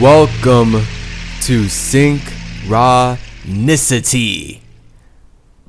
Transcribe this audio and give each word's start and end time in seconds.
Welcome 0.00 0.72
to 1.42 1.66
Cynchranici-Tea, 1.66 4.62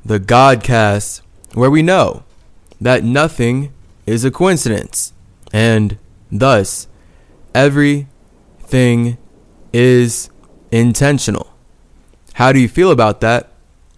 the 0.04 0.20
Godcast, 0.20 1.22
where 1.54 1.70
we 1.70 1.84
know 1.84 2.24
that 2.82 3.04
nothing 3.04 3.72
is 4.08 4.26
a 4.26 4.32
coincidence, 4.32 5.14
and 5.54 6.00
thus 6.32 6.88
everything 7.54 9.20
is 9.72 10.32
intentional. 10.72 11.54
How 12.34 12.52
do 12.52 12.58
you 12.60 12.68
feel 12.68 12.90
about 12.90 13.22
that? 13.22 13.52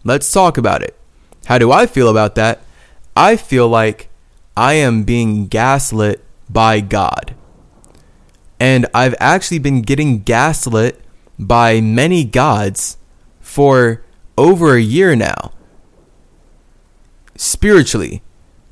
Let's 0.04 0.30
talk 0.30 0.57
about 0.57 0.84
it. 0.84 1.00
How 1.46 1.57
do 1.57 1.71
I 1.71 1.86
feel 1.86 2.09
about 2.09 2.36
that? 2.36 2.64
I 3.16 3.38
feel 3.38 3.70
like 3.70 4.09
I 4.58 4.73
am 4.73 5.03
being 5.03 5.48
gaslit 5.48 6.22
by 6.50 6.81
God. 6.81 7.34
And 8.59 8.88
I've 8.93 9.16
actually 9.20 9.59
been 9.59 9.81
getting 9.81 10.20
gaslit 10.20 11.02
by 11.38 11.79
many 11.81 12.23
gods 12.23 12.97
for 13.39 14.03
over 14.38 14.75
a 14.75 14.81
year 14.81 15.16
now. 15.16 15.52
Spiritually. 17.35 18.21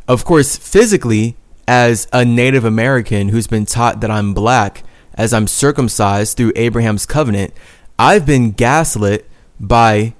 Of 0.07 0.25
course, 0.25 0.57
physically, 0.57 1.35
as 1.67 2.07
a 2.13 2.23
Native 2.23 2.63
American 2.65 3.29
who's 3.29 3.47
been 3.47 3.65
taught 3.65 4.01
that 4.01 4.11
I'm 4.11 4.33
black, 4.33 4.83
as 5.15 5.33
I'm 5.33 5.47
circumcised 5.47 6.37
through 6.37 6.53
Abraham's 6.55 7.05
covenant, 7.05 7.53
I've 7.97 8.25
been 8.25 8.51
gaslit 8.51 9.29
by 9.59 10.13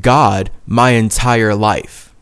God 0.00 0.50
my 0.66 0.90
entire 0.90 1.54
life. 1.54 2.14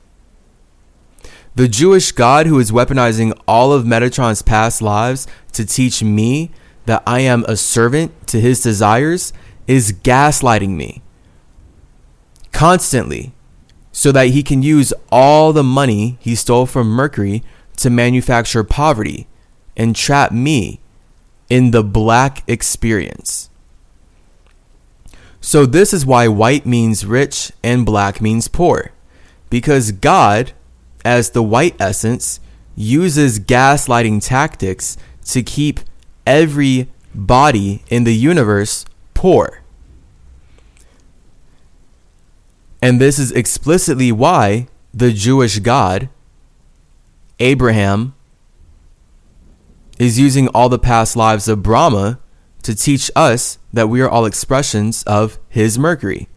The 1.55 1.69
Jewish 1.69 2.13
God 2.13 2.47
who 2.47 2.59
is 2.59 2.71
weaponizing 2.71 3.39
all 3.49 3.73
of 3.73 3.85
Metatron's 3.85 4.43
past 4.43 4.83
lives 4.83 5.27
to 5.53 5.65
teach 5.65 6.03
me 6.03 6.51
that 6.87 7.03
I 7.07 7.21
am 7.21 7.45
a 7.47 7.57
servant 7.57 8.27
to 8.29 8.41
his 8.41 8.61
desires 8.63 9.33
is 9.67 9.93
gaslighting 9.93 10.71
me 10.71 11.03
constantly 12.53 13.35
so 13.93 14.11
that 14.13 14.29
he 14.29 14.43
can 14.43 14.63
use 14.63 14.93
all 15.13 15.53
the 15.53 15.63
money 15.63 16.17
he 16.21 16.35
stole 16.35 16.65
from 16.65 16.89
Mercury 16.89 17.43
to 17.77 17.91
manufacture 17.91 18.65
poverty 18.65 19.27
and 19.77 19.95
trap 19.95 20.33
me 20.33 20.81
in 21.51 21.71
the 21.71 21.85
black 21.85 22.43
experience. 22.49 23.51
So, 25.41 25.67
this 25.67 25.93
is 25.93 26.07
why 26.07 26.29
white 26.29 26.67
means 26.67 27.07
rich 27.07 27.53
and 27.63 27.87
black 27.87 28.21
means 28.21 28.49
poor. 28.49 28.91
Because 29.49 29.93
God, 29.93 30.53
as 31.05 31.31
the 31.31 31.43
white 31.43 31.77
essence, 31.79 32.41
uses 32.75 33.39
gaslighting 33.39 34.27
tactics 34.27 34.97
to 35.27 35.43
keep 35.43 35.81
every 36.27 36.89
body 37.15 37.83
in 37.89 38.05
the 38.05 38.15
universe 38.15 38.85
poor. 39.15 39.63
And 42.83 43.01
this 43.01 43.19
is 43.19 43.33
explicitly 43.33 44.13
why 44.13 44.69
the 44.93 45.13
Jewish 45.13 45.59
God, 45.61 46.09
Abraham, 47.41 48.15
is 49.99 50.19
using 50.19 50.49
all 50.49 50.69
the 50.69 50.79
past 50.79 51.17
lives 51.17 51.49
of 51.49 51.63
Brahma 51.63 52.19
to 52.63 52.75
teach 52.75 53.11
us 53.17 53.59
that 53.73 53.89
we 53.89 54.01
are 54.01 54.09
all 54.09 54.27
expressions 54.27 55.03
of 55.05 55.39
his 55.49 55.79
Mercury. 55.79 56.29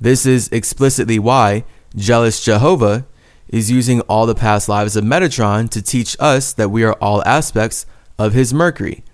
This 0.00 0.26
is 0.26 0.48
explicitly 0.48 1.18
why 1.18 1.64
jealous 1.94 2.44
Jehovah 2.44 3.06
is 3.48 3.70
using 3.70 4.00
all 4.02 4.26
the 4.26 4.34
past 4.34 4.68
lives 4.68 4.96
of 4.96 5.04
Metatron 5.04 5.70
to 5.70 5.80
teach 5.80 6.16
us 6.20 6.52
that 6.52 6.70
we 6.70 6.84
are 6.84 6.94
all 6.94 7.24
aspects 7.24 7.86
of 8.18 8.32
his 8.32 8.52
Mercury. 8.52 9.04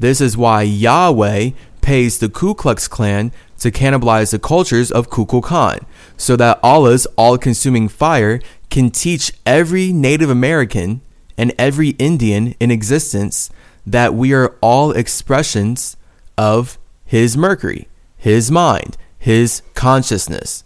This 0.00 0.22
is 0.22 0.34
why 0.34 0.62
Yahweh 0.62 1.50
pays 1.82 2.18
the 2.18 2.30
Ku 2.30 2.54
Klux 2.54 2.88
Klan 2.88 3.32
to 3.58 3.70
cannibalize 3.70 4.30
the 4.30 4.38
cultures 4.38 4.90
of 4.90 5.10
Kukulkan, 5.10 5.84
so 6.16 6.36
that 6.36 6.58
Allah's 6.62 7.04
all 7.18 7.36
consuming 7.36 7.86
fire 7.86 8.40
can 8.70 8.90
teach 8.90 9.30
every 9.44 9.92
Native 9.92 10.30
American 10.30 11.02
and 11.36 11.52
every 11.58 11.90
Indian 11.98 12.54
in 12.58 12.70
existence 12.70 13.50
that 13.86 14.14
we 14.14 14.32
are 14.32 14.56
all 14.62 14.92
expressions 14.92 15.98
of 16.38 16.78
His 17.04 17.36
Mercury, 17.36 17.86
His 18.16 18.50
mind, 18.50 18.96
His 19.18 19.60
consciousness. 19.74 20.64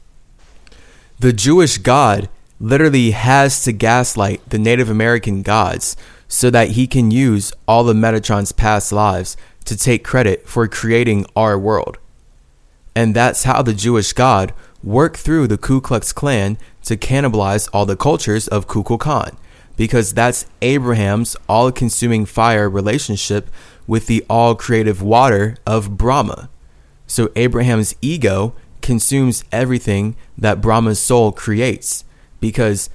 The 1.18 1.32
Jewish 1.32 1.78
God 1.78 2.28
literally 2.60 3.10
has 3.10 3.64
to 3.64 3.72
gaslight 3.72 4.48
the 4.48 4.60
Native 4.60 4.88
American 4.88 5.42
gods 5.42 5.96
so 6.34 6.50
that 6.50 6.70
he 6.70 6.88
can 6.88 7.12
use 7.12 7.52
all 7.68 7.88
of 7.88 7.96
Metatron's 7.96 8.50
past 8.50 8.90
lives 8.90 9.36
to 9.64 9.76
take 9.76 10.02
credit 10.02 10.48
for 10.48 10.66
creating 10.66 11.24
our 11.36 11.56
world. 11.56 11.96
And 12.96 13.14
that's 13.14 13.44
how 13.44 13.62
the 13.62 13.72
Jewish 13.72 14.12
God 14.12 14.52
worked 14.82 15.18
through 15.18 15.46
the 15.46 15.56
Ku 15.56 15.80
Klux 15.80 16.12
Klan 16.12 16.58
to 16.82 16.96
cannibalize 16.96 17.68
all 17.72 17.86
the 17.86 17.96
cultures 17.96 18.48
of 18.48 18.66
Kukulkan, 18.66 19.36
because 19.76 20.12
that's 20.12 20.46
Abraham's 20.60 21.36
all 21.48 21.70
consuming 21.70 22.26
fire 22.26 22.68
relationship 22.68 23.48
with 23.86 24.08
the 24.08 24.24
all 24.28 24.56
creative 24.56 25.00
water 25.00 25.56
of 25.64 25.96
Brahma. 25.96 26.50
So 27.06 27.30
Abraham's 27.36 27.94
ego 28.02 28.56
consumes 28.82 29.44
everything 29.52 30.16
that 30.36 30.60
Brahma's 30.60 30.98
soul 30.98 31.30
creates, 31.30 32.04
because 32.40 32.90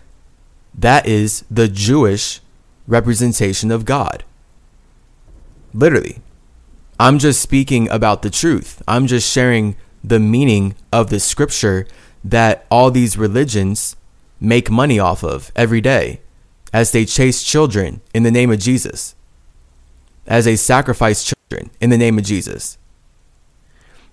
that 0.77 1.07
is 1.07 1.45
the 1.49 1.69
Jewish 1.69 2.41
representation 2.89 3.71
of 3.71 3.85
God. 3.85 4.25
Literally. 5.73 6.21
I'm 6.99 7.17
just 7.17 7.41
speaking 7.41 7.89
about 7.89 8.23
the 8.23 8.29
truth. 8.29 8.81
I'm 8.85 9.07
just 9.07 9.31
sharing 9.31 9.77
the 10.03 10.19
meaning 10.19 10.75
of 10.91 11.09
the 11.09 11.19
scripture 11.19 11.87
that 12.25 12.65
all 12.69 12.91
these 12.91 13.17
religions 13.17 13.95
make 14.41 14.69
money 14.69 14.99
off 14.99 15.23
of 15.23 15.51
every 15.55 15.79
day 15.79 16.19
as 16.73 16.91
they 16.91 17.05
chase 17.05 17.43
children 17.43 18.01
in 18.13 18.23
the 18.23 18.31
name 18.31 18.51
of 18.51 18.59
Jesus, 18.59 19.15
as 20.27 20.45
they 20.45 20.55
sacrifice 20.55 21.23
children 21.23 21.69
in 21.79 21.89
the 21.89 21.97
name 21.97 22.17
of 22.17 22.25
Jesus, 22.25 22.77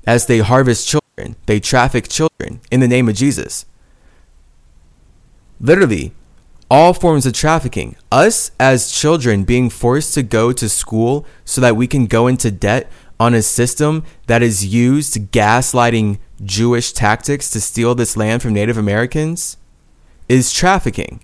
as 0.06 0.26
they 0.26 0.38
harvest 0.38 0.88
children, 0.88 1.36
they 1.46 1.58
traffic 1.58 2.08
children 2.08 2.60
in 2.70 2.80
the 2.80 2.88
name 2.88 3.08
of 3.08 3.16
Jesus. 3.16 3.66
Literally, 5.60 6.12
all 6.70 6.92
forms 6.92 7.26
of 7.26 7.32
trafficking. 7.32 7.96
Us 8.10 8.50
as 8.58 8.90
children 8.90 9.44
being 9.44 9.70
forced 9.70 10.14
to 10.14 10.22
go 10.22 10.52
to 10.52 10.68
school 10.68 11.26
so 11.44 11.60
that 11.60 11.76
we 11.76 11.86
can 11.86 12.06
go 12.06 12.26
into 12.26 12.50
debt 12.50 12.90
on 13.18 13.34
a 13.34 13.42
system 13.42 14.04
that 14.26 14.42
is 14.42 14.66
used 14.66 15.32
gaslighting 15.32 16.18
Jewish 16.44 16.92
tactics 16.92 17.50
to 17.50 17.60
steal 17.60 17.94
this 17.94 18.16
land 18.16 18.42
from 18.42 18.52
Native 18.52 18.76
Americans 18.76 19.56
is 20.28 20.52
trafficking. 20.52 21.20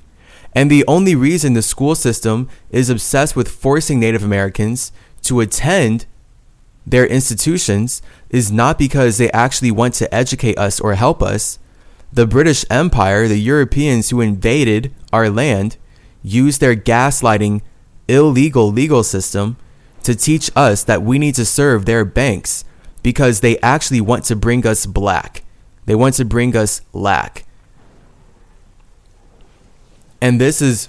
And 0.55 0.71
the 0.71 0.85
only 0.87 1.15
reason 1.15 1.55
the 1.55 1.63
school 1.63 1.95
system 1.95 2.49
is 2.71 2.91
obsessed 2.91 3.37
with 3.37 3.49
forcing 3.49 4.01
Native 4.01 4.23
Americans 4.23 4.93
to 5.23 5.41
attend 5.41 6.07
their 6.87 7.07
institutions 7.07 8.03
is 8.31 8.51
not 8.51 8.79
because 8.79 9.19
they 9.19 9.31
actually 9.33 9.71
want 9.71 9.95
to 9.95 10.13
educate 10.15 10.59
us 10.59 10.81
or 10.81 10.95
help 10.95 11.23
us 11.23 11.59
the 12.13 12.27
British 12.27 12.65
Empire, 12.69 13.27
the 13.27 13.41
Europeans 13.41 14.11
who 14.11 14.21
invaded 14.21 14.95
our 15.13 15.31
land, 15.31 15.77
used 16.23 16.61
their 16.61 16.77
gaslighting, 16.77 17.63
illegal 18.07 18.71
legal 18.71 19.03
system 19.03 19.57
to 20.03 20.15
teach 20.15 20.51
us 20.55 20.85
that 20.85 21.03
we 21.03 21.19
need 21.19 21.35
to 21.37 21.45
serve 21.45 21.87
their 21.87 22.05
banks 22.05 22.65
because 23.03 23.41
they 23.41 23.59
actually 23.61 24.01
want 24.01 24.25
to 24.25 24.37
bring 24.37 24.67
us 24.67 24.87
black. 24.87 25.45
They 25.87 25.95
want 25.95 26.15
to 26.17 26.25
bring 26.25 26.57
us 26.57 26.83
lack. 26.93 27.45
And 30.21 30.41
this 30.41 30.63
is 30.63 30.89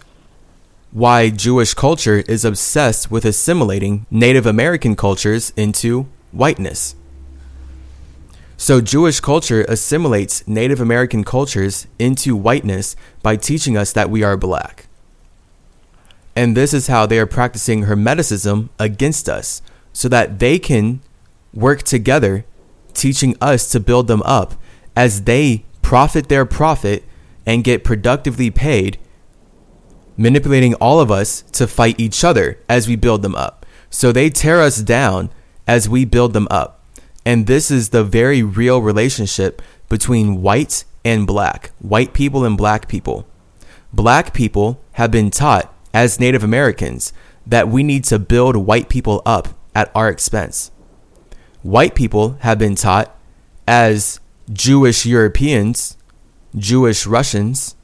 why 0.92 1.30
Jewish 1.32 1.74
culture 1.74 2.20
is 2.28 2.46
obsessed 2.46 3.10
with 3.10 3.26
assimilating 3.26 4.06
Native 4.12 4.46
American 4.46 4.96
cultures 4.96 5.52
into 5.56 6.08
whiteness. 6.32 6.96
So, 8.56 8.82
Jewish 8.82 9.20
culture 9.20 9.66
assimilates 9.68 10.48
Native 10.48 10.80
American 10.80 11.24
cultures 11.24 11.88
into 11.98 12.36
whiteness 12.36 12.96
by 13.22 13.36
teaching 13.36 13.76
us 13.76 13.92
that 13.94 14.10
we 14.10 14.24
are 14.24 14.38
black. 14.38 14.88
And 16.36 16.56
this 16.56 16.74
is 16.74 16.88
how 16.88 17.06
they 17.06 17.20
are 17.20 17.26
practicing 17.26 17.84
Hermeticism 17.84 18.70
against 18.80 19.28
us, 19.28 19.62
so 19.92 20.08
that 20.10 20.40
they 20.40 20.60
can 20.60 21.02
work 21.54 21.84
together, 21.84 22.46
teaching 22.94 23.36
us 23.42 23.70
to 23.72 23.80
build 23.80 24.08
them 24.08 24.22
up 24.24 24.56
as 24.96 25.24
they 25.24 25.66
profit 25.82 26.30
their 26.30 26.46
profit 26.46 27.04
and 27.46 27.64
get 27.64 27.84
productively 27.84 28.50
paid, 28.50 28.98
manipulating 30.18 30.74
all 30.76 31.00
of 31.00 31.12
us 31.12 31.42
to 31.52 31.68
fight 31.68 32.00
each 32.00 32.24
other 32.24 32.60
as 32.70 32.88
we 32.88 32.96
build 32.96 33.22
them 33.22 33.36
up. 33.36 33.66
So 33.90 34.12
they 34.12 34.30
tear 34.30 34.62
us 34.62 34.82
down 34.82 35.30
as 35.68 35.90
we 35.90 36.06
build 36.06 36.34
them 36.34 36.48
up. 36.50 36.83
And 37.26 37.48
this 37.48 37.72
is 37.72 37.90
the 37.90 38.04
very 38.04 38.44
real 38.44 38.82
relationship 38.82 39.62
between 39.90 40.42
white 40.42 40.84
and 41.06 41.26
black, 41.28 41.72
white 41.80 42.14
people 42.14 42.44
and 42.46 42.58
black 42.58 42.88
people. 42.88 43.26
Black 43.94 44.34
people 44.34 44.82
have 44.94 45.12
been 45.12 45.30
taught 45.32 45.74
as 45.94 46.20
Native 46.20 46.44
Americans 46.44 47.14
that 47.46 47.68
we 47.68 47.84
need 47.84 48.04
to 48.06 48.18
build 48.20 48.56
white 48.56 48.90
people 48.90 49.22
up 49.26 49.50
at 49.76 49.92
our 49.96 50.10
expense. 50.10 50.72
white 51.62 51.96
people 51.96 52.38
have 52.42 52.60
been 52.60 52.76
taught 52.76 53.16
as 53.68 54.20
Jewish 54.52 55.06
Europeans, 55.06 55.98
Jewish 56.56 57.08
Russians, 57.08 57.76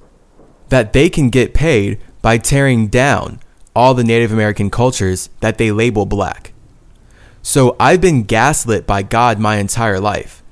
that 0.67 0.93
they 0.93 1.09
can 1.09 1.29
get 1.29 1.53
paid 1.53 1.97
by 2.21 2.37
tearing 2.37 2.87
down 2.87 3.39
all 3.75 3.93
the 3.93 4.03
Native 4.03 4.31
American 4.31 4.69
cultures 4.69 5.29
that 5.39 5.57
they 5.57 5.71
label 5.71 6.05
black. 6.05 6.48
So 7.41 7.75
I've 7.79 8.01
been 8.01 8.23
gaslit 8.23 8.85
by 8.85 9.03
God 9.03 9.39
my 9.39 9.57
entire 9.57 9.99
life. 9.99 10.43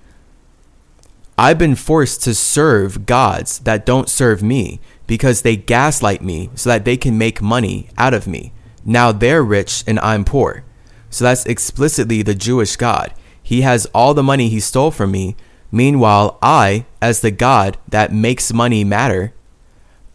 I've 1.38 1.60
been 1.60 1.76
forced 1.76 2.24
to 2.24 2.34
serve 2.34 3.06
gods 3.06 3.60
that 3.60 3.86
don't 3.86 4.10
serve 4.10 4.42
me 4.42 4.80
because 5.06 5.42
they 5.42 5.56
gaslight 5.56 6.22
me 6.22 6.50
so 6.56 6.70
that 6.70 6.84
they 6.84 6.98
can 6.98 7.18
make 7.18 7.42
money 7.42 7.90
out 7.98 8.14
of 8.14 8.28
me. 8.28 8.54
Now 8.84 9.12
they're 9.12 9.44
rich 9.44 9.84
and 9.86 10.00
I'm 10.00 10.26
poor. 10.26 10.64
So 11.10 11.26
that's 11.26 11.46
explicitly 11.46 12.22
the 12.22 12.34
Jewish 12.36 12.76
God. 12.76 13.14
He 13.44 13.62
has 13.62 13.86
all 13.94 14.14
the 14.14 14.24
money 14.24 14.50
he 14.50 14.60
stole 14.60 14.92
from 14.92 15.12
me. 15.12 15.36
Meanwhile, 15.72 16.38
I, 16.42 16.86
as 17.02 17.22
the 17.22 17.32
God 17.32 17.78
that 17.88 18.12
makes 18.12 18.52
money 18.52 18.84
matter, 18.84 19.34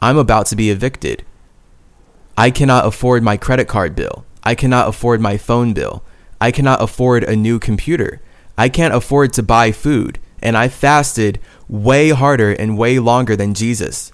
I'm 0.01 0.19
about 0.19 0.47
to 0.47 0.57
be 0.57 0.71
evicted. 0.71 1.25
I 2.37 2.51
cannot 2.51 2.87
afford 2.87 3.23
my 3.23 3.37
credit 3.37 3.69
card 3.69 3.95
bill. 3.95 4.25
I 4.43 4.55
cannot 4.55 4.89
afford 4.89 5.21
my 5.21 5.37
phone 5.37 5.73
bill. 5.73 6.03
I 6.43 6.51
cannot 6.51 6.83
afford 6.83 7.23
a 7.23 7.37
new 7.37 7.61
computer. 7.61 8.21
I 8.59 8.69
can't 8.69 8.93
afford 8.93 9.33
to 9.35 9.45
buy 9.45 9.71
food. 9.71 10.19
And 10.43 10.57
I 10.57 10.67
fasted 10.67 11.39
way 11.69 12.09
harder 12.09 12.51
and 12.51 12.77
way 12.77 12.99
longer 12.99 13.37
than 13.37 13.55
Jesus. 13.55 14.13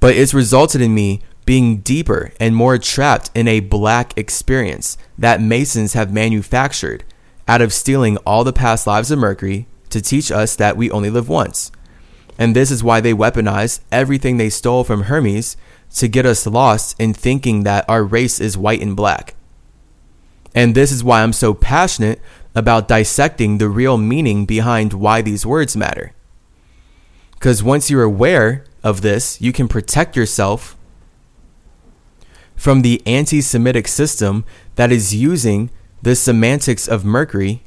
But 0.00 0.16
it's 0.16 0.32
resulted 0.32 0.80
in 0.80 0.94
me 0.94 1.20
being 1.44 1.80
deeper 1.80 2.32
and 2.40 2.56
more 2.56 2.78
trapped 2.78 3.30
in 3.34 3.46
a 3.46 3.60
black 3.60 4.16
experience 4.16 4.96
that 5.18 5.42
Masons 5.42 5.92
have 5.92 6.10
manufactured 6.10 7.04
out 7.46 7.60
of 7.60 7.70
stealing 7.70 8.16
all 8.24 8.42
the 8.42 8.50
past 8.50 8.86
lives 8.86 9.10
of 9.10 9.18
Mercury 9.18 9.66
to 9.90 10.00
teach 10.00 10.32
us 10.32 10.56
that 10.56 10.78
we 10.78 10.90
only 10.90 11.10
live 11.10 11.28
once. 11.28 11.70
And 12.38 12.56
this 12.56 12.70
is 12.70 12.82
why 12.82 13.02
they 13.02 13.12
weaponize 13.12 13.80
everything 13.92 14.38
they 14.38 14.48
stole 14.48 14.84
from 14.84 15.02
Hermes 15.02 15.58
to 15.96 16.08
get 16.08 16.24
us 16.24 16.46
lost 16.46 16.98
in 16.98 17.12
thinking 17.12 17.64
that 17.64 17.84
our 17.90 18.02
race 18.02 18.40
is 18.40 18.56
white 18.56 18.80
and 18.80 18.96
black. 18.96 19.35
And 20.56 20.74
this 20.74 20.90
is 20.90 21.04
why 21.04 21.22
I'm 21.22 21.34
so 21.34 21.52
passionate 21.52 22.18
about 22.54 22.88
dissecting 22.88 23.58
the 23.58 23.68
real 23.68 23.98
meaning 23.98 24.46
behind 24.46 24.94
why 24.94 25.20
these 25.20 25.44
words 25.44 25.76
matter. 25.76 26.14
Because 27.32 27.62
once 27.62 27.90
you're 27.90 28.02
aware 28.02 28.64
of 28.82 29.02
this, 29.02 29.38
you 29.38 29.52
can 29.52 29.68
protect 29.68 30.16
yourself 30.16 30.74
from 32.56 32.80
the 32.80 33.02
anti 33.04 33.42
Semitic 33.42 33.86
system 33.86 34.46
that 34.76 34.90
is 34.90 35.14
using 35.14 35.68
the 36.00 36.16
semantics 36.16 36.88
of 36.88 37.04
Mercury 37.04 37.62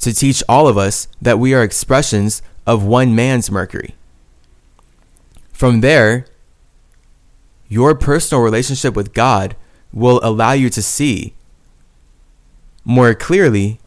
to 0.00 0.12
teach 0.12 0.42
all 0.46 0.68
of 0.68 0.76
us 0.76 1.08
that 1.22 1.38
we 1.38 1.54
are 1.54 1.62
expressions 1.62 2.42
of 2.66 2.84
one 2.84 3.14
man's 3.14 3.50
Mercury. 3.50 3.94
From 5.50 5.80
there, 5.80 6.26
your 7.68 7.94
personal 7.94 8.44
relationship 8.44 8.94
with 8.94 9.14
God 9.14 9.56
will 9.90 10.20
allow 10.22 10.52
you 10.52 10.68
to 10.68 10.82
see 10.82 11.35
more 12.86 13.14
clearly 13.14 13.80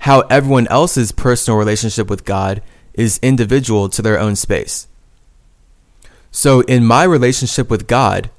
how 0.00 0.20
everyone 0.22 0.66
else's 0.68 1.12
personal 1.12 1.58
relationship 1.58 2.08
with 2.08 2.24
God 2.24 2.62
is 2.94 3.20
individual 3.22 3.90
to 3.90 4.00
their 4.00 4.18
own 4.18 4.34
space. 4.34 4.88
So, 6.30 6.62
in 6.62 6.86
my 6.86 7.04
relationship 7.04 7.68
with 7.68 7.86
God, 7.86 8.30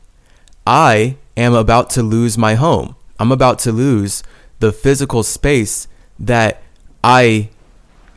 I 0.65 1.18
am 1.38 1.53
about 1.53 1.91
to 1.91 2.01
lose 2.03 2.35
my 2.35 2.56
home. 2.56 2.95
I'm 3.19 3.31
about 3.31 3.59
to 3.59 3.71
lose 3.71 4.23
the 4.59 4.71
physical 4.71 5.21
space 5.21 5.88
that 6.19 6.63
I 7.03 7.50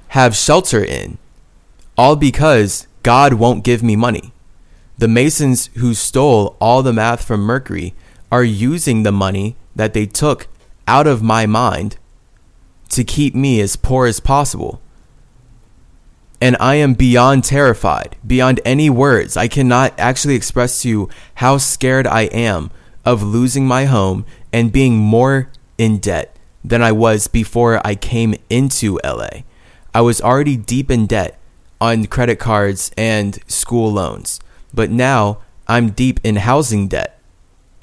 have 0.09 0.35
shelter 0.35 0.83
in, 0.83 1.19
all 1.99 2.17
because 2.17 2.87
God 3.03 3.35
won't 3.35 3.65
give 3.65 3.83
me 3.83 3.95
money. 3.95 4.33
The 4.97 5.09
Masons 5.09 5.67
who 5.77 5.93
stole 5.93 6.57
all 6.61 6.83
the 6.83 6.93
math 6.95 7.27
from 7.27 7.41
Mercury 7.41 7.95
are 8.33 8.45
using 8.45 9.03
the 9.03 9.13
money 9.13 9.57
that 9.77 9.93
they 9.93 10.07
took 10.07 10.47
out 10.87 11.07
of 11.07 11.23
my 11.23 11.47
mind 11.47 11.97
to 12.91 13.05
keep 13.05 13.35
me 13.35 13.61
as 13.61 13.77
poor 13.77 14.07
as 14.07 14.21
possible. 14.21 14.81
And 16.41 16.57
I 16.61 16.75
am 16.77 16.95
beyond 16.95 17.45
terrified, 17.45 18.17
beyond 18.27 18.61
any 18.65 18.91
words. 18.91 19.37
I 19.37 19.49
cannot 19.49 19.99
actually 19.99 20.35
express 20.35 20.83
to 20.83 20.89
you 20.89 21.09
how 21.37 21.59
scared 21.59 22.07
I 22.07 22.23
am 22.23 22.71
of 23.05 23.23
losing 23.23 23.67
my 23.67 23.87
home 23.87 24.27
and 24.53 24.73
being 24.73 24.97
more 24.97 25.49
in 25.79 25.99
debt 25.99 26.37
than 26.65 26.83
I 26.83 26.93
was 26.93 27.29
before 27.29 27.81
I 27.87 27.95
came 27.95 28.35
into 28.49 29.01
LA. 29.05 29.43
I 29.93 30.01
was 30.01 30.21
already 30.21 30.57
deep 30.57 30.91
in 30.91 31.07
debt 31.07 31.39
on 31.81 32.07
credit 32.07 32.39
cards 32.39 32.91
and 32.97 33.39
school 33.47 33.93
loans, 33.93 34.41
but 34.73 34.91
now 34.91 35.39
I'm 35.69 35.91
deep 35.91 36.21
in 36.25 36.37
housing 36.37 36.89
debt. 36.89 37.21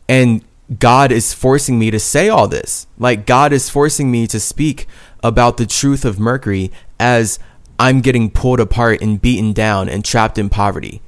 And 0.10 0.44
God 0.80 1.12
is 1.12 1.34
forcing 1.34 1.78
me 1.78 1.92
to 1.92 2.00
say 2.00 2.30
all 2.30 2.48
this. 2.48 2.88
Like, 2.98 3.26
God 3.26 3.52
is 3.52 3.70
forcing 3.70 4.10
me 4.10 4.28
to 4.28 4.40
speak 4.40 4.88
about 5.24 5.58
the 5.58 5.66
truth 5.66 6.06
of 6.06 6.20
Mercury 6.20 6.72
as 7.00 7.40
I'm 7.78 8.02
getting 8.02 8.30
pulled 8.30 8.60
apart 8.60 9.02
and 9.02 9.22
beaten 9.22 9.54
down 9.54 9.90
and 9.90 10.06
trapped 10.06 10.38
in 10.38 10.50
poverty 10.50 11.02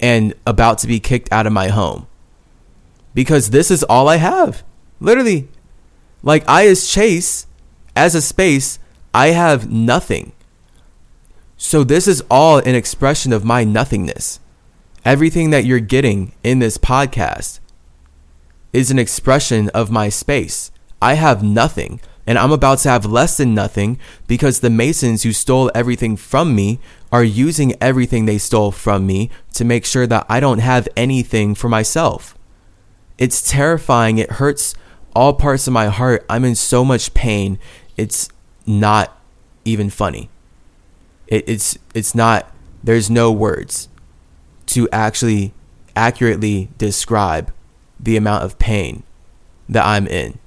and 0.00 0.34
about 0.46 0.78
to 0.78 0.86
be 0.86 1.00
kicked 1.00 1.32
out 1.32 1.46
of 1.46 1.52
my 1.52 1.68
home. 1.68 2.06
Because 3.14 3.50
this 3.50 3.70
is 3.70 3.82
all 3.84 4.08
I 4.08 4.16
have. 4.16 4.62
Literally. 5.00 5.48
Like, 6.22 6.48
I, 6.48 6.68
as 6.68 6.88
Chase, 6.88 7.46
as 7.96 8.14
a 8.14 8.22
space, 8.22 8.78
I 9.12 9.28
have 9.28 9.70
nothing. 9.70 10.32
So, 11.56 11.82
this 11.82 12.06
is 12.06 12.22
all 12.30 12.58
an 12.58 12.76
expression 12.76 13.32
of 13.32 13.44
my 13.44 13.64
nothingness. 13.64 14.38
Everything 15.04 15.50
that 15.50 15.64
you're 15.64 15.80
getting 15.80 16.32
in 16.44 16.60
this 16.60 16.78
podcast 16.78 17.58
is 18.72 18.90
an 18.90 18.98
expression 18.98 19.68
of 19.70 19.90
my 19.90 20.08
space. 20.08 20.70
I 21.00 21.14
have 21.14 21.42
nothing, 21.42 22.00
and 22.26 22.38
I'm 22.38 22.52
about 22.52 22.78
to 22.80 22.90
have 22.90 23.06
less 23.06 23.36
than 23.36 23.54
nothing 23.54 23.98
because 24.26 24.60
the 24.60 24.70
Masons 24.70 25.22
who 25.22 25.32
stole 25.32 25.70
everything 25.74 26.16
from 26.16 26.54
me 26.54 26.80
are 27.10 27.24
using 27.24 27.74
everything 27.80 28.26
they 28.26 28.38
stole 28.38 28.70
from 28.70 29.06
me 29.06 29.30
to 29.54 29.64
make 29.64 29.84
sure 29.84 30.06
that 30.06 30.26
I 30.28 30.40
don't 30.40 30.58
have 30.58 30.88
anything 30.96 31.54
for 31.54 31.68
myself. 31.68 32.36
It's 33.16 33.48
terrifying. 33.48 34.18
It 34.18 34.32
hurts 34.32 34.74
all 35.14 35.32
parts 35.32 35.66
of 35.66 35.72
my 35.72 35.86
heart. 35.86 36.24
I'm 36.28 36.44
in 36.44 36.54
so 36.54 36.84
much 36.84 37.14
pain. 37.14 37.58
It's 37.96 38.28
not 38.66 39.18
even 39.64 39.90
funny. 39.90 40.30
It, 41.26 41.48
it's 41.48 41.78
it's 41.94 42.14
not. 42.14 42.52
There's 42.84 43.10
no 43.10 43.32
words 43.32 43.88
to 44.66 44.88
actually 44.90 45.52
accurately 45.96 46.68
describe 46.78 47.52
the 48.00 48.16
amount 48.16 48.44
of 48.44 48.58
pain 48.58 49.02
that 49.68 49.84
I'm 49.84 50.06
in. 50.06 50.38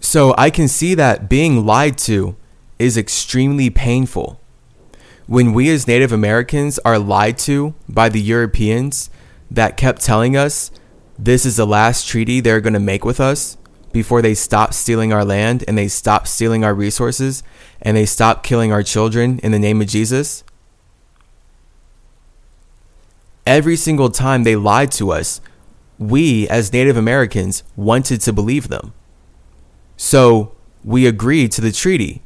So 0.00 0.34
I 0.38 0.50
can 0.50 0.68
see 0.68 0.94
that 0.94 1.28
being 1.28 1.66
lied 1.66 1.98
to 1.98 2.36
is 2.78 2.96
extremely 2.96 3.70
painful. 3.70 4.40
When 5.26 5.52
we 5.52 5.68
as 5.70 5.86
Native 5.86 6.12
Americans 6.12 6.78
are 6.84 6.98
lied 6.98 7.38
to 7.40 7.74
by 7.88 8.08
the 8.08 8.20
Europeans 8.20 9.10
that 9.50 9.76
kept 9.76 10.00
telling 10.00 10.36
us 10.36 10.70
this 11.18 11.44
is 11.44 11.56
the 11.56 11.66
last 11.66 12.06
treaty 12.08 12.40
they're 12.40 12.60
going 12.60 12.74
to 12.74 12.80
make 12.80 13.04
with 13.04 13.20
us 13.20 13.56
before 13.92 14.22
they 14.22 14.34
stop 14.34 14.72
stealing 14.72 15.12
our 15.12 15.24
land 15.24 15.64
and 15.66 15.76
they 15.76 15.88
stop 15.88 16.26
stealing 16.26 16.64
our 16.64 16.74
resources 16.74 17.42
and 17.82 17.96
they 17.96 18.06
stop 18.06 18.42
killing 18.42 18.72
our 18.72 18.82
children 18.82 19.38
in 19.40 19.52
the 19.52 19.58
name 19.58 19.80
of 19.80 19.88
Jesus. 19.88 20.44
Every 23.46 23.76
single 23.76 24.10
time 24.10 24.44
they 24.44 24.56
lied 24.56 24.92
to 24.92 25.10
us, 25.10 25.40
we 25.98 26.48
as 26.48 26.72
Native 26.72 26.96
Americans 26.96 27.62
wanted 27.76 28.20
to 28.22 28.32
believe 28.32 28.68
them. 28.68 28.92
So 29.96 30.52
we 30.84 31.06
agreed 31.06 31.52
to 31.52 31.60
the 31.60 31.72
treaty, 31.72 32.22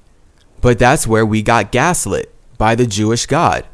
but 0.60 0.78
that's 0.78 1.06
where 1.06 1.24
we 1.24 1.42
got 1.42 1.72
gaslit 1.72 2.32
by 2.58 2.74
the 2.74 2.86
Jewish 2.86 3.26
God. 3.26 3.66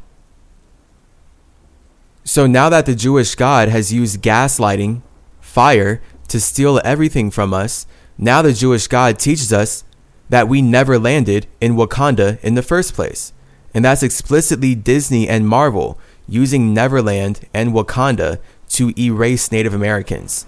So 2.23 2.47
now 2.47 2.69
that 2.69 2.85
the 2.85 2.95
Jewish 2.95 3.35
God 3.35 3.69
has 3.69 3.91
used 3.91 4.21
gaslighting, 4.21 5.01
fire, 5.39 6.01
to 6.27 6.39
steal 6.39 6.79
everything 6.83 7.31
from 7.31 7.53
us, 7.53 7.87
now 8.17 8.41
the 8.41 8.53
Jewish 8.53 8.87
God 8.87 9.17
teaches 9.19 9.51
us 9.51 9.83
that 10.29 10.47
we 10.47 10.61
never 10.61 10.99
landed 10.99 11.47
in 11.59 11.75
Wakanda 11.75 12.39
in 12.41 12.55
the 12.55 12.61
first 12.61 12.93
place. 12.93 13.33
And 13.73 13.83
that's 13.83 14.03
explicitly 14.03 14.75
Disney 14.75 15.27
and 15.27 15.47
Marvel 15.47 15.99
using 16.27 16.73
Neverland 16.73 17.47
and 17.53 17.73
Wakanda 17.73 18.39
to 18.69 18.93
erase 18.97 19.51
Native 19.51 19.73
Americans, 19.73 20.45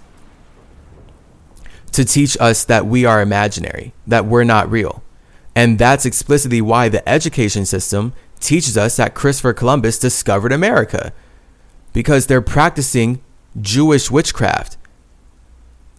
to 1.92 2.04
teach 2.04 2.36
us 2.40 2.64
that 2.64 2.86
we 2.86 3.04
are 3.04 3.20
imaginary, 3.20 3.92
that 4.06 4.24
we're 4.24 4.44
not 4.44 4.70
real. 4.70 5.02
And 5.54 5.78
that's 5.78 6.06
explicitly 6.06 6.60
why 6.60 6.88
the 6.88 7.06
education 7.08 7.66
system 7.66 8.14
teaches 8.40 8.76
us 8.76 8.96
that 8.96 9.14
Christopher 9.14 9.52
Columbus 9.52 9.98
discovered 9.98 10.52
America, 10.52 11.12
because 11.92 12.26
they're 12.26 12.40
practicing 12.40 13.22
Jewish 13.60 14.10
witchcraft 14.10 14.78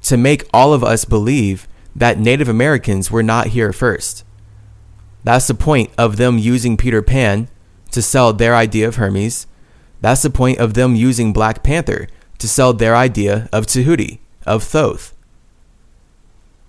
to 0.02 0.18
make 0.18 0.50
all 0.54 0.74
of 0.74 0.84
us 0.84 1.06
believe 1.06 1.68
that 1.96 2.18
Native 2.18 2.50
Americans 2.50 3.12
were 3.12 3.24
not 3.24 3.48
here 3.48 3.72
first. 3.72 4.26
That's 5.24 5.48
the 5.48 5.54
point 5.54 5.92
of 5.98 6.18
them 6.18 6.38
using 6.38 6.76
Peter 6.76 7.02
Pan 7.02 7.48
to 7.92 8.02
sell 8.02 8.34
their 8.34 8.56
idea 8.56 8.88
of 8.88 8.96
Hermes. 8.96 9.46
That's 10.04 10.22
the 10.22 10.30
point 10.30 10.60
of 10.60 10.74
them 10.74 10.96
using 10.96 11.32
Black 11.32 11.64
Panther 11.64 12.10
to 12.38 12.48
sell 12.50 12.74
their 12.74 12.94
idea 12.94 13.48
of 13.54 13.66
Tahuti, 13.66 14.20
of 14.46 14.62
Thoth. 14.62 15.14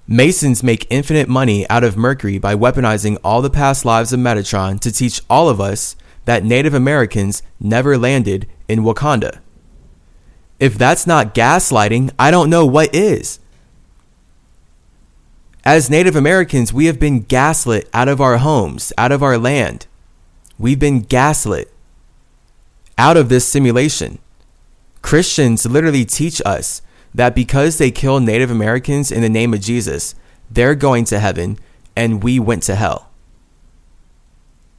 Masons 0.07 0.63
make 0.63 0.87
infinite 0.89 1.29
money 1.29 1.69
out 1.69 1.83
of 1.83 1.97
Mercury 1.97 2.39
by 2.39 2.55
weaponizing 2.55 3.19
all 3.25 3.43
the 3.43 3.51
past 3.51 3.85
lives 3.85 4.13
of 4.13 4.21
Metatron 4.21 4.79
to 4.79 4.93
teach 4.93 5.21
all 5.29 5.49
of 5.49 5.61
us 5.61 5.97
that 6.27 6.45
Native 6.45 6.75
Americans 6.75 7.43
never 7.59 7.99
landed 7.99 8.47
in 8.69 8.85
Wakanda. 8.85 9.41
If 10.61 10.79
that's 10.79 11.05
not 11.05 11.35
gaslighting, 11.35 12.13
I 12.17 12.31
don't 12.31 12.49
know 12.49 12.65
what 12.65 12.95
is. 12.95 13.41
As 15.65 15.91
Native 15.91 16.15
Americans, 16.15 16.73
we 16.73 16.87
have 16.87 17.01
been 17.01 17.23
gaslit 17.23 17.89
out 17.93 18.07
of 18.07 18.21
our 18.21 18.39
homes, 18.39 18.93
out 18.97 19.11
of 19.11 19.25
our 19.25 19.37
land. 19.37 19.89
We've 20.57 20.79
been 20.79 21.01
gaslit 21.01 21.74
out 22.99 23.17
of 23.17 23.29
this 23.29 23.47
simulation. 23.47 24.19
Christians 25.03 25.67
literally 25.67 26.05
teach 26.05 26.41
us 26.47 26.83
that 27.15 27.35
because 27.35 27.79
they 27.79 27.91
kill 27.91 28.21
Native 28.21 28.51
Americans 28.51 29.13
in 29.13 29.23
the 29.23 29.29
name 29.29 29.55
of 29.55 29.61
Jesus, 29.61 30.15
they're 30.51 30.75
going 30.75 31.05
to 31.07 31.19
heaven 31.19 31.59
and 31.97 32.23
we 32.23 32.39
went 32.39 32.63
to 32.65 32.75
hell. 32.75 33.11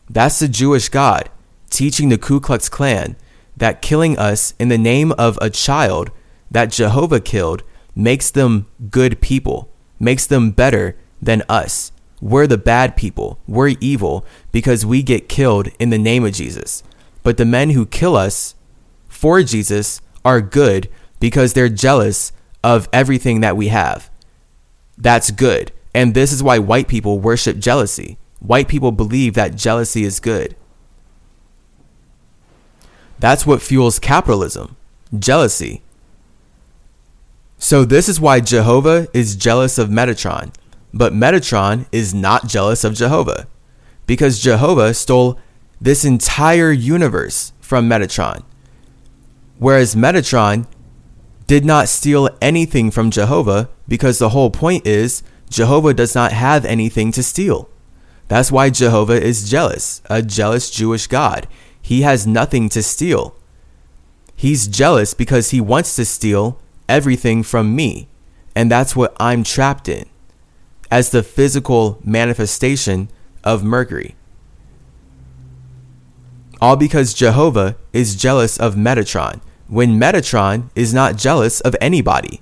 That's 0.10 0.40
the 0.40 0.48
Jewish 0.48 0.90
God 0.90 1.30
teaching 1.70 2.10
the 2.10 2.18
Ku 2.18 2.40
Klux 2.40 2.70
Klan 2.70 3.16
that 3.58 3.82
killing 3.82 4.18
us 4.18 4.54
in 4.60 4.70
the 4.70 4.78
name 4.78 5.12
of 5.14 5.38
a 5.42 5.50
child 5.50 6.12
that 6.52 6.72
Jehovah 6.72 7.20
killed 7.20 7.64
makes 7.96 8.30
them 8.30 8.68
good 8.90 9.22
people, 9.22 9.70
makes 10.00 10.28
them 10.28 10.52
better 10.52 10.98
than 11.22 11.44
us. 11.48 11.92
We're 12.22 12.48
the 12.48 12.58
bad 12.58 12.96
people. 12.96 13.40
We're 13.48 13.76
evil 13.80 14.26
because 14.52 14.86
we 14.86 15.04
get 15.04 15.30
killed 15.30 15.70
in 15.80 15.90
the 15.90 15.98
name 15.98 16.26
of 16.26 16.34
Jesus. 16.34 16.84
But 17.26 17.38
the 17.38 17.44
men 17.44 17.72
who 17.72 17.88
kill 17.88 18.16
us 18.16 18.54
for 19.08 19.42
Jesus 19.42 20.00
are 20.24 20.42
good 20.42 20.90
because 21.20 21.54
they're 21.54 21.70
jealous 21.70 22.32
of 22.64 22.88
everything 22.94 23.42
that 23.42 23.58
we 23.58 23.70
have. 23.70 24.12
That's 24.96 25.32
good. 25.32 25.72
And 25.92 26.14
this 26.14 26.32
is 26.32 26.44
why 26.44 26.60
white 26.60 26.88
people 26.88 27.20
worship 27.20 27.58
jealousy. 27.58 28.20
White 28.40 28.68
people 28.68 28.92
believe 28.92 29.34
that 29.34 29.56
jealousy 29.56 30.04
is 30.04 30.20
good. 30.20 30.56
That's 33.18 33.48
what 33.48 33.64
fuels 33.64 33.98
capitalism 33.98 34.76
jealousy. 35.18 35.82
So, 37.58 37.86
this 37.86 38.08
is 38.08 38.20
why 38.20 38.40
Jehovah 38.40 39.08
is 39.16 39.36
jealous 39.36 39.80
of 39.80 39.90
Metatron, 39.90 40.54
but 40.94 41.12
Metatron 41.12 41.88
is 41.92 42.14
not 42.14 42.46
jealous 42.46 42.84
of 42.84 42.94
Jehovah 42.94 43.48
because 44.06 44.40
Jehovah 44.40 44.94
stole 44.94 45.40
this 45.80 46.06
entire 46.06 46.72
universe 46.72 47.54
from 47.60 47.90
Metatron. 47.90 48.44
Whereas 49.58 49.96
Metatron 49.96 50.68
did 51.48 51.64
not 51.64 51.90
steal 51.90 52.30
anything 52.42 52.92
from 52.92 53.12
Jehovah 53.12 53.70
because 53.88 54.20
the 54.20 54.30
whole 54.30 54.50
point 54.50 54.86
is 54.86 55.24
Jehovah 55.50 55.94
does 55.94 56.16
not 56.16 56.32
have 56.32 56.66
anything 56.66 57.12
to 57.12 57.24
steal. 57.24 57.70
That's 58.28 58.52
why 58.52 58.70
Jehovah 58.72 59.22
is 59.22 59.50
jealous, 59.50 60.02
a 60.06 60.22
jealous 60.22 60.72
Jewish 60.72 61.08
God. 61.08 61.48
He 61.82 62.02
has 62.02 62.26
nothing 62.26 62.70
to 62.70 62.82
steal. 62.82 63.36
He's 64.36 64.68
jealous 64.68 65.14
because 65.14 65.52
he 65.52 65.62
wants 65.62 65.96
to 65.96 66.06
steal 66.06 66.60
everything 66.90 67.44
from 67.44 67.76
me. 67.76 68.08
And 68.56 68.72
that's 68.72 68.96
what 68.96 69.16
I'm 69.20 69.44
trapped 69.44 69.88
in 69.88 70.10
as 70.90 71.12
the 71.12 71.24
physical 71.24 72.00
manifestation 72.04 73.10
of 73.44 73.64
Mercury. 73.64 74.16
All 76.62 76.76
because 76.76 77.14
Jehovah 77.14 77.76
is 77.94 78.16
jealous 78.16 78.58
of 78.58 78.76
Metatron 78.76 79.42
when 79.68 80.00
Metatron 80.00 80.70
is 80.76 80.94
not 80.94 81.18
jealous 81.18 81.60
of 81.62 81.76
anybody. 81.82 82.42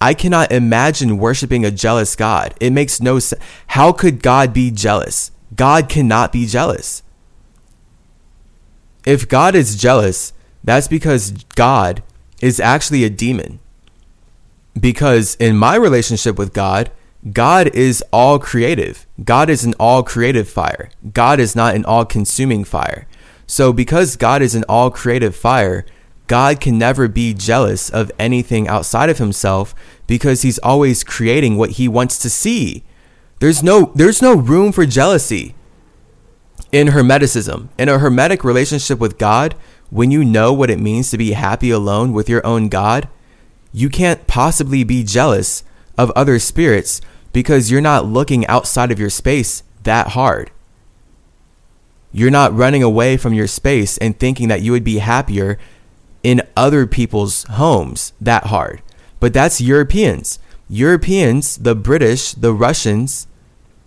I 0.00 0.14
cannot 0.14 0.52
imagine 0.52 1.18
worshiping 1.18 1.64
a 1.64 1.70
jealous 1.70 2.16
God. 2.16 2.54
It 2.60 2.70
makes 2.72 3.00
no 3.00 3.18
sense. 3.18 3.42
How 3.68 3.92
could 3.92 4.22
God 4.22 4.52
be 4.52 4.70
jealous? 4.70 5.30
God 5.54 5.88
cannot 5.88 6.32
be 6.32 6.46
jealous. 6.46 7.02
If 9.04 9.28
God 9.28 9.54
is 9.54 9.76
jealous, 9.76 10.32
that's 10.62 10.88
because 10.88 11.32
God 11.54 12.02
is 12.40 12.60
actually 12.60 13.04
a 13.04 13.10
demon. 13.10 13.60
Because 14.78 15.34
in 15.36 15.56
my 15.56 15.74
relationship 15.74 16.38
with 16.38 16.52
God, 16.52 16.90
God 17.32 17.68
is 17.74 18.02
all 18.12 18.38
creative. 18.38 19.06
God 19.22 19.50
is 19.50 19.64
an 19.64 19.74
all 19.78 20.02
creative 20.02 20.48
fire. 20.48 20.90
God 21.12 21.40
is 21.40 21.54
not 21.54 21.74
an 21.74 21.84
all 21.84 22.06
consuming 22.06 22.64
fire. 22.64 23.06
So, 23.50 23.72
because 23.72 24.14
God 24.14 24.42
is 24.42 24.54
an 24.54 24.62
all 24.68 24.92
creative 24.92 25.34
fire, 25.34 25.84
God 26.28 26.60
can 26.60 26.78
never 26.78 27.08
be 27.08 27.34
jealous 27.34 27.90
of 27.90 28.12
anything 28.16 28.68
outside 28.68 29.10
of 29.10 29.18
himself 29.18 29.74
because 30.06 30.42
he's 30.42 30.60
always 30.60 31.02
creating 31.02 31.56
what 31.56 31.70
he 31.70 31.88
wants 31.88 32.16
to 32.20 32.30
see. 32.30 32.84
There's 33.40 33.60
no 33.60 33.90
there's 33.96 34.22
no 34.22 34.36
room 34.36 34.70
for 34.70 34.86
jealousy 34.86 35.56
in 36.70 36.86
Hermeticism, 36.86 37.70
in 37.76 37.88
a 37.88 37.98
Hermetic 37.98 38.44
relationship 38.44 39.00
with 39.00 39.18
God, 39.18 39.56
when 39.90 40.12
you 40.12 40.24
know 40.24 40.52
what 40.52 40.70
it 40.70 40.78
means 40.78 41.10
to 41.10 41.18
be 41.18 41.32
happy 41.32 41.72
alone 41.72 42.12
with 42.12 42.28
your 42.28 42.46
own 42.46 42.68
God, 42.68 43.08
you 43.72 43.88
can't 43.88 44.28
possibly 44.28 44.84
be 44.84 45.02
jealous 45.02 45.64
of 45.98 46.12
other 46.12 46.38
spirits 46.38 47.00
because 47.32 47.68
you're 47.68 47.80
not 47.80 48.06
looking 48.06 48.46
outside 48.46 48.92
of 48.92 49.00
your 49.00 49.10
space 49.10 49.64
that 49.82 50.10
hard. 50.10 50.52
You're 52.12 52.30
not 52.30 52.54
running 52.54 52.82
away 52.82 53.16
from 53.16 53.34
your 53.34 53.46
space 53.46 53.96
and 53.98 54.18
thinking 54.18 54.48
that 54.48 54.62
you 54.62 54.72
would 54.72 54.84
be 54.84 54.98
happier 54.98 55.58
in 56.22 56.42
other 56.56 56.86
people's 56.86 57.44
homes 57.44 58.12
that 58.20 58.46
hard. 58.46 58.82
But 59.20 59.32
that's 59.32 59.60
Europeans. 59.60 60.38
Europeans, 60.68 61.56
the 61.56 61.74
British, 61.74 62.32
the 62.32 62.52
Russians, 62.52 63.26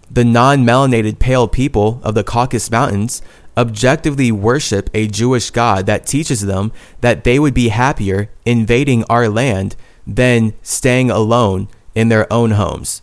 the 0.09 0.23
non 0.23 0.63
melanated 0.63 1.19
pale 1.19 1.47
people 1.47 1.99
of 2.03 2.13
the 2.13 2.23
Caucasus 2.23 2.69
Mountains 2.71 3.21
objectively 3.57 4.31
worship 4.31 4.89
a 4.93 5.07
Jewish 5.07 5.49
God 5.51 5.85
that 5.85 6.05
teaches 6.05 6.41
them 6.41 6.71
that 7.01 7.23
they 7.23 7.39
would 7.39 7.53
be 7.53 7.69
happier 7.69 8.29
invading 8.45 9.03
our 9.05 9.29
land 9.29 9.75
than 10.05 10.53
staying 10.61 11.09
alone 11.09 11.67
in 11.95 12.09
their 12.09 12.31
own 12.31 12.51
homes. 12.51 13.01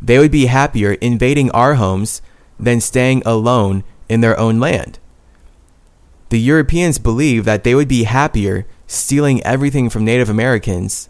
They 0.00 0.18
would 0.18 0.30
be 0.30 0.46
happier 0.46 0.92
invading 0.92 1.50
our 1.50 1.74
homes 1.74 2.22
than 2.58 2.80
staying 2.80 3.22
alone 3.26 3.82
in 4.08 4.20
their 4.20 4.38
own 4.38 4.60
land. 4.60 4.98
The 6.28 6.40
Europeans 6.40 6.98
believe 6.98 7.44
that 7.44 7.64
they 7.64 7.74
would 7.74 7.88
be 7.88 8.04
happier 8.04 8.66
stealing 8.86 9.42
everything 9.42 9.90
from 9.90 10.04
Native 10.04 10.28
Americans 10.28 11.08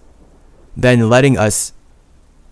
than 0.77 1.09
letting 1.09 1.39
us 1.39 1.73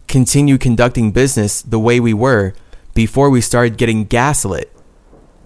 continue 0.09 0.59
conducting 0.59 1.13
business 1.13 1.63
the 1.63 1.79
way 1.79 2.01
we 2.01 2.15
were 2.15 2.55
before 2.95 3.29
we 3.29 3.41
started 3.41 3.77
getting 3.77 4.05
gaslit 4.05 4.71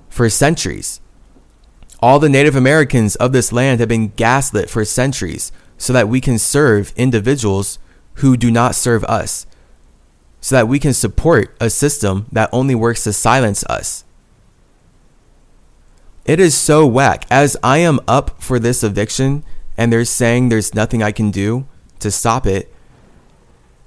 for 0.08 0.28
centuries. 0.28 1.00
All 2.00 2.18
the 2.18 2.28
Native 2.28 2.54
Americans 2.54 3.16
of 3.16 3.32
this 3.32 3.52
land 3.52 3.80
have 3.80 3.88
been 3.88 4.12
gaslit 4.14 4.70
for 4.70 4.84
centuries 4.84 5.50
so 5.76 5.92
that 5.92 6.08
we 6.08 6.20
can 6.20 6.38
serve 6.38 6.92
individuals 6.96 7.78
who 8.14 8.36
do 8.36 8.50
not 8.50 8.74
serve 8.74 9.04
us, 9.04 9.46
so 10.40 10.56
that 10.56 10.68
we 10.68 10.78
can 10.78 10.92
support 10.92 11.56
a 11.60 11.70
system 11.70 12.26
that 12.32 12.50
only 12.52 12.74
works 12.74 13.04
to 13.04 13.12
silence 13.12 13.64
us. 13.64 14.04
It 16.28 16.40
is 16.40 16.54
so 16.54 16.86
whack. 16.86 17.24
As 17.30 17.56
I 17.64 17.78
am 17.78 18.00
up 18.06 18.42
for 18.42 18.58
this 18.58 18.84
eviction 18.84 19.44
and 19.78 19.90
they're 19.90 20.04
saying 20.04 20.50
there's 20.50 20.74
nothing 20.74 21.02
I 21.02 21.10
can 21.10 21.30
do 21.30 21.66
to 22.00 22.10
stop 22.10 22.46
it, 22.46 22.70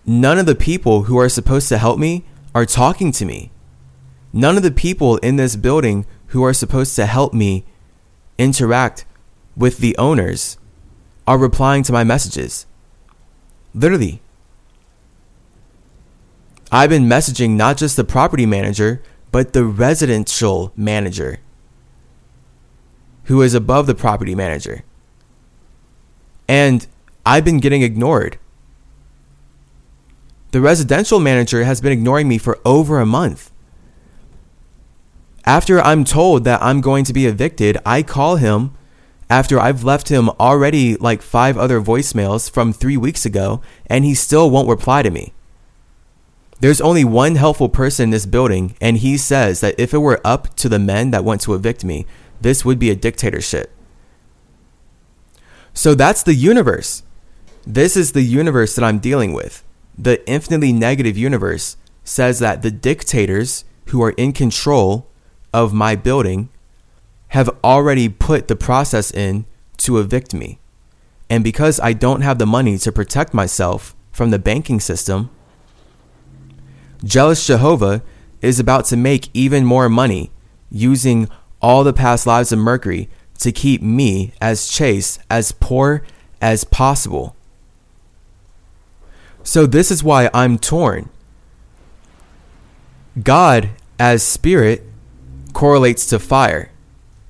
none 0.08 0.40
of 0.40 0.48
the 0.48 0.56
people 0.56 1.04
who 1.04 1.20
are 1.20 1.30
supposed 1.30 1.70
to 1.70 1.78
help 1.78 2.00
me 2.00 2.26
are 2.56 2.66
talking 2.66 3.12
to 3.12 3.26
me. 3.26 3.52
None 4.34 4.58
of 4.58 4.64
the 4.64 4.72
people 4.72 5.18
in 5.18 5.36
this 5.36 5.56
building 5.56 6.08
who 6.30 6.44
are 6.44 6.52
supposed 6.52 6.96
to 6.96 7.06
help 7.06 7.32
me 7.32 7.64
interact 8.40 9.06
with 9.56 9.78
the 9.78 9.96
owners 10.00 10.58
are 11.28 11.38
replying 11.38 11.84
to 11.84 11.94
my 11.94 12.04
messages. 12.04 12.66
Literally. 13.76 14.20
I've 16.72 16.90
been 16.90 17.06
messaging 17.06 17.52
not 17.52 17.78
just 17.78 17.98
the 17.98 18.04
property 18.04 18.48
manager, 18.48 19.04
but 19.32 19.54
the 19.54 19.64
residential 19.64 20.74
manager 20.76 21.38
who 23.26 23.42
is 23.42 23.54
above 23.54 23.88
the 23.88 23.96
property 23.96 24.36
manager. 24.36 24.84
And 26.48 26.86
I've 27.26 27.46
been 27.46 27.60
getting 27.60 27.82
ignored. 27.82 28.38
The 30.52 30.62
residential 30.62 31.20
manager 31.20 31.64
has 31.64 31.80
been 31.80 31.94
ignoring 31.94 32.28
me 32.28 32.38
for 32.38 32.60
over 32.66 33.00
a 33.00 33.06
month. 33.06 33.52
After 35.46 35.80
I'm 35.82 36.04
told 36.04 36.44
that 36.44 36.62
I'm 36.62 36.82
going 36.82 37.06
to 37.06 37.14
be 37.14 37.26
evicted, 37.26 37.78
I 37.86 38.04
call 38.04 38.36
him 38.36 38.76
after 39.30 39.58
I've 39.58 39.86
left 39.86 40.10
him 40.10 40.30
already 40.32 40.98
like 40.98 41.22
five 41.22 41.58
other 41.58 41.80
voicemails 41.80 42.52
from 42.52 42.74
three 42.74 42.98
weeks 42.98 43.26
ago, 43.26 43.62
and 43.88 44.04
he 44.04 44.14
still 44.14 44.52
won't 44.52 44.68
reply 44.68 45.04
to 45.04 45.10
me. 45.10 45.32
There's 46.60 46.82
only 46.82 47.06
one 47.06 47.36
helpful 47.36 47.70
person 47.70 48.06
in 48.06 48.10
this 48.10 48.26
building, 48.26 48.76
and 48.82 48.98
he 48.98 49.18
says 49.18 49.62
that 49.62 49.80
if 49.80 49.94
it 49.94 50.00
were 50.00 50.22
up 50.26 50.54
to 50.58 50.68
the 50.68 50.78
men 50.78 51.12
that 51.12 51.24
want 51.24 51.42
to 51.42 51.54
evict 51.54 51.86
me, 51.86 52.06
this 52.42 52.66
would 52.66 52.80
be 52.80 52.90
a 52.90 52.96
dictatorship. 52.96 53.72
So 55.74 55.96
that's 55.96 56.24
the 56.24 56.34
universe. 56.34 57.04
This 57.66 57.96
is 57.96 58.12
the 58.12 58.24
universe 58.24 58.76
that 58.76 58.84
I'm 58.84 59.00
dealing 59.00 59.34
with. 59.34 59.64
The 59.98 60.28
infinitely 60.30 60.74
negative 60.74 61.18
universe 61.18 61.78
says 62.04 62.40
that 62.40 62.62
the 62.62 62.72
dictators 62.72 63.64
who 63.88 64.02
are 64.02 64.12
in 64.12 64.34
control 64.34 65.08
of 65.54 65.74
my 65.74 65.96
building 65.96 66.50
have 67.30 67.50
already 67.64 68.10
put 68.10 68.48
the 68.48 68.56
process 68.56 69.12
in 69.12 69.46
to 69.78 70.00
evict 70.00 70.34
me. 70.34 70.60
And 71.30 71.44
because 71.44 71.80
I 71.80 71.94
don't 71.94 72.22
have 72.22 72.40
the 72.40 72.46
money 72.46 72.78
to 72.80 72.92
protect 72.92 73.34
myself 73.34 73.96
from 74.12 74.32
the 74.32 74.40
banking 74.40 74.80
system, 74.80 75.30
Jealous 77.04 77.48
Jehovah 77.48 78.04
is 78.42 78.60
about 78.60 78.86
to 78.86 78.98
make 78.98 79.30
even 79.34 79.66
more 79.66 79.88
money 79.88 80.32
using 80.70 81.30
all 81.62 81.84
the 81.84 81.94
past 81.94 82.26
lives 82.26 82.52
of 82.52 82.60
Mercury 82.60 83.10
to 83.40 83.52
keep 83.52 83.82
me 83.82 84.34
as 84.40 84.68
chaste, 84.68 85.20
as 85.30 85.52
poor 85.52 86.04
as 86.42 86.64
possible. 86.64 87.36
So, 89.44 89.66
this 89.66 89.90
is 89.90 90.04
why 90.04 90.30
I'm 90.34 90.60
torn. 90.60 91.10
God, 93.22 93.70
as 94.00 94.24
spirit, 94.24 94.84
correlates 95.54 96.06
to 96.08 96.20
fire. 96.20 96.72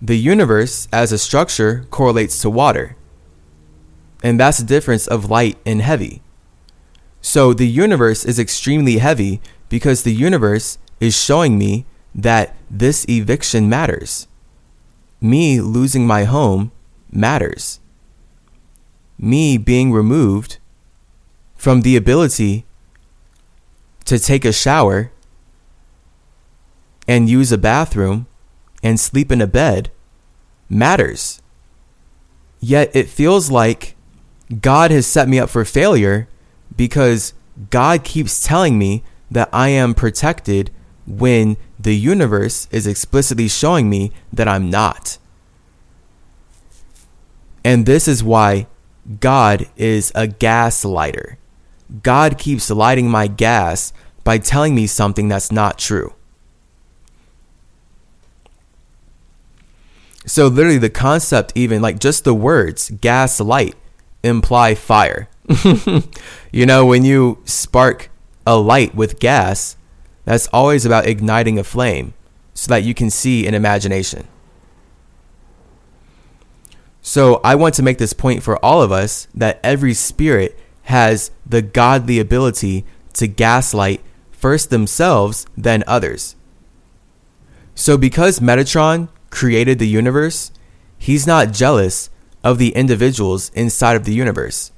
The 0.02 0.18
universe, 0.18 0.88
as 0.92 1.12
a 1.12 1.18
structure, 1.18 1.86
correlates 1.90 2.42
to 2.42 2.50
water. 2.50 2.96
And 4.24 4.40
that's 4.40 4.58
the 4.58 4.66
difference 4.66 5.08
of 5.08 5.30
light 5.30 5.58
and 5.66 5.82
heavy. 5.82 6.22
So, 7.22 7.54
the 7.54 7.68
universe 7.68 8.26
is 8.26 8.40
extremely 8.40 8.98
heavy 8.98 9.42
because 9.70 10.04
the 10.04 10.14
universe 10.14 10.78
is 11.00 11.18
showing 11.18 11.58
me 11.58 11.86
that 12.14 12.56
this 12.70 13.06
eviction 13.08 13.70
matters 13.70 14.28
me 15.22 15.62
losing 15.62 16.08
my 16.08 16.24
home 16.24 16.72
matters. 17.12 17.80
Me 19.18 19.56
being 19.58 19.92
removed 19.92 20.58
from 21.56 21.82
the 21.82 21.96
ability 21.96 22.66
to 24.06 24.18
take 24.18 24.44
a 24.44 24.52
shower 24.52 25.12
and 27.08 27.30
use 27.30 27.52
a 27.52 27.58
bathroom 27.58 28.26
and 28.82 29.00
sleep 29.00 29.32
in 29.32 29.42
a 29.42 29.48
bed 29.48 29.92
matters. 30.68 31.40
Yet 32.60 32.94
it 32.96 33.08
feels 33.08 33.52
like 33.52 33.96
God 34.60 34.90
has 34.90 35.06
set 35.06 35.30
me 35.30 35.40
up 35.40 35.50
for 35.50 35.64
failure 35.64 36.28
because 36.76 37.34
God 37.70 38.04
keeps 38.04 38.46
telling 38.46 38.80
me 38.80 39.04
that 39.30 39.50
I 39.54 39.70
am 39.70 39.94
protected 39.94 40.72
when 41.06 41.58
the 41.80 41.96
universe 41.96 42.68
is 42.72 42.88
explicitly 42.88 43.48
showing 43.48 43.90
me 43.90 44.12
that 44.32 44.48
I'm 44.48 44.70
not. 44.70 45.18
And 47.64 47.86
this 47.86 48.08
is 48.08 48.24
why 48.24 48.68
God 49.20 49.68
is 49.78 50.12
a 50.16 50.28
gaslighter. 50.28 51.38
God 52.04 52.38
keeps 52.38 52.70
lighting 52.70 53.10
my 53.10 53.28
gas 53.28 53.94
by 54.24 54.38
telling 54.38 54.76
me 54.76 54.88
something 54.88 55.28
that's 55.28 55.52
not 55.52 55.78
true. 55.78 56.14
So, 60.26 60.48
literally, 60.48 60.78
the 60.78 60.90
concept, 60.90 61.52
even 61.56 61.82
like 61.82 62.00
just 62.00 62.24
the 62.24 62.34
words 62.34 62.92
gaslight, 63.02 63.76
imply 64.24 64.76
fire. 64.76 65.28
you 66.52 66.66
know, 66.66 66.86
when 66.86 67.04
you 67.04 67.40
spark 67.46 68.10
a 68.46 68.56
light 68.56 68.94
with 68.94 69.20
gas, 69.20 69.76
that's 70.26 70.48
always 70.48 70.86
about 70.86 71.08
igniting 71.08 71.58
a 71.58 71.64
flame 71.64 72.14
so 72.54 72.70
that 72.70 72.84
you 72.84 72.94
can 72.94 73.10
see 73.10 73.46
in 73.46 73.54
imagination. 73.54 74.28
So 77.02 77.42
I 77.44 77.56
want 77.56 77.74
to 77.76 77.84
make 77.84 77.98
this 77.98 78.14
point 78.14 78.44
for 78.44 78.64
all 78.64 78.82
of 78.82 78.92
us 78.92 79.28
that 79.34 79.60
every 79.64 79.94
spirit 79.94 80.58
has 80.84 81.32
the 81.46 81.62
godly 81.62 82.20
ability 82.20 82.86
to 83.14 83.28
gaslight 83.28 84.02
first 84.32 84.70
themselves, 84.70 85.46
then 85.58 85.84
others. 85.88 86.36
So 87.74 87.98
because 87.98 88.40
Metatron 88.40 89.10
created 89.30 89.80
the 89.80 89.88
universe, 89.88 90.52
he's 90.98 91.26
not 91.26 91.54
jealous 91.54 92.10
of 92.44 92.58
the 92.58 92.70
individuals 92.76 93.50
inside 93.56 93.96
of 93.96 94.06
the 94.06 94.14
universe. 94.14 94.72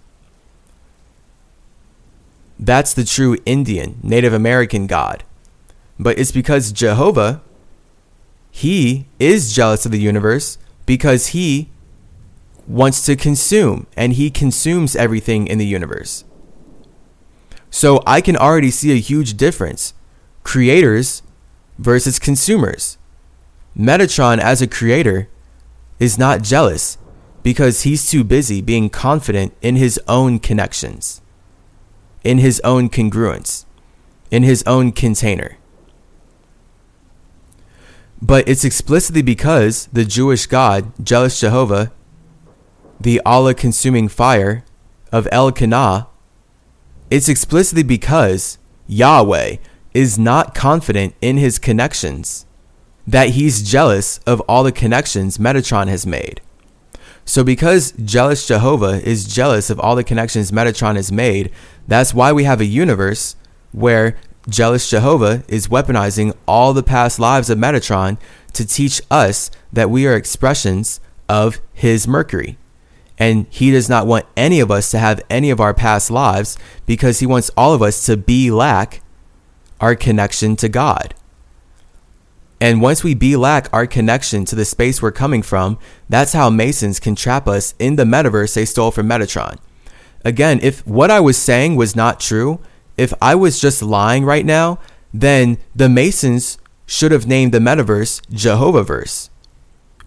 That's 2.59 2.93
the 2.93 3.03
true 3.03 3.37
Indian, 3.45 3.99
Native 4.03 4.31
American 4.33 4.87
God. 4.87 5.23
But 6.03 6.19
it's 6.19 6.33
because 6.33 6.73
Jehovah, 6.73 7.41
he 8.51 9.07
is 9.19 9.53
jealous 9.53 9.85
of 9.85 9.93
the 9.93 10.01
universe 10.01 10.57
because 10.85 11.27
he 11.27 11.69
wants 12.67 13.05
to 13.05 13.15
consume 13.15 13.87
and 13.95 14.13
he 14.13 14.29
consumes 14.29 14.97
everything 14.97 15.47
in 15.47 15.59
the 15.59 15.65
universe. 15.65 16.25
So 17.69 18.03
I 18.05 18.19
can 18.19 18.35
already 18.35 18.69
see 18.69 18.91
a 18.91 18.99
huge 18.99 19.37
difference 19.37 19.93
creators 20.43 21.23
versus 21.77 22.19
consumers. 22.19 22.97
Metatron, 23.75 24.39
as 24.39 24.61
a 24.61 24.67
creator, 24.67 25.29
is 25.99 26.19
not 26.19 26.43
jealous 26.43 26.97
because 27.43 27.83
he's 27.83 28.11
too 28.11 28.25
busy 28.25 28.61
being 28.61 28.89
confident 28.89 29.55
in 29.61 29.77
his 29.77 30.01
own 30.09 30.39
connections, 30.39 31.21
in 32.25 32.39
his 32.39 32.59
own 32.65 32.89
congruence, 32.89 33.63
in 34.31 34.43
his 34.43 34.63
own 34.67 34.91
container. 34.91 35.57
But 38.23 38.47
it's 38.47 38.63
explicitly 38.63 39.21
because 39.21 39.87
the 39.87 40.05
Jewish 40.05 40.45
God, 40.45 40.93
jealous 41.05 41.41
Jehovah, 41.41 41.91
the 42.97 43.19
Allah 43.25 43.53
consuming 43.53 44.07
fire 44.07 44.63
of 45.11 45.27
Elkanah, 45.29 46.07
it's 47.11 47.27
explicitly 47.27 47.83
because 47.83 48.57
Yahweh 48.87 49.57
is 49.93 50.17
not 50.17 50.55
confident 50.55 51.15
in 51.19 51.35
his 51.35 51.59
connections, 51.59 52.45
that 53.05 53.31
he's 53.31 53.61
jealous 53.61 54.19
of 54.19 54.39
all 54.47 54.63
the 54.63 54.71
connections 54.71 55.37
Metatron 55.37 55.89
has 55.89 56.05
made. 56.05 56.39
So, 57.25 57.43
because 57.43 57.91
jealous 57.91 58.47
Jehovah 58.47 59.05
is 59.05 59.27
jealous 59.27 59.69
of 59.69 59.81
all 59.81 59.97
the 59.97 60.03
connections 60.05 60.49
Metatron 60.49 60.95
has 60.95 61.11
made, 61.11 61.51
that's 61.89 62.13
why 62.13 62.31
we 62.31 62.45
have 62.45 62.61
a 62.61 62.65
universe 62.65 63.35
where 63.73 64.15
jealous 64.47 64.89
Jehovah 64.89 65.43
is 65.47 65.67
weaponizing 65.67 66.35
all 66.47 66.73
the 66.73 66.83
past 66.83 67.19
lives 67.19 67.49
of 67.49 67.57
Metatron 67.57 68.17
to 68.53 68.65
teach 68.65 69.01
us 69.09 69.49
that 69.71 69.89
we 69.89 70.05
are 70.07 70.15
expressions 70.15 70.99
of 71.29 71.59
his 71.73 72.07
Mercury. 72.07 72.57
And 73.17 73.45
he 73.49 73.71
does 73.71 73.89
not 73.89 74.07
want 74.07 74.25
any 74.35 74.59
of 74.59 74.71
us 74.71 74.91
to 74.91 74.99
have 74.99 75.21
any 75.29 75.49
of 75.49 75.59
our 75.59 75.73
past 75.73 76.11
lives 76.11 76.57
because 76.85 77.19
he 77.19 77.25
wants 77.25 77.51
all 77.55 77.73
of 77.73 77.81
us 77.81 78.05
to 78.05 78.17
be 78.17 78.51
lack 78.51 79.01
our 79.79 79.95
connection 79.95 80.55
to 80.57 80.69
God. 80.69 81.13
And 82.59 82.81
once 82.81 83.03
we 83.03 83.13
be 83.13 83.35
lack 83.35 83.67
our 83.73 83.85
connection 83.85 84.45
to 84.45 84.55
the 84.55 84.65
space 84.65 85.01
we're 85.01 85.11
coming 85.11 85.41
from, 85.41 85.77
that's 86.07 86.33
how 86.33 86.49
Masons 86.49 86.99
can 86.99 87.15
trap 87.15 87.47
us 87.47 87.75
in 87.77 87.97
the 87.97 88.05
metaverse 88.05 88.53
they 88.53 88.65
stole 88.65 88.91
from 88.91 89.07
Metatron. 89.07 89.57
Again, 90.23 90.59
if 90.63 90.85
what 90.87 91.11
I 91.11 91.19
was 91.19 91.37
saying 91.37 91.75
was 91.75 91.95
not 91.95 92.21
true, 92.21 92.61
if 92.97 93.13
I 93.21 93.35
was 93.35 93.59
just 93.59 93.81
lying 93.81 94.23
right 94.25 94.45
now, 94.45 94.79
then 95.13 95.57
the 95.75 95.89
Masons 95.89 96.57
should 96.85 97.11
have 97.11 97.27
named 97.27 97.53
the 97.53 97.59
metaverse 97.59 98.21
Jehovahverse 98.31 99.29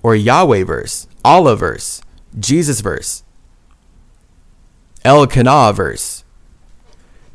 or 0.03 0.15
Yahwehverse, 0.15 1.07
Allahverse. 1.25 2.03
Jesus 2.39 2.81
verse, 2.81 3.25
Elkanah 5.05 5.73
verse. 5.73 6.23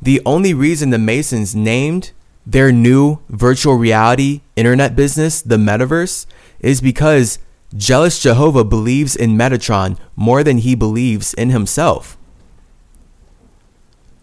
The 0.02 0.22
only 0.26 0.54
reason 0.54 0.90
the 0.90 1.00
Masons 1.00 1.56
named 1.56 2.12
their 2.46 2.72
new 2.72 3.20
virtual 3.30 3.76
reality 3.76 4.42
internet 4.56 4.96
business 4.96 5.42
the 5.42 5.58
metaverse 5.58 6.26
is 6.60 6.82
because 6.82 7.40
jealous 7.76 8.20
Jehovah 8.20 8.64
believes 8.64 9.16
in 9.16 9.38
Metatron 9.38 9.98
more 10.16 10.44
than 10.44 10.60
he 10.60 10.76
believes 10.76 11.34
in 11.34 11.50
himself. 11.50 12.18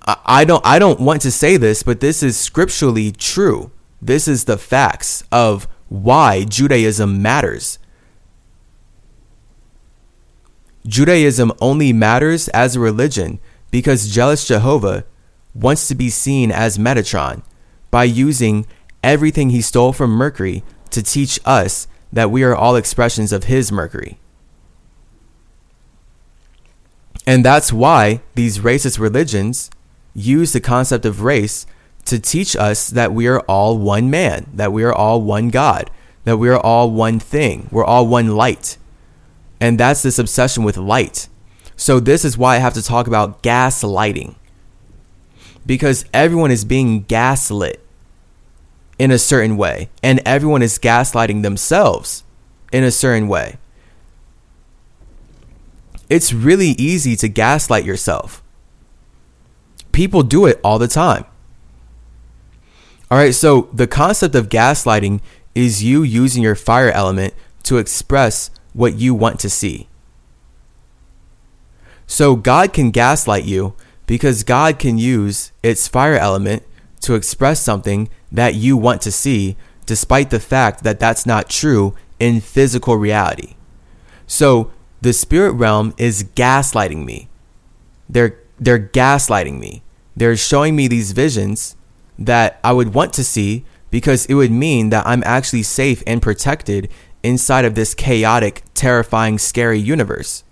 I 0.08 0.44
don't 0.44 0.64
I 0.64 0.78
don't 0.78 1.00
want 1.00 1.20
to 1.22 1.30
say 1.30 1.58
this, 1.58 1.82
but 1.82 2.00
this 2.00 2.22
is 2.22 2.38
scripturally 2.38 3.12
true. 3.12 3.70
This 4.00 4.26
is 4.26 4.44
the 4.44 4.56
facts 4.56 5.22
of 5.30 5.68
why 5.88 6.44
Judaism 6.44 7.20
matters. 7.20 7.78
Judaism 10.86 11.52
only 11.60 11.92
matters 11.92 12.48
as 12.48 12.74
a 12.74 12.80
religion 12.80 13.38
because 13.70 14.12
jealous 14.14 14.46
Jehovah 14.46 15.04
wants 15.54 15.86
to 15.88 15.94
be 15.94 16.08
seen 16.08 16.50
as 16.50 16.78
Metatron 16.78 17.42
by 17.90 18.04
using 18.04 18.66
everything 19.02 19.50
he 19.50 19.60
stole 19.60 19.92
from 19.92 20.10
Mercury 20.10 20.64
to 20.90 21.02
teach 21.02 21.38
us 21.44 21.86
that 22.10 22.30
we 22.30 22.42
are 22.42 22.56
all 22.56 22.76
expressions 22.76 23.32
of 23.32 23.44
his 23.44 23.70
Mercury. 23.70 24.18
And 27.26 27.44
that's 27.44 27.70
why 27.70 28.22
these 28.34 28.60
racist 28.60 28.98
religions 28.98 29.70
use 30.18 30.52
the 30.52 30.60
concept 30.60 31.04
of 31.04 31.22
race 31.22 31.66
to 32.04 32.18
teach 32.18 32.56
us 32.56 32.88
that 32.90 33.12
we 33.12 33.26
are 33.26 33.40
all 33.40 33.78
one 33.78 34.10
man, 34.10 34.46
that 34.54 34.72
we 34.72 34.82
are 34.82 34.92
all 34.92 35.22
one 35.22 35.50
God, 35.50 35.90
that 36.24 36.38
we 36.38 36.48
are 36.48 36.58
all 36.58 36.90
one 36.90 37.18
thing, 37.18 37.68
we're 37.70 37.84
all 37.84 38.06
one 38.06 38.34
light. 38.34 38.76
And 39.60 39.78
that's 39.78 40.02
this 40.02 40.18
obsession 40.18 40.62
with 40.62 40.76
light. 40.76 41.28
So, 41.76 42.00
this 42.00 42.24
is 42.24 42.36
why 42.36 42.56
I 42.56 42.58
have 42.58 42.74
to 42.74 42.82
talk 42.82 43.06
about 43.06 43.42
gaslighting. 43.42 44.34
Because 45.66 46.04
everyone 46.12 46.50
is 46.50 46.64
being 46.64 47.02
gaslit 47.02 47.84
in 48.98 49.10
a 49.10 49.18
certain 49.18 49.56
way, 49.56 49.90
and 50.02 50.20
everyone 50.24 50.62
is 50.62 50.78
gaslighting 50.78 51.42
themselves 51.42 52.24
in 52.72 52.82
a 52.82 52.90
certain 52.90 53.28
way. 53.28 53.58
It's 56.08 56.32
really 56.32 56.70
easy 56.78 57.14
to 57.16 57.28
gaslight 57.28 57.84
yourself. 57.84 58.42
People 59.92 60.22
do 60.22 60.46
it 60.46 60.60
all 60.62 60.78
the 60.78 60.88
time. 60.88 61.24
All 63.10 63.18
right, 63.18 63.34
so 63.34 63.68
the 63.72 63.86
concept 63.86 64.34
of 64.34 64.48
gaslighting 64.48 65.20
is 65.54 65.82
you 65.82 66.02
using 66.02 66.42
your 66.42 66.54
fire 66.54 66.90
element 66.90 67.34
to 67.64 67.78
express 67.78 68.50
what 68.74 68.94
you 68.94 69.14
want 69.14 69.40
to 69.40 69.50
see. 69.50 69.88
So 72.06 72.36
God 72.36 72.72
can 72.72 72.90
gaslight 72.90 73.44
you 73.44 73.74
because 74.06 74.44
God 74.44 74.78
can 74.78 74.98
use 74.98 75.52
its 75.62 75.88
fire 75.88 76.16
element 76.16 76.62
to 77.00 77.14
express 77.14 77.60
something 77.60 78.08
that 78.32 78.54
you 78.54 78.76
want 78.76 79.02
to 79.02 79.12
see, 79.12 79.56
despite 79.86 80.30
the 80.30 80.40
fact 80.40 80.82
that 80.84 81.00
that's 81.00 81.26
not 81.26 81.48
true 81.48 81.94
in 82.18 82.40
physical 82.40 82.96
reality. 82.96 83.54
So 84.26 84.72
the 85.00 85.12
spirit 85.12 85.52
realm 85.52 85.94
is 85.96 86.24
gaslighting 86.24 87.04
me. 87.04 87.28
They're 88.08 88.38
they're 88.60 88.78
gaslighting 88.78 89.58
me. 89.58 89.82
They're 90.16 90.36
showing 90.36 90.74
me 90.76 90.88
these 90.88 91.12
visions 91.12 91.76
that 92.18 92.58
I 92.64 92.72
would 92.72 92.94
want 92.94 93.12
to 93.14 93.24
see 93.24 93.64
because 93.90 94.26
it 94.26 94.34
would 94.34 94.50
mean 94.50 94.90
that 94.90 95.06
I'm 95.06 95.22
actually 95.24 95.62
safe 95.62 96.02
and 96.06 96.20
protected 96.20 96.90
inside 97.22 97.64
of 97.64 97.74
this 97.74 97.94
chaotic, 97.94 98.62
terrifying, 98.74 99.38
scary 99.38 99.78
universe. 99.78 100.44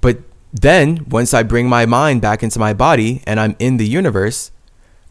But 0.00 0.18
then, 0.52 1.06
once 1.08 1.32
I 1.32 1.42
bring 1.42 1.68
my 1.68 1.86
mind 1.86 2.20
back 2.20 2.42
into 2.42 2.58
my 2.58 2.72
body 2.74 3.22
and 3.26 3.38
I'm 3.38 3.56
in 3.58 3.76
the 3.76 3.86
universe, 3.86 4.50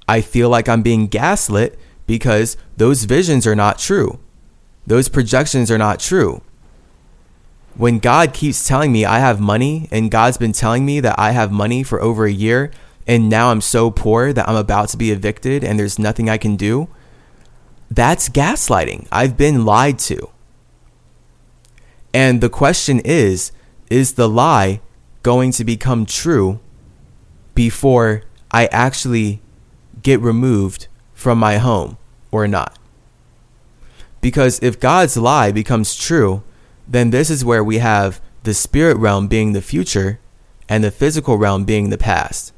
I 0.08 0.22
feel 0.22 0.50
like 0.50 0.68
I'm 0.68 0.82
being 0.82 1.08
gaslit 1.08 1.80
because 2.06 2.58
those 2.78 3.06
visions 3.06 3.48
are 3.48 3.56
not 3.56 3.80
true. 3.80 4.20
Those 4.86 5.08
projections 5.08 5.72
are 5.72 5.78
not 5.78 6.00
true. 6.00 6.42
When 7.76 8.00
God 8.00 8.34
keeps 8.34 8.68
telling 8.68 8.92
me 8.92 9.06
I 9.06 9.20
have 9.20 9.40
money, 9.40 9.88
and 9.92 10.12
God's 10.12 10.38
been 10.38 10.52
telling 10.52 10.86
me 10.86 11.00
that 11.00 11.18
I 11.18 11.32
have 11.32 11.52
money 11.52 11.84
for 11.84 12.02
over 12.02 12.26
a 12.26 12.32
year, 12.32 12.72
and 13.08 13.30
now 13.30 13.50
I'm 13.50 13.62
so 13.62 13.92
poor 13.92 14.34
that 14.34 14.48
I'm 14.48 14.56
about 14.56 14.90
to 14.90 14.98
be 14.98 15.12
evicted 15.12 15.64
and 15.64 15.80
there's 15.80 16.00
nothing 16.00 16.30
I 16.30 16.38
can 16.38 16.56
do, 16.56 16.88
that's 17.90 18.30
gaslighting. 18.30 19.08
I've 19.12 19.36
been 19.36 19.66
lied 19.66 20.00
to. 20.00 20.30
And 22.14 22.42
the 22.42 22.50
question 22.50 23.00
is 23.04 23.52
is 23.90 24.14
the 24.14 24.30
lie 24.30 24.80
going 25.24 25.52
to 25.52 25.66
become 25.66 26.06
true 26.06 26.60
before 27.54 28.24
I 28.52 28.68
actually 28.68 29.42
get 30.02 30.22
removed 30.22 30.88
from 31.14 31.38
my 31.38 31.58
home 31.58 31.98
or 32.32 32.48
not? 32.48 32.80
Because 34.22 34.60
if 34.62 34.80
God's 34.80 35.18
lie 35.18 35.52
becomes 35.52 35.96
true, 35.96 36.44
then 36.92 37.10
this 37.12 37.30
is 37.30 37.46
where 37.46 37.64
we 37.64 37.78
have 37.78 38.22
the 38.44 38.54
spirit 38.54 38.98
realm 38.98 39.28
being 39.28 39.54
the 39.54 39.62
future 39.62 40.20
and 40.68 40.84
the 40.84 40.92
physical 40.92 41.38
realm 41.38 41.64
being 41.64 41.90
the 41.90 41.98
past. 41.98 42.54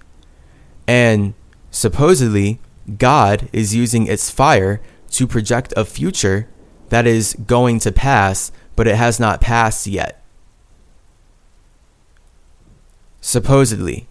And 0.87 1.35
supposedly, 1.69 2.59
God 2.97 3.47
is 3.53 3.75
using 3.75 4.07
its 4.07 4.31
fire 4.31 4.81
to 5.11 5.27
project 5.27 5.71
a 5.77 5.85
future 5.85 6.47
that 6.89 7.05
is 7.05 7.35
going 7.45 7.79
to 7.79 7.91
pass, 7.91 8.51
but 8.75 8.87
it 8.87 8.95
has 8.95 9.19
not 9.19 9.39
passed 9.39 9.85
yet. 9.85 10.23
Supposedly. 13.21 14.07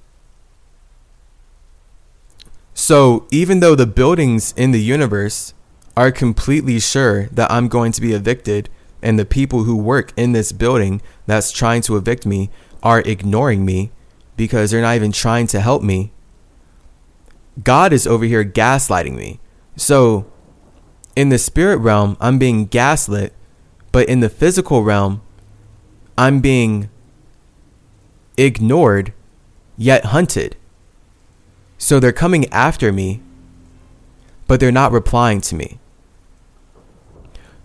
So, 2.74 3.26
even 3.30 3.60
though 3.60 3.74
the 3.74 3.86
buildings 3.86 4.54
in 4.56 4.70
the 4.70 4.80
universe 4.80 5.52
are 5.96 6.10
completely 6.10 6.78
sure 6.78 7.26
that 7.26 7.50
I'm 7.50 7.68
going 7.68 7.92
to 7.92 8.00
be 8.00 8.12
evicted, 8.12 8.70
and 9.02 9.18
the 9.18 9.24
people 9.24 9.64
who 9.64 9.76
work 9.76 10.12
in 10.16 10.32
this 10.32 10.52
building 10.52 11.02
that's 11.26 11.50
trying 11.50 11.82
to 11.82 11.96
evict 11.96 12.24
me 12.24 12.50
are 12.82 13.00
ignoring 13.00 13.64
me 13.64 13.90
because 14.36 14.70
they're 14.70 14.82
not 14.82 14.96
even 14.96 15.12
trying 15.12 15.46
to 15.48 15.60
help 15.60 15.82
me, 15.82 16.12
God 17.62 17.92
is 17.92 18.06
over 18.06 18.24
here 18.24 18.44
gaslighting 18.44 19.14
me. 19.14 19.40
So, 19.76 20.26
in 21.14 21.28
the 21.28 21.38
spirit 21.38 21.76
realm, 21.76 22.16
I'm 22.20 22.38
being 22.38 22.66
gaslit, 22.66 23.34
but 23.90 24.08
in 24.08 24.20
the 24.20 24.30
physical 24.30 24.82
realm, 24.82 25.22
I'm 26.16 26.40
being 26.40 26.88
ignored 28.36 29.12
yet 29.76 30.06
hunted. 30.06 30.56
So 31.78 32.00
they're 32.00 32.12
coming 32.12 32.48
after 32.50 32.92
me, 32.92 33.20
but 34.46 34.60
they're 34.60 34.72
not 34.72 34.92
replying 34.92 35.40
to 35.42 35.54
me. 35.54 35.78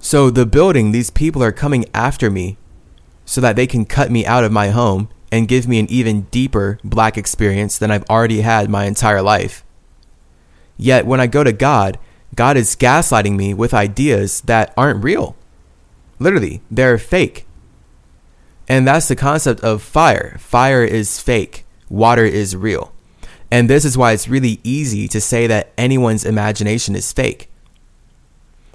So 0.07 0.29
the 0.29 0.45
building, 0.45 0.93
these 0.93 1.09
people 1.09 1.43
are 1.43 1.51
coming 1.51 1.83
after 1.93 2.31
me 2.31 2.55
so 3.25 3.41
that 3.41 3.57
they 3.57 3.67
can 3.67 3.83
cut 3.83 4.09
me 4.09 4.25
out 4.25 4.45
of 4.45 4.53
my 4.53 4.69
home 4.69 5.09
and 5.33 5.49
give 5.49 5.67
me 5.67 5.79
an 5.79 5.91
even 5.91 6.21
deeper 6.31 6.79
black 6.81 7.17
experience 7.17 7.77
than 7.77 7.91
I've 7.91 8.09
already 8.09 8.39
had 8.39 8.69
my 8.69 8.85
entire 8.85 9.21
life. 9.21 9.65
Yet 10.77 11.05
when 11.05 11.19
I 11.19 11.27
go 11.27 11.43
to 11.43 11.51
God, 11.51 11.99
God 12.35 12.55
is 12.55 12.77
gaslighting 12.77 13.35
me 13.35 13.53
with 13.53 13.73
ideas 13.73 14.39
that 14.45 14.73
aren't 14.77 15.03
real. 15.03 15.35
Literally, 16.19 16.61
they're 16.71 16.97
fake. 16.97 17.45
And 18.65 18.87
that's 18.87 19.09
the 19.09 19.15
concept 19.17 19.59
of 19.59 19.81
fire. 19.81 20.37
Fire 20.39 20.85
is 20.85 21.19
fake, 21.19 21.65
water 21.89 22.23
is 22.23 22.55
real. 22.55 22.93
And 23.51 23.69
this 23.69 23.83
is 23.83 23.97
why 23.97 24.13
it's 24.13 24.29
really 24.29 24.61
easy 24.63 25.09
to 25.09 25.19
say 25.19 25.47
that 25.47 25.73
anyone's 25.77 26.23
imagination 26.23 26.95
is 26.95 27.11
fake. 27.11 27.46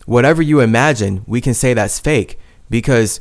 Whatever 0.06 0.42
you 0.42 0.60
imagine, 0.60 1.22
we 1.26 1.40
can 1.40 1.54
say 1.54 1.74
that's 1.74 1.98
fake 1.98 2.38
because 2.68 3.20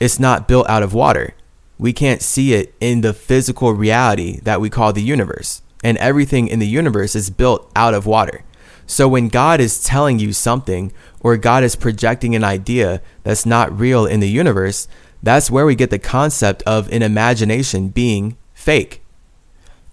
it's 0.00 0.18
not 0.18 0.48
built 0.48 0.68
out 0.68 0.82
of 0.82 0.94
water. 0.94 1.34
We 1.78 1.92
can't 1.92 2.22
see 2.22 2.54
it 2.54 2.74
in 2.80 3.00
the 3.00 3.12
physical 3.12 3.72
reality 3.72 4.40
that 4.40 4.60
we 4.60 4.70
call 4.70 4.92
the 4.92 5.02
universe 5.02 5.62
and 5.82 5.98
everything 5.98 6.48
in 6.48 6.58
the 6.58 6.66
universe 6.66 7.14
is 7.14 7.30
built 7.30 7.70
out 7.74 7.94
of 7.94 8.06
water. 8.06 8.44
So 8.86 9.08
when 9.08 9.28
God 9.28 9.60
is 9.60 9.82
telling 9.82 10.18
you 10.18 10.32
something 10.32 10.92
or 11.20 11.36
God 11.36 11.64
is 11.64 11.76
projecting 11.76 12.34
an 12.34 12.44
idea 12.44 13.00
that's 13.22 13.46
not 13.46 13.76
real 13.76 14.06
in 14.06 14.20
the 14.20 14.28
universe, 14.28 14.86
that's 15.22 15.50
where 15.50 15.66
we 15.66 15.74
get 15.74 15.90
the 15.90 15.98
concept 15.98 16.62
of 16.64 16.90
an 16.92 17.02
imagination 17.02 17.88
being 17.88 18.36
fake. 18.54 19.02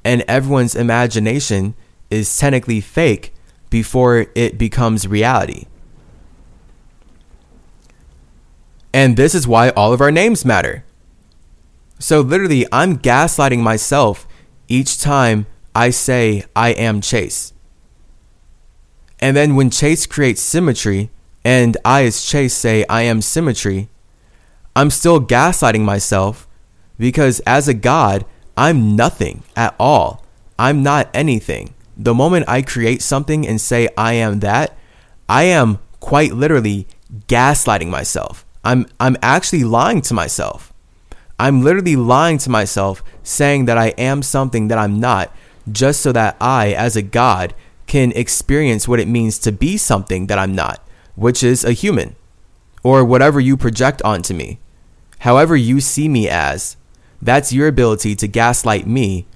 And 0.04 0.24
everyone's 0.28 0.76
imagination 0.76 1.76
is 2.10 2.38
technically 2.38 2.82
fake 2.82 3.34
before 3.70 4.28
it 4.36 4.58
becomes 4.58 5.08
reality. 5.08 5.66
And 8.94 9.18
this 9.18 9.36
is 9.36 9.48
why 9.48 9.70
all 9.70 9.94
of 9.94 10.02
our 10.02 10.12
names 10.12 10.44
matter. 10.44 10.84
So 12.00 12.22
literally, 12.22 12.66
I'm 12.72 12.98
gaslighting 12.98 13.60
myself 13.60 14.28
each 14.68 15.00
time 15.00 15.46
I 15.76 15.90
say 15.90 16.44
I 16.56 16.70
am 16.70 17.02
Chase. 17.02 17.54
And 19.20 19.36
then 19.36 19.56
when 19.56 19.70
Chase 19.70 20.06
creates 20.06 20.42
symmetry 20.42 21.10
and 21.44 21.78
I 21.84 22.06
as 22.06 22.24
Chase 22.24 22.54
say 22.54 22.86
I 22.90 23.02
am 23.04 23.22
symmetry, 23.22 23.90
I'm 24.76 24.90
still 24.90 25.20
gaslighting 25.20 25.82
myself 25.82 26.48
because 26.98 27.42
as 27.42 27.68
a 27.68 27.74
God, 27.74 28.26
I'm 28.56 28.96
nothing 28.96 29.44
at 29.56 29.76
all. 29.80 30.24
I'm 30.58 30.84
not 30.84 31.10
anything. 31.14 31.74
The 32.02 32.14
moment 32.14 32.48
I 32.48 32.62
create 32.62 33.02
something 33.02 33.46
and 33.46 33.60
say 33.60 33.90
I 33.98 34.14
am 34.14 34.40
that, 34.40 34.78
I 35.28 35.44
am 35.44 35.80
quite 36.00 36.32
literally 36.32 36.88
gaslighting 37.28 37.90
myself. 37.90 38.46
I'm 38.64 38.88
I'm 39.02 39.18
actually 39.22 39.66
lying 39.66 40.02
to 40.04 40.14
myself. 40.14 40.72
I'm 41.38 41.62
literally 41.62 41.98
lying 41.98 42.38
to 42.40 42.50
myself 42.50 43.04
saying 43.22 43.66
that 43.66 43.78
I 43.78 43.88
am 43.98 44.24
something 44.24 44.70
that 44.70 44.78
I'm 44.78 45.00
not 45.00 45.36
just 45.70 46.02
so 46.02 46.12
that 46.14 46.38
I, 46.40 46.72
as 46.72 46.96
a 46.96 47.02
God, 47.02 47.54
can 47.86 48.12
experience 48.14 48.88
what 48.88 49.00
it 49.00 49.08
means 49.08 49.38
to 49.40 49.52
be 49.52 49.78
something 49.78 50.28
that 50.28 50.40
I'm 50.40 50.56
not, 50.56 50.82
which 51.16 51.44
is 51.44 51.66
a 51.66 51.74
human, 51.74 52.16
or 52.82 53.04
whatever 53.04 53.40
you 53.40 53.58
project 53.58 54.02
onto 54.04 54.34
me. 54.34 54.60
However, 55.20 55.56
you 55.56 55.82
see 55.82 56.08
me 56.08 56.30
as, 56.30 56.78
that's 57.22 57.52
your 57.52 57.68
ability 57.68 58.16
to 58.16 58.28
gaslight 58.28 58.88
me 58.88 59.28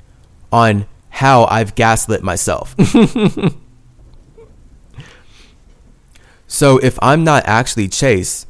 on 0.52 0.88
how 1.14 1.46
I've 1.46 1.76
gaslit 1.76 2.24
myself. 2.24 2.76
so 6.48 6.80
if 6.80 6.98
I'm 7.04 7.24
not 7.24 7.44
actually 7.46 7.88
Chase, 7.88 8.48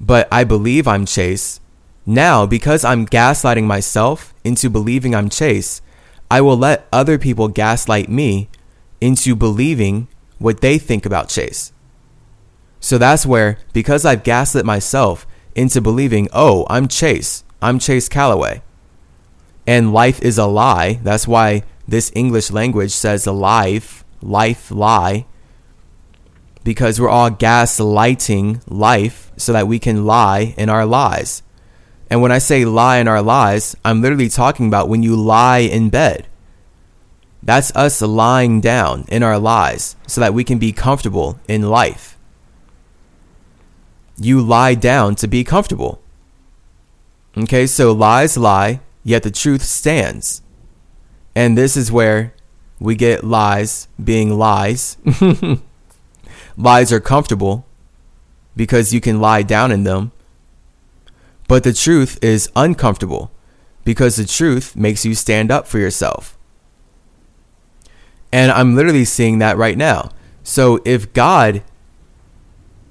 but 0.00 0.28
I 0.30 0.44
believe 0.44 0.86
I'm 0.86 1.06
Chase, 1.06 1.58
now 2.06 2.46
because 2.46 2.84
I'm 2.84 3.04
gaslighting 3.04 3.64
myself 3.64 4.32
into 4.44 4.70
believing 4.70 5.12
I'm 5.12 5.28
Chase, 5.28 5.82
I 6.30 6.40
will 6.40 6.56
let 6.56 6.86
other 6.92 7.18
people 7.18 7.48
gaslight 7.48 8.08
me 8.08 8.48
into 9.00 9.34
believing 9.34 10.06
what 10.38 10.60
they 10.60 10.78
think 10.78 11.04
about 11.04 11.28
Chase. 11.28 11.72
So 12.78 12.96
that's 12.96 13.26
where, 13.26 13.58
because 13.72 14.04
I've 14.04 14.22
gaslit 14.22 14.64
myself 14.64 15.26
into 15.56 15.80
believing, 15.80 16.28
oh, 16.32 16.64
I'm 16.70 16.86
Chase, 16.86 17.42
I'm 17.60 17.80
Chase 17.80 18.08
Calloway, 18.08 18.62
and 19.66 19.92
life 19.92 20.22
is 20.22 20.38
a 20.38 20.46
lie. 20.46 21.00
That's 21.02 21.26
why 21.26 21.64
this 21.86 22.10
English 22.14 22.50
language 22.50 22.92
says 22.92 23.26
alive, 23.26 24.04
life, 24.22 24.70
lie, 24.70 25.26
because 26.64 27.00
we're 27.00 27.08
all 27.08 27.30
gaslighting 27.30 28.62
life 28.66 29.30
so 29.36 29.52
that 29.52 29.68
we 29.68 29.78
can 29.78 30.06
lie 30.06 30.54
in 30.56 30.68
our 30.68 30.86
lies. 30.86 31.42
And 32.10 32.22
when 32.22 32.32
I 32.32 32.38
say 32.38 32.64
lie 32.64 32.98
in 32.98 33.08
our 33.08 33.22
lies, 33.22 33.76
I'm 33.84 34.00
literally 34.00 34.28
talking 34.28 34.66
about 34.66 34.88
when 34.88 35.02
you 35.02 35.16
lie 35.16 35.58
in 35.58 35.90
bed. 35.90 36.26
That's 37.42 37.74
us 37.76 38.00
lying 38.00 38.62
down 38.62 39.04
in 39.08 39.22
our 39.22 39.38
lies 39.38 39.96
so 40.06 40.20
that 40.22 40.32
we 40.32 40.44
can 40.44 40.58
be 40.58 40.72
comfortable 40.72 41.38
in 41.46 41.62
life. 41.62 42.16
You 44.16 44.40
lie 44.40 44.74
down 44.74 45.16
to 45.16 45.26
be 45.26 45.44
comfortable. 45.44 46.00
Okay, 47.36 47.66
so 47.66 47.92
lies 47.92 48.36
lie, 48.38 48.80
yet 49.02 49.24
the 49.24 49.30
truth 49.30 49.62
stands. 49.62 50.40
And 51.34 51.58
this 51.58 51.76
is 51.76 51.90
where 51.90 52.34
we 52.78 52.94
get 52.94 53.24
lies 53.24 53.88
being 54.02 54.38
lies. 54.38 54.96
lies 56.56 56.92
are 56.92 57.00
comfortable 57.00 57.66
because 58.56 58.92
you 58.92 59.00
can 59.00 59.20
lie 59.20 59.42
down 59.42 59.72
in 59.72 59.84
them. 59.84 60.12
But 61.48 61.64
the 61.64 61.72
truth 61.72 62.18
is 62.22 62.50
uncomfortable 62.56 63.30
because 63.84 64.16
the 64.16 64.24
truth 64.24 64.76
makes 64.76 65.04
you 65.04 65.14
stand 65.14 65.50
up 65.50 65.66
for 65.66 65.78
yourself. 65.78 66.38
And 68.32 68.50
I'm 68.50 68.74
literally 68.74 69.04
seeing 69.04 69.38
that 69.38 69.56
right 69.56 69.76
now. 69.76 70.10
So 70.42 70.80
if 70.84 71.12
God 71.12 71.62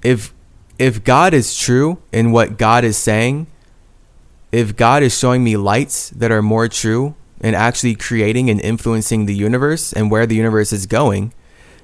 if 0.02 0.34
if 0.78 1.04
God 1.04 1.34
is 1.34 1.56
true 1.56 1.98
in 2.12 2.32
what 2.32 2.58
God 2.58 2.84
is 2.84 2.96
saying, 2.96 3.46
if 4.52 4.76
God 4.76 5.02
is 5.02 5.18
showing 5.18 5.42
me 5.42 5.56
lights 5.56 6.10
that 6.10 6.30
are 6.30 6.42
more 6.42 6.68
true 6.68 7.14
and 7.44 7.54
actually 7.54 7.94
creating 7.94 8.48
and 8.48 8.58
influencing 8.62 9.26
the 9.26 9.34
universe 9.34 9.92
and 9.92 10.10
where 10.10 10.26
the 10.26 10.34
universe 10.34 10.72
is 10.72 10.86
going, 10.86 11.30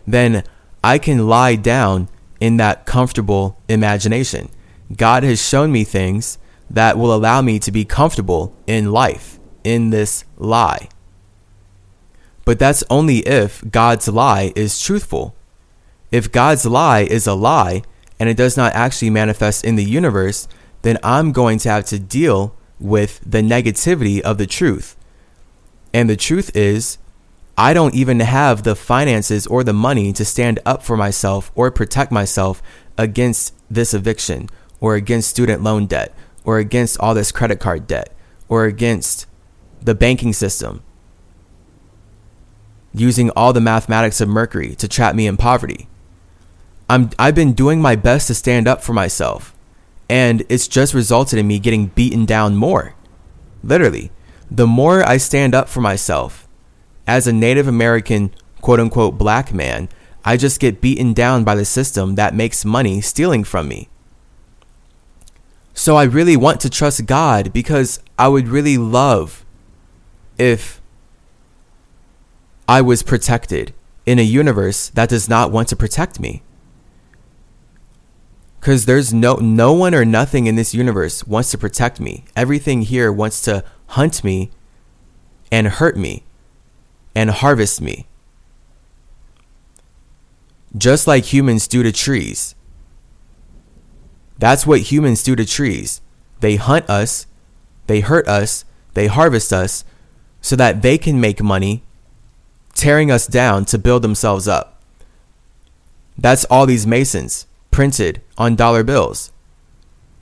then 0.07 0.43
I 0.83 0.97
can 0.97 1.29
lie 1.29 1.55
down 1.55 2.09
in 2.41 2.57
that 2.57 2.87
comfortable 2.87 3.61
imagination. 3.69 4.49
God 4.97 5.23
has 5.23 5.47
shown 5.47 5.71
me 5.71 5.85
things 5.85 6.39
that 6.71 6.97
will 6.97 7.15
allow 7.15 7.43
me 7.43 7.59
to 7.59 7.71
be 7.71 7.85
comfortable 7.85 8.57
in 8.67 8.91
life, 8.91 9.39
in 9.63 9.91
this 9.91 10.25
lie. 10.39 10.89
But 12.47 12.59
that's 12.59 12.83
only 12.89 13.19
if 13.19 13.63
God's 13.71 14.09
lie 14.09 14.55
is 14.57 14.81
truthful. 14.81 15.37
If 16.11 16.33
God's 16.33 16.65
lie 16.65 17.01
is 17.01 17.27
a 17.27 17.35
lie 17.35 17.83
and 18.19 18.31
it 18.31 18.37
does 18.39 18.57
not 18.57 18.73
actually 18.73 19.11
manifest 19.11 19.63
in 19.63 19.77
the 19.77 19.85
universe, 19.85 20.49
then 20.81 20.97
I'm 21.03 21.33
going 21.33 21.59
to 21.59 21.69
have 21.69 21.85
to 21.87 21.99
deal 21.99 22.57
with 22.79 23.21
the 23.27 23.43
negativity 23.43 24.23
of 24.23 24.39
the 24.39 24.47
truth. 24.47 24.97
And 25.93 26.09
the 26.09 26.17
truth 26.17 26.55
is, 26.57 26.99
I 27.57 27.75
don't 27.75 27.95
even 27.95 28.21
have 28.21 28.63
the 28.63 28.77
finances 28.77 29.47
or 29.47 29.65
the 29.65 29.73
money 29.73 30.13
to 30.15 30.25
stand 30.25 30.61
up 30.65 30.83
for 30.83 30.97
myself 30.97 31.51
or 31.55 31.71
protect 31.71 32.11
myself 32.11 32.63
against 32.97 33.55
this 33.71 33.93
eviction 33.93 34.49
or 34.81 34.95
against 34.95 35.31
student 35.31 35.63
loan 35.63 35.87
debt 35.87 36.15
or 36.45 36.59
against 36.59 36.99
all 37.01 37.15
this 37.15 37.33
credit 37.33 37.61
card 37.61 37.87
debt 37.87 38.15
or 38.49 38.65
against 38.65 39.27
the 39.83 39.95
banking 39.95 40.33
system 40.33 40.83
using 42.93 43.31
all 43.31 43.53
the 43.53 43.61
mathematics 43.61 44.21
of 44.21 44.29
Mercury 44.29 44.75
to 44.77 44.89
trap 44.89 45.15
me 45.15 45.27
in 45.27 45.37
poverty. 45.37 45.89
I'm, 46.89 47.11
I've 47.19 47.35
been 47.35 47.53
doing 47.53 47.81
my 47.81 47.95
best 47.95 48.27
to 48.27 48.35
stand 48.35 48.67
up 48.67 48.83
for 48.83 48.93
myself, 48.93 49.55
and 50.09 50.43
it's 50.49 50.67
just 50.67 50.93
resulted 50.93 51.39
in 51.39 51.47
me 51.47 51.59
getting 51.61 51.87
beaten 51.87 52.25
down 52.25 52.57
more. 52.57 52.95
Literally, 53.63 54.11
the 54.51 54.67
more 54.67 55.07
I 55.07 55.17
stand 55.17 55.55
up 55.55 55.69
for 55.69 55.81
myself, 55.81 56.49
as 57.07 57.27
a 57.27 57.33
Native 57.33 57.69
American, 57.69 58.35
quote 58.61 58.81
unquote, 58.81 59.17
black 59.17 59.53
man, 59.53 59.89
I 60.25 60.37
just 60.37 60.61
get 60.61 60.81
beaten 60.81 61.13
down 61.13 61.45
by 61.45 61.55
the 61.55 61.65
system 61.65 62.15
that 62.17 62.35
makes 62.35 62.65
money 62.65 63.01
stealing 63.01 63.45
from 63.45 63.69
me. 63.69 63.89
So 65.73 65.97
I 65.97 66.05
really 66.05 66.37
want 66.37 66.61
to 66.61 66.71
trust 66.71 67.07
God 67.07 67.53
because 67.53 68.01
I 68.19 68.29
would 68.29 68.49
really 68.49 68.77
love 68.77 69.45
if 70.37 70.81
I 72.69 72.83
was 72.83 73.03
protected 73.03 73.73
in 74.05 74.19
a 74.19 74.23
universe 74.23 74.91
that 74.91 75.09
does 75.09 75.29
not 75.29 75.51
want 75.51 75.69
to 75.69 75.77
protect 75.77 76.21
me. 76.21 76.43
Cuz 78.61 78.85
there's 78.85 79.15
no 79.15 79.37
no 79.37 79.73
one 79.73 79.95
or 79.95 80.05
nothing 80.05 80.47
in 80.47 80.57
this 80.57 80.75
universe 80.75 81.27
wants 81.27 81.51
to 81.53 81.59
protect 81.59 81.99
me. 81.99 82.25
Everything 82.37 82.83
here 82.83 83.11
wants 83.11 83.41
to 83.43 83.65
hunt 83.91 84.23
me 84.23 84.51
and 85.51 85.67
hurt 85.67 85.97
me 85.97 86.23
and 87.15 87.31
harvest 87.31 87.81
me. 87.81 88.07
Just 90.77 91.09
like 91.09 91.33
humans 91.33 91.67
do 91.67 91.83
to 91.83 91.91
trees. 91.91 92.55
That's 94.39 94.65
what 94.65 94.93
humans 94.93 95.25
do 95.25 95.35
to 95.35 95.45
trees. 95.45 96.01
They 96.39 96.55
hunt 96.57 96.89
us, 96.89 97.27
they 97.89 98.01
hurt 98.01 98.29
us, 98.29 98.65
they 98.95 99.09
harvest 99.09 99.53
us 99.53 99.85
so 100.41 100.55
that 100.55 100.83
they 100.83 100.97
can 100.97 101.21
make 101.21 101.43
money 101.43 101.83
tearing 102.75 103.11
us 103.11 103.27
down 103.27 103.65
to 103.67 103.79
build 103.79 104.03
themselves 104.03 104.47
up. 104.47 104.81
That's 106.17 106.45
all 106.45 106.65
these 106.65 106.87
Masons 106.87 107.47
printed 107.73 108.23
on 108.39 108.55
dollar 108.55 108.85
bills 108.85 109.33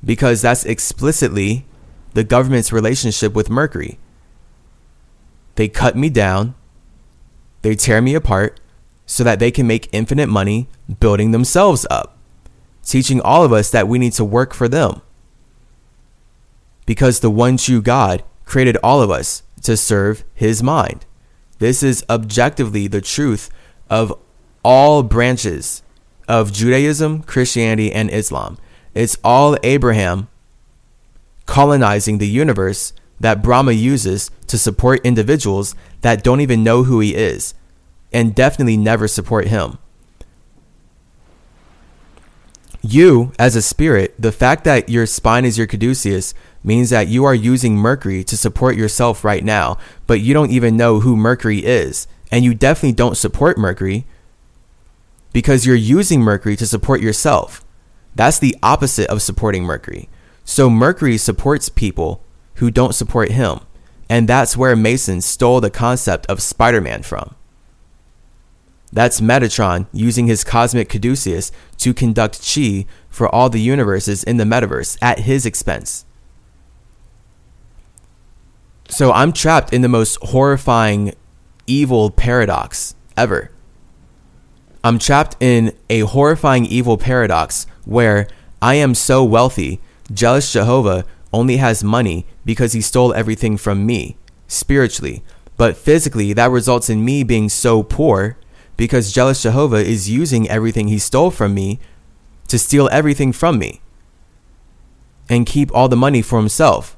because 0.02 0.40
that's 0.40 0.64
explicitly 0.64 1.66
the 2.14 2.24
government's 2.24 2.72
relationship 2.72 3.34
with 3.34 3.50
Mercury. 3.50 3.98
They 5.54 5.68
cut 5.68 5.96
me 5.96 6.08
down, 6.08 6.54
they 7.62 7.74
tear 7.74 8.00
me 8.00 8.14
apart 8.14 8.60
so 9.06 9.24
that 9.24 9.38
they 9.38 9.50
can 9.50 9.66
make 9.66 9.88
infinite 9.90 10.28
money 10.28 10.68
building 11.00 11.32
themselves 11.32 11.86
up, 11.90 12.16
teaching 12.84 13.20
all 13.20 13.44
of 13.44 13.52
us 13.52 13.70
that 13.70 13.88
we 13.88 13.98
need 13.98 14.12
to 14.12 14.24
work 14.24 14.54
for 14.54 14.68
them. 14.68 15.00
Because 16.86 17.20
the 17.20 17.30
one 17.30 17.56
true 17.56 17.82
God 17.82 18.22
created 18.44 18.76
all 18.82 19.02
of 19.02 19.10
us 19.10 19.42
to 19.62 19.76
serve 19.76 20.24
his 20.34 20.62
mind. 20.62 21.04
This 21.58 21.82
is 21.82 22.04
objectively 22.08 22.86
the 22.86 23.00
truth 23.00 23.50
of 23.90 24.12
all 24.62 25.02
branches 25.02 25.82
of 26.28 26.52
Judaism, 26.52 27.22
Christianity, 27.22 27.90
and 27.92 28.10
Islam. 28.10 28.58
It's 28.94 29.18
all 29.24 29.56
Abraham 29.62 30.28
colonizing 31.48 32.18
the 32.18 32.28
universe 32.28 32.92
that 33.18 33.42
Brahma 33.42 33.72
uses 33.72 34.30
to 34.46 34.58
support 34.58 35.04
individuals 35.04 35.74
that 36.02 36.22
don't 36.22 36.42
even 36.42 36.62
know 36.62 36.84
who 36.84 37.00
he 37.00 37.16
is 37.16 37.54
and 38.12 38.34
definitely 38.34 38.76
never 38.76 39.08
support 39.08 39.48
him. 39.48 39.78
You, 42.82 43.32
as 43.38 43.56
a 43.56 43.62
spirit, 43.62 44.14
the 44.18 44.30
fact 44.30 44.64
that 44.64 44.90
your 44.90 45.06
spine 45.06 45.46
is 45.46 45.58
your 45.58 45.66
caduceus 45.66 46.34
means 46.62 46.90
that 46.90 47.08
you 47.08 47.24
are 47.24 47.34
using 47.34 47.76
Mercury 47.76 48.22
to 48.24 48.36
support 48.36 48.76
yourself 48.76 49.24
right 49.24 49.42
now, 49.42 49.78
but 50.06 50.20
you 50.20 50.34
don't 50.34 50.52
even 50.52 50.76
know 50.76 51.00
who 51.00 51.16
Mercury 51.16 51.64
is. 51.64 52.06
And 52.30 52.44
you 52.44 52.54
definitely 52.54 52.92
don't 52.92 53.16
support 53.16 53.56
Mercury 53.56 54.06
because 55.32 55.64
you're 55.64 55.74
using 55.74 56.20
Mercury 56.20 56.56
to 56.56 56.66
support 56.66 57.00
yourself. 57.00 57.64
That's 58.14 58.38
the 58.38 58.54
opposite 58.62 59.08
of 59.08 59.22
supporting 59.22 59.64
Mercury. 59.64 60.10
So 60.48 60.70
Mercury 60.70 61.18
supports 61.18 61.68
people 61.68 62.24
who 62.54 62.70
don't 62.70 62.94
support 62.94 63.32
him. 63.32 63.60
And 64.08 64.26
that's 64.26 64.56
where 64.56 64.74
Mason 64.74 65.20
stole 65.20 65.60
the 65.60 65.68
concept 65.68 66.24
of 66.24 66.40
Spider 66.40 66.80
Man 66.80 67.02
from. 67.02 67.34
That's 68.90 69.20
Metatron 69.20 69.88
using 69.92 70.26
his 70.26 70.44
cosmic 70.44 70.88
caduceus 70.88 71.52
to 71.76 71.92
conduct 71.92 72.40
chi 72.42 72.86
for 73.10 73.28
all 73.28 73.50
the 73.50 73.60
universes 73.60 74.24
in 74.24 74.38
the 74.38 74.44
metaverse 74.44 74.96
at 75.02 75.20
his 75.20 75.44
expense. 75.44 76.06
So 78.88 79.12
I'm 79.12 79.34
trapped 79.34 79.74
in 79.74 79.82
the 79.82 79.88
most 79.88 80.16
horrifying 80.22 81.12
evil 81.66 82.10
paradox 82.10 82.94
ever. 83.18 83.50
I'm 84.82 84.98
trapped 84.98 85.36
in 85.40 85.76
a 85.90 86.00
horrifying 86.00 86.64
evil 86.64 86.96
paradox 86.96 87.66
where 87.84 88.28
I 88.62 88.76
am 88.76 88.94
so 88.94 89.22
wealthy, 89.22 89.82
jealous 90.12 90.52
Jehovah 90.52 91.04
only 91.32 91.58
has 91.58 91.84
money 91.84 92.26
because 92.44 92.72
he 92.72 92.80
stole 92.80 93.12
everything 93.14 93.56
from 93.56 93.84
me, 93.86 94.16
spiritually. 94.46 95.22
But 95.56 95.76
physically, 95.76 96.32
that 96.32 96.50
results 96.50 96.88
in 96.88 97.04
me 97.04 97.22
being 97.24 97.48
so 97.48 97.82
poor 97.82 98.36
because 98.76 99.12
jealous 99.12 99.42
Jehovah 99.42 99.84
is 99.84 100.08
using 100.08 100.48
everything 100.48 100.88
he 100.88 100.98
stole 100.98 101.30
from 101.30 101.52
me 101.54 101.80
to 102.46 102.58
steal 102.58 102.88
everything 102.92 103.32
from 103.32 103.58
me 103.58 103.80
and 105.28 105.46
keep 105.46 105.74
all 105.74 105.88
the 105.88 105.96
money 105.96 106.22
for 106.22 106.38
himself. 106.38 106.96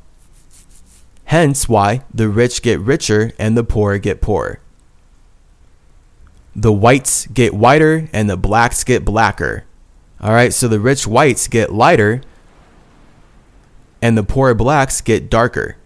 Hence 1.25 1.69
why 1.69 2.03
the 2.13 2.29
rich 2.29 2.63
get 2.63 2.79
richer 2.81 3.33
and 3.39 3.57
the 3.57 3.65
poor 3.65 3.99
get 3.99 4.21
poorer. 4.21 4.61
the 6.55 6.73
whites 6.73 7.27
get 7.29 7.55
whiter 7.55 8.09
and 8.13 8.29
the 8.29 8.37
blacks 8.37 8.85
get 8.85 9.05
blacker. 9.05 9.65
All 10.21 10.33
right, 10.33 10.53
so 10.53 10.69
the 10.69 10.81
rich 10.81 11.07
whites 11.07 11.49
get 11.49 11.73
lighter 11.73 12.21
and 14.03 14.17
the 14.17 14.23
poor 14.23 14.55
blacks 14.55 15.01
get 15.01 15.31
darker. 15.31 15.77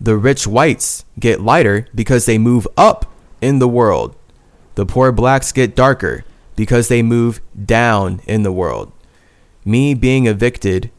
The 0.00 0.16
rich 0.16 0.46
whites 0.46 1.04
get 1.18 1.40
lighter 1.40 1.86
because 1.94 2.26
they 2.26 2.38
move 2.38 2.66
up 2.76 3.12
in 3.40 3.58
the 3.58 3.68
world. 3.68 4.16
The 4.74 4.86
poor 4.86 5.12
blacks 5.12 5.52
get 5.52 5.76
darker 5.76 6.24
because 6.56 6.88
they 6.88 7.02
move 7.02 7.40
down 7.66 8.20
in 8.26 8.42
the 8.42 8.52
world. 8.52 8.92
Me 9.64 9.92
being 9.92 10.26
evicted, 10.26 10.90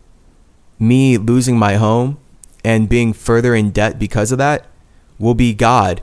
me 0.78 1.18
losing 1.18 1.58
my 1.58 1.76
home, 1.76 2.20
and 2.64 2.88
being 2.88 3.12
further 3.12 3.56
in 3.56 3.72
debt 3.72 3.98
because 3.98 4.32
of 4.32 4.38
that 4.38 4.68
will 5.18 5.34
be 5.34 5.54
God 5.54 6.02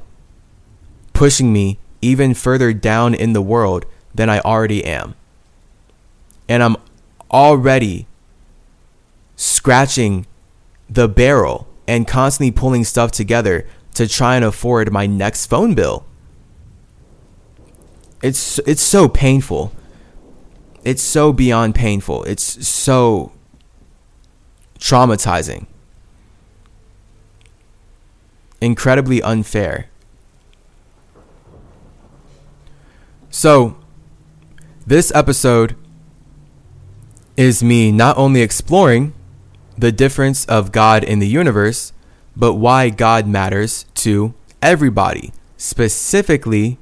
pushing 1.12 1.52
me 1.52 1.78
even 2.00 2.34
further 2.34 2.72
down 2.72 3.14
in 3.14 3.32
the 3.32 3.42
world 3.42 3.86
than 4.14 4.28
I 4.28 4.40
already 4.40 4.84
am. 4.84 5.14
And 6.48 6.62
I'm 6.62 6.76
already 7.30 8.07
scratching 9.38 10.26
the 10.90 11.08
barrel 11.08 11.68
and 11.86 12.06
constantly 12.08 12.50
pulling 12.50 12.82
stuff 12.84 13.12
together 13.12 13.66
to 13.94 14.08
try 14.08 14.34
and 14.34 14.44
afford 14.44 14.92
my 14.92 15.06
next 15.06 15.46
phone 15.46 15.74
bill. 15.74 16.04
It's 18.20 18.58
it's 18.66 18.82
so 18.82 19.08
painful. 19.08 19.72
It's 20.84 21.02
so 21.02 21.32
beyond 21.32 21.76
painful. 21.76 22.24
It's 22.24 22.66
so 22.66 23.32
traumatizing. 24.78 25.66
Incredibly 28.60 29.22
unfair. 29.22 29.88
So, 33.30 33.76
this 34.84 35.12
episode 35.14 35.76
is 37.36 37.62
me 37.62 37.92
not 37.92 38.16
only 38.16 38.42
exploring 38.42 39.14
the 39.78 39.92
difference 39.92 40.44
of 40.46 40.72
God 40.72 41.04
in 41.04 41.20
the 41.20 41.28
universe, 41.28 41.92
but 42.36 42.54
why 42.54 42.90
God 42.90 43.26
matters 43.26 43.84
to 43.94 44.34
everybody, 44.60 45.32
specifically 45.56 46.78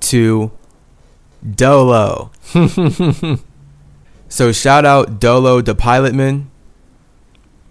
to 0.00 0.50
Dolo. 1.48 2.32
so, 4.28 4.52
shout 4.52 4.84
out 4.84 5.20
Dolo 5.20 5.60
the 5.60 5.74
Pilotman. 5.74 6.46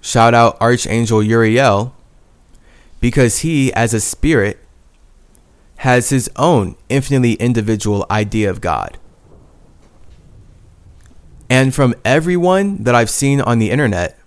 Shout 0.01 0.33
out 0.33 0.59
Archangel 0.61 1.21
Uriel, 1.21 1.93
because 3.01 3.39
he, 3.39 3.73
as 3.73 3.93
a 3.93 3.99
spirit, 3.99 4.59
has 5.77 6.09
his 6.09 6.29
own 6.35 6.75
infinitely 6.87 7.33
individual 7.33 8.05
idea 8.09 8.49
of 8.49 8.61
God. 8.61 8.97
And 11.49 11.73
from 11.73 11.95
everyone 12.05 12.83
that 12.83 12.93
I've 12.93 13.09
seen 13.09 13.41
on 13.41 13.59
the 13.59 13.71
internet, 13.71 14.18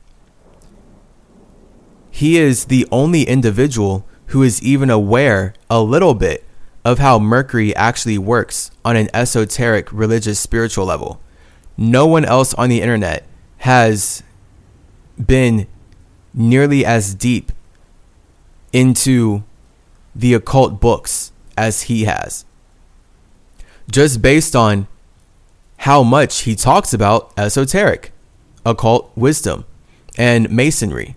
he 2.14 2.37
is 2.37 2.66
the 2.66 2.87
only 2.92 3.22
individual 3.22 4.07
who 4.27 4.42
is 4.42 4.62
even 4.62 4.90
aware 4.90 5.55
a 5.70 5.81
little 5.81 6.12
bit 6.12 6.44
of 6.85 6.98
how 6.98 7.18
Mercury 7.18 7.75
actually 7.75 8.18
works 8.18 8.70
on 8.85 8.96
an 8.96 9.09
esoteric 9.14 9.90
religious 9.90 10.38
spiritual 10.38 10.85
level. 10.85 11.22
No 11.79 12.07
one 12.07 12.27
else 12.27 12.53
on 12.55 12.68
the 12.68 12.83
internet 12.83 13.27
has 13.59 14.22
been 15.18 15.66
nearly 16.35 16.85
as 16.85 17.14
deep 17.14 17.51
into 18.75 19.42
the 20.14 20.35
occult 20.35 20.81
books 20.81 21.33
as 21.57 21.85
he 21.85 22.05
has. 22.05 22.44
Just 23.90 24.20
based 24.20 24.55
on 24.55 24.87
how 25.79 26.03
much 26.03 26.42
he 26.42 26.55
talks 26.55 26.92
about 26.92 27.33
esoteric, 27.38 28.12
occult 28.66 29.11
wisdom, 29.16 29.64
and 30.18 30.51
masonry, 30.51 31.16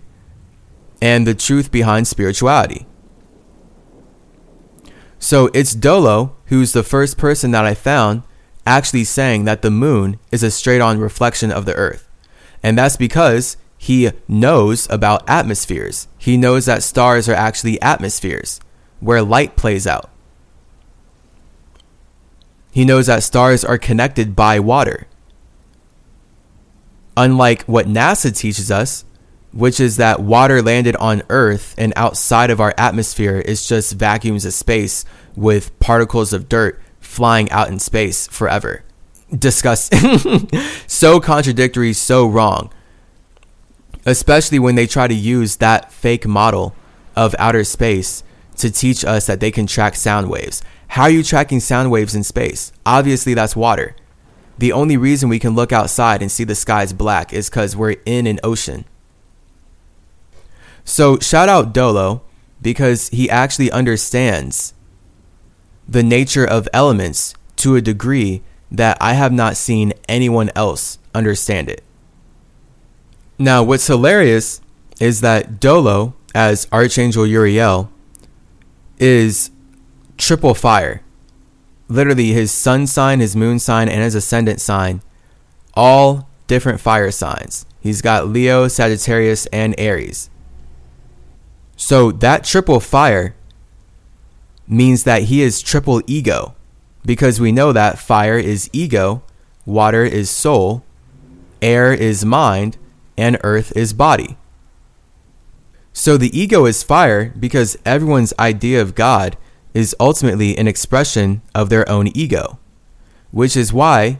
and 1.00 1.26
the 1.26 1.34
truth 1.34 1.70
behind 1.70 2.08
spirituality. 2.08 2.86
So 5.18 5.50
it's 5.54 5.74
Dolo 5.74 6.36
who's 6.46 6.72
the 6.72 6.82
first 6.82 7.18
person 7.18 7.50
that 7.50 7.64
I 7.64 7.74
found 7.74 8.22
actually 8.66 9.04
saying 9.04 9.44
that 9.44 9.62
the 9.62 9.70
moon 9.70 10.18
is 10.32 10.42
a 10.42 10.50
straight 10.50 10.80
on 10.80 10.98
reflection 10.98 11.50
of 11.52 11.64
the 11.64 11.74
earth. 11.74 12.08
And 12.62 12.76
that's 12.76 12.96
because 12.96 13.56
he 13.78 14.10
knows 14.26 14.88
about 14.90 15.28
atmospheres. 15.28 16.08
He 16.18 16.36
knows 16.36 16.66
that 16.66 16.82
stars 16.82 17.28
are 17.28 17.34
actually 17.34 17.80
atmospheres 17.80 18.60
where 19.00 19.22
light 19.22 19.56
plays 19.56 19.86
out. 19.86 20.10
He 22.72 22.84
knows 22.84 23.06
that 23.06 23.22
stars 23.22 23.64
are 23.64 23.78
connected 23.78 24.36
by 24.36 24.58
water. 24.58 25.06
Unlike 27.16 27.62
what 27.62 27.86
NASA 27.86 28.36
teaches 28.36 28.70
us, 28.70 29.05
which 29.56 29.80
is 29.80 29.96
that 29.96 30.20
water 30.20 30.60
landed 30.60 30.94
on 30.96 31.22
Earth 31.30 31.74
and 31.78 31.90
outside 31.96 32.50
of 32.50 32.60
our 32.60 32.74
atmosphere 32.76 33.38
is 33.38 33.66
just 33.66 33.94
vacuums 33.94 34.44
of 34.44 34.52
space 34.52 35.06
with 35.34 35.76
particles 35.80 36.34
of 36.34 36.46
dirt 36.46 36.78
flying 37.00 37.50
out 37.50 37.68
in 37.68 37.78
space 37.78 38.26
forever. 38.26 38.84
Disgusting. 39.36 40.50
so 40.86 41.20
contradictory, 41.20 41.94
so 41.94 42.26
wrong. 42.26 42.70
Especially 44.04 44.58
when 44.58 44.74
they 44.74 44.86
try 44.86 45.08
to 45.08 45.14
use 45.14 45.56
that 45.56 45.90
fake 45.90 46.26
model 46.26 46.74
of 47.16 47.34
outer 47.38 47.64
space 47.64 48.22
to 48.58 48.70
teach 48.70 49.06
us 49.06 49.26
that 49.26 49.40
they 49.40 49.50
can 49.50 49.66
track 49.66 49.96
sound 49.96 50.28
waves. 50.28 50.62
How 50.88 51.04
are 51.04 51.10
you 51.10 51.22
tracking 51.22 51.60
sound 51.60 51.90
waves 51.90 52.14
in 52.14 52.24
space? 52.24 52.72
Obviously, 52.84 53.32
that's 53.32 53.56
water. 53.56 53.96
The 54.58 54.72
only 54.72 54.98
reason 54.98 55.30
we 55.30 55.38
can 55.38 55.54
look 55.54 55.72
outside 55.72 56.20
and 56.20 56.30
see 56.30 56.44
the 56.44 56.54
skies 56.54 56.92
black 56.92 57.32
is 57.32 57.48
because 57.48 57.74
we're 57.74 57.96
in 58.04 58.26
an 58.26 58.38
ocean. 58.44 58.84
So, 60.86 61.18
shout 61.18 61.48
out 61.48 61.74
Dolo 61.74 62.22
because 62.62 63.08
he 63.08 63.28
actually 63.28 63.72
understands 63.72 64.72
the 65.88 66.04
nature 66.04 66.46
of 66.46 66.68
elements 66.72 67.34
to 67.56 67.74
a 67.74 67.82
degree 67.82 68.42
that 68.70 68.96
I 69.00 69.14
have 69.14 69.32
not 69.32 69.56
seen 69.56 69.92
anyone 70.08 70.50
else 70.54 70.98
understand 71.12 71.68
it. 71.68 71.82
Now, 73.36 73.64
what's 73.64 73.88
hilarious 73.88 74.60
is 75.00 75.20
that 75.22 75.58
Dolo, 75.58 76.14
as 76.34 76.68
Archangel 76.72 77.26
Uriel, 77.26 77.90
is 78.98 79.50
triple 80.16 80.54
fire. 80.54 81.02
Literally, 81.88 82.32
his 82.32 82.52
sun 82.52 82.86
sign, 82.86 83.18
his 83.18 83.34
moon 83.34 83.58
sign, 83.58 83.88
and 83.88 84.02
his 84.02 84.14
ascendant 84.14 84.60
sign, 84.60 85.02
all 85.74 86.28
different 86.46 86.80
fire 86.80 87.10
signs. 87.10 87.66
He's 87.80 88.02
got 88.02 88.28
Leo, 88.28 88.68
Sagittarius, 88.68 89.46
and 89.46 89.74
Aries. 89.78 90.30
So 91.76 92.10
that 92.10 92.44
triple 92.44 92.80
fire 92.80 93.34
means 94.66 95.04
that 95.04 95.24
he 95.24 95.42
is 95.42 95.62
triple 95.62 96.02
ego 96.06 96.54
because 97.04 97.40
we 97.40 97.52
know 97.52 97.72
that 97.72 97.98
fire 97.98 98.38
is 98.38 98.68
ego, 98.72 99.22
water 99.64 100.04
is 100.04 100.28
soul, 100.28 100.82
air 101.62 101.92
is 101.92 102.24
mind, 102.24 102.76
and 103.16 103.38
earth 103.44 103.72
is 103.76 103.92
body. 103.92 104.36
So 105.92 106.16
the 106.16 106.36
ego 106.38 106.66
is 106.66 106.82
fire 106.82 107.32
because 107.38 107.78
everyone's 107.84 108.34
idea 108.38 108.82
of 108.82 108.94
God 108.94 109.36
is 109.72 109.96
ultimately 110.00 110.56
an 110.56 110.66
expression 110.66 111.42
of 111.54 111.68
their 111.68 111.88
own 111.88 112.08
ego, 112.08 112.58
which 113.30 113.56
is 113.56 113.72
why 113.72 114.18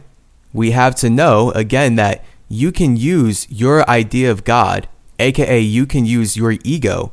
we 0.53 0.71
have 0.71 0.95
to 0.95 1.09
know 1.09 1.51
again 1.51 1.95
that 1.95 2.23
you 2.47 2.71
can 2.71 2.95
use 2.95 3.47
your 3.49 3.87
idea 3.89 4.31
of 4.31 4.43
God, 4.43 4.87
aka 5.19 5.59
you 5.59 5.85
can 5.85 6.05
use 6.05 6.37
your 6.37 6.55
ego, 6.63 7.11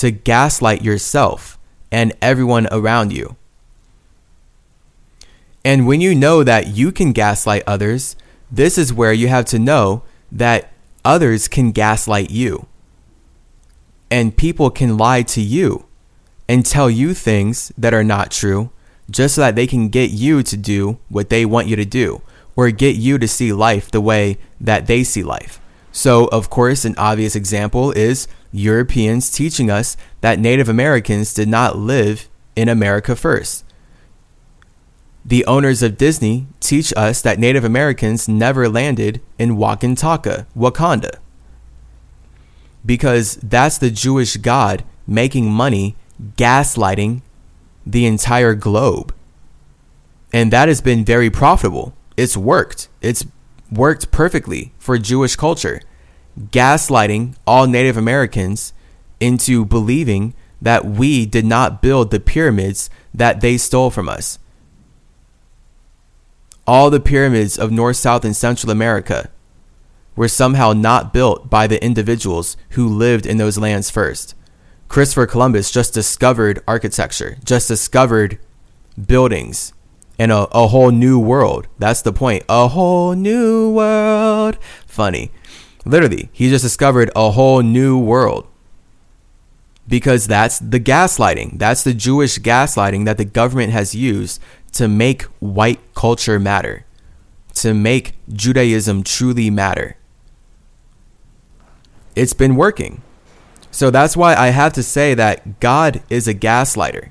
to 0.00 0.10
gaslight 0.10 0.82
yourself 0.82 1.58
and 1.90 2.12
everyone 2.20 2.66
around 2.70 3.12
you. 3.12 3.36
And 5.64 5.86
when 5.86 6.00
you 6.00 6.14
know 6.14 6.42
that 6.42 6.68
you 6.68 6.90
can 6.90 7.12
gaslight 7.12 7.62
others, 7.66 8.16
this 8.50 8.78
is 8.78 8.92
where 8.92 9.12
you 9.12 9.28
have 9.28 9.44
to 9.46 9.58
know 9.58 10.02
that 10.32 10.72
others 11.04 11.48
can 11.48 11.72
gaslight 11.72 12.30
you. 12.30 12.66
And 14.10 14.36
people 14.36 14.70
can 14.70 14.96
lie 14.96 15.22
to 15.22 15.40
you 15.40 15.86
and 16.48 16.64
tell 16.64 16.90
you 16.90 17.14
things 17.14 17.72
that 17.76 17.94
are 17.94 18.02
not 18.02 18.30
true 18.30 18.70
just 19.10 19.34
so 19.34 19.42
that 19.42 19.54
they 19.54 19.66
can 19.66 19.88
get 19.88 20.10
you 20.10 20.42
to 20.42 20.56
do 20.56 20.98
what 21.08 21.28
they 21.28 21.44
want 21.44 21.68
you 21.68 21.76
to 21.76 21.84
do 21.84 22.22
or 22.56 22.70
get 22.70 22.96
you 22.96 23.18
to 23.18 23.28
see 23.28 23.52
life 23.52 23.90
the 23.90 24.00
way 24.00 24.38
that 24.60 24.86
they 24.86 25.04
see 25.04 25.22
life. 25.22 25.59
So, 25.92 26.26
of 26.26 26.50
course, 26.50 26.84
an 26.84 26.94
obvious 26.96 27.34
example 27.34 27.90
is 27.92 28.28
Europeans 28.52 29.30
teaching 29.30 29.70
us 29.70 29.96
that 30.20 30.38
Native 30.38 30.68
Americans 30.68 31.34
did 31.34 31.48
not 31.48 31.76
live 31.76 32.28
in 32.54 32.68
America 32.68 33.16
first. 33.16 33.64
The 35.24 35.44
owners 35.46 35.82
of 35.82 35.98
Disney 35.98 36.46
teach 36.60 36.92
us 36.96 37.20
that 37.22 37.38
Native 37.38 37.64
Americans 37.64 38.28
never 38.28 38.68
landed 38.68 39.20
in 39.38 39.56
Wakantaka, 39.56 40.46
Wakanda. 40.56 41.18
Because 42.86 43.36
that's 43.36 43.76
the 43.76 43.90
Jewish 43.90 44.36
God 44.38 44.84
making 45.06 45.50
money 45.50 45.96
gaslighting 46.36 47.22
the 47.84 48.06
entire 48.06 48.54
globe. 48.54 49.14
And 50.32 50.52
that 50.52 50.68
has 50.68 50.80
been 50.80 51.04
very 51.04 51.28
profitable. 51.28 51.92
It's 52.16 52.36
worked. 52.36 52.88
It's 53.02 53.26
worked 53.70 54.10
perfectly 54.10 54.72
for 54.78 54.98
Jewish 54.98 55.36
culture, 55.36 55.80
gaslighting 56.38 57.36
all 57.46 57.66
Native 57.66 57.96
Americans 57.96 58.72
into 59.20 59.64
believing 59.64 60.34
that 60.60 60.84
we 60.84 61.26
did 61.26 61.44
not 61.44 61.80
build 61.80 62.10
the 62.10 62.20
pyramids 62.20 62.90
that 63.14 63.40
they 63.40 63.56
stole 63.56 63.90
from 63.90 64.08
us. 64.08 64.38
All 66.66 66.90
the 66.90 67.00
pyramids 67.00 67.58
of 67.58 67.72
North, 67.72 67.96
South, 67.96 68.24
and 68.24 68.36
Central 68.36 68.70
America 68.70 69.30
were 70.14 70.28
somehow 70.28 70.72
not 70.72 71.12
built 71.12 71.48
by 71.48 71.66
the 71.66 71.82
individuals 71.82 72.56
who 72.70 72.86
lived 72.86 73.26
in 73.26 73.38
those 73.38 73.58
lands 73.58 73.90
first. 73.90 74.34
Christopher 74.88 75.26
Columbus 75.26 75.70
just 75.70 75.94
discovered 75.94 76.62
architecture, 76.66 77.38
just 77.44 77.68
discovered 77.68 78.38
buildings 79.06 79.72
and 80.20 80.30
a, 80.30 80.46
a 80.52 80.66
whole 80.66 80.90
new 80.90 81.18
world. 81.18 81.66
That's 81.78 82.02
the 82.02 82.12
point. 82.12 82.44
A 82.46 82.68
whole 82.68 83.14
new 83.14 83.72
world. 83.72 84.58
Funny. 84.86 85.30
Literally, 85.86 86.28
he 86.30 86.50
just 86.50 86.62
discovered 86.62 87.10
a 87.16 87.30
whole 87.30 87.62
new 87.62 87.98
world 87.98 88.46
because 89.88 90.26
that's 90.26 90.58
the 90.58 90.78
gaslighting. 90.78 91.58
That's 91.58 91.82
the 91.82 91.94
Jewish 91.94 92.38
gaslighting 92.38 93.06
that 93.06 93.16
the 93.16 93.24
government 93.24 93.72
has 93.72 93.94
used 93.94 94.42
to 94.72 94.88
make 94.88 95.22
white 95.40 95.80
culture 95.94 96.38
matter, 96.38 96.84
to 97.54 97.72
make 97.72 98.12
Judaism 98.30 99.02
truly 99.02 99.48
matter. 99.48 99.96
It's 102.14 102.34
been 102.34 102.56
working. 102.56 103.00
So 103.70 103.90
that's 103.90 104.18
why 104.18 104.34
I 104.34 104.48
have 104.48 104.74
to 104.74 104.82
say 104.82 105.14
that 105.14 105.60
God 105.60 106.02
is 106.10 106.28
a 106.28 106.34
gaslighter. 106.34 107.08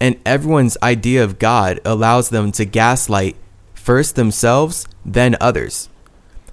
And 0.00 0.18
everyone's 0.24 0.78
idea 0.82 1.22
of 1.22 1.38
God 1.38 1.78
allows 1.84 2.30
them 2.30 2.52
to 2.52 2.64
gaslight 2.64 3.36
first 3.74 4.16
themselves, 4.16 4.86
then 5.04 5.36
others. 5.40 5.88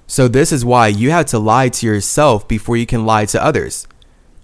So 0.05 0.27
this 0.27 0.51
is 0.51 0.65
why 0.65 0.87
you 0.87 1.11
have 1.11 1.25
to 1.27 1.39
lie 1.39 1.69
to 1.69 1.85
yourself 1.85 2.47
before 2.47 2.77
you 2.77 2.85
can 2.85 3.05
lie 3.05 3.25
to 3.25 3.43
others. 3.43 3.87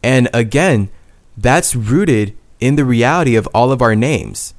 And 0.02 0.30
again, 0.34 0.90
that's 1.38 1.76
rooted 1.76 2.36
in 2.60 2.76
the 2.76 2.86
reality 2.86 3.36
of 3.36 3.48
all 3.54 3.72
of 3.72 3.82
our 3.82 3.96
names. 3.96 4.54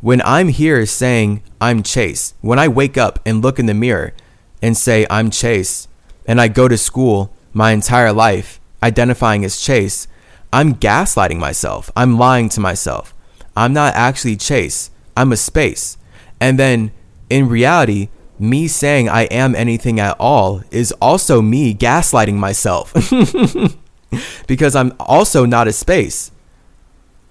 When 0.00 0.22
I'm 0.22 0.48
here 0.48 0.86
saying 0.86 1.42
I'm 1.60 1.82
Chase, 1.82 2.34
when 2.40 2.58
I 2.58 2.68
wake 2.68 2.96
up 2.96 3.18
and 3.26 3.42
look 3.42 3.58
in 3.58 3.66
the 3.66 3.74
mirror 3.74 4.14
and 4.62 4.76
say 4.76 5.06
I'm 5.10 5.30
Chase, 5.30 5.88
and 6.26 6.40
I 6.40 6.48
go 6.48 6.68
to 6.68 6.78
school 6.78 7.34
my 7.52 7.72
entire 7.72 8.12
life 8.12 8.60
identifying 8.82 9.44
as 9.44 9.60
Chase, 9.60 10.06
I'm 10.52 10.74
gaslighting 10.74 11.38
myself. 11.38 11.90
I'm 11.96 12.18
lying 12.18 12.48
to 12.50 12.60
myself. 12.60 13.14
I'm 13.56 13.72
not 13.72 13.94
actually 13.94 14.36
Chase. 14.36 14.90
I'm 15.16 15.32
a 15.32 15.36
space. 15.36 15.96
And 16.40 16.58
then 16.58 16.92
in 17.28 17.48
reality, 17.48 18.08
me 18.38 18.68
saying 18.68 19.08
I 19.08 19.22
am 19.24 19.54
anything 19.54 20.00
at 20.00 20.16
all 20.18 20.62
is 20.70 20.92
also 20.92 21.42
me 21.42 21.74
gaslighting 21.74 22.34
myself. 22.34 22.94
because 24.46 24.74
I'm 24.74 24.94
also 24.98 25.44
not 25.44 25.68
a 25.68 25.72
space. 25.72 26.32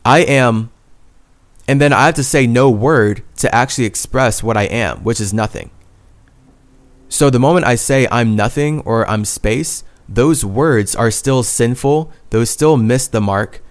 I 0.05 0.19
am, 0.19 0.71
and 1.67 1.81
then 1.81 1.91
I 1.91 2.05
have 2.05 2.15
to 2.15 2.23
say 2.23 2.47
no 2.47 2.69
word 2.69 3.23
to 3.37 3.53
actually 3.53 3.85
express 3.85 4.41
what 4.41 4.55
I 4.55 4.63
am, 4.63 5.03
which 5.03 5.19
is 5.19 5.33
nothing. 5.33 5.71
So 7.09 7.29
the 7.29 7.39
moment 7.39 7.65
I 7.65 7.75
say 7.75 8.07
I'm 8.11 8.35
nothing 8.35 8.81
or 8.81 9.07
I'm 9.09 9.25
space, 9.25 9.83
those 10.07 10.45
words 10.45 10.95
are 10.95 11.11
still 11.11 11.43
sinful. 11.43 12.11
Those 12.29 12.49
still 12.49 12.77
miss 12.77 13.07
the 13.07 13.19
mark. 13.19 13.61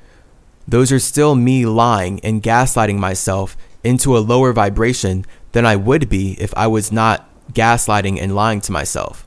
Those 0.69 0.93
are 0.93 0.99
still 0.99 1.35
me 1.35 1.65
lying 1.65 2.21
and 2.21 2.43
gaslighting 2.43 2.99
myself 2.99 3.57
into 3.83 4.17
a 4.17 4.21
lower 4.21 4.53
vibration 4.53 5.25
than 5.53 5.65
I 5.65 5.77
would 5.77 6.11
be 6.11 6.37
if 6.39 6.53
I 6.55 6.67
was 6.67 6.93
not 6.93 7.27
gaslighting 7.55 8.21
and 8.21 8.35
lying 8.35 8.61
to 8.61 8.73
myself. 8.73 9.27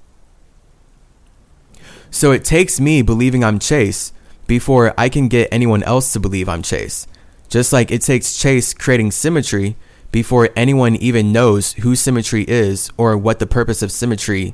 So 2.11 2.31
it 2.31 2.45
takes 2.45 2.79
me 2.79 3.01
believing 3.01 3.43
I'm 3.43 3.57
Chase 3.57 4.13
before 4.45 4.93
I 4.97 5.09
can 5.09 5.29
get 5.29 5.49
anyone 5.51 5.81
else 5.83 6.13
to 6.13 6.19
believe 6.19 6.47
I'm 6.47 6.61
Chase. 6.61 7.07
Just 7.49 7.73
like 7.73 7.89
it 7.89 8.03
takes 8.03 8.37
Chase 8.37 8.75
creating 8.75 9.09
CymaTree 9.09 9.75
before 10.11 10.49
anyone 10.55 10.95
even 10.97 11.31
knows 11.31 11.73
who 11.73 11.93
CymaTree 11.93 12.47
is 12.47 12.91
or 12.97 13.17
what 13.17 13.39
the 13.39 13.47
purpose 13.47 13.81
of 13.81 13.89
CymaTree 13.89 14.53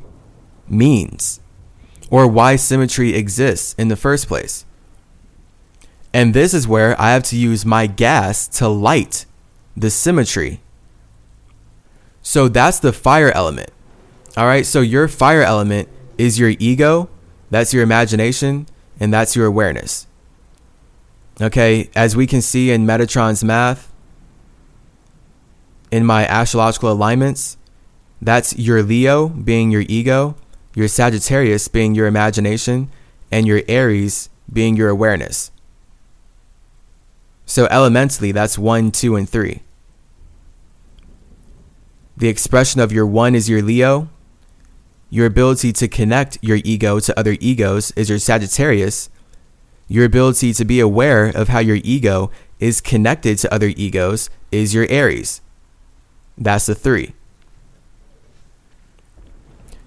means 0.69 1.41
or 2.09 2.27
why 2.27 2.55
CymaTree 2.55 3.13
exists 3.13 3.75
in 3.77 3.89
the 3.89 3.97
first 3.97 4.27
place. 4.27 4.63
And 6.13 6.33
this 6.33 6.53
is 6.53 6.67
where 6.67 6.99
I 6.99 7.11
have 7.11 7.23
to 7.23 7.37
use 7.37 7.65
my 7.65 7.87
gas 7.87 8.47
to 8.59 8.67
light 8.67 9.25
the 9.75 9.89
symmetry. 9.89 10.61
So 12.21 12.47
that's 12.47 12.79
the 12.79 12.93
fire 12.93 13.31
element. 13.31 13.71
All 14.35 14.45
right, 14.45 14.65
so 14.65 14.81
your 14.81 15.07
fire 15.07 15.43
element 15.43 15.89
is 16.17 16.39
your 16.39 16.53
ego 16.59 17.09
that's 17.49 17.73
your 17.73 17.83
imagination, 17.83 18.67
and 18.99 19.13
that's 19.13 19.35
your 19.35 19.45
awareness. 19.45 20.07
Okay, 21.39 21.89
as 21.95 22.15
we 22.15 22.27
can 22.27 22.41
see 22.41 22.71
in 22.71 22.85
Metatron's 22.85 23.43
math, 23.43 23.91
in 25.91 26.05
my 26.05 26.25
astrological 26.27 26.91
alignments, 26.91 27.57
that's 28.21 28.57
your 28.57 28.83
Leo 28.83 29.29
being 29.29 29.71
your 29.71 29.85
ego, 29.87 30.35
your 30.75 30.87
Sagittarius 30.87 31.67
being 31.67 31.95
your 31.95 32.07
imagination, 32.07 32.89
and 33.31 33.47
your 33.47 33.61
Aries 33.67 34.29
being 34.51 34.75
your 34.75 34.89
awareness. 34.89 35.51
So 37.47 37.65
elementally, 37.71 38.31
that's 38.31 38.59
one, 38.59 38.91
two, 38.91 39.15
and 39.15 39.27
three. 39.27 39.63
The 42.15 42.27
expression 42.27 42.79
of 42.79 42.91
your 42.91 43.07
one 43.07 43.33
is 43.33 43.49
your 43.49 43.63
Leo, 43.63 44.09
your 45.09 45.25
ability 45.25 45.71
to 45.73 45.87
connect 45.87 46.37
your 46.41 46.59
ego 46.63 46.99
to 46.99 47.17
other 47.17 47.37
egos 47.39 47.91
is 47.91 48.09
your 48.09 48.19
Sagittarius. 48.19 49.09
Your 49.87 50.03
ability 50.03 50.53
to 50.53 50.65
be 50.65 50.81
aware 50.81 51.27
of 51.27 51.47
how 51.47 51.59
your 51.59 51.79
ego 51.81 52.29
is 52.59 52.81
connected 52.81 53.37
to 53.39 53.53
other 53.53 53.71
egos 53.77 54.29
is 54.51 54.73
your 54.73 54.85
Aries. 54.89 55.39
That's 56.37 56.65
the 56.65 56.75
three. 56.75 57.13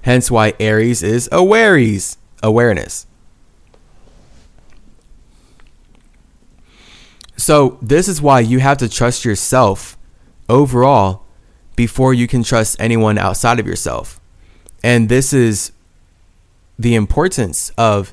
Hence 0.02 0.30
why 0.30 0.54
Aries 0.58 1.02
is 1.02 1.28
awares, 1.28 2.16
awareness. 2.42 3.06
So, 7.40 7.78
this 7.80 8.06
is 8.06 8.20
why 8.20 8.40
you 8.40 8.58
have 8.58 8.76
to 8.78 8.88
trust 8.88 9.24
yourself 9.24 9.96
overall 10.46 11.22
before 11.74 12.12
you 12.12 12.26
can 12.26 12.42
trust 12.42 12.76
anyone 12.78 13.16
outside 13.16 13.58
of 13.58 13.66
yourself. 13.66 14.20
And 14.84 15.08
this 15.08 15.32
is 15.32 15.72
the 16.78 16.94
importance 16.94 17.70
of 17.78 18.12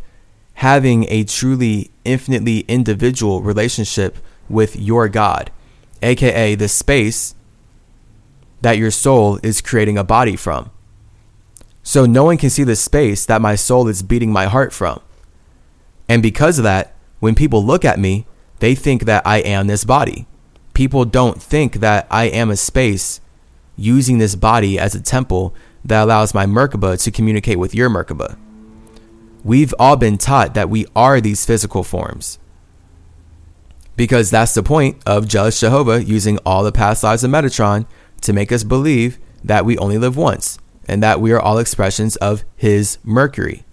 having 0.54 1.08
a 1.10 1.26
truly 1.26 1.92
infinitely 2.06 2.60
individual 2.70 3.42
relationship 3.42 4.18
with 4.48 4.78
your 4.78 5.10
God, 5.10 5.52
aka 6.02 6.56
the 6.56 6.70
space 6.70 7.36
that 8.62 8.78
your 8.78 8.92
soul 8.92 9.42
is 9.44 9.60
creating 9.60 9.98
a 9.98 10.06
body 10.06 10.38
from. 10.38 10.72
So 11.84 12.06
no 12.06 12.24
one 12.24 12.38
can 12.38 12.50
see 12.50 12.64
the 12.64 12.78
space 12.78 13.26
that 13.26 13.42
my 13.42 13.56
soul 13.56 13.90
is 13.90 14.04
beating 14.04 14.32
my 14.32 14.46
heart 14.46 14.72
from. 14.72 15.02
And 16.08 16.24
because 16.24 16.58
of 16.60 16.64
that, 16.64 16.96
when 17.20 17.36
people 17.36 17.62
look 17.62 17.84
at 17.84 18.00
me, 18.00 18.26
they 18.60 18.76
think 18.76 19.04
that 19.06 19.26
I 19.26 19.40
am 19.40 19.68
this 19.68 19.86
body. 19.86 20.28
People 20.74 21.06
don't 21.06 21.42
think 21.42 21.76
that 21.76 22.08
I 22.10 22.26
am 22.26 22.50
a 22.50 22.58
space 22.58 23.22
using 23.76 24.18
this 24.18 24.36
body 24.36 24.80
as 24.80 24.96
a 24.96 25.02
temple 25.02 25.56
that 25.86 26.04
allows 26.04 26.34
my 26.34 26.46
Merkaba 26.46 27.02
to 27.04 27.12
communicate 27.12 27.60
with 27.60 27.74
your 27.74 27.90
Merkaba. 27.90 28.38
We've 29.44 29.74
all 29.80 29.96
been 29.96 30.18
taught 30.18 30.56
that 30.56 30.70
we 30.70 30.86
are 30.96 31.22
these 31.22 31.46
physical 31.46 31.84
forms. 31.84 32.40
Because 33.96 34.30
that's 34.30 34.54
the 34.54 34.64
point 34.64 35.02
of 35.06 35.28
Jealous 35.28 35.60
Jehovah 35.60 36.04
using 36.04 36.38
all 36.46 36.64
the 36.64 36.72
past 36.72 37.04
lives 37.04 37.24
of 37.24 37.32
Metatron 37.32 37.88
to 38.22 38.34
make 38.34 38.52
us 38.52 38.64
believe 38.64 39.18
that 39.44 39.66
we 39.66 39.78
only 39.78 39.98
live 39.98 40.18
once 40.18 40.60
and 40.88 41.02
that 41.02 41.22
we 41.22 41.32
are 41.32 41.40
all 41.40 41.58
expressions 41.58 42.16
of 42.18 42.44
his 42.56 42.98
Mercury. 43.04 43.64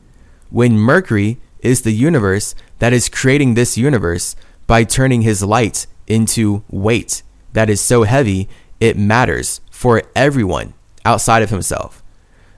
When 0.51 0.79
Mercury 0.79 1.41
is 1.61 1.83
the 1.83 1.93
universe 1.93 2.55
that 2.79 2.93
is 2.93 3.09
creating 3.09 3.55
this 3.55 3.77
universe 3.77 4.37
by 4.67 4.85
turning 4.85 5.23
his 5.23 5.43
light 5.43 5.87
into 6.07 6.65
weight 6.71 7.23
that 7.53 7.71
is 7.71 7.81
so 7.81 8.03
heavy 8.03 8.49
it 8.81 8.97
matters 8.97 9.61
for 9.71 10.03
everyone 10.15 10.75
outside 11.05 11.43
of 11.43 11.51
himself. 11.51 12.03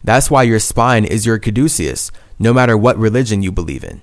That's 0.02 0.30
why 0.30 0.44
your 0.44 0.58
spine 0.58 1.04
is 1.04 1.26
your 1.26 1.38
caduceus, 1.38 2.10
no 2.38 2.52
matter 2.52 2.76
what 2.76 2.96
religion 2.96 3.42
you 3.42 3.50
believe 3.50 3.84
in. 3.84 4.02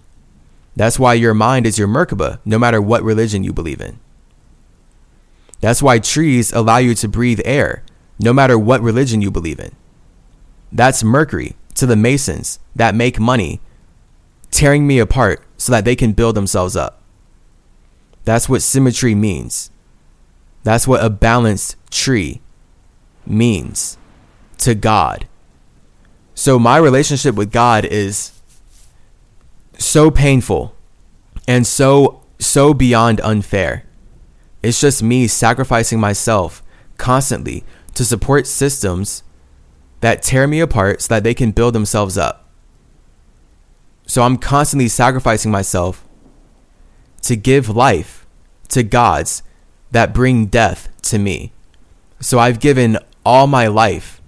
That's 0.76 1.00
why 1.00 1.14
your 1.14 1.34
mind 1.34 1.66
is 1.66 1.78
your 1.78 1.88
Merkaba, 1.88 2.40
no 2.44 2.58
matter 2.58 2.82
what 2.82 3.04
religion 3.04 3.44
you 3.44 3.54
believe 3.54 3.80
in. 3.80 4.00
That's 5.62 5.82
why 5.82 6.00
trees 6.00 6.52
allow 6.52 6.78
you 6.78 6.96
to 6.96 7.08
breathe 7.08 7.40
air, 7.46 7.84
no 8.20 8.34
matter 8.34 8.58
what 8.58 8.82
religion 8.82 9.22
you 9.22 9.32
believe 9.32 9.60
in. 9.60 9.72
That's 10.72 11.04
Mercury 11.04 11.56
to 11.76 11.86
the 11.86 11.96
Masons 11.96 12.60
that 12.76 12.96
make 12.96 13.20
money, 13.20 13.62
tearing 14.52 14.86
me 14.88 15.00
apart 15.00 15.44
so 15.58 15.72
that 15.72 15.86
they 15.86 15.96
can 15.96 16.14
build 16.14 16.36
themselves 16.36 16.76
up. 16.76 17.03
That's 18.26 18.48
what 18.48 18.62
symmetry 18.62 19.16
means. 19.16 19.72
That's 20.64 20.88
what 20.88 21.04
a 21.04 21.10
balanced 21.10 21.76
tree 21.92 22.42
means 23.26 23.98
to 24.60 24.76
God. 24.76 25.28
So 26.36 26.58
my 26.58 26.78
relationship 26.78 27.36
with 27.36 27.52
God 27.52 27.86
is 27.86 28.32
so 29.78 30.10
painful 30.10 30.76
and 31.48 31.68
so 31.68 32.24
so 32.40 32.74
beyond 32.74 33.22
unfair. 33.22 33.86
It's 34.62 34.80
just 34.80 35.04
me 35.04 35.28
sacrificing 35.28 36.00
myself 36.00 36.64
constantly 36.98 37.64
to 37.94 38.06
support 38.06 38.48
systems 38.48 39.24
that 40.02 40.24
tear 40.24 40.48
me 40.48 40.60
apart 40.60 41.02
so 41.02 41.14
that 41.14 41.24
they 41.24 41.34
can 41.34 41.52
build 41.52 41.74
themselves 41.74 42.18
up. 42.18 42.50
So 44.06 44.24
I'm 44.24 44.38
constantly 44.38 44.88
sacrificing 44.88 45.52
myself 45.52 46.06
to 47.24 47.36
give 47.36 47.70
life 47.70 48.26
to 48.70 48.84
gods 48.84 49.44
that 49.92 50.14
bring 50.14 50.48
death 50.48 50.90
to 51.04 51.20
me. 51.20 51.52
So 52.20 52.40
I've 52.40 52.60
given 52.60 52.98
all 53.26 53.48
my 53.48 53.68
life 53.68 54.22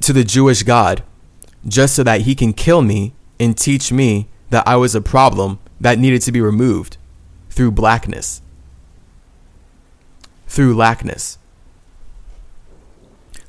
to 0.00 0.12
the 0.12 0.24
Jewish 0.24 0.62
God 0.62 1.02
just 1.66 1.94
so 1.94 2.02
that 2.02 2.22
he 2.22 2.34
can 2.34 2.52
kill 2.52 2.82
me 2.82 3.14
and 3.38 3.56
teach 3.56 3.92
me 3.92 4.28
that 4.50 4.66
I 4.66 4.76
was 4.76 4.94
a 4.94 5.00
problem 5.00 5.58
that 5.80 5.98
needed 5.98 6.22
to 6.22 6.32
be 6.32 6.40
removed 6.40 6.96
through 7.50 7.72
blackness, 7.72 8.42
through 10.46 10.74
lackness. 10.74 11.38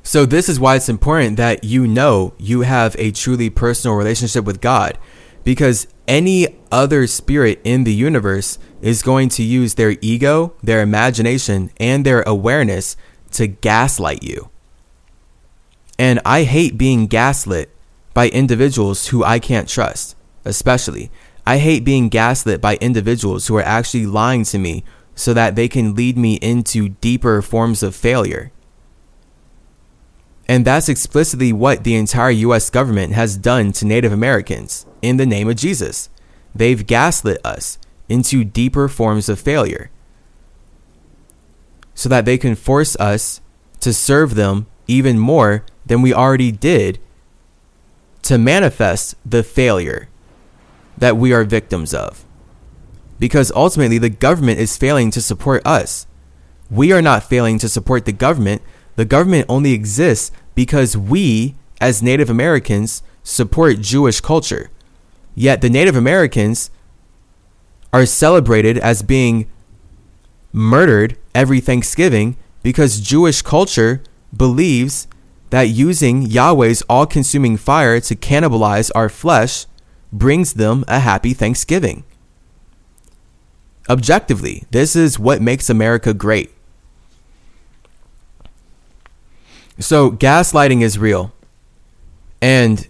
So, 0.06 0.26
this 0.26 0.50
is 0.50 0.60
why 0.60 0.76
it's 0.76 0.90
important 0.90 1.38
that 1.38 1.64
you 1.64 1.88
know 1.88 2.34
you 2.38 2.62
have 2.62 2.96
a 3.00 3.12
truly 3.12 3.50
personal 3.50 3.96
relationship 3.96 4.44
with 4.44 4.60
God 4.60 4.98
because 5.44 5.88
any 6.08 6.56
other 6.72 7.08
spirit 7.08 7.60
in 7.64 7.84
the 7.84 7.94
universe 7.94 8.58
is 8.82 9.02
going 9.02 9.30
to 9.30 9.44
use 9.44 9.76
their 9.76 9.96
ego, 10.02 10.54
their 10.62 10.82
imagination, 10.82 11.72
and 11.78 12.06
their 12.06 12.22
awareness 12.24 12.96
to 13.32 13.48
gaslight 13.48 14.24
you. 14.24 14.50
And 15.98 16.20
I 16.26 16.44
hate 16.44 16.78
being 16.78 17.08
gaslit 17.08 17.70
by 18.14 18.30
individuals 18.30 19.08
who 19.08 19.24
I 19.24 19.40
can't 19.40 19.70
trust, 19.70 20.16
especially. 20.46 21.12
I 21.46 21.58
hate 21.58 21.84
being 21.84 22.10
gaslit 22.10 22.62
by 22.62 22.76
individuals 22.78 23.48
who 23.48 23.58
are 23.58 23.64
actually 23.64 24.06
lying 24.06 24.44
to 24.46 24.58
me 24.58 24.84
so 25.16 25.34
that 25.34 25.56
they 25.56 25.68
can 25.68 25.94
lead 25.94 26.18
me 26.18 26.36
into 26.36 26.90
deeper 26.90 27.42
forms 27.42 27.84
of 27.84 27.96
failure. 27.96 28.52
And 30.48 30.66
that's 30.66 30.90
explicitly 30.90 31.54
what 31.54 31.84
the 31.84 31.96
entire 31.96 32.32
US 32.32 32.70
government 32.70 33.14
has 33.14 33.38
done 33.38 33.72
to 33.74 33.86
Native 33.86 34.12
Americans 34.12 34.86
in 35.04 35.18
the 35.18 35.26
name 35.26 35.48
of 35.50 35.58
Jesus. 35.58 36.10
They've 36.56 36.88
gaslit 36.88 37.40
us 37.46 37.78
into 38.10 38.44
deeper 38.44 38.88
forms 38.88 39.30
of 39.30 39.40
failure 39.40 39.92
so 41.94 42.10
that 42.10 42.26
they 42.26 42.38
can 42.38 42.56
force 42.56 42.96
us 42.96 43.42
to 43.82 43.94
serve 43.94 44.36
them 44.36 44.66
even 44.88 45.20
more 45.20 45.64
than 45.86 46.02
we 46.02 46.14
already 46.14 46.52
did 46.52 47.00
to 48.24 48.38
manifest 48.38 49.16
the 49.30 49.44
failure 49.44 50.08
that 50.98 51.18
we 51.18 51.34
are 51.34 51.44
victims 51.44 51.94
of. 51.94 52.26
Because 53.20 53.52
ultimately, 53.56 53.98
the 53.98 54.10
government 54.10 54.60
is 54.60 54.78
failing 54.78 55.12
to 55.12 55.22
support 55.22 55.66
us. 55.66 56.08
We 56.70 56.92
are 56.92 57.02
not 57.02 57.24
failing 57.24 57.60
to 57.60 57.70
support 57.70 58.06
the 58.06 58.12
government. 58.12 58.62
The 58.96 59.06
government 59.06 59.46
only 59.50 59.74
exists 59.74 60.32
because 60.56 60.98
we, 60.98 61.56
as 61.80 62.02
Native 62.02 62.30
Americans, 62.30 63.04
support 63.24 63.82
Jewish 63.82 64.22
culture. 64.22 64.70
Yet 65.36 65.62
the 65.62 65.70
Native 65.70 65.96
Americans 65.96 66.70
are 67.92 68.06
celebrated 68.06 68.78
as 68.78 69.02
being 69.02 69.50
murdered 70.52 71.18
every 71.34 71.60
Thanksgiving 71.60 72.38
because 72.62 73.00
Jewish 73.00 73.42
culture 73.42 74.02
believes 74.36 75.08
that 75.50 75.64
using 75.64 76.24
Yahweh's 76.24 76.82
all 76.90 77.06
consuming 77.06 77.58
fire 77.58 78.00
to 78.00 78.16
cannibalize 78.16 78.90
our 78.96 79.10
flesh 79.10 79.66
brings 80.12 80.54
them 80.54 80.84
a 80.88 81.00
happy 81.00 81.34
Thanksgiving. 81.34 82.04
Objectively, 83.90 84.64
this 84.72 84.96
is 84.96 85.20
what 85.20 85.42
makes 85.42 85.70
America 85.70 86.14
great. 86.14 86.52
So, 89.80 90.12
gaslighting 90.12 90.82
is 90.82 90.98
real. 90.98 91.34
And 92.42 92.88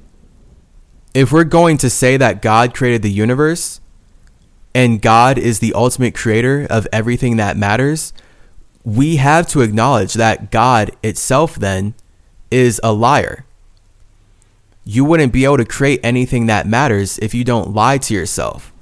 if 1.13 1.31
we're 1.31 1.43
going 1.43 1.77
to 1.77 1.89
say 1.89 2.17
that 2.17 2.41
God 2.41 2.73
created 2.73 3.01
the 3.01 3.11
universe 3.11 3.79
and 4.73 5.01
God 5.01 5.37
is 5.37 5.59
the 5.59 5.73
ultimate 5.73 6.15
creator 6.15 6.65
of 6.69 6.87
everything 6.91 7.37
that 7.37 7.57
matters, 7.57 8.13
we 8.83 9.17
have 9.17 9.47
to 9.47 9.61
acknowledge 9.61 10.15
that 10.15 10.51
God 10.51 10.91
itself 11.03 11.55
then 11.55 11.93
is 12.49 12.81
a 12.83 12.91
liar. 12.91 13.45
You 14.83 15.05
wouldn't 15.05 15.31
be 15.31 15.45
able 15.45 15.57
to 15.57 15.65
create 15.65 15.99
anything 16.03 16.47
that 16.47 16.67
matters 16.67 17.17
if 17.19 17.33
you 17.33 17.43
don't 17.43 17.73
lie 17.73 17.99
to 17.99 18.13
yourself. 18.13 18.73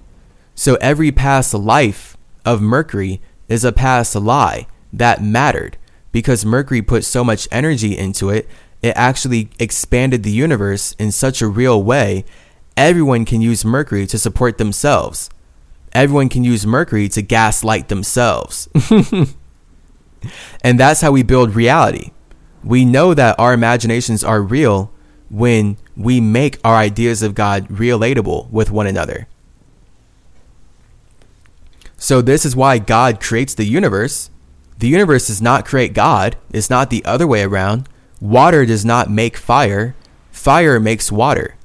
So 0.55 0.75
every 0.75 1.11
past 1.11 1.53
life 1.53 2.17
of 2.45 2.61
Mercury 2.61 3.21
is 3.47 3.63
a 3.63 3.71
past 3.71 4.15
lie 4.15 4.67
that 4.93 5.23
mattered 5.23 5.77
because 6.11 6.45
Mercury 6.45 6.82
put 6.82 7.03
so 7.03 7.23
much 7.23 7.47
energy 7.51 7.97
into 7.97 8.29
it, 8.29 8.47
it 8.82 8.93
actually 8.95 9.49
expanded 9.59 10.23
the 10.23 10.32
universe 10.32 10.93
in 10.93 11.11
such 11.11 11.41
a 11.41 11.47
real 11.47 11.82
way. 11.84 12.25
Everyone 12.75 13.25
can 13.25 13.41
use 13.41 13.63
Mercury 13.63 14.07
to 14.07 14.17
support 14.17 14.57
themselves. 14.57 15.29
Everyone 15.93 16.29
can 16.29 16.43
use 16.43 16.65
Mercury 16.65 17.09
to 17.09 17.21
gaslight 17.21 17.89
themselves. 17.89 18.69
and 20.63 20.79
that's 20.79 21.01
how 21.01 21.11
we 21.11 21.21
build 21.21 21.55
reality. 21.55 22.11
We 22.63 22.86
know 22.86 23.13
that 23.13 23.39
our 23.39 23.53
imaginations 23.53 24.23
are 24.23 24.41
real 24.41 24.91
when 25.29 25.77
we 25.95 26.19
make 26.19 26.59
our 26.63 26.75
ideas 26.75 27.21
of 27.21 27.36
God 27.36 27.67
relatable 27.67 28.49
with 28.49 28.71
one 28.71 28.88
another. 28.88 29.27
So, 31.97 32.21
this 32.21 32.45
is 32.45 32.55
why 32.55 32.79
God 32.79 33.21
creates 33.21 33.53
the 33.53 33.65
universe. 33.65 34.29
The 34.79 34.88
universe 34.88 35.27
does 35.27 35.41
not 35.41 35.65
create 35.65 35.93
God, 35.93 36.36
it's 36.51 36.69
not 36.69 36.89
the 36.89 37.05
other 37.05 37.27
way 37.27 37.43
around. 37.43 37.88
Water 38.22 38.65
does 38.67 38.86
not 38.86 39.09
make 39.09 39.36
fire, 39.36 39.95
fire 40.32 40.80
makes 40.80 41.11
water. 41.11 41.55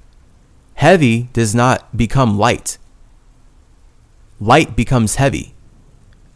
Heavy 0.75 1.29
does 1.35 1.55
not 1.55 1.97
become 1.97 2.39
light, 2.39 2.79
light 4.41 4.75
becomes 4.75 5.17
heavy. 5.17 5.55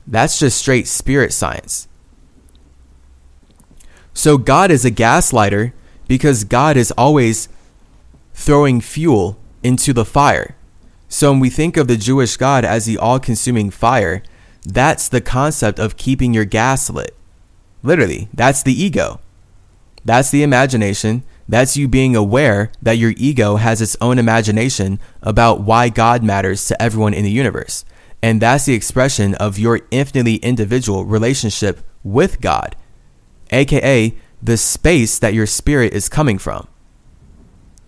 That's 0.07 0.39
just 0.39 0.59
straight 0.59 0.87
spirit 0.87 1.33
science. 1.33 1.89
So 4.13 4.37
God 4.37 4.71
is 4.71 4.85
a 4.85 4.91
gaslighter 4.91 5.73
because 6.07 6.45
God 6.45 6.77
is 6.77 6.91
always 6.93 7.49
throwing 8.35 8.81
fuel 8.81 9.39
into 9.63 9.93
the 9.93 10.05
fire. 10.05 10.57
So 11.09 11.31
when 11.31 11.41
we 11.41 11.51
think 11.51 11.77
of 11.77 11.89
the 11.89 11.97
Jewish 11.97 12.37
God 12.37 12.65
as 12.65 12.87
the 12.87 12.99
all 12.99 13.21
consuming 13.21 13.71
fire, 13.71 14.23
that's 14.65 15.09
the 15.09 15.21
concept 15.21 15.79
of 15.79 15.97
keeping 15.97 16.35
your 16.35 16.45
gas 16.45 16.91
lit. 16.91 17.17
Literally, 17.83 18.29
that's 18.35 18.63
the 18.63 18.73
ego. 18.73 19.21
That's 20.05 20.31
the 20.31 20.43
imagination. 20.43 21.23
That's 21.49 21.77
you 21.77 21.89
being 21.89 22.15
aware 22.17 22.71
that 22.81 22.99
your 22.99 23.13
ego 23.17 23.57
has 23.57 23.83
its 23.83 23.97
own 24.01 24.19
imagination 24.19 25.01
about 25.23 25.61
why 25.61 25.89
God 25.89 26.23
matters 26.23 26.67
to 26.69 26.81
everyone 26.81 27.15
in 27.15 27.25
the 27.25 27.31
universe. 27.31 27.85
And 28.23 28.41
that's 28.41 28.67
the 28.67 28.75
expression 28.75 29.35
of 29.37 29.59
your 29.59 29.81
infinitely 29.91 30.37
individual 30.37 31.05
relationship 31.05 31.81
with 32.03 32.41
God 32.41 32.77
aka 33.51 34.15
the 34.43 34.57
space 34.57 35.19
that 35.19 35.35
your 35.35 35.47
spirit 35.47 35.93
is 35.93 36.09
coming 36.09 36.39
from. 36.39 36.67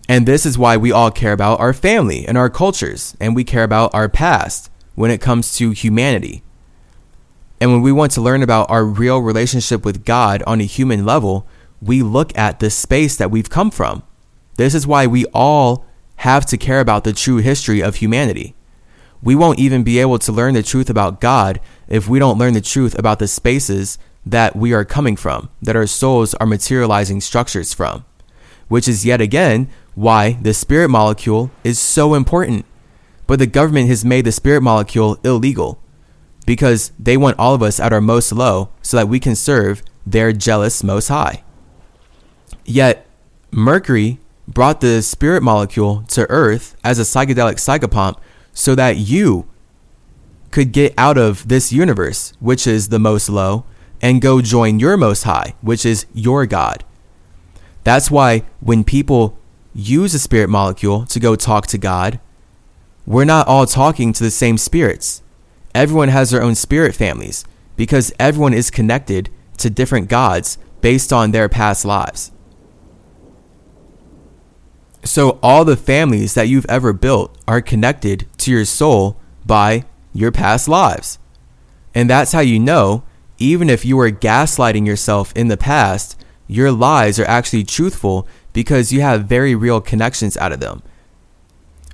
And 0.07 0.25
this 0.25 0.45
is 0.45 0.57
why 0.57 0.77
we 0.77 0.91
all 0.91 1.11
care 1.11 1.33
about 1.33 1.59
our 1.59 1.73
family 1.73 2.27
and 2.27 2.37
our 2.37 2.49
cultures, 2.49 3.15
and 3.19 3.35
we 3.35 3.43
care 3.43 3.63
about 3.63 3.93
our 3.93 4.09
past 4.09 4.69
when 4.95 5.09
it 5.09 5.21
comes 5.21 5.55
to 5.55 5.71
humanity. 5.71 6.43
And 7.59 7.71
when 7.71 7.81
we 7.81 7.91
want 7.91 8.11
to 8.13 8.21
learn 8.21 8.43
about 8.43 8.69
our 8.69 8.83
real 8.83 9.19
relationship 9.19 9.85
with 9.85 10.03
God 10.03 10.43
on 10.45 10.59
a 10.59 10.65
human 10.65 11.05
level, 11.05 11.47
we 11.83 12.01
look 12.01 12.35
at 12.37 12.59
the 12.59 12.69
space 12.69 13.15
that 13.17 13.31
we've 13.31 13.49
come 13.49 13.71
from. 13.71 14.03
This 14.55 14.73
is 14.73 14.87
why 14.87 15.07
we 15.07 15.25
all 15.33 15.85
have 16.17 16.45
to 16.47 16.57
care 16.57 16.79
about 16.79 17.03
the 17.03 17.13
true 17.13 17.37
history 17.37 17.81
of 17.81 17.95
humanity. 17.95 18.55
We 19.21 19.35
won't 19.35 19.59
even 19.59 19.83
be 19.83 19.99
able 19.99 20.19
to 20.19 20.31
learn 20.31 20.53
the 20.53 20.63
truth 20.63 20.89
about 20.89 21.21
God 21.21 21.59
if 21.87 22.07
we 22.07 22.19
don't 22.19 22.37
learn 22.37 22.53
the 22.53 22.61
truth 22.61 22.97
about 22.97 23.19
the 23.19 23.27
spaces 23.27 23.97
that 24.25 24.55
we 24.55 24.73
are 24.73 24.85
coming 24.85 25.15
from, 25.15 25.49
that 25.61 25.75
our 25.75 25.87
souls 25.87 26.33
are 26.35 26.45
materializing 26.45 27.21
structures 27.21 27.73
from, 27.73 28.05
which 28.67 28.87
is 28.87 29.05
yet 29.05 29.21
again 29.21 29.69
why 29.95 30.33
the 30.41 30.53
spirit 30.53 30.89
molecule 30.89 31.51
is 31.63 31.79
so 31.79 32.13
important. 32.13 32.65
But 33.27 33.39
the 33.39 33.47
government 33.47 33.89
has 33.89 34.05
made 34.05 34.25
the 34.25 34.31
spirit 34.31 34.61
molecule 34.61 35.17
illegal 35.23 35.79
because 36.45 36.91
they 36.99 37.17
want 37.17 37.39
all 37.39 37.53
of 37.53 37.63
us 37.63 37.79
at 37.79 37.93
our 37.93 38.01
most 38.01 38.31
low 38.31 38.69
so 38.81 38.97
that 38.97 39.07
we 39.07 39.19
can 39.19 39.35
serve 39.35 39.81
their 40.05 40.33
jealous 40.33 40.83
most 40.83 41.07
high. 41.07 41.43
Yet, 42.65 43.05
Mercury 43.51 44.19
brought 44.47 44.81
the 44.81 45.01
spirit 45.01 45.43
molecule 45.43 46.03
to 46.09 46.29
Earth 46.29 46.75
as 46.83 46.99
a 46.99 47.03
psychedelic 47.03 47.55
psychopomp 47.55 48.17
so 48.53 48.75
that 48.75 48.97
you 48.97 49.47
could 50.51 50.71
get 50.71 50.93
out 50.97 51.17
of 51.17 51.47
this 51.47 51.71
universe, 51.73 52.33
which 52.39 52.67
is 52.67 52.89
the 52.89 52.99
most 52.99 53.29
low, 53.29 53.65
and 54.01 54.21
go 54.21 54.41
join 54.41 54.79
your 54.79 54.97
Most 54.97 55.23
High, 55.23 55.55
which 55.61 55.85
is 55.85 56.05
your 56.13 56.45
God. 56.45 56.83
That's 57.83 58.11
why 58.11 58.43
when 58.59 58.83
people 58.83 59.37
use 59.73 60.13
a 60.13 60.19
spirit 60.19 60.49
molecule 60.49 61.05
to 61.07 61.19
go 61.19 61.35
talk 61.35 61.67
to 61.67 61.77
God, 61.77 62.19
we're 63.05 63.25
not 63.25 63.47
all 63.47 63.65
talking 63.65 64.13
to 64.13 64.23
the 64.23 64.31
same 64.31 64.57
spirits. 64.57 65.21
Everyone 65.73 66.09
has 66.09 66.29
their 66.29 66.43
own 66.43 66.55
spirit 66.55 66.93
families 66.93 67.45
because 67.75 68.13
everyone 68.19 68.53
is 68.53 68.69
connected 68.69 69.29
to 69.57 69.69
different 69.69 70.07
gods 70.07 70.57
based 70.81 71.11
on 71.11 71.31
their 71.31 71.49
past 71.49 71.83
lives. 71.85 72.31
So, 75.05 75.37
all 75.43 75.65
the 75.65 75.75
families 75.75 76.33
that 76.33 76.47
you've 76.47 76.65
ever 76.69 76.93
built 76.93 77.37
are 77.45 77.61
connected 77.61 78.25
to 78.37 78.51
your 78.51 78.63
soul 78.63 79.19
by 79.45 79.83
your 80.13 80.31
past 80.31 80.67
lives. 80.69 81.19
And 81.93 82.09
that's 82.09 82.31
how 82.31 82.39
you 82.39 82.57
know, 82.57 83.03
even 83.37 83.69
if 83.69 83.83
you 83.83 83.97
were 83.97 84.11
gaslighting 84.11 84.87
yourself 84.87 85.33
in 85.35 85.49
the 85.49 85.57
past, 85.57 86.17
your 86.47 86.71
lies 86.71 87.19
are 87.19 87.25
actually 87.25 87.65
truthful 87.65 88.27
because 88.53 88.93
you 88.93 89.01
have 89.01 89.25
very 89.25 89.55
real 89.55 89.81
connections 89.81 90.37
out 90.37 90.53
of 90.53 90.61
them. 90.61 90.81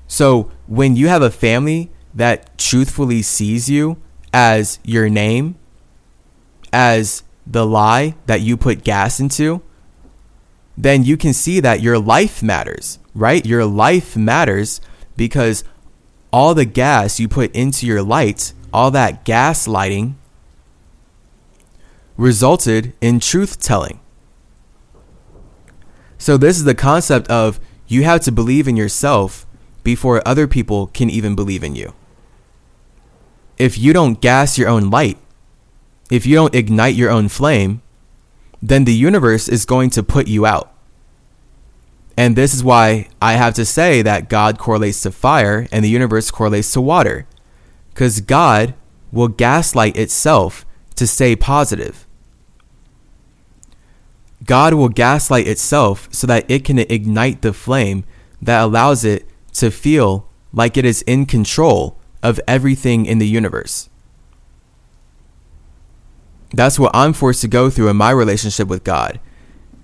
So, 0.08 0.52
when 0.68 0.96
you 0.96 1.08
have 1.08 1.24
a 1.24 1.32
family 1.32 1.92
that 2.14 2.58
truthfully 2.60 3.24
sees 3.24 3.70
you 3.70 3.98
as 4.32 4.78
your 4.84 5.10
name, 5.10 5.56
as 6.72 7.24
the 7.48 7.66
lie 7.66 8.16
that 8.28 8.42
you 8.42 8.56
put 8.56 8.84
gas 8.84 9.20
into, 9.20 9.64
then 10.80 11.04
you 11.04 11.18
can 11.18 11.34
see 11.34 11.60
that 11.60 11.82
your 11.82 12.00
life 12.00 12.42
matters, 12.42 13.00
right? 13.14 13.46
Your 13.46 13.66
life 13.66 14.16
matters 14.16 14.80
because 15.18 15.66
all 16.32 16.56
the 16.56 16.64
gas 16.64 17.20
you 17.20 17.28
put 17.28 17.54
into 17.54 17.86
your 17.86 18.02
light, 18.02 18.54
all 18.72 18.90
that 18.92 19.26
gas 19.26 19.68
lighting, 19.68 20.18
resulted 22.16 22.94
in 23.02 23.20
truth 23.20 23.62
telling. 23.62 24.00
So, 26.18 26.38
this 26.38 26.58
is 26.58 26.64
the 26.64 26.76
concept 26.76 27.30
of 27.30 27.60
you 27.88 28.04
have 28.04 28.22
to 28.22 28.32
believe 28.32 28.66
in 28.66 28.78
yourself 28.78 29.46
before 29.84 30.26
other 30.26 30.48
people 30.48 30.88
can 30.88 31.10
even 31.10 31.36
believe 31.36 31.64
in 31.64 31.76
you. 31.76 31.94
If 33.58 33.78
you 33.78 33.92
don't 33.92 34.22
gas 34.22 34.58
your 34.58 34.70
own 34.70 34.90
light, 34.90 35.18
if 36.10 36.26
you 36.26 36.36
don't 36.36 36.56
ignite 36.56 36.96
your 36.96 37.10
own 37.10 37.28
flame, 37.28 37.82
then 38.62 38.86
the 38.86 38.94
universe 38.94 39.48
is 39.48 39.66
going 39.66 39.90
to 39.92 40.04
put 40.04 40.28
you 40.28 40.46
out. 40.46 40.74
And 42.18 42.36
this 42.36 42.54
is 42.54 42.64
why 42.64 43.08
I 43.22 43.34
have 43.34 43.54
to 43.54 43.66
say 43.66 44.02
that 44.02 44.30
God 44.30 44.58
correlates 44.58 45.02
to 45.04 45.12
fire 45.12 45.68
and 45.72 45.86
the 45.86 45.90
universe 45.90 46.32
correlates 46.32 46.74
to 46.74 46.82
water. 46.82 47.26
Because 47.90 48.20
God 48.20 48.74
will 49.12 49.30
gaslight 49.30 49.96
itself 49.96 50.66
to 50.96 51.08
stay 51.08 51.36
positive. 51.36 52.06
God 54.46 54.74
will 54.74 54.90
gaslight 54.90 55.48
itself 55.48 56.10
so 56.12 56.28
that 56.28 56.50
it 56.50 56.66
can 56.66 56.80
ignite 56.80 57.42
the 57.42 57.54
flame 57.54 58.04
that 58.42 58.62
allows 58.62 59.04
it 59.04 59.28
to 59.54 59.72
feel 59.72 60.30
like 60.54 60.78
it 60.78 60.86
is 60.86 61.02
in 61.04 61.26
control 61.26 61.98
of 62.24 62.40
everything 62.48 63.06
in 63.06 63.20
the 63.20 63.28
universe. 63.28 63.89
That's 66.52 66.80
what 66.80 66.96
I'm 66.96 67.14
forced 67.14 67.42
to 67.42 67.48
go 67.48 67.70
through 67.70 67.90
in 67.90 67.98
my 67.98 68.12
relationship 68.12 68.68
with 68.68 68.84
God. 68.84 69.20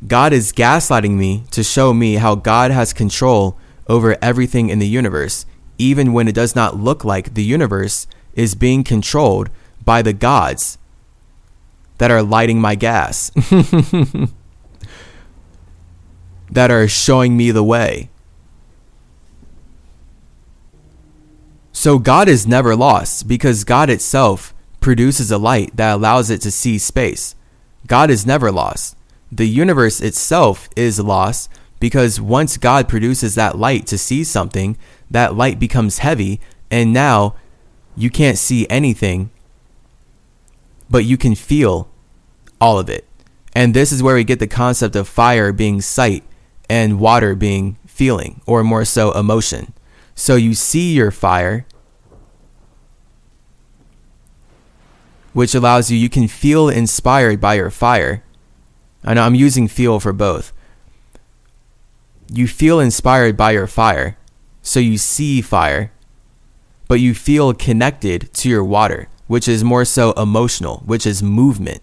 God 0.07 0.33
is 0.33 0.51
gaslighting 0.51 1.15
me 1.17 1.43
to 1.51 1.63
show 1.63 1.93
me 1.93 2.15
how 2.15 2.35
God 2.35 2.71
has 2.71 2.93
control 2.93 3.57
over 3.87 4.17
everything 4.21 4.69
in 4.69 4.79
the 4.79 4.87
universe, 4.87 5.45
even 5.77 6.13
when 6.13 6.27
it 6.27 6.35
does 6.35 6.55
not 6.55 6.77
look 6.77 7.03
like 7.05 7.33
the 7.33 7.43
universe 7.43 8.07
is 8.33 8.55
being 8.55 8.83
controlled 8.83 9.49
by 9.83 10.01
the 10.01 10.13
gods 10.13 10.77
that 11.97 12.11
are 12.11 12.23
lighting 12.23 12.59
my 12.59 12.75
gas, 12.75 13.29
that 16.51 16.71
are 16.71 16.87
showing 16.87 17.37
me 17.37 17.51
the 17.51 17.63
way. 17.63 18.09
So 21.71 21.99
God 21.99 22.27
is 22.27 22.47
never 22.47 22.75
lost 22.75 23.27
because 23.27 23.63
God 23.63 23.91
itself 23.91 24.54
produces 24.85 25.31
a 25.31 25.37
light 25.39 25.75
that 25.75 25.95
allows 25.95 26.29
it 26.29 26.39
to 26.39 26.51
see 26.51 26.77
space. 26.77 27.33
God 27.87 28.11
is 28.11 28.23
never 28.23 28.51
lost. 28.51 28.95
The 29.31 29.47
universe 29.47 29.99
itself 29.99 30.69
is 30.75 30.99
lost 30.99 31.49
because 31.79 32.21
once 32.21 32.57
God 32.57 32.87
produces 32.87 33.33
that 33.33 33.57
light 33.57 33.87
to 33.87 33.97
see 33.97 34.23
something, 34.23 34.77
that 35.09 35.33
light 35.33 35.57
becomes 35.57 35.97
heavy, 35.97 36.39
and 36.69 36.93
now 36.93 37.33
you 37.97 38.11
can't 38.11 38.37
see 38.37 38.67
anything, 38.69 39.31
but 40.87 41.03
you 41.03 41.17
can 41.17 41.33
feel 41.33 41.89
all 42.61 42.77
of 42.77 42.87
it. 42.87 43.07
And 43.55 43.73
this 43.73 43.91
is 43.91 44.03
where 44.03 44.13
we 44.13 44.23
get 44.23 44.37
the 44.37 44.45
concept 44.45 44.95
of 44.95 45.07
fire 45.07 45.51
being 45.51 45.81
sight 45.81 46.23
and 46.69 46.99
water 46.99 47.33
being 47.33 47.77
feeling, 47.87 48.39
or 48.45 48.63
more 48.63 48.85
so, 48.85 49.13
emotion. 49.13 49.73
So 50.13 50.35
you 50.35 50.53
see 50.53 50.93
your 50.93 51.09
fire, 51.09 51.65
which 55.35 55.53
allows 55.53 55.91
you, 55.91 55.97
you 55.97 56.07
can 56.07 56.29
feel 56.29 56.69
inspired 56.69 57.41
by 57.41 57.55
your 57.55 57.69
fire. 57.69 58.23
I 59.03 59.13
know 59.13 59.23
I'm 59.23 59.35
using 59.35 59.67
feel 59.67 59.99
for 59.99 60.13
both. 60.13 60.53
You 62.31 62.47
feel 62.47 62.79
inspired 62.79 63.35
by 63.35 63.51
your 63.51 63.67
fire, 63.67 64.17
so 64.61 64.79
you 64.79 64.97
see 64.97 65.41
fire, 65.41 65.91
but 66.87 67.01
you 67.01 67.13
feel 67.13 67.53
connected 67.53 68.33
to 68.35 68.47
your 68.47 68.63
water, 68.63 69.09
which 69.27 69.49
is 69.49 69.61
more 69.61 69.83
so 69.83 70.13
emotional, 70.13 70.83
which 70.85 71.05
is 71.05 71.21
movement. 71.21 71.81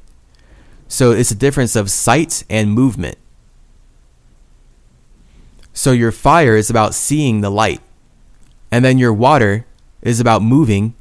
So 0.88 1.10
it's 1.10 1.30
a 1.30 1.34
difference 1.34 1.76
of 1.76 1.90
sight 1.90 2.44
and 2.48 2.72
movement. 2.72 3.18
So 5.74 5.92
your 5.92 6.10
fire 6.10 6.56
is 6.56 6.70
about 6.70 6.94
seeing 6.94 7.42
the 7.42 7.50
light, 7.50 7.82
and 8.70 8.82
then 8.82 8.96
your 8.96 9.12
water 9.12 9.66
is 10.00 10.20
about 10.20 10.40
moving 10.40 10.94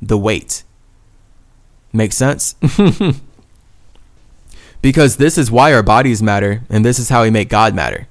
the 0.00 0.16
weight. 0.16 0.62
Make 1.92 2.12
sense? 2.12 2.54
because 4.82 5.16
this 5.16 5.36
is 5.36 5.50
why 5.50 5.72
our 5.72 5.82
bodies 5.82 6.22
matter, 6.22 6.62
and 6.70 6.84
this 6.84 6.98
is 6.98 7.08
how 7.08 7.22
we 7.22 7.30
make 7.30 7.48
God 7.48 7.74
matter. 7.74 8.06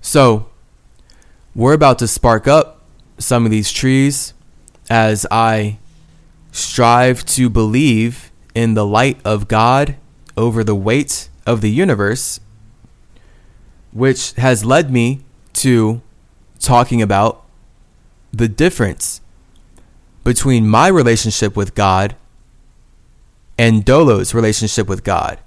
So, 0.00 0.46
we're 1.54 1.74
about 1.74 1.98
to 2.00 2.08
spark 2.08 2.48
up 2.48 2.82
some 3.18 3.44
of 3.44 3.50
these 3.50 3.70
trees 3.70 4.34
as 4.90 5.26
I 5.30 5.78
strive 6.50 7.24
to 7.26 7.48
believe 7.48 8.30
in 8.54 8.74
the 8.74 8.86
light 8.86 9.18
of 9.24 9.48
God 9.48 9.96
over 10.36 10.62
the 10.62 10.74
weight 10.74 11.28
of 11.46 11.60
the 11.60 11.70
universe, 11.70 12.40
which 13.92 14.32
has 14.32 14.64
led 14.64 14.90
me 14.90 15.20
to 15.54 16.02
talking 16.58 17.02
about 17.02 17.44
the 18.32 18.48
difference 18.48 19.21
between 20.24 20.68
my 20.68 20.88
relationship 20.88 21.56
with 21.56 21.74
God 21.74 22.16
and 23.58 23.84
Dolo's 23.84 24.34
relationship 24.34 24.88
with 24.88 25.04
God. 25.04 25.38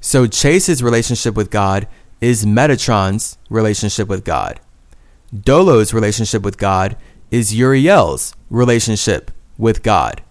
So 0.00 0.26
Chase's 0.26 0.82
relationship 0.82 1.34
with 1.34 1.50
God 1.50 1.88
is 2.20 2.44
Metatron's 2.44 3.38
relationship 3.50 4.08
with 4.08 4.24
God. 4.24 4.60
Dolo's 5.34 5.92
relationship 5.92 6.42
with 6.42 6.58
God 6.58 6.96
is 7.30 7.54
Uriel's 7.54 8.34
relationship 8.50 9.30
with 9.58 9.82
God. 9.82 10.22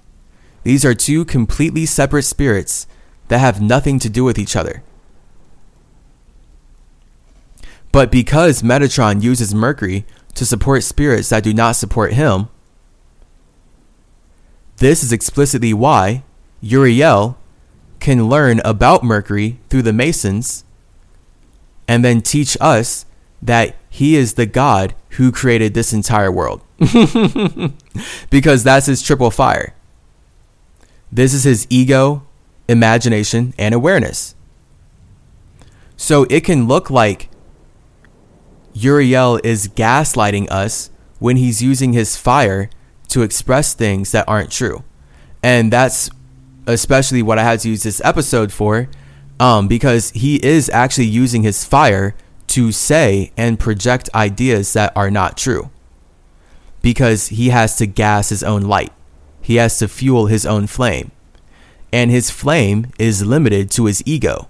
These 0.63 0.85
are 0.85 0.95
two 0.95 1.25
completely 1.25 1.85
separate 1.85 2.23
spirits 2.23 2.87
that 3.27 3.39
have 3.39 3.61
nothing 3.61 3.99
to 3.99 4.09
do 4.09 4.23
with 4.23 4.39
each 4.39 4.55
other. 4.55 4.83
But 7.91 8.11
because 8.11 8.61
Metatron 8.61 9.21
uses 9.21 9.53
Mercury 9.53 10.05
to 10.33 10.45
support 10.45 10.83
spirits 10.83 11.29
that 11.29 11.43
do 11.43 11.53
not 11.53 11.75
support 11.75 12.13
him, 12.13 12.49
this 14.77 15.03
is 15.03 15.11
explicitly 15.11 15.73
why 15.73 16.23
Uriel 16.61 17.37
can 17.99 18.27
learn 18.27 18.59
about 18.65 19.03
Mercury 19.03 19.59
through 19.69 19.83
the 19.83 19.93
Masons 19.93 20.63
and 21.87 22.03
then 22.03 22.21
teach 22.21 22.57
us 22.59 23.05
that 23.41 23.75
he 23.89 24.15
is 24.15 24.33
the 24.33 24.45
God 24.45 24.95
who 25.11 25.31
created 25.31 25.73
this 25.73 25.93
entire 25.93 26.31
world. 26.31 26.61
because 28.29 28.63
that's 28.63 28.87
his 28.87 29.01
triple 29.01 29.31
fire. 29.31 29.73
This 31.11 31.33
is 31.33 31.43
his 31.43 31.65
ego, 31.69 32.23
imagination, 32.67 33.53
and 33.57 33.73
awareness. 33.73 34.35
So 35.95 36.23
it 36.29 36.41
can 36.43 36.67
look 36.67 36.89
like 36.89 37.29
Uriel 38.73 39.39
is 39.43 39.69
gaslighting 39.69 40.51
us 40.51 40.89
when 41.19 41.37
he's 41.37 41.61
using 41.61 41.93
his 41.93 42.17
fire 42.17 42.69
to 43.09 43.21
express 43.23 43.73
things 43.73 44.11
that 44.11 44.27
aren't 44.27 44.51
true. 44.51 44.83
And 45.43 45.71
that's 45.71 46.09
especially 46.67 47.21
what 47.21 47.37
I 47.39 47.43
had 47.43 47.59
to 47.61 47.69
use 47.69 47.83
this 47.83 48.01
episode 48.03 48.51
for, 48.51 48.89
um, 49.39 49.67
because 49.67 50.11
he 50.11 50.43
is 50.45 50.69
actually 50.69 51.05
using 51.07 51.43
his 51.43 51.63
fire 51.65 52.15
to 52.47 52.71
say 52.71 53.31
and 53.37 53.59
project 53.59 54.09
ideas 54.15 54.73
that 54.73 54.91
are 54.95 55.11
not 55.11 55.37
true. 55.37 55.69
Because 56.81 57.27
he 57.27 57.49
has 57.49 57.75
to 57.77 57.85
gas 57.85 58.29
his 58.29 58.43
own 58.43 58.61
light, 58.63 58.93
he 59.41 59.55
has 59.55 59.77
to 59.79 59.87
fuel 59.87 60.27
his 60.27 60.45
own 60.45 60.67
flame. 60.67 61.11
and 61.95 62.11
his 62.11 62.29
flame 62.29 62.87
is 62.99 63.25
limited 63.25 63.71
to 63.71 63.85
his 63.85 64.03
ego. 64.05 64.49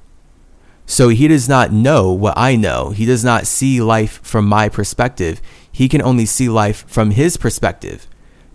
So 0.88 1.10
he 1.10 1.28
does 1.28 1.48
not 1.48 1.72
know 1.72 2.12
what 2.12 2.34
I 2.36 2.56
know. 2.56 2.90
He 2.90 3.06
does 3.06 3.24
not 3.24 3.46
see 3.46 3.82
life 3.82 4.20
from 4.24 4.48
my 4.48 4.68
perspective. 4.68 5.42
He 5.72 5.88
can 5.88 6.02
only 6.02 6.26
see 6.26 6.50
life 6.50 6.86
from 6.88 7.12
his 7.12 7.38
perspective. 7.38 8.08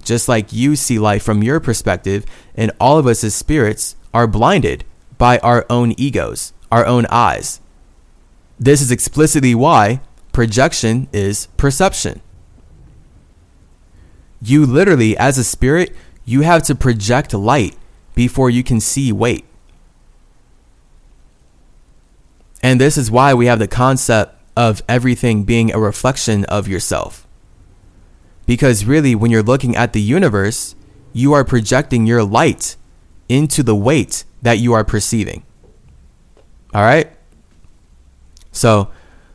Just 0.03 0.29
like 0.29 0.53
you 0.53 0.77
see 0.77 0.99
life 0.99 1.23
from 1.23 1.43
your 1.43 1.61
perspective, 1.61 2.25
and 2.55 2.73
all 2.81 2.99
of 2.99 3.07
us 3.07 3.23
as 3.25 3.35
spirits 3.35 3.97
are 4.13 4.27
blinded 4.27 4.85
by 5.19 5.39
our 5.39 5.67
own 5.69 5.95
egos, 5.97 6.53
our 6.73 6.87
own 6.87 7.07
eyes. 7.11 7.61
This 8.59 8.81
is 8.81 8.91
explicitly 8.91 9.55
why 9.55 10.01
projection 10.33 11.09
is 11.13 11.47
perception. 11.57 12.21
You 14.43 14.65
literally, 14.65 15.17
as 15.17 15.37
a 15.37 15.45
spirit, 15.45 15.95
you 16.25 16.43
have 16.43 16.63
to 16.65 16.75
project 16.75 17.35
light 17.35 17.77
before 18.15 18.51
you 18.51 18.63
can 18.63 18.81
see 18.81 19.13
weight. 19.13 19.45
And 22.63 22.81
this 22.81 22.97
is 22.97 23.11
why 23.11 23.35
we 23.35 23.47
have 23.47 23.59
the 23.59 23.69
concept 23.69 24.37
of 24.57 24.83
everything 24.89 25.45
being 25.45 25.73
a 25.73 25.79
reflection 25.79 26.45
of 26.47 26.69
yourself. 26.69 27.27
Because 28.51 28.85
really, 28.85 29.15
when 29.15 29.31
you're 29.31 29.45
looking 29.45 29.77
at 29.77 29.93
the 29.93 30.01
universe, 30.01 30.75
you 31.13 31.33
are 31.33 31.45
projecting 31.45 32.05
your 32.05 32.25
light 32.25 32.75
into 33.29 33.63
the 33.63 33.77
weight 33.77 34.25
that 34.43 34.59
you 34.59 34.73
are 34.73 34.83
perceiving. 34.83 35.45
All 36.75 36.83
right? 36.83 37.13
So 38.51 38.91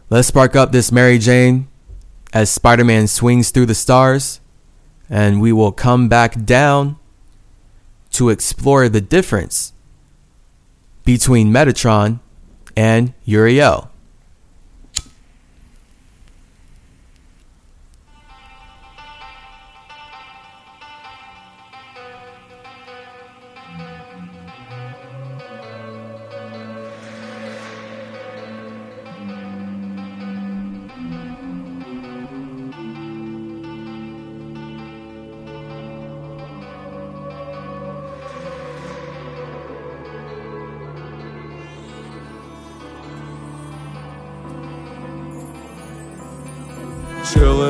let's 0.10 0.28
spark 0.28 0.58
up 0.58 0.74
this 0.74 0.92
Mary 0.92 1.18
Jane 1.18 1.70
as 2.34 2.50
Spider 2.50 2.84
Man 2.84 3.08
swings 3.08 3.52
through 3.52 3.68
the 3.68 3.74
stars, 3.74 4.42
and 5.10 5.40
we 5.40 5.54
will 5.54 5.72
come 5.72 6.10
back 6.10 6.44
down 6.44 6.98
to 8.12 8.28
explore 8.28 8.90
the 8.90 9.00
difference 9.00 9.72
between 11.06 11.54
Metatron 11.54 12.20
and 12.76 13.14
Uriel. 13.24 13.90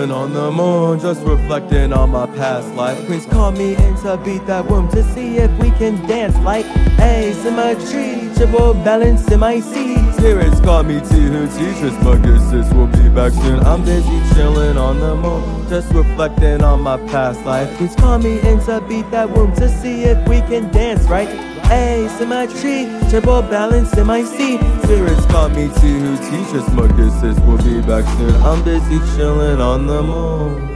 Chillin' 0.05 0.13
on 0.13 0.33
the 0.33 0.51
moon, 0.51 0.99
just 0.99 1.21
reflecting 1.25 1.91
on 1.91 2.11
my 2.11 2.27
past 2.27 2.67
life. 2.75 3.03
Queens 3.07 3.25
call 3.25 3.51
me 3.51 3.75
in 3.75 3.95
to 3.97 4.17
beat 4.23 4.45
that 4.45 4.65
womb 4.65 4.87
to 4.89 5.03
see 5.13 5.37
if 5.37 5.51
we 5.59 5.71
can 5.71 5.95
dance 6.07 6.37
like 6.39 6.65
a 6.99 7.33
symmetry, 7.41 8.29
triple 8.35 8.73
balance 8.73 9.29
in 9.31 9.39
my 9.39 9.59
seat. 9.59 10.13
Spirits 10.13 10.59
call 10.61 10.83
me 10.83 10.99
to 10.99 11.15
who 11.15 11.47
teaches 11.47 11.93
my 12.03 12.15
sis 12.51 12.71
will 12.73 12.87
be 12.87 13.09
back 13.09 13.31
soon. 13.33 13.59
I'm 13.61 13.83
busy 13.83 14.19
chillin' 14.35 14.77
on 14.77 14.99
the 14.99 15.15
moon, 15.15 15.67
just 15.69 15.91
reflecting 15.91 16.63
on 16.63 16.81
my 16.81 16.97
past 17.07 17.43
life. 17.45 17.75
Queens 17.77 17.95
call 17.95 18.19
me 18.19 18.39
in 18.41 18.59
to 18.65 18.81
beat 18.87 19.09
that 19.11 19.29
womb 19.29 19.55
to 19.55 19.67
see 19.67 20.03
if 20.03 20.27
we 20.27 20.41
can 20.41 20.71
dance 20.71 21.03
right. 21.07 21.54
Asymmetry, 21.71 22.87
triple 23.09 23.41
balance 23.41 23.97
in 23.97 24.05
my. 24.05 24.23
Spirits 24.23 25.25
call 25.25 25.49
me 25.49 25.67
to 25.67 25.71
who 25.71 26.15
teaches 26.17 26.65
kisses 26.89 27.39
will 27.41 27.57
be 27.57 27.81
back 27.81 28.05
soon. 28.17 28.35
I'm 28.43 28.63
busy 28.63 28.99
chilling 29.15 29.59
on 29.59 29.87
the 29.87 30.03
moon. 30.03 30.75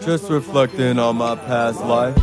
Just 0.00 0.30
reflecting 0.30 0.98
on 0.98 1.16
my 1.16 1.36
past 1.36 1.80
life. 1.80 2.16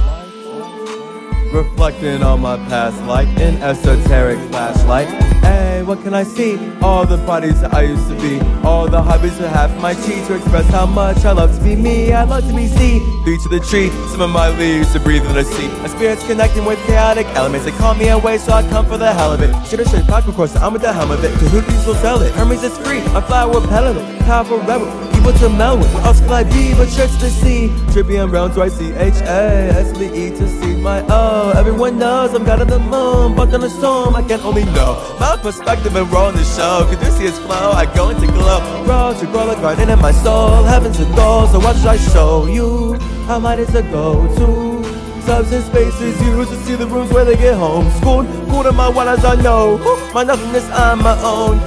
Reflecting 1.54 2.24
on 2.24 2.42
my 2.42 2.58
past 2.68 3.02
life, 3.04 3.28
an 3.38 3.62
esoteric 3.62 4.40
flashlight. 4.50 5.08
What 5.84 6.02
can 6.02 6.14
I 6.14 6.24
see? 6.24 6.58
All 6.82 7.06
the 7.06 7.18
bodies 7.18 7.62
that 7.62 7.74
I 7.74 7.84
used 7.84 8.08
to 8.10 8.16
be, 8.16 8.40
all 8.66 8.88
the 8.88 9.02
hobbies 9.02 9.38
that 9.40 9.50
have 9.50 9.76
my 9.82 9.94
cheek 9.94 10.26
to 10.28 10.36
express 10.36 10.68
how 10.70 10.86
much 10.86 11.26
I 11.26 11.32
love 11.32 11.56
to 11.58 11.64
be 11.64 11.76
me. 11.76 12.14
I 12.14 12.24
love 12.24 12.48
to 12.48 12.54
be 12.54 12.68
seen, 12.68 13.02
Three 13.24 13.38
to 13.40 13.50
the 13.50 13.60
tree, 13.60 13.90
some 14.12 14.22
of 14.22 14.30
my 14.30 14.50
leaves 14.58 14.94
to 14.94 15.00
breathe 15.00 15.26
in 15.26 15.34
the 15.34 15.44
sea. 15.44 15.68
My 15.82 15.88
spirit's 15.88 16.26
connecting 16.26 16.66
with 16.66 16.80
chaotic 16.86 17.28
elements. 17.36 17.66
They 17.66 17.72
call 17.72 17.94
me 17.96 18.10
away, 18.10 18.38
so 18.38 18.54
I 18.54 18.68
come 18.70 18.86
for 18.86 18.98
the 18.98 19.14
hell 19.14 19.34
of 19.34 19.42
it. 19.42 19.54
Should 19.68 19.80
have 19.80 19.88
straight 19.88 20.08
back, 20.08 20.28
of 20.28 20.36
course, 20.36 20.56
I'm 20.56 20.74
with 20.74 20.82
the 20.82 20.94
helm 20.94 21.12
of 21.12 21.24
it. 21.24 21.32
Kahooties 21.34 21.86
will 21.86 21.96
sell 21.96 22.22
it. 22.22 22.34
Hermes 22.34 22.64
is 22.64 22.78
free, 22.80 23.00
I 23.00 23.22
fly 23.22 23.46
with 23.46 23.68
pellet, 23.70 23.98
powerful 24.20 24.60
rebel 24.60 25.09
people 25.20 25.34
to 25.40 25.50
melt 25.50 25.80
with. 25.80 25.94
What 25.94 26.06
else 26.06 26.22
could 26.22 26.32
I 26.32 26.44
be 26.44 26.74
but 26.74 26.90
church 26.90 27.12
to 27.20 27.30
see? 27.30 27.68
Trippy 27.92 28.22
and 28.22 28.32
round 28.32 28.54
twice 28.54 28.74
C 28.78 28.92
H 28.94 29.16
A 29.22 29.70
S 29.84 29.90
L 29.94 30.04
E 30.04 30.30
to 30.30 30.48
see 30.48 30.76
my 30.76 31.04
O. 31.10 31.54
Everyone 31.56 32.00
knows 32.00 32.34
I'm 32.34 32.46
God 32.46 32.62
of 32.62 32.70
the 32.70 32.80
moon, 32.80 33.36
but 33.36 33.54
on 33.54 33.62
the 33.62 33.70
storm 33.70 34.16
I 34.16 34.24
can 34.24 34.40
only 34.42 34.66
know 34.66 34.92
my 35.20 35.38
perspective 35.42 35.96
and 35.96 36.12
roll 36.12 36.32
the 36.32 36.44
show. 36.44 36.86
Could 36.90 37.02
you 37.06 37.12
see 37.12 37.26
its 37.26 37.40
flow? 37.40 37.72
I 37.72 37.86
go 37.94 38.10
into 38.10 38.28
glow. 38.28 38.60
Grow 38.86 39.14
to 39.20 39.26
grow 39.28 39.46
like 39.46 39.62
garden 39.62 39.90
in 39.90 40.00
my 40.00 40.12
soul. 40.12 40.64
Heaven's 40.64 41.00
a 41.00 41.06
goal, 41.16 41.48
so 41.48 41.60
what 41.60 41.76
should 41.78 41.88
I 41.88 41.98
show 41.98 42.46
you? 42.46 42.94
How 43.28 43.40
might 43.40 43.60
is 43.60 43.76
a 43.76 43.84
go-to? 43.84 44.69
Substance 45.26 45.66
spaces 45.66 46.22
used 46.22 46.50
to 46.52 46.58
see 46.64 46.76
the 46.76 46.88
rooms 46.88 47.12
where 47.12 47.26
they 47.26 47.36
get 47.36 47.56
home. 47.56 47.90
School, 48.00 48.26
cool 48.50 48.64
to 48.64 48.72
my 48.72 48.90
waters 48.90 49.24
I 49.24 49.36
know. 49.42 49.78
My 50.14 50.24
nothingness 50.24 50.70
on 50.72 51.04
my 51.04 51.20
own. 51.22 51.58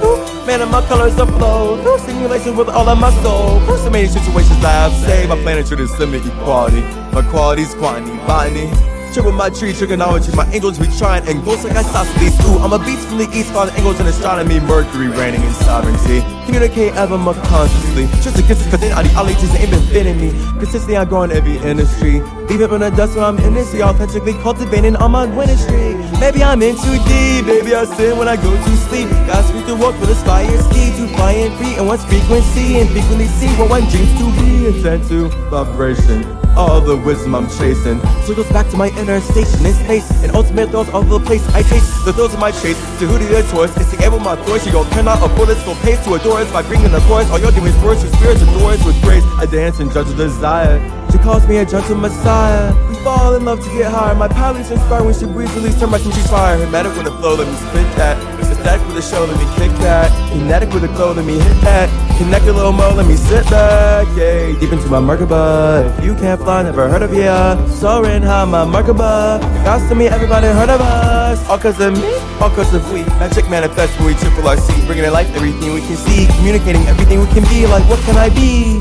Man, 0.45 0.61
and 0.61 0.71
my 0.71 0.85
colors 0.87 1.15
flow. 1.15 1.97
Simulation 1.99 2.57
with 2.57 2.69
all 2.69 2.89
of 2.89 2.97
my 2.97 3.11
soul. 3.23 3.59
So 3.77 3.89
many 3.89 4.07
situations 4.07 4.63
I 4.63 4.71
have 4.71 4.93
saved. 4.93 5.29
My 5.29 5.41
planet 5.41 5.67
should 5.67 5.79
limit 5.79 6.25
equality. 6.25 6.81
My 7.13 7.21
qualities, 7.29 7.73
quantity, 7.75 8.17
botany. 8.27 8.69
Triple 9.13 9.31
my 9.31 9.51
tree, 9.51 9.73
trigonometry, 9.73 10.33
my 10.33 10.49
angels 10.51 10.79
be 10.79 10.87
trying 10.97 11.21
and 11.29 11.45
ghosts 11.45 11.63
like 11.63 11.75
isosceles. 11.75 12.33
Ooh, 12.49 12.57
I'm 12.57 12.73
a 12.73 12.79
beast 12.79 13.07
from 13.07 13.19
the 13.19 13.29
east, 13.29 13.53
falling 13.53 13.69
angles 13.75 13.99
in 13.99 14.07
astronomy, 14.07 14.59
Mercury 14.59 15.07
reigning 15.07 15.43
in 15.43 15.53
sovereignty. 15.53 16.21
Communicate 16.45 16.95
ever 16.95 17.15
more 17.19 17.35
consciously. 17.45 18.07
Just 18.25 18.39
against 18.39 18.67
cause 18.71 18.79
then 18.79 18.91
ideologies 18.91 19.53
ain't 19.53 19.69
been 19.69 19.85
fitting 19.93 20.19
me. 20.19 20.31
Consistently, 20.57 20.97
I 20.97 21.05
grow 21.05 21.21
in 21.21 21.31
every 21.31 21.57
industry. 21.57 22.25
It 22.49 22.59
in 22.59 22.81
the 22.81 22.89
dust 22.89 23.13
when 23.15 23.23
I'm 23.23 23.37
in 23.37 23.53
this, 23.53 23.71
authentically 23.75 24.33
cultivating 24.41 24.95
on 24.95 25.11
my 25.11 25.29
streak. 25.57 25.95
Maybe 26.19 26.43
I'm 26.43 26.63
in 26.63 26.73
too 26.73 26.97
deep, 27.05 27.45
maybe 27.45 27.75
I 27.75 27.85
sin 27.85 28.17
when 28.17 28.27
I 28.27 28.35
go 28.35 28.49
to 28.49 28.77
sleep. 28.89 29.07
Got 29.29 29.45
speak 29.45 29.67
to 29.67 29.75
walk 29.75 29.93
with 30.01 30.09
a 30.09 30.15
fire 30.25 30.49
ski 30.73 30.89
to 30.97 31.07
fly 31.13 31.33
and 31.33 31.53
free, 31.59 31.75
and 31.75 31.85
what's 31.87 32.03
frequency 32.05 32.79
and 32.79 32.89
frequently 32.89 33.27
see 33.27 33.53
what 33.61 33.69
one 33.69 33.85
dreams 33.89 34.17
to 34.17 34.25
be. 34.41 34.65
Intent 34.73 35.07
to 35.09 35.27
vibration 35.51 36.43
all 36.55 36.81
the 36.81 36.95
wisdom 36.95 37.35
I'm 37.35 37.47
chasing. 37.49 37.99
Circles 38.25 38.49
back 38.51 38.69
to 38.69 38.77
my 38.77 38.89
inner 39.03 39.19
station 39.19 39.65
in 39.65 39.73
space. 39.73 40.07
And 40.23 40.31
ultimate 40.31 40.69
thrills 40.69 40.89
all 40.89 41.03
over 41.03 41.19
the 41.19 41.25
place. 41.25 41.43
I 41.53 41.61
taste 41.61 42.05
the 42.05 42.13
thrills 42.13 42.33
of 42.33 42.39
my 42.39 42.51
chase. 42.51 42.79
To 42.99 43.05
who 43.05 43.19
do 43.19 43.27
the 43.27 43.43
choice 43.51 43.75
is 43.77 43.91
to 43.91 44.03
able 44.03 44.19
my 44.19 44.35
voice. 44.47 44.65
You 44.65 44.71
cannot 44.95 45.21
afford 45.21 45.49
it, 45.49 45.57
so 45.65 45.75
pace 45.83 46.03
to 46.05 46.15
adore 46.15 46.39
us 46.39 46.51
by 46.51 46.63
bringing 46.63 46.91
the 46.91 46.99
chorus. 47.01 47.29
All 47.29 47.39
your 47.39 47.51
demons 47.51 47.77
words, 47.83 48.03
your 48.03 48.13
spirits 48.13 48.41
adore 48.41 48.71
us 48.71 48.85
with 48.85 48.99
grace. 49.03 49.23
I 49.37 49.45
dance 49.45 49.79
and 49.79 49.91
judge 49.91 50.09
a 50.09 50.15
desire. 50.15 50.79
She 51.13 51.19
calls 51.19 51.47
me 51.47 51.57
a 51.57 51.65
gentle 51.65 51.95
messiah. 51.95 52.73
We 52.89 52.95
fall 53.05 53.35
in 53.35 53.45
love 53.45 53.63
to 53.63 53.69
get 53.69 53.91
higher. 53.91 54.15
My 54.15 54.27
pilots 54.27 54.71
inspire 54.71 55.03
when 55.03 55.13
she 55.13 55.25
breathes, 55.25 55.53
release, 55.53 55.79
turn 55.79 55.91
my 55.91 55.99
she's 55.99 56.27
fire. 56.27 56.57
Hermetic 56.57 56.95
with 56.97 57.05
the 57.05 57.11
flow, 57.11 57.35
let 57.35 57.47
me 57.47 57.53
spit 57.53 57.85
that. 57.97 58.17
Ecstatic 58.39 58.87
with 58.87 58.95
the 58.95 59.01
show, 59.03 59.23
let 59.23 59.37
me 59.37 59.45
kick 59.53 59.69
that. 59.83 60.09
Kinetic 60.31 60.73
with 60.73 60.81
the 60.81 60.87
glow, 60.87 61.11
let 61.13 61.23
me 61.23 61.33
hit 61.33 61.61
that. 61.61 61.87
Connect 62.17 62.45
a 62.45 62.53
little 62.53 62.71
more, 62.71 62.91
let 62.93 63.05
me 63.05 63.15
sit 63.15 63.47
back. 63.51 64.07
Yeah, 64.17 64.57
deep 64.59 64.73
into 64.73 64.87
my 64.87 64.97
Merkaba. 64.97 65.99
If 65.99 66.05
you 66.05 66.15
can't 66.15 66.41
fly, 66.41 66.63
never 66.63 66.89
heard 66.89 67.03
of 67.03 67.13
ya. 67.13 67.63
Soaring 67.67 68.23
high, 68.23 68.45
my 68.45 68.65
Merkaba. 68.65 69.39
Got 69.63 69.87
to 69.89 69.93
me, 69.93 70.07
everybody 70.07 70.47
heard 70.47 70.69
of 70.69 70.81
us. 70.81 71.47
All 71.47 71.59
cause 71.59 71.79
of 71.79 71.93
me, 71.93 72.15
all 72.41 72.49
cause 72.49 72.73
of 72.73 72.91
we. 72.91 73.03
Magic 73.21 73.47
manifest 73.51 73.99
when 73.99 74.07
we 74.07 74.13
triple 74.15 74.49
RC. 74.49 74.87
Bringing 74.87 75.05
to 75.05 75.11
life 75.11 75.29
everything 75.35 75.75
we 75.75 75.81
can 75.81 75.95
see. 75.95 76.25
Communicating 76.37 76.81
everything 76.87 77.19
we 77.19 77.27
can 77.27 77.43
be. 77.53 77.67
Like, 77.67 77.87
what 77.87 77.99
can 77.99 78.17
I 78.17 78.29
be? 78.29 78.79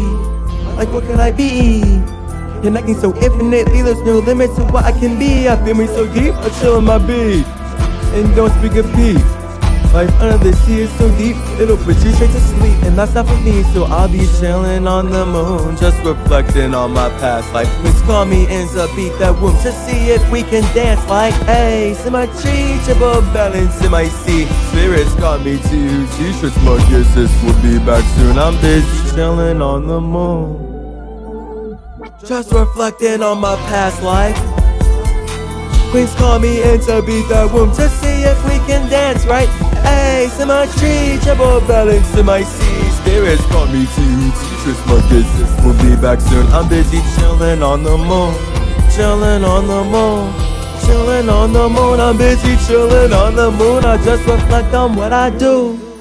Like, 0.76 0.90
what 0.92 1.04
can 1.04 1.20
I 1.20 1.30
be? 1.30 2.00
Connecting 2.62 2.94
so 2.94 3.12
infinitely, 3.16 3.82
there's 3.82 4.00
no 4.02 4.20
limit 4.20 4.54
to 4.54 4.64
what 4.66 4.84
I 4.84 4.92
can 4.92 5.18
be. 5.18 5.48
I 5.48 5.56
feel 5.64 5.74
me 5.74 5.88
so 5.88 6.06
deep, 6.14 6.32
I 6.32 6.48
chill 6.60 6.78
in 6.78 6.84
my 6.84 6.98
beat. 6.98 7.44
And 8.14 8.34
don't 8.36 8.52
speak 8.58 8.76
of 8.76 8.86
peace. 8.94 9.20
Life 9.92 10.14
under 10.22 10.38
the 10.38 10.54
sea 10.58 10.82
is 10.82 10.92
so 10.96 11.10
deep, 11.18 11.36
it'll 11.60 11.76
put 11.76 11.96
you 12.04 12.12
straight 12.12 12.30
to 12.30 12.40
sleep. 12.40 12.80
And 12.84 12.96
that's 12.96 13.14
not 13.14 13.26
for 13.26 13.36
me, 13.40 13.64
so 13.74 13.84
I'll 13.84 14.08
be 14.08 14.26
chilling 14.38 14.86
on 14.86 15.10
the 15.10 15.26
moon. 15.26 15.76
Just 15.76 15.98
reflecting 16.04 16.72
on 16.72 16.92
my 16.92 17.10
past 17.18 17.52
life. 17.52 17.68
Miss 17.82 18.00
call 18.02 18.24
me 18.24 18.46
up 18.46 18.94
beat 18.94 19.12
that 19.18 19.36
womb 19.42 19.56
to 19.62 19.72
see 19.72 20.10
if 20.10 20.22
we 20.30 20.44
can 20.44 20.62
dance 20.72 21.04
like 21.10 21.34
a 21.48 21.94
symmetry, 21.94 22.78
triple 22.84 23.20
balance 23.34 23.84
in 23.84 23.90
my 23.90 24.06
seat. 24.06 24.46
Spirits 24.70 25.14
call 25.16 25.38
me 25.40 25.58
to 25.58 26.06
t-shirts, 26.14 26.56
my 26.62 26.78
kisses 26.88 27.30
will 27.42 27.60
be 27.60 27.84
back 27.84 28.04
soon. 28.16 28.38
I'm 28.38 28.54
busy 28.60 29.16
chilling 29.16 29.60
on 29.60 29.88
the 29.88 30.00
moon. 30.00 30.71
Just 32.24 32.52
reflecting 32.52 33.20
on 33.20 33.40
my 33.40 33.56
past 33.66 34.00
life. 34.00 34.38
Queens 35.90 36.14
call 36.14 36.38
me 36.38 36.62
in 36.62 36.78
to 36.82 37.02
beat 37.02 37.26
the 37.26 37.50
womb 37.52 37.72
to 37.72 37.88
see 37.88 38.22
if 38.22 38.38
we 38.44 38.58
can 38.64 38.88
dance 38.88 39.26
right. 39.26 39.48
Hey, 39.82 40.28
symmetry, 40.30 41.18
triple 41.24 41.60
balance 41.66 42.08
to 42.14 42.22
my 42.22 42.42
C. 42.42 42.62
Spirits 43.02 43.44
call 43.46 43.66
me 43.66 43.86
to 43.86 44.04
teachers, 44.38 44.86
my 44.86 45.02
business 45.10 45.50
will 45.64 45.74
be 45.82 46.00
back 46.00 46.20
soon. 46.20 46.46
I'm 46.52 46.68
busy 46.68 47.00
chilling 47.18 47.60
on 47.60 47.82
the 47.82 47.98
moon, 47.98 48.32
chilling 48.94 49.42
on 49.42 49.66
the 49.66 49.82
moon. 49.82 50.32
Chilling 50.86 51.28
on 51.28 51.52
the 51.52 51.68
moon, 51.68 51.98
I'm 51.98 52.16
busy 52.16 52.56
chilling 52.66 53.12
on 53.12 53.34
the 53.34 53.50
moon. 53.50 53.84
I 53.84 53.96
just 54.04 54.24
reflect 54.26 54.72
on 54.74 54.94
what 54.94 55.12
I 55.12 55.30
do. 55.30 55.91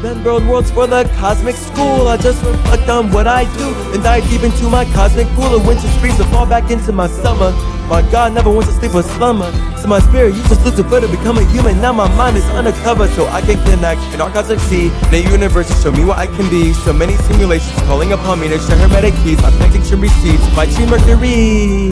Then 0.00 0.22
world 0.22 0.46
worlds 0.46 0.70
for 0.70 0.86
the 0.86 1.10
cosmic 1.16 1.56
school. 1.56 2.06
I 2.06 2.16
just 2.16 2.40
reflect 2.44 2.88
on 2.88 3.10
what 3.10 3.26
I 3.26 3.44
do 3.58 3.74
and 3.92 4.00
dive 4.00 4.22
deep 4.30 4.44
into 4.44 4.68
my 4.68 4.84
cosmic 4.94 5.26
pool 5.34 5.52
of 5.56 5.66
winter 5.66 5.88
springs 5.98 6.18
to 6.18 6.24
fall 6.26 6.46
back 6.46 6.70
into 6.70 6.92
my 6.92 7.08
summer. 7.08 7.50
My 7.88 8.08
God 8.12 8.32
never 8.32 8.48
wants 8.48 8.68
to 8.68 8.74
sleep 8.78 8.94
or 8.94 9.02
slumber. 9.02 9.50
So 9.78 9.88
my 9.88 9.98
spirit 9.98 10.36
used 10.36 10.50
to 10.50 10.54
slip 10.54 10.76
to 10.76 10.84
foot 10.84 11.00
to 11.00 11.08
become 11.08 11.36
a 11.38 11.44
human. 11.50 11.80
Now 11.80 11.92
my 11.92 12.06
mind 12.16 12.36
is 12.36 12.44
undercover 12.50 13.08
so 13.08 13.26
I 13.26 13.40
can 13.40 13.60
connect 13.64 14.00
in 14.14 14.20
our 14.20 14.30
cosmic 14.30 14.60
sea. 14.60 14.90
The 15.10 15.20
universe 15.20 15.66
show 15.82 15.90
me 15.90 16.04
what 16.04 16.18
I 16.18 16.26
can 16.26 16.48
be. 16.48 16.72
So 16.74 16.92
many 16.92 17.16
simulations 17.26 17.74
calling 17.90 18.12
upon 18.12 18.38
me 18.38 18.48
to 18.50 18.58
share 18.60 18.76
hermetic 18.76 19.14
keys. 19.24 19.42
My 19.42 19.50
connecting 19.50 20.00
receipts 20.00 20.46
my 20.54 20.66
Tree 20.66 20.86
Mercury. 20.86 21.90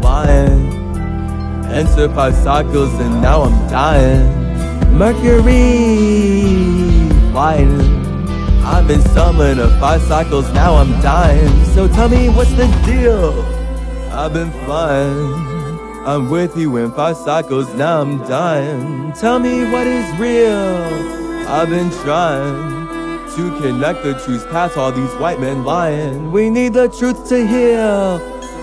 Flying. 0.00 0.70
Enter 1.66 2.08
five 2.14 2.36
cycles 2.36 2.94
and 3.00 3.20
now 3.20 3.42
I'm 3.42 3.68
dying. 3.68 4.96
Mercury 4.96 6.57
flying. 7.30 7.80
I've 8.64 8.86
been 8.86 9.00
summoned 9.00 9.60
of 9.60 9.70
five 9.80 10.02
cycles, 10.02 10.52
now 10.52 10.74
I'm 10.74 10.90
dying. 11.00 11.64
So 11.74 11.88
tell 11.88 12.08
me 12.08 12.28
what's 12.28 12.52
the 12.52 12.66
deal? 12.84 13.42
I've 14.12 14.32
been 14.32 14.50
flying. 14.64 15.48
I'm 16.06 16.28
with 16.30 16.56
you 16.56 16.76
in 16.76 16.92
five 16.92 17.16
cycles, 17.16 17.72
now 17.74 18.02
I'm 18.02 18.18
dying. 18.26 19.12
Tell 19.12 19.38
me 19.38 19.64
what 19.70 19.86
is 19.86 20.18
real. 20.18 21.48
I've 21.48 21.68
been 21.68 21.90
trying 22.02 22.78
to 23.36 23.60
connect 23.60 24.02
the 24.02 24.20
truth 24.24 24.48
past 24.50 24.76
all 24.76 24.92
these 24.92 25.14
white 25.14 25.40
men 25.40 25.64
lying. 25.64 26.32
We 26.32 26.50
need 26.50 26.74
the 26.74 26.88
truth 26.88 27.28
to 27.28 27.46
heal 27.46 28.18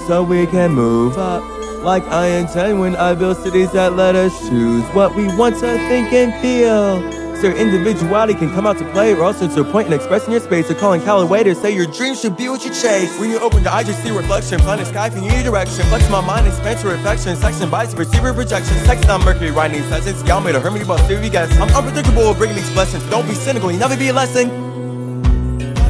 so 0.07 0.23
we 0.23 0.45
can 0.47 0.71
move 0.71 1.17
up. 1.17 1.43
Like 1.83 2.03
I 2.03 2.27
intend 2.27 2.79
when 2.79 2.95
I 2.95 3.13
build 3.13 3.37
cities 3.37 3.71
that 3.71 3.93
let 3.93 4.15
us 4.15 4.37
choose 4.49 4.83
what 4.93 5.15
we 5.15 5.27
want 5.35 5.55
to 5.61 5.77
think 5.87 6.11
and 6.13 6.33
feel. 6.41 7.24
So 7.35 7.47
your 7.47 7.57
individuality 7.57 8.33
can 8.33 8.49
come 8.51 8.65
out 8.65 8.77
to 8.77 8.91
play, 8.91 9.13
or 9.13 9.23
else 9.23 9.41
it's 9.41 9.57
a 9.57 9.63
point 9.63 9.87
in 9.87 9.93
expressing 9.93 10.31
your 10.31 10.41
space. 10.41 10.69
Or 10.71 10.75
calling 10.75 11.01
Callaway 11.01 11.43
to 11.43 11.53
say 11.53 11.75
your 11.75 11.85
dreams 11.85 12.21
should 12.21 12.37
be 12.37 12.47
what 12.49 12.63
you 12.63 12.71
chase. 12.71 13.19
When 13.19 13.29
you 13.29 13.39
open 13.39 13.63
your 13.63 13.71
eyes, 13.71 13.87
you 13.87 13.93
see 13.93 14.11
reflection. 14.11 14.59
Planet 14.59 14.87
sky 14.87 15.09
from 15.09 15.23
your 15.23 15.43
direction. 15.43 15.85
Flex 15.87 16.09
my 16.09 16.21
mind, 16.21 16.47
expand 16.47 16.79
to 16.79 16.87
reflection. 16.87 17.35
Section 17.35 17.69
bites, 17.69 17.93
receiver 17.93 18.33
projection. 18.33 18.75
Sex 18.85 19.07
on 19.09 19.23
Mercury, 19.23 19.51
writing 19.51 19.83
sessions. 19.83 20.23
Y'all 20.23 20.41
made 20.41 20.55
a 20.55 20.59
hermit 20.59 20.83
about 20.83 20.99
theory, 21.07 21.29
guess. 21.29 21.51
I'm 21.59 21.69
unpredictable, 21.75 22.33
bringing 22.35 22.55
these 22.55 22.71
blessings. 22.73 23.03
Don't 23.09 23.27
be 23.27 23.33
cynical, 23.33 23.71
you 23.71 23.79
never 23.79 23.97
be 23.97 24.07
a 24.07 24.13
lesson. 24.13 24.64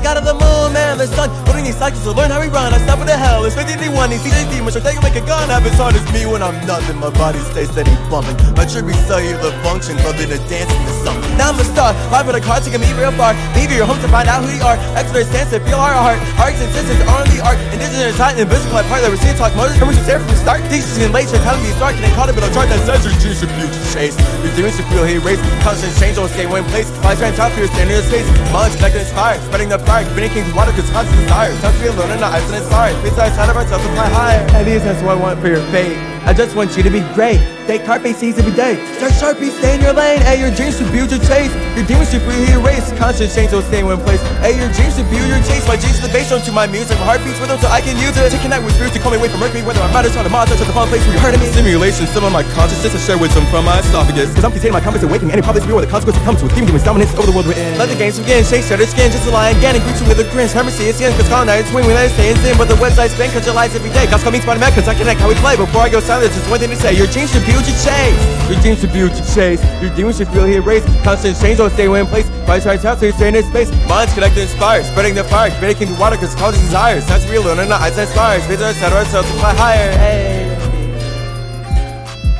God 0.06 0.22
of 0.22 0.26
the 0.30 0.38
moon, 0.38 0.70
man, 0.70 1.01
the 1.01 1.10
sun. 1.10 1.34
Putting 1.49 1.66
these 1.66 1.82
cycles 1.82 2.06
to 2.06 2.14
learn 2.14 2.30
how 2.30 2.38
we 2.38 2.45
run. 2.53 2.70
I 2.70 2.78
stop 2.86 3.01
with 3.01 3.10
the 3.10 3.18
hell. 3.18 3.41
It's 3.41 3.58
51. 3.58 3.89
These 4.14 4.22
CJ 4.22 4.53
demons. 4.53 4.78
So 4.78 4.80
they 4.80 4.93
can 4.93 5.01
make 5.01 5.18
a 5.18 5.26
gun. 5.26 5.49
Habits 5.49 5.82
hard 5.82 5.97
as 5.97 6.06
me 6.14 6.30
when 6.30 6.45
I'm 6.45 6.53
nothing. 6.70 7.01
My 7.01 7.10
body 7.10 7.41
stays 7.49 7.74
steady 7.74 7.89
bumping. 8.06 8.38
My 8.53 8.70
tribute 8.70 8.93
cellular 9.10 9.49
function. 9.66 9.97
Loving 10.06 10.30
to 10.30 10.38
dance 10.45 10.70
in 10.70 10.82
the 10.86 10.93
sun. 11.01 11.18
Now 11.41 11.49
I'm 11.49 11.58
a 11.58 11.66
star. 11.66 11.97
Live 12.14 12.30
with 12.30 12.38
a 12.38 12.43
car, 12.45 12.62
taking 12.62 12.86
me 12.86 12.93
real 12.93 13.10
far. 13.18 13.34
Leave 13.58 13.74
your 13.74 13.89
home 13.89 13.97
to 13.97 14.10
find 14.14 14.30
out 14.30 14.45
who 14.45 14.53
you 14.53 14.62
are. 14.62 14.78
Extra 14.93 15.26
stance 15.26 15.49
to 15.49 15.60
feel 15.66 15.82
our 15.82 15.97
heart. 15.97 16.22
And 16.38 16.53
senses 16.53 17.01
are 17.10 17.26
the 17.26 17.41
art. 17.41 17.58
Indigenous 17.74 18.14
height 18.22 18.38
and 18.38 18.45
invisible 18.45 18.86
part 18.86 19.01
that 19.01 19.10
we're 19.10 19.18
seeing 19.18 19.34
talk. 19.41 19.58
Motors, 19.58 19.82
commercials 19.82 20.06
there 20.06 20.22
from 20.22 20.30
the 20.30 20.38
start. 20.38 20.62
Teachers 20.70 21.01
in 21.01 21.10
late, 21.18 21.34
telling 21.34 21.66
me 21.66 21.74
start. 21.82 21.97
And 21.97 22.06
they 22.06 22.14
caught 22.14 22.30
it, 22.30 22.38
but 22.38 22.45
I'll 22.45 22.53
chart 22.53 22.70
that 22.70 22.78
says 22.86 23.01
your 23.01 23.34
should 23.34 23.49
be 23.58 23.66
chase. 23.89 24.14
Your 24.45 24.53
dreams 24.53 24.78
should 24.78 24.86
feel 24.93 25.01
hate 25.01 25.26
race. 25.26 25.41
Constant 25.66 25.97
change 25.97 26.22
on 26.22 26.30
stay 26.30 26.45
one 26.45 26.62
place. 26.70 26.93
Life 27.01 27.18
trying 27.18 27.34
top 27.34 27.58
here, 27.58 27.66
standing 27.74 27.97
in 27.97 28.06
space. 28.06 28.30
Knowledge 28.53 28.78
connected 28.78 29.01
inspired. 29.01 29.41
Spreading 29.49 29.74
the 29.74 29.82
pride. 29.82 29.94
Keeping 30.03 30.29
king's 30.29 30.53
water 30.53 30.71
cause 30.71 30.89
constant 30.89 31.21
desires. 31.21 31.59
Time 31.61 31.73
to 31.73 31.79
be 31.79 31.87
alone 31.87 32.11
and 32.11 32.19
not 32.19 32.33
ice 32.33 32.43
and 32.47 32.55
it's 32.55 32.67
hard. 32.67 32.95
Face 33.03 33.17
outside 33.17 33.49
of 33.49 33.55
ourselves 33.55 33.85
to 33.85 33.91
fly 33.93 34.09
higher. 34.09 34.45
And 34.51 34.67
these 34.67 34.83
that's 34.83 35.01
what 35.01 35.17
I 35.17 35.21
want 35.21 35.39
for 35.39 35.47
your 35.47 35.63
fate. 35.71 35.95
I 36.27 36.33
just 36.33 36.55
want 36.55 36.75
you 36.75 36.83
to 36.83 36.89
be 36.89 36.99
great. 37.13 37.55
Take 37.66 37.82
carpe 37.82 38.13
seeds 38.13 38.38
every 38.38 38.53
day. 38.53 38.78
Start 39.01 39.13
sharpie, 39.18 39.49
stay 39.49 39.74
in 39.74 39.82
your 39.82 39.97
lane. 39.97 40.22
Hey, 40.22 40.38
your 40.38 40.53
dreams 40.53 40.78
should 40.78 40.91
build 40.93 41.09
your 41.09 41.18
chase. 41.26 41.49
Your 41.74 41.82
demons 41.89 42.13
should 42.13 42.22
freely 42.22 42.45
erase. 42.53 42.93
Constant 42.93 43.34
change 43.34 43.49
will 43.57 43.66
stay 43.66 43.82
in 43.82 43.89
one 43.89 43.97
place. 44.05 44.22
Hey, 44.38 44.53
your 44.53 44.70
dreams 44.70 44.93
should 44.93 45.09
build 45.09 45.26
your 45.26 45.41
chase. 45.49 45.66
My 45.66 45.74
dreams 45.74 45.97
are 45.97 46.05
the 46.05 46.13
bass 46.13 46.30
drum 46.30 46.45
to 46.45 46.53
my 46.53 46.70
music. 46.70 46.93
My 47.01 47.18
heart 47.18 47.26
beats 47.26 47.41
rhythm 47.41 47.57
so 47.57 47.66
I 47.74 47.82
can 47.82 47.97
use 47.97 48.13
it. 48.22 48.30
To 48.30 48.38
connect 48.38 48.61
with 48.61 48.78
spirits 48.78 48.93
to 48.93 49.01
call 49.01 49.09
me 49.09 49.18
away 49.18 49.34
from 49.34 49.41
Mercury. 49.41 49.66
Whether 49.66 49.82
I'm 49.82 49.89
matters 49.89 50.13
on 50.13 50.22
the 50.22 50.30
monster 50.30 50.53
to 50.53 50.61
the 50.61 50.78
fun 50.78 50.86
place 50.93 51.01
where 51.09 51.18
you 51.18 51.22
heard 51.26 51.34
of 51.34 51.41
me. 51.41 51.49
Simulation, 51.49 52.05
some 52.13 52.22
of 52.22 52.30
my 52.30 52.45
consciousness 52.53 52.93
to 52.93 53.01
share 53.01 53.18
wisdom 53.18 53.41
from 53.49 53.66
my 53.66 53.82
esophagus. 53.82 54.30
Cause 54.38 54.45
I'm 54.45 54.53
containing 54.53 54.78
my 54.78 54.86
and 54.86 55.09
waking 55.09 55.34
any 55.34 55.41
public 55.41 55.66
spirit 55.66 55.82
where 55.82 55.86
the 55.86 55.89
consequences 55.89 56.22
comes 56.22 56.45
with 56.45 56.53
demon 56.53 56.70
demons 56.70 56.86
dominance 56.86 57.18
over 57.18 57.26
the 57.26 57.34
world 57.34 57.49
we're 57.49 57.57
in. 57.57 57.82
Let 57.82 57.89
the 57.89 57.97
games 57.97 58.22
begin. 58.22 58.45
Shake 58.45 58.61
shattered 58.61 58.93
skin 58.93 59.09
just 59.09 59.26
a 59.26 59.34
lion. 59.34 59.57
Gannon 59.57 59.82
greet 59.82 59.97
you 59.97 60.05
with 60.05 60.22
a 60.22 60.28
grin. 60.30 60.45
Hermesy, 60.53 60.86
it's 60.86 61.01
skin 61.01 61.09
cause 61.18 61.26
colonize. 61.34 61.66
Swing 61.74 61.89
when 61.89 61.97
I 61.97 62.13
stay 62.13 62.30
in 62.30 62.38
sin. 62.45 62.53
But 62.61 62.70
the 62.70 62.78
website 62.78 63.09
spin 63.09 63.34
cause 63.34 63.41
your 63.49 63.57
lies 63.57 63.74
every 63.74 63.89
day. 63.89 64.05
Call 64.05 64.22
me 64.30 64.38
Spider-Man 64.38 64.70
cause 64.78 64.86
I 64.86 64.93
connect 64.93 65.18
how 65.18 65.34
we 65.34 65.38
play. 65.41 65.57
Before 65.57 65.82
I 65.82 65.89
go 65.89 65.97
silent, 65.97 66.30
just 66.30 66.45
one 66.45 66.61
thing 66.61 66.70
to 66.70 66.78
say. 66.78 66.93
Your 66.93 67.09
dreams 67.09 67.34
should 67.34 67.41
build 67.41 67.55
your 67.64 67.80
chase. 67.80 68.49
Your 68.51 68.60
dreams 68.60 68.80
should 68.82 68.91
build 68.91 69.16
your 69.16 69.26
chase. 69.32 69.64
Your 69.82 69.95
demons 69.95 70.18
should 70.18 70.28
feel 70.28 70.43
here 70.43 70.62
race. 70.62 70.84
Constant 71.03 71.39
change 71.39 71.60
don't 71.60 71.72
stay 71.72 71.88
in 71.88 72.08
place. 72.08 72.28
Price 72.43 72.66
right 72.66 72.84
out 72.84 72.99
so 72.99 73.06
you 73.06 73.14
stay 73.14 73.30
in 73.30 73.43
space. 73.43 73.72
Minds 73.88 74.14
connected 74.14 74.41
inspired. 74.41 74.84
Spreading 74.86 75.16
the 75.16 75.24
fire. 75.24 75.49
Making 75.62 75.93
the 75.93 75.99
water 75.99 76.18
cause 76.18 76.36
causes 76.36 76.60
desires. 76.62 77.08
That's 77.08 77.26
real 77.30 77.43
learning 77.43 77.70
the 77.70 77.76
eyes 77.76 77.95
that 77.95 78.08
inspires. 78.08 78.43
Vision 78.45 78.66
etc. 78.66 78.99
ourselves 78.99 79.32
to 79.32 79.38
fly 79.38 79.53
higher. 79.56 79.91
Hey. 79.91 80.45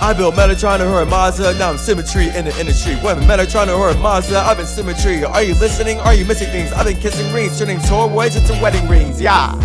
I 0.02 0.14
built 0.14 0.36
Metatron 0.36 0.82
Ahura 0.82 1.06
Mazda, 1.06 1.58
now 1.58 1.72
I'm 1.72 1.80
symmetry 1.80 2.28
in 2.28 2.46
the 2.46 2.60
industry. 2.60 2.94
When 2.96 3.18
Metatron 3.22 3.70
Ahura 3.70 3.96
Mazda, 3.98 4.38
I've 4.38 4.58
been 4.58 4.68
symmetry. 4.68 5.24
Are 5.24 5.42
you 5.42 5.56
listening? 5.56 6.00
Are 6.00 6.14
you 6.14 6.26
missing 6.26 6.50
things? 6.50 6.72
I've 6.74 6.86
been 6.86 7.00
kissing 7.00 7.34
rings, 7.34 7.58
turning 7.58 7.80
toys 7.80 8.36
into 8.36 8.54
wedding 8.62 8.88
rings. 8.88 9.20
Yeah. 9.20 9.56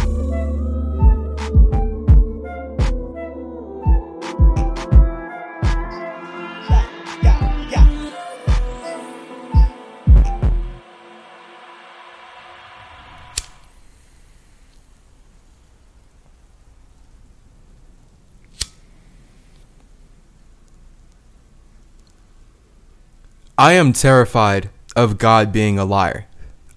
I 23.60 23.74
am 23.74 23.92
terrified 23.92 24.70
of 24.96 25.18
God 25.18 25.52
being 25.52 25.78
a 25.78 25.84
liar. 25.84 26.24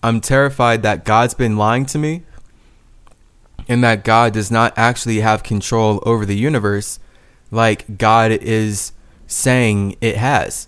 I'm 0.04 0.20
terrified 0.20 0.84
that 0.84 1.06
God's 1.06 1.34
been 1.34 1.56
lying 1.56 1.86
to 1.86 1.98
me 1.98 2.24
and 3.70 3.82
that 3.86 4.04
God 4.04 4.34
does 4.34 4.52
not 4.52 4.74
actually 4.76 5.22
have 5.22 5.44
control 5.44 6.04
over 6.06 6.26
the 6.26 6.36
universe 6.36 7.00
like 7.52 7.98
God 7.98 8.32
is 8.32 8.92
saying 9.28 9.96
it 10.02 10.18
has. 10.18 10.68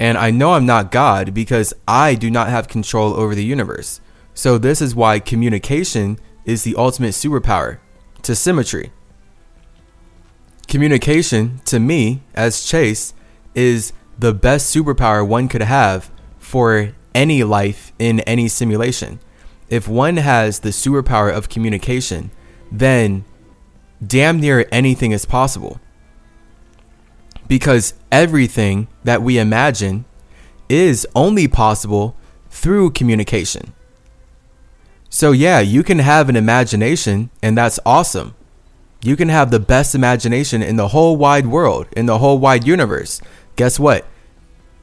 And 0.00 0.18
I 0.18 0.32
know 0.32 0.54
I'm 0.54 0.66
not 0.66 0.90
God 0.90 1.32
because 1.32 1.72
I 1.86 2.16
do 2.16 2.28
not 2.28 2.48
have 2.48 2.66
control 2.66 3.14
over 3.14 3.36
the 3.36 3.44
universe. 3.44 4.00
So, 4.34 4.58
this 4.58 4.82
is 4.82 4.96
why 4.96 5.20
communication 5.20 6.18
is 6.44 6.64
the 6.64 6.74
ultimate 6.74 7.12
superpower 7.12 7.78
to 8.22 8.34
symmetry. 8.34 8.90
Communication, 10.66 11.60
to 11.66 11.78
me, 11.78 12.22
as 12.34 12.64
Chase, 12.64 13.14
is 13.54 13.92
the 14.20 14.34
best 14.34 14.74
superpower 14.74 15.26
one 15.26 15.48
could 15.48 15.62
have 15.62 16.10
for 16.38 16.92
any 17.14 17.42
life 17.42 17.92
in 17.98 18.20
any 18.20 18.48
simulation. 18.48 19.18
If 19.70 19.88
one 19.88 20.18
has 20.18 20.60
the 20.60 20.70
superpower 20.70 21.34
of 21.34 21.48
communication, 21.48 22.30
then 22.70 23.24
damn 24.06 24.38
near 24.38 24.66
anything 24.70 25.12
is 25.12 25.24
possible. 25.24 25.80
Because 27.48 27.94
everything 28.12 28.88
that 29.04 29.22
we 29.22 29.38
imagine 29.38 30.04
is 30.68 31.06
only 31.14 31.48
possible 31.48 32.14
through 32.50 32.90
communication. 32.90 33.72
So, 35.08 35.32
yeah, 35.32 35.60
you 35.60 35.82
can 35.82 35.98
have 35.98 36.28
an 36.28 36.36
imagination, 36.36 37.30
and 37.42 37.56
that's 37.56 37.80
awesome. 37.86 38.34
You 39.02 39.16
can 39.16 39.30
have 39.30 39.50
the 39.50 39.58
best 39.58 39.94
imagination 39.94 40.62
in 40.62 40.76
the 40.76 40.88
whole 40.88 41.16
wide 41.16 41.46
world, 41.46 41.86
in 41.96 42.06
the 42.06 42.18
whole 42.18 42.38
wide 42.38 42.66
universe 42.66 43.20
guess 43.60 43.78
what? 43.78 44.06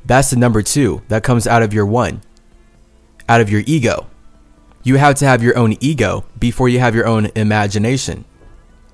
That's 0.07 0.29
the 0.29 0.37
number 0.37 0.61
two 0.61 1.03
that 1.09 1.23
comes 1.23 1.45
out 1.45 1.61
of 1.61 1.73
your 1.73 1.85
one, 1.85 2.21
out 3.27 3.41
of 3.41 3.49
your 3.49 3.61
ego. 3.67 4.07
You 4.81 4.95
have 4.95 5.15
to 5.15 5.25
have 5.25 5.43
your 5.43 5.57
own 5.57 5.75
ego 5.81 6.23
before 6.39 6.69
you 6.69 6.79
have 6.79 6.95
your 6.95 7.05
own 7.05 7.29
imagination. 7.35 8.23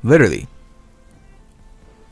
Literally. 0.01 0.47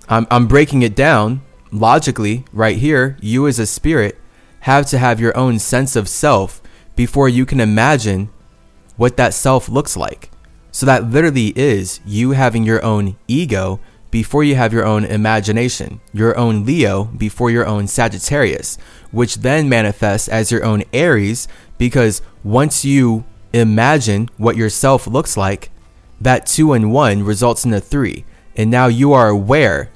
I'm, 0.07 0.27
I'm 0.29 0.45
breaking 0.47 0.83
it 0.83 0.95
down 0.95 1.41
logically 1.71 2.45
right 2.53 2.77
here. 2.77 3.17
You, 3.21 3.47
as 3.47 3.57
a 3.57 3.65
spirit, 3.65 4.19
have 4.61 4.85
to 4.87 4.99
have 4.99 5.19
your 5.19 5.35
own 5.35 5.57
sense 5.57 5.95
of 5.95 6.07
self 6.07 6.61
before 6.95 7.27
you 7.27 7.43
can 7.43 7.59
imagine 7.59 8.29
what 8.97 9.17
that 9.17 9.33
self 9.33 9.67
looks 9.67 9.97
like. 9.97 10.29
So 10.71 10.85
that 10.85 11.09
literally 11.09 11.53
is 11.55 12.01
you 12.05 12.31
having 12.31 12.63
your 12.65 12.83
own 12.85 13.17
ego 13.27 13.79
before 14.11 14.43
you 14.43 14.55
have 14.55 14.73
your 14.73 14.85
own 14.85 15.05
imagination, 15.05 16.01
your 16.13 16.37
own 16.37 16.65
Leo 16.65 17.05
before 17.05 17.49
your 17.49 17.65
own 17.65 17.87
Sagittarius, 17.87 18.77
which 19.11 19.37
then 19.37 19.69
manifests 19.69 20.27
as 20.27 20.51
your 20.51 20.63
own 20.63 20.83
Aries 20.93 21.47
because 21.77 22.21
once 22.43 22.85
you 22.85 23.23
imagine 23.53 24.29
what 24.37 24.57
yourself 24.57 25.07
looks 25.07 25.37
like, 25.37 25.71
that 26.19 26.45
two 26.45 26.73
and 26.73 26.91
one 26.91 27.23
results 27.23 27.65
in 27.65 27.73
a 27.73 27.81
three. 27.81 28.25
And 28.55 28.69
now 28.69 28.87
you 28.87 29.13
are 29.13 29.29
aware 29.29 29.91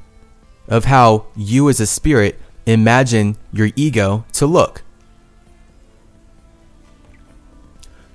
of 0.67 0.85
how 0.85 1.25
you 1.35 1.69
as 1.69 1.79
a 1.79 1.85
spirit 1.85 2.39
imagine 2.65 3.37
your 3.51 3.69
ego 3.75 4.25
to 4.33 4.47
look. 4.47 4.81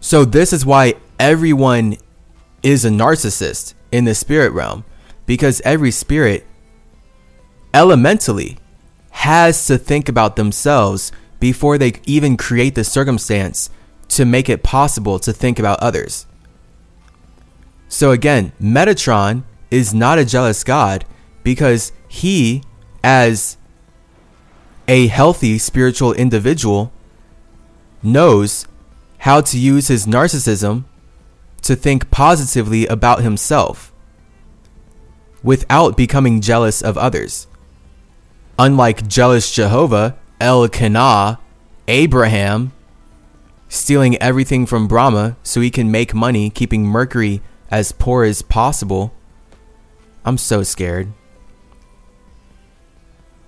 So, 0.01 0.25
this 0.25 0.53
is 0.53 0.65
why 0.65 0.95
everyone 1.19 1.97
is 2.63 2.85
a 2.85 2.89
narcissist 2.89 3.75
in 3.93 4.07
the 4.07 4.15
spirit 4.15 4.53
realm 4.53 4.85
because 5.31 5.61
every 5.61 5.93
spirit 5.93 6.45
elementally 7.73 8.59
has 9.11 9.65
to 9.65 9.79
think 9.79 10.09
about 10.09 10.35
themselves 10.35 11.13
before 11.39 11.79
they 11.79 11.93
even 12.05 12.37
create 12.37 12.75
the 12.75 12.83
circumstance 12.83 13.71
to 14.09 14.25
make 14.25 14.49
it 14.49 14.65
possible 14.65 15.21
to 15.21 15.33
think 15.33 15.61
about 15.61 15.79
others. 15.79 16.27
So 17.89 18.11
again, 18.11 18.51
Metatron 18.61 19.45
is 19.71 19.95
not 19.95 20.19
a 20.19 20.25
jealous 20.25 20.65
god 20.65 21.05
because 21.45 21.93
he, 22.09 22.65
as 23.05 23.57
a 24.89 25.07
healthy 25.07 25.59
spiritual 25.59 26.13
individual, 26.13 26.91
knows 28.03 28.67
how 29.19 29.41
to 29.43 29.57
use 29.57 29.87
his 29.87 30.07
narcissism 30.07 30.87
to 31.63 31.77
think 31.77 32.11
positively 32.11 32.89
about 32.89 33.23
himself 33.23 33.90
without 35.43 35.97
becoming 35.97 36.41
jealous 36.41 36.83
of 36.83 36.99
others. 36.99 37.47
Unlike 38.59 39.09
jealous 39.09 39.51
Jehovah, 39.51 40.17
Elkanah, 40.41 41.39
Abraham, 41.89 42.73
stealing 43.69 44.17
everything 44.19 44.67
from 44.67 44.89
Brahma 44.89 45.37
so 45.43 45.61
he 45.61 45.71
can 45.71 45.91
make 45.91 46.15
money, 46.15 46.51
keeping 46.51 46.85
Mercury 46.85 47.41
as 47.71 47.93
poor 47.93 48.25
as 48.25 48.43
possible. 48.43 49.15
I'm 50.25 50.37
so 50.37 50.63
scared. 50.63 51.13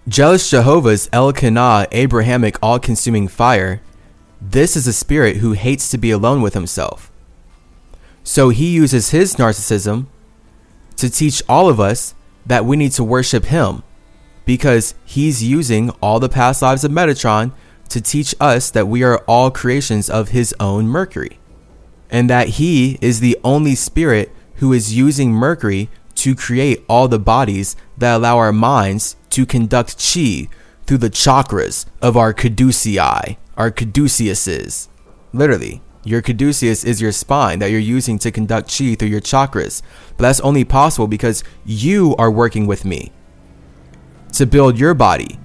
Jealous 0.08 0.48
Jehovah's 0.50 1.08
Elkanah, 1.12 1.86
Abrahamic 1.92 2.56
all 2.62 2.78
consuming 2.78 3.28
fire. 3.28 3.82
This 4.40 4.76
is 4.76 4.86
a 4.86 4.92
spirit 4.92 5.36
who 5.36 5.52
hates 5.52 5.90
to 5.90 5.98
be 5.98 6.10
alone 6.10 6.42
with 6.42 6.54
himself. 6.54 7.12
So 8.24 8.48
he 8.48 8.72
uses 8.72 9.10
his 9.10 9.36
narcissism 9.36 10.06
to 10.96 11.10
teach 11.10 11.42
all 11.48 11.68
of 11.68 11.80
us 11.80 12.14
that 12.46 12.64
we 12.64 12.76
need 12.76 12.92
to 12.92 13.04
worship 13.04 13.46
him 13.46 13.82
because 14.44 14.94
he's 15.04 15.42
using 15.42 15.90
all 16.00 16.18
the 16.18 16.28
past 16.28 16.62
lives 16.62 16.84
of 16.84 16.90
Metatron 16.90 17.52
to 17.88 18.00
teach 18.00 18.34
us 18.40 18.70
that 18.70 18.88
we 18.88 19.02
are 19.02 19.18
all 19.28 19.50
creations 19.50 20.08
of 20.10 20.30
his 20.30 20.54
own 20.58 20.86
Mercury 20.86 21.38
and 22.10 22.28
that 22.28 22.48
he 22.48 22.98
is 23.00 23.20
the 23.20 23.38
only 23.44 23.74
spirit 23.74 24.32
who 24.56 24.72
is 24.72 24.96
using 24.96 25.32
Mercury 25.32 25.88
to 26.16 26.34
create 26.34 26.84
all 26.88 27.08
the 27.08 27.18
bodies 27.18 27.74
that 27.98 28.16
allow 28.16 28.38
our 28.38 28.52
minds 28.52 29.16
to 29.30 29.46
conduct 29.46 29.96
chi 29.98 30.48
through 30.86 30.98
the 30.98 31.10
chakras 31.10 31.86
of 32.00 32.16
our 32.16 32.34
caducei, 32.34 33.36
our 33.56 33.70
caduceuses. 33.70 34.88
Literally. 35.32 35.82
Your 36.04 36.20
caduceus 36.20 36.84
is 36.84 37.00
your 37.00 37.12
spine 37.12 37.60
that 37.60 37.70
you're 37.70 37.78
using 37.78 38.18
to 38.20 38.30
conduct 38.30 38.76
chi 38.76 38.94
through 38.94 39.08
your 39.08 39.20
chakras. 39.20 39.82
But 40.16 40.22
that's 40.22 40.40
only 40.40 40.64
possible 40.64 41.06
because 41.06 41.44
you 41.64 42.16
are 42.16 42.30
working 42.30 42.66
with 42.66 42.84
me 42.84 43.12
to 44.32 44.46
build 44.46 44.78
your 44.78 44.94
body. 44.94 45.38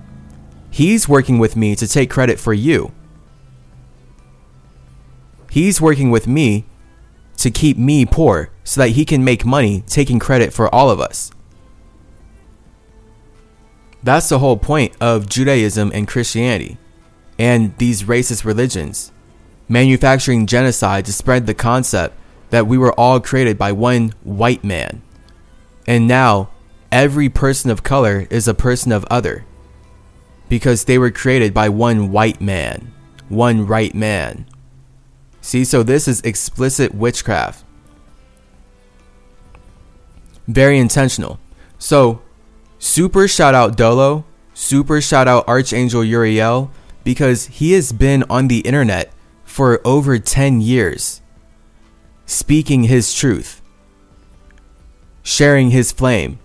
He's 0.72 1.08
working 1.08 1.38
with 1.38 1.55
me 1.55 1.76
to 1.76 1.88
take 1.88 2.10
credit 2.10 2.39
for 2.39 2.53
you. 2.53 2.91
He's 5.49 5.80
working 5.80 6.10
with 6.12 6.28
me 6.28 6.66
to 7.38 7.51
keep 7.51 7.78
me 7.78 8.05
poor 8.05 8.49
so 8.64 8.82
that 8.82 8.89
he 8.89 9.05
can 9.05 9.24
make 9.24 9.45
money 9.45 9.84
taking 9.88 10.20
credit 10.20 10.53
for 10.53 10.74
all 10.74 10.89
of 10.89 10.99
us. 10.99 11.32
That's 14.03 14.30
the 14.30 14.39
whole 14.39 14.58
point 14.58 14.93
of 14.99 15.30
Judaism 15.30 15.91
and 15.93 16.08
Christianity 16.08 16.78
and 17.39 17.78
these 17.78 18.03
racist 18.03 18.45
religions 18.45 19.12
manufacturing 19.68 20.45
genocide 20.45 21.05
to 21.05 21.13
spread 21.13 21.45
the 21.45 21.53
concept 21.53 22.18
that 22.49 22.68
we 22.68 22.78
were 22.78 22.93
all 22.93 23.20
created 23.20 23.57
by 23.57 23.72
one 23.72 24.13
white 24.24 24.63
man. 24.63 25.01
And 25.86 26.07
now 26.07 26.49
every 26.91 27.30
person 27.30 27.70
of 27.70 27.84
color 27.84 28.28
is 28.30 28.47
a 28.47 28.53
person 28.53 28.91
of 28.91 29.05
other 29.05 29.45
because 30.49 30.86
they 30.86 30.97
were 30.97 31.11
created 31.11 31.53
by 31.53 31.70
one 31.70 32.11
white 32.11 32.39
man, 32.39 32.93
one 33.30 33.65
right 33.65 33.93
man. 33.93 34.45
See, 35.41 35.63
so 35.63 35.84
this 35.84 36.07
is 36.07 36.22
explicit 36.22 36.93
witchcraft. 36.93 37.63
Very 40.47 40.78
intentional. 40.78 41.39
So, 41.78 42.22
super 42.80 43.28
shout 43.28 43.53
out 43.53 43.76
Dolo, 43.76 44.26
super 44.53 45.01
shout 45.01 45.28
out 45.28 45.47
Archangel 45.47 46.03
Uriel 46.03 46.72
because 47.03 47.47
he 47.47 47.74
has 47.74 47.91
been 47.91 48.24
on 48.30 48.47
the 48.47 48.59
internet 48.59 49.11
for 49.58 49.82
over 49.84 50.20
10 50.20 50.62
years, 50.62 51.20
speaking 52.28 52.84
his 52.84 53.12
truth, 53.12 53.60
sharing 55.24 55.72
his 55.72 55.91
flame, 55.91 56.38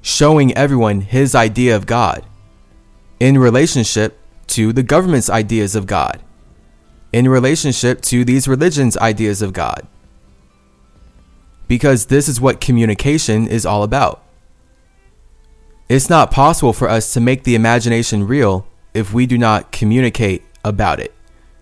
showing 0.00 0.56
everyone 0.56 1.02
his 1.02 1.34
idea 1.34 1.76
of 1.76 1.84
God 1.84 2.24
in 3.20 3.36
relationship 3.36 4.18
to 4.46 4.72
the 4.72 4.82
government's 4.82 5.28
ideas 5.28 5.76
of 5.76 5.84
God, 5.84 6.22
in 7.12 7.28
relationship 7.28 8.00
to 8.00 8.24
these 8.24 8.48
religions' 8.48 8.96
ideas 8.96 9.42
of 9.42 9.52
God. 9.52 9.86
Because 11.68 12.06
this 12.06 12.26
is 12.26 12.40
what 12.40 12.58
communication 12.58 13.46
is 13.46 13.66
all 13.66 13.82
about. 13.82 14.24
It's 15.90 16.08
not 16.08 16.30
possible 16.30 16.72
for 16.72 16.88
us 16.88 17.12
to 17.12 17.20
make 17.20 17.44
the 17.44 17.54
imagination 17.54 18.26
real 18.26 18.66
if 18.94 19.12
we 19.12 19.26
do 19.26 19.36
not 19.36 19.72
communicate 19.72 20.42
about 20.64 21.00
it 21.00 21.12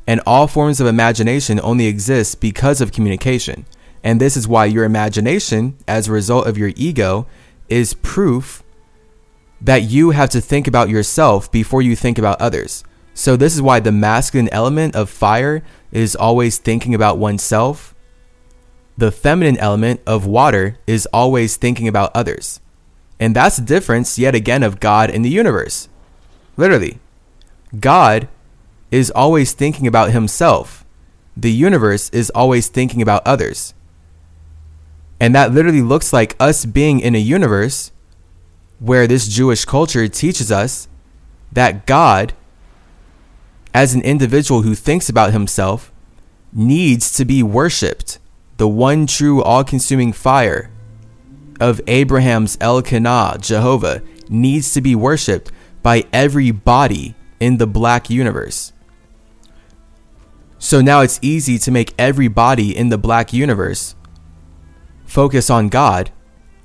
and 0.07 0.21
all 0.27 0.47
forms 0.47 0.81
of 0.81 0.87
imagination 0.87 1.61
only 1.63 1.87
exist 1.87 2.41
because 2.41 2.81
of 2.81 2.93
communication. 2.93 3.67
And 4.03 4.21
this 4.21 4.37
is 4.37 4.47
why 4.47 4.67
your 4.67 4.85
imagination, 4.85 5.79
as 5.89 6.09
a 6.09 6.13
result 6.13 6.47
of 6.47 6.59
your 6.59 6.73
ego, 6.77 7.27
is 7.69 7.95
proof 7.95 8.63
that 9.61 9.83
you 9.83 10.11
have 10.11 10.29
to 10.31 10.41
think 10.43 10.67
about 10.67 10.91
yourself 10.91 11.51
before 11.51 11.81
you 11.81 11.97
think 11.97 12.19
about 12.19 12.41
others. 12.41 12.85
So, 13.15 13.37
this 13.37 13.55
is 13.55 13.63
why 13.63 13.81
the 13.81 13.93
masculine 13.93 14.49
element 14.51 14.95
of 14.95 15.09
fire 15.09 15.63
is 15.91 16.17
always 16.17 16.59
thinking 16.59 16.95
about 16.95 17.17
oneself. 17.17 17.95
The 18.99 19.13
feminine 19.13 19.57
element 19.59 20.01
of 20.07 20.27
water 20.27 20.79
is 20.87 21.07
always 21.13 21.57
thinking 21.57 21.89
about 21.89 22.15
others. 22.15 22.61
And 23.19 23.35
that's 23.35 23.57
the 23.57 23.63
difference, 23.63 24.19
yet 24.19 24.35
again, 24.35 24.63
of 24.63 24.81
God 24.81 25.11
in 25.11 25.23
the 25.23 25.31
universe. 25.31 25.89
Literally, 26.57 26.99
God 27.79 28.29
is 28.95 29.11
always 29.11 29.53
thinking 29.53 29.87
about 29.87 30.13
himself. 30.13 30.85
The 31.37 31.51
universe 31.51 32.11
is 32.11 32.31
always 32.31 32.69
thinking 32.69 33.03
about 33.03 33.27
others. 33.27 33.75
And 35.19 35.35
that 35.35 35.53
literally 35.53 35.83
looks 35.83 36.13
like 36.13 36.37
us 36.39 36.65
being 36.65 37.01
in 37.01 37.15
a 37.15 37.19
universe 37.19 37.91
where 38.79 39.07
this 39.07 39.27
Jewish 39.27 39.65
culture 39.65 40.07
teaches 40.07 40.53
us 40.53 40.87
that 41.51 41.87
God, 41.87 42.35
as 43.73 43.95
an 43.95 44.03
individual 44.03 44.63
who 44.63 44.75
thinks 44.75 45.09
about 45.09 45.33
himself, 45.33 45.91
needs 46.53 47.11
to 47.17 47.25
be 47.25 47.43
worshiped. 47.43 48.19
The 48.59 48.69
one 48.69 49.07
true 49.07 49.43
all 49.43 49.65
consuming 49.65 50.13
fire 50.13 50.71
of 51.59 51.81
Abraham's 51.89 52.57
Elkanah, 52.61 53.39
Jehovah, 53.41 54.03
needs 54.29 54.73
to 54.75 54.81
be 54.81 54.95
worshiped 54.95 55.51
by 55.83 56.05
every 56.13 56.53
body 56.53 57.17
in 57.41 57.57
the 57.57 57.67
black 57.67 58.09
universe. 58.09 58.73
So 60.65 60.81
now 60.81 61.03
it's 61.03 61.19
easy 61.21 61.59
to 61.59 61.71
make 61.71 61.93
everybody 61.99 62.75
in 62.75 62.89
the 62.89 62.97
black 62.97 63.35
universe 63.35 63.95
focus 65.05 65.51
on 65.51 65.69
God 65.69 66.11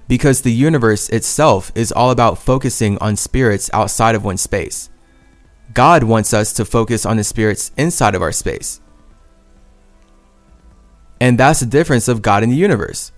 because 0.08 0.42
the 0.42 0.54
universe 0.54 1.10
itself 1.10 1.70
is 1.76 1.92
all 1.92 2.10
about 2.10 2.38
focusing 2.38 2.98
on 3.00 3.18
spirits 3.18 3.70
outside 3.74 4.16
of 4.16 4.24
one 4.24 4.38
space. 4.38 4.90
God 5.74 6.04
wants 6.06 6.34
us 6.34 6.54
to 6.54 6.64
focus 6.64 7.06
on 7.06 7.18
the 7.18 7.26
spirits 7.26 7.74
inside 7.76 8.16
of 8.16 8.22
our 8.22 8.32
space. 8.32 8.80
And 11.20 11.38
that's 11.38 11.60
the 11.60 11.66
difference 11.66 12.08
of 12.08 12.22
God 12.22 12.42
in 12.42 12.52
the 12.52 12.56
universe. 12.56 13.12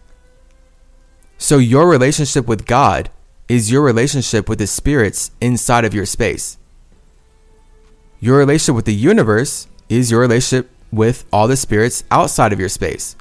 So 1.37 1.59
your 1.59 1.87
relationship 1.87 2.47
with 2.47 2.65
God 2.65 3.11
is 3.47 3.69
your 3.69 3.83
relationship 3.83 4.49
with 4.49 4.57
the 4.57 4.65
spirits 4.65 5.29
inside 5.39 5.85
of 5.85 5.93
your 5.93 6.07
space. 6.07 6.57
Your 8.19 8.39
relationship 8.39 8.75
with 8.75 8.85
the 8.85 8.95
universe 8.95 9.67
is 9.91 10.09
your 10.09 10.21
relationship 10.21 10.71
with 10.91 11.25
all 11.31 11.47
the 11.47 11.57
spirits 11.57 12.03
outside 12.09 12.53
of 12.53 12.59
your 12.59 12.69
space. 12.69 13.15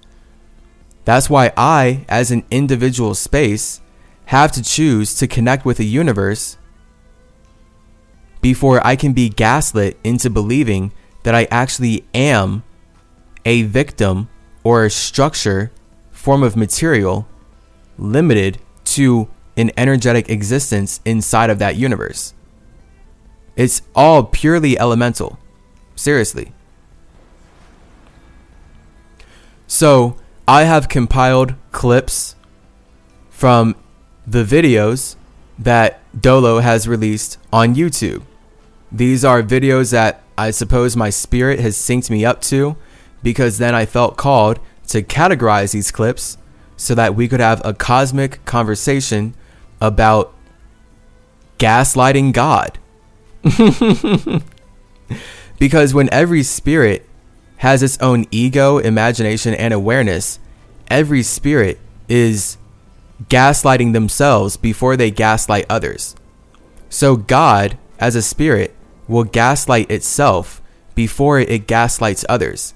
That's 1.04 1.28
why 1.28 1.52
I, 1.56 2.04
as 2.08 2.30
an 2.30 2.44
individual 2.50 3.14
space, 3.14 3.80
have 4.26 4.52
to 4.52 4.62
choose 4.62 5.14
to 5.16 5.26
connect 5.26 5.64
with 5.64 5.80
a 5.80 5.84
universe 5.84 6.56
before 8.40 8.84
I 8.86 8.96
can 8.96 9.12
be 9.12 9.28
gaslit 9.28 9.98
into 10.04 10.30
believing 10.30 10.92
that 11.24 11.34
I 11.34 11.48
actually 11.50 12.04
am 12.14 12.62
a 13.44 13.62
victim 13.62 14.28
or 14.62 14.84
a 14.84 14.90
structure, 14.90 15.72
form 16.12 16.42
of 16.42 16.56
material 16.56 17.26
limited 17.98 18.58
to 18.84 19.28
an 19.56 19.70
energetic 19.76 20.30
existence 20.30 21.00
inside 21.04 21.50
of 21.50 21.58
that 21.58 21.76
universe. 21.76 22.34
It's 23.56 23.82
all 23.94 24.24
purely 24.24 24.78
elemental. 24.78 25.38
Seriously. 25.96 26.52
So, 29.72 30.16
I 30.48 30.64
have 30.64 30.88
compiled 30.88 31.54
clips 31.70 32.34
from 33.28 33.76
the 34.26 34.42
videos 34.42 35.14
that 35.60 36.00
Dolo 36.20 36.58
has 36.58 36.88
released 36.88 37.38
on 37.52 37.76
YouTube. 37.76 38.24
These 38.90 39.24
are 39.24 39.44
videos 39.44 39.92
that 39.92 40.24
I 40.36 40.50
suppose 40.50 40.96
my 40.96 41.08
spirit 41.08 41.60
has 41.60 41.76
synced 41.76 42.10
me 42.10 42.24
up 42.24 42.40
to 42.50 42.76
because 43.22 43.58
then 43.58 43.72
I 43.72 43.86
felt 43.86 44.16
called 44.16 44.58
to 44.88 45.04
categorize 45.04 45.72
these 45.72 45.92
clips 45.92 46.36
so 46.76 46.96
that 46.96 47.14
we 47.14 47.28
could 47.28 47.38
have 47.38 47.62
a 47.64 47.72
cosmic 47.72 48.44
conversation 48.44 49.36
about 49.80 50.34
gaslighting 51.60 52.32
God. 52.32 52.76
because 55.60 55.94
when 55.94 56.12
every 56.12 56.42
spirit 56.42 57.06
has 57.60 57.82
its 57.82 57.98
own 58.00 58.24
ego, 58.30 58.78
imagination, 58.78 59.52
and 59.52 59.74
awareness, 59.74 60.38
every 60.90 61.22
spirit 61.22 61.78
is 62.08 62.56
gaslighting 63.28 63.92
themselves 63.92 64.56
before 64.56 64.96
they 64.96 65.10
gaslight 65.10 65.66
others. 65.68 66.16
So 66.88 67.16
God, 67.16 67.76
as 67.98 68.16
a 68.16 68.22
spirit, 68.22 68.74
will 69.06 69.24
gaslight 69.24 69.90
itself 69.90 70.62
before 70.94 71.38
it 71.38 71.66
gaslights 71.66 72.24
others. 72.30 72.72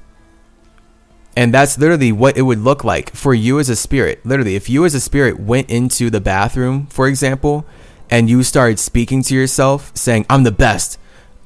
And 1.35 1.55
that's 1.55 1.79
literally 1.79 2.13
what 2.13 2.37
it 2.37 2.43
would 2.43 2.61
look 2.61 2.85
like 2.85 3.15
for 3.15 3.33
you 3.33 3.59
as 3.59 3.71
a 3.71 3.77
spirit. 3.77 4.21
Literally, 4.27 4.55
if 4.55 4.69
you 4.69 4.85
as 4.85 4.95
a 4.95 5.01
spirit 5.01 5.41
went 5.41 5.71
into 5.71 6.11
the 6.11 6.21
bathroom, 6.21 6.89
for 6.89 7.09
example, 7.09 7.65
and 8.11 8.29
you 8.29 8.43
started 8.43 8.79
speaking 8.79 9.23
to 9.23 9.35
yourself 9.35 9.93
saying, 9.95 10.27
I'm 10.29 10.43
the 10.43 10.53
best, 10.53 10.99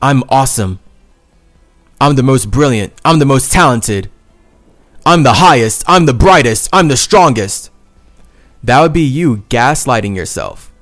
I'm 0.02 0.24
awesome, 0.28 0.80
I'm 2.00 2.14
the 2.14 2.22
most 2.22 2.50
brilliant, 2.50 2.92
I'm 3.04 3.18
the 3.18 3.24
most 3.24 3.50
talented, 3.50 4.08
I'm 5.04 5.24
the 5.24 5.34
highest, 5.34 5.82
I'm 5.88 6.06
the 6.06 6.14
brightest, 6.14 6.68
I'm 6.72 6.86
the 6.86 6.96
strongest, 6.96 7.70
that 8.62 8.80
would 8.80 8.92
be 8.92 9.02
you 9.02 9.38
gaslighting 9.48 10.14
yourself. 10.14 10.72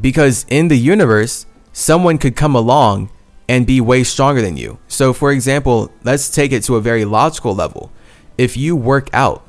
Because 0.00 0.46
in 0.48 0.68
the 0.68 0.78
universe, 0.78 1.46
someone 1.72 2.18
could 2.18 2.36
come 2.36 2.54
along 2.54 3.10
and 3.48 3.66
be 3.66 3.80
way 3.80 4.04
stronger 4.04 4.40
than 4.40 4.56
you. 4.56 4.78
So, 4.86 5.12
for 5.12 5.32
example, 5.32 5.90
let's 6.04 6.28
take 6.28 6.52
it 6.52 6.62
to 6.64 6.76
a 6.76 6.80
very 6.80 7.04
logical 7.04 7.54
level. 7.54 7.92
If 8.38 8.56
you 8.56 8.76
work 8.76 9.10
out 9.12 9.46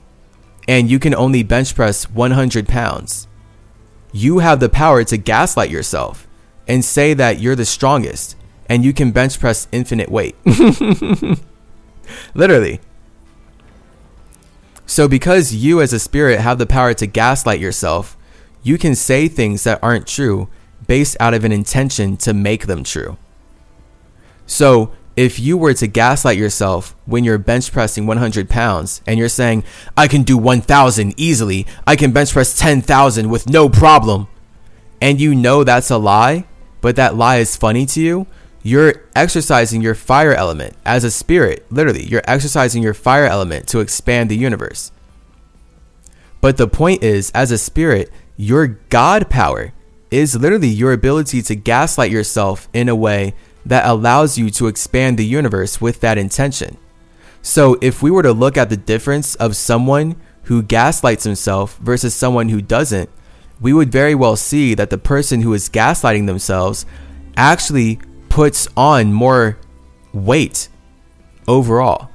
and 0.67 0.89
you 0.89 0.97
can 0.97 1.13
only 1.13 1.43
bench 1.43 1.75
press 1.75 2.09
100 2.09 2.67
pounds, 2.67 3.27
you 4.11 4.39
have 4.39 4.59
the 4.59 4.69
power 4.69 5.03
to 5.03 5.17
gaslight 5.17 5.69
yourself 5.69 6.27
and 6.67 6.83
say 6.83 7.13
that 7.13 7.39
you're 7.39 7.55
the 7.55 7.65
strongest 7.65 8.35
and 8.67 8.83
you 8.83 8.93
can 8.93 9.11
bench 9.11 9.39
press 9.39 9.67
infinite 9.71 10.09
weight. 10.09 10.35
Literally. 12.35 12.79
So, 14.85 15.07
because 15.07 15.53
you 15.53 15.81
as 15.81 15.93
a 15.93 15.99
spirit 15.99 16.39
have 16.39 16.59
the 16.59 16.65
power 16.65 16.93
to 16.93 17.07
gaslight 17.07 17.59
yourself, 17.59 18.15
you 18.61 18.77
can 18.77 18.95
say 18.95 19.27
things 19.27 19.63
that 19.63 19.79
aren't 19.81 20.07
true 20.07 20.47
based 20.87 21.17
out 21.19 21.33
of 21.33 21.43
an 21.43 21.51
intention 21.51 22.17
to 22.17 22.33
make 22.33 22.67
them 22.67 22.83
true. 22.83 23.17
So, 24.45 24.91
if 25.15 25.39
you 25.39 25.57
were 25.57 25.73
to 25.75 25.87
gaslight 25.87 26.37
yourself 26.37 26.95
when 27.05 27.23
you're 27.23 27.37
bench 27.37 27.71
pressing 27.71 28.05
100 28.05 28.49
pounds 28.49 29.01
and 29.07 29.17
you're 29.17 29.29
saying, 29.29 29.63
I 29.95 30.07
can 30.07 30.23
do 30.23 30.37
1,000 30.37 31.13
easily, 31.17 31.65
I 31.87 31.95
can 31.95 32.11
bench 32.11 32.33
press 32.33 32.57
10,000 32.57 33.29
with 33.29 33.49
no 33.49 33.69
problem, 33.69 34.27
and 35.01 35.21
you 35.21 35.33
know 35.33 35.63
that's 35.63 35.89
a 35.89 35.97
lie, 35.97 36.45
but 36.81 36.97
that 36.97 37.15
lie 37.15 37.37
is 37.37 37.55
funny 37.55 37.85
to 37.87 38.01
you, 38.01 38.27
you're 38.65 39.03
exercising 39.15 39.79
your 39.83 39.93
fire 39.93 40.33
element 40.33 40.75
as 40.87 41.03
a 41.03 41.11
spirit. 41.11 41.63
Literally, 41.69 42.03
you're 42.03 42.23
exercising 42.27 42.81
your 42.81 42.95
fire 42.95 43.27
element 43.27 43.67
to 43.67 43.79
expand 43.79 44.27
the 44.27 44.35
universe. 44.35 44.91
But 46.41 46.57
the 46.57 46.67
point 46.67 47.03
is, 47.03 47.31
as 47.35 47.51
a 47.51 47.59
spirit, 47.59 48.09
your 48.37 48.65
God 48.89 49.29
power 49.29 49.71
is 50.09 50.35
literally 50.35 50.69
your 50.69 50.93
ability 50.93 51.43
to 51.43 51.55
gaslight 51.55 52.09
yourself 52.09 52.67
in 52.73 52.89
a 52.89 52.95
way 52.95 53.35
that 53.67 53.85
allows 53.85 54.35
you 54.39 54.49
to 54.49 54.65
expand 54.65 55.19
the 55.19 55.25
universe 55.27 55.79
with 55.79 55.99
that 55.99 56.17
intention. 56.17 56.77
So, 57.43 57.77
if 57.83 58.01
we 58.01 58.09
were 58.09 58.23
to 58.23 58.33
look 58.33 58.57
at 58.57 58.71
the 58.71 58.77
difference 58.77 59.35
of 59.35 59.55
someone 59.55 60.15
who 60.45 60.63
gaslights 60.63 61.23
himself 61.23 61.77
versus 61.77 62.15
someone 62.15 62.49
who 62.49 62.63
doesn't, 62.63 63.11
we 63.61 63.73
would 63.73 63.91
very 63.91 64.15
well 64.15 64.35
see 64.35 64.73
that 64.73 64.89
the 64.89 64.97
person 64.97 65.43
who 65.43 65.53
is 65.53 65.69
gaslighting 65.69 66.25
themselves 66.25 66.87
actually 67.37 67.99
puts 68.35 68.67
on 68.75 69.13
more 69.13 69.57
weight 70.11 70.67
overall. 71.47 72.09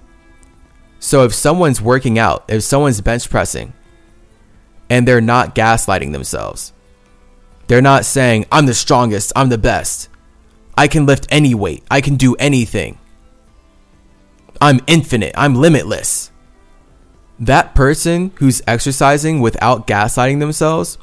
So, 0.98 1.24
if 1.24 1.32
someone's 1.32 1.80
working 1.80 2.18
out, 2.18 2.44
if 2.46 2.62
someone's 2.62 3.00
bench 3.00 3.30
pressing, 3.30 3.72
and 4.90 5.08
they're 5.08 5.22
not 5.22 5.54
gaslighting 5.54 6.12
themselves, 6.12 6.74
they're 7.68 7.80
not 7.80 8.04
saying, 8.04 8.44
I'm 8.52 8.66
the 8.66 8.74
strongest, 8.74 9.32
I'm 9.34 9.48
the 9.48 9.56
best. 9.56 10.10
I 10.76 10.88
can 10.88 11.06
lift 11.06 11.26
any 11.30 11.54
weight, 11.54 11.84
I 11.90 12.02
can 12.02 12.16
do 12.16 12.34
anything. 12.34 12.98
I'm 14.60 14.80
infinite, 14.86 15.32
I'm 15.38 15.54
limitless. 15.54 16.30
That 17.38 17.74
person 17.74 18.32
who's 18.34 18.60
exercising 18.66 19.40
without 19.40 19.86
gaslighting 19.86 20.40
themselves 20.40 20.98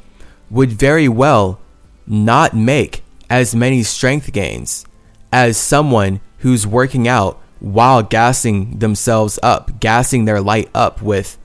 would 0.48 0.70
very 0.70 1.08
well 1.08 1.60
not 2.06 2.54
make 2.54 3.02
as 3.28 3.52
many 3.52 3.82
strength 3.82 4.30
gains 4.32 4.84
as 5.32 5.56
someone 5.56 6.20
who's 6.38 6.66
working 6.66 7.06
out 7.06 7.40
while 7.60 8.02
gassing 8.02 8.78
themselves 8.78 9.38
up, 9.42 9.80
gassing 9.80 10.24
their 10.24 10.40
light 10.40 10.70
up 10.74 11.02
with, 11.02 11.38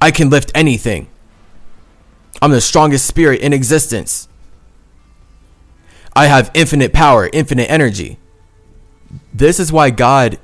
I 0.00 0.10
can 0.10 0.30
lift 0.30 0.52
anything. 0.54 1.08
I'm 2.40 2.50
the 2.50 2.60
strongest 2.60 3.06
spirit 3.06 3.40
in 3.40 3.52
existence. 3.52 4.28
I 6.14 6.26
have 6.26 6.50
infinite 6.54 6.92
power, 6.92 7.28
infinite 7.32 7.70
energy. 7.70 8.18
This 9.32 9.60
is 9.60 9.72
why 9.72 9.90
God 9.90 10.38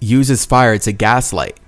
uses 0.00 0.44
fire 0.46 0.78
to 0.78 0.92
gaslight. 0.92 1.58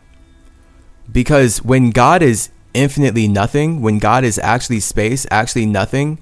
Because 1.11 1.63
when 1.63 1.91
God 1.91 2.23
is 2.23 2.51
infinitely 2.75 3.29
nothing, 3.29 3.83
when 3.83 3.99
God 3.99 4.25
is 4.25 4.39
actually 4.39 4.81
space, 4.81 5.27
actually 5.31 5.67
nothing, 5.67 6.19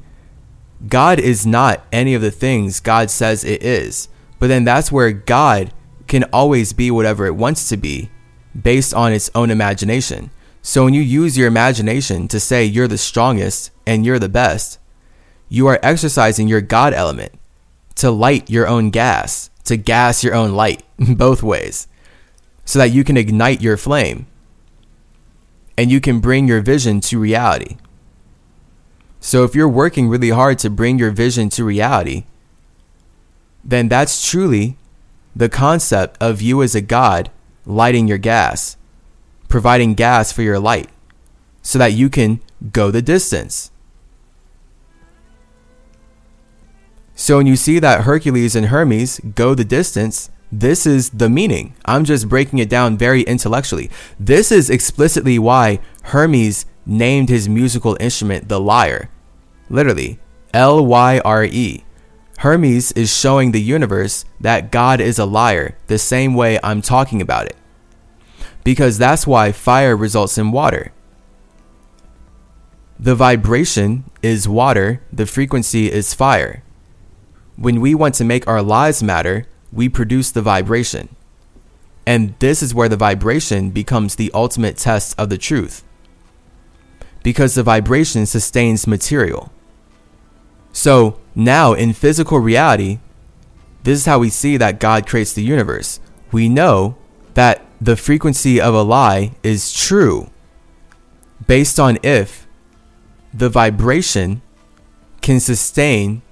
God 0.88 1.20
is 1.20 1.46
not 1.46 1.84
any 1.92 2.14
of 2.14 2.22
the 2.22 2.30
things 2.30 2.80
God 2.80 3.10
says 3.10 3.44
it 3.44 3.62
is. 3.62 4.08
But 4.38 4.46
then 4.48 4.64
that's 4.64 4.90
where 4.90 5.12
God 5.12 5.72
can 6.06 6.24
always 6.32 6.72
be 6.72 6.90
whatever 6.90 7.26
it 7.26 7.36
wants 7.36 7.68
to 7.68 7.76
be 7.76 8.10
based 8.60 8.94
on 8.94 9.12
its 9.12 9.30
own 9.34 9.50
imagination. 9.50 10.30
So 10.62 10.84
when 10.84 10.94
you 10.94 11.02
use 11.02 11.38
your 11.38 11.46
imagination 11.46 12.28
to 12.28 12.40
say 12.40 12.64
you're 12.64 12.88
the 12.88 12.98
strongest 12.98 13.70
and 13.86 14.04
you're 14.04 14.18
the 14.18 14.28
best, 14.28 14.78
you 15.48 15.66
are 15.66 15.78
exercising 15.82 16.48
your 16.48 16.60
God 16.60 16.94
element 16.94 17.32
to 17.96 18.10
light 18.10 18.50
your 18.50 18.66
own 18.66 18.90
gas, 18.90 19.50
to 19.64 19.76
gas 19.76 20.24
your 20.24 20.34
own 20.34 20.52
light 20.52 20.82
both 20.98 21.42
ways, 21.42 21.86
so 22.64 22.78
that 22.78 22.92
you 22.92 23.04
can 23.04 23.16
ignite 23.16 23.60
your 23.60 23.76
flame 23.76 24.26
and 25.76 25.90
you 25.90 26.00
can 26.00 26.20
bring 26.20 26.46
your 26.46 26.60
vision 26.60 27.00
to 27.00 27.18
reality. 27.18 27.76
So 29.20 29.44
if 29.44 29.54
you're 29.54 29.68
working 29.68 30.08
really 30.08 30.30
hard 30.30 30.58
to 30.60 30.70
bring 30.70 30.98
your 30.98 31.10
vision 31.10 31.50
to 31.50 31.64
reality, 31.64 32.24
then 33.62 33.88
that's 33.88 34.28
truly 34.28 34.78
the 35.36 35.48
concept 35.48 36.20
of 36.20 36.40
you 36.40 36.62
as 36.62 36.74
a 36.74 36.80
God 36.80 37.30
lighting 37.66 38.08
your 38.08 38.18
gas, 38.18 38.76
providing 39.48 39.94
gas 39.94 40.32
for 40.32 40.42
your 40.42 40.58
light, 40.58 40.88
so 41.62 41.78
that 41.78 41.92
you 41.92 42.08
can 42.08 42.40
go 42.72 42.90
the 42.90 43.02
distance. 43.02 43.70
So 47.14 47.36
when 47.36 47.46
you 47.46 47.56
see 47.56 47.78
that 47.78 48.04
Hercules 48.04 48.56
and 48.56 48.66
Hermes 48.66 49.20
go 49.34 49.54
the 49.54 49.64
distance, 49.64 50.30
this 50.50 50.86
is 50.86 51.10
the 51.10 51.28
meaning. 51.28 51.74
I'm 51.84 52.06
just 52.06 52.28
breaking 52.28 52.58
it 52.60 52.70
down 52.70 52.96
very 52.96 53.22
intellectually. 53.22 53.90
This 54.18 54.50
is 54.50 54.70
explicitly 54.70 55.38
why 55.38 55.80
Hermes 56.04 56.64
named 56.86 57.28
his 57.28 57.48
musical 57.48 57.96
instrument 58.00 58.48
the 58.48 58.60
lyre. 58.60 59.10
Literally, 59.68 60.18
L 60.52 60.84
Y 60.84 61.20
R 61.24 61.44
E. 61.44 61.84
Hermes 62.38 62.92
is 62.92 63.14
showing 63.14 63.52
the 63.52 63.60
universe 63.60 64.24
that 64.40 64.70
God 64.70 65.00
is 65.00 65.18
a 65.18 65.26
liar 65.26 65.76
the 65.88 65.98
same 65.98 66.34
way 66.34 66.58
I'm 66.62 66.80
talking 66.80 67.20
about 67.20 67.46
it. 67.46 67.56
Because 68.64 68.96
that's 68.96 69.26
why 69.26 69.52
fire 69.52 69.94
results 69.96 70.38
in 70.38 70.50
water. 70.50 70.92
The 72.98 73.14
vibration 73.14 74.04
is 74.22 74.48
water, 74.48 75.02
the 75.12 75.26
frequency 75.26 75.90
is 75.90 76.14
fire. 76.14 76.62
When 77.56 77.80
we 77.80 77.94
want 77.94 78.14
to 78.16 78.24
make 78.24 78.48
our 78.48 78.62
lives 78.62 79.02
matter, 79.02 79.46
we 79.72 79.88
produce 79.88 80.30
the 80.30 80.42
vibration. 80.42 81.14
And 82.06 82.34
this 82.38 82.62
is 82.62 82.74
where 82.74 82.88
the 82.88 82.96
vibration 82.96 83.70
becomes 83.70 84.16
the 84.16 84.30
ultimate 84.32 84.76
test 84.78 85.18
of 85.18 85.28
the 85.28 85.38
truth. 85.38 85.84
Because 87.22 87.54
the 87.54 87.62
vibration 87.62 88.26
sustains 88.26 88.86
material. 88.86 89.52
So 90.72 91.18
now 91.34 91.72
in 91.72 91.92
physical 91.92 92.38
reality, 92.38 92.98
this 93.82 93.98
is 93.98 94.06
how 94.06 94.18
we 94.18 94.30
see 94.30 94.56
that 94.56 94.80
God 94.80 95.06
creates 95.06 95.32
the 95.32 95.42
universe. 95.42 96.00
We 96.32 96.48
know 96.48 96.96
that 97.34 97.64
the 97.80 97.96
frequency 97.96 98.60
of 98.60 98.74
a 98.74 98.82
lie 98.82 99.32
is 99.42 99.72
true 99.72 100.30
based 101.46 101.80
on 101.80 101.98
if 102.02 102.46
the 103.32 103.48
vibration 103.48 104.42
can 105.22 105.40
sustain 105.40 106.22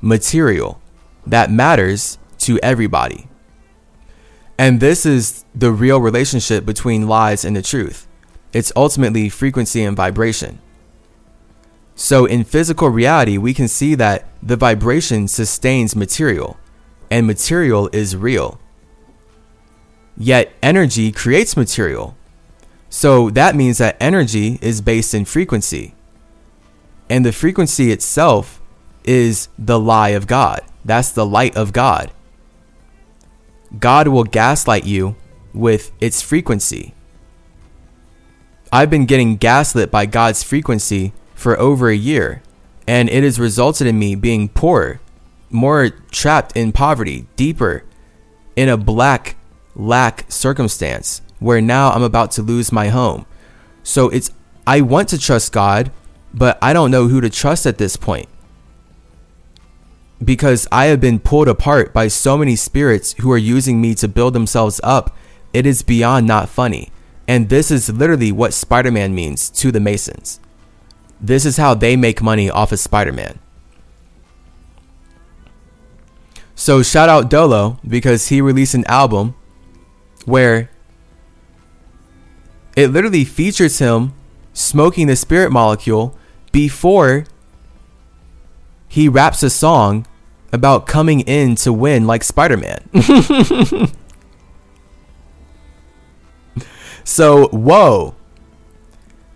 material 0.00 0.80
that 1.26 1.50
matters 1.50 2.18
to 2.38 2.58
everybody. 2.62 3.28
And 4.58 4.80
this 4.80 5.04
is 5.04 5.44
the 5.54 5.72
real 5.72 6.00
relationship 6.00 6.64
between 6.64 7.08
lies 7.08 7.44
and 7.44 7.56
the 7.56 7.62
truth. 7.62 8.06
It's 8.54 8.72
ultimately 8.76 9.28
frequency 9.28 9.82
and 9.82 9.96
vibration. 9.96 10.60
So, 11.96 12.24
in 12.24 12.44
physical 12.44 12.88
reality, 12.88 13.36
we 13.36 13.52
can 13.52 13.68
see 13.68 13.94
that 13.96 14.26
the 14.42 14.56
vibration 14.56 15.28
sustains 15.28 15.94
material, 15.94 16.56
and 17.10 17.26
material 17.26 17.88
is 17.92 18.16
real. 18.16 18.58
Yet, 20.16 20.52
energy 20.62 21.12
creates 21.12 21.56
material. 21.56 22.16
So, 22.88 23.30
that 23.30 23.56
means 23.56 23.78
that 23.78 23.96
energy 24.00 24.58
is 24.62 24.80
based 24.80 25.14
in 25.14 25.24
frequency. 25.24 25.94
And 27.10 27.24
the 27.24 27.32
frequency 27.32 27.90
itself 27.90 28.60
is 29.04 29.48
the 29.58 29.78
lie 29.78 30.10
of 30.10 30.26
God. 30.26 30.62
That's 30.84 31.10
the 31.10 31.26
light 31.26 31.56
of 31.56 31.72
God. 31.72 32.12
God 33.78 34.08
will 34.08 34.24
gaslight 34.24 34.84
you 34.84 35.16
with 35.52 35.92
its 36.00 36.22
frequency. 36.22 36.94
I've 38.74 38.90
been 38.90 39.06
getting 39.06 39.36
gaslit 39.36 39.92
by 39.92 40.04
God's 40.04 40.42
frequency 40.42 41.12
for 41.36 41.56
over 41.60 41.90
a 41.90 41.96
year, 41.96 42.42
and 42.88 43.08
it 43.08 43.22
has 43.22 43.38
resulted 43.38 43.86
in 43.86 44.00
me 44.00 44.16
being 44.16 44.48
poor, 44.48 45.00
more 45.48 45.90
trapped 46.10 46.56
in 46.56 46.72
poverty, 46.72 47.28
deeper 47.36 47.84
in 48.56 48.68
a 48.68 48.76
black 48.76 49.36
lack 49.76 50.24
circumstance 50.28 51.22
where 51.38 51.60
now 51.60 51.92
I'm 51.92 52.02
about 52.02 52.32
to 52.32 52.42
lose 52.42 52.72
my 52.72 52.88
home. 52.88 53.26
So 53.84 54.08
it's 54.08 54.32
I 54.66 54.80
want 54.80 55.08
to 55.10 55.20
trust 55.20 55.52
God, 55.52 55.92
but 56.32 56.58
I 56.60 56.72
don't 56.72 56.90
know 56.90 57.06
who 57.06 57.20
to 57.20 57.30
trust 57.30 57.66
at 57.66 57.78
this 57.78 57.96
point. 57.96 58.28
Because 60.24 60.66
I 60.72 60.86
have 60.86 61.00
been 61.00 61.20
pulled 61.20 61.46
apart 61.46 61.92
by 61.92 62.08
so 62.08 62.36
many 62.36 62.56
spirits 62.56 63.14
who 63.20 63.30
are 63.30 63.38
using 63.38 63.80
me 63.80 63.94
to 63.94 64.08
build 64.08 64.34
themselves 64.34 64.80
up, 64.82 65.16
it 65.52 65.64
is 65.64 65.82
beyond 65.82 66.26
not 66.26 66.48
funny. 66.48 66.90
And 67.26 67.48
this 67.48 67.70
is 67.70 67.88
literally 67.88 68.32
what 68.32 68.52
Spider 68.52 68.90
Man 68.90 69.14
means 69.14 69.48
to 69.50 69.72
the 69.72 69.80
Masons. 69.80 70.40
This 71.20 71.46
is 71.46 71.56
how 71.56 71.74
they 71.74 71.96
make 71.96 72.22
money 72.22 72.50
off 72.50 72.72
of 72.72 72.78
Spider 72.78 73.12
Man. 73.12 73.38
So 76.54 76.82
shout 76.82 77.08
out 77.08 77.30
Dolo 77.30 77.78
because 77.86 78.28
he 78.28 78.40
released 78.40 78.74
an 78.74 78.84
album 78.86 79.34
where 80.24 80.70
it 82.76 82.88
literally 82.88 83.24
features 83.24 83.78
him 83.78 84.12
smoking 84.52 85.06
the 85.06 85.16
spirit 85.16 85.50
molecule 85.50 86.16
before 86.52 87.24
he 88.88 89.08
raps 89.08 89.42
a 89.42 89.50
song 89.50 90.06
about 90.52 90.86
coming 90.86 91.20
in 91.22 91.56
to 91.56 91.72
win 91.72 92.06
like 92.06 92.22
Spider 92.22 92.56
Man. 92.56 92.88
so, 97.04 97.48
whoa 97.48 98.14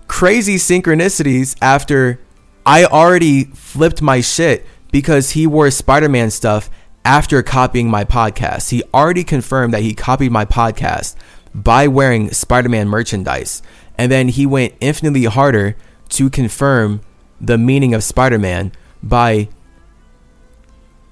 crazy 0.09 0.57
synchronicities 0.57 1.55
after 1.63 2.19
I 2.67 2.85
already 2.85 3.45
flipped 3.45 4.03
my 4.03 4.21
shit 4.21 4.67
because 4.91 5.31
he 5.31 5.47
wore 5.47 5.71
Spider 5.71 6.09
Man 6.09 6.31
stuff 6.31 6.69
after 7.05 7.43
copying 7.43 7.89
my 7.89 8.05
podcast. 8.05 8.71
He 8.71 8.83
already 8.93 9.23
confirmed 9.23 9.73
that 9.75 9.83
he 9.83 9.95
copied 9.95 10.33
my 10.33 10.45
podcast 10.45 11.15
by 11.55 11.87
wearing 11.87 12.33
Spider 12.33 12.69
Man 12.69 12.89
merchandise. 12.89 13.63
And 13.97 14.11
then 14.11 14.29
he 14.29 14.47
went 14.47 14.75
infinitely 14.81 15.25
harder 15.25 15.77
to 16.11 16.31
confirm 16.31 17.01
the 17.41 17.59
meaning 17.59 17.95
of 17.95 18.03
Spider 18.03 18.39
Man 18.39 18.73
by 19.03 19.49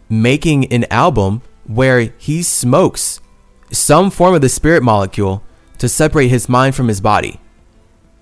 making 0.08 0.72
an 0.72 0.84
album 0.90 1.42
where 1.64 2.12
he 2.18 2.42
smokes 2.42 3.20
some 3.70 4.10
form 4.10 4.34
of 4.34 4.40
the 4.40 4.48
spirit 4.48 4.82
molecule 4.82 5.42
to 5.78 5.88
separate 5.88 6.28
his 6.28 6.48
mind 6.48 6.74
from 6.74 6.88
his 6.88 7.00
body 7.00 7.40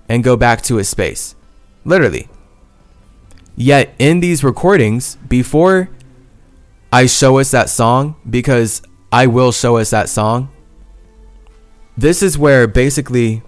and 0.08 0.24
go 0.24 0.36
back 0.36 0.62
to 0.62 0.76
his 0.76 0.88
space. 0.88 1.34
Literally. 1.84 2.28
Yet 3.56 3.94
in 3.98 4.20
these 4.20 4.42
recordings, 4.42 5.16
before 5.28 5.88
I 6.92 7.06
show 7.06 7.38
us 7.38 7.50
that 7.52 7.70
song, 7.70 8.16
because 8.28 8.82
I 9.12 9.26
will 9.26 9.52
show 9.52 9.76
us 9.76 9.90
that 9.90 10.08
song, 10.08 10.50
this 11.96 12.22
is 12.22 12.36
where 12.36 12.66
basically 12.66 13.42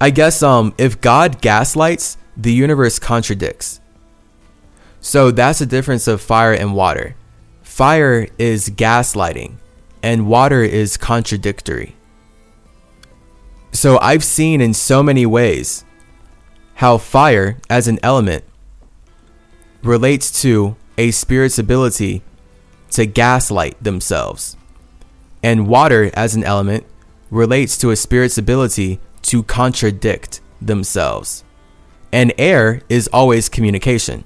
I 0.00 0.10
guess 0.10 0.42
um 0.42 0.74
if 0.78 1.00
God 1.00 1.40
gaslights, 1.40 2.16
the 2.36 2.52
universe 2.52 2.98
contradicts. 2.98 3.80
So 5.00 5.30
that's 5.30 5.58
the 5.58 5.66
difference 5.66 6.08
of 6.08 6.20
fire 6.20 6.52
and 6.52 6.74
water. 6.74 7.16
Fire 7.62 8.28
is 8.38 8.70
gaslighting 8.70 9.56
and 10.02 10.26
water 10.26 10.62
is 10.62 10.96
contradictory. 10.96 11.96
So 13.72 13.98
I've 14.00 14.22
seen 14.22 14.60
in 14.60 14.74
so 14.74 15.02
many 15.02 15.24
ways 15.26 15.84
how 16.74 16.98
fire 16.98 17.58
as 17.70 17.88
an 17.88 17.98
element 18.02 18.44
relates 19.82 20.42
to 20.42 20.76
a 20.98 21.10
spirit's 21.10 21.58
ability 21.58 22.22
to 22.90 23.06
gaslight 23.06 23.82
themselves. 23.82 24.56
And 25.42 25.66
water 25.66 26.10
as 26.14 26.34
an 26.34 26.44
element 26.44 26.86
relates 27.30 27.78
to 27.78 27.90
a 27.90 27.96
spirit's 27.96 28.36
ability 28.36 29.00
to 29.22 29.42
contradict 29.42 30.40
themselves. 30.60 31.42
And 32.12 32.32
air 32.36 32.82
is 32.88 33.08
always 33.08 33.48
communication. 33.48 34.24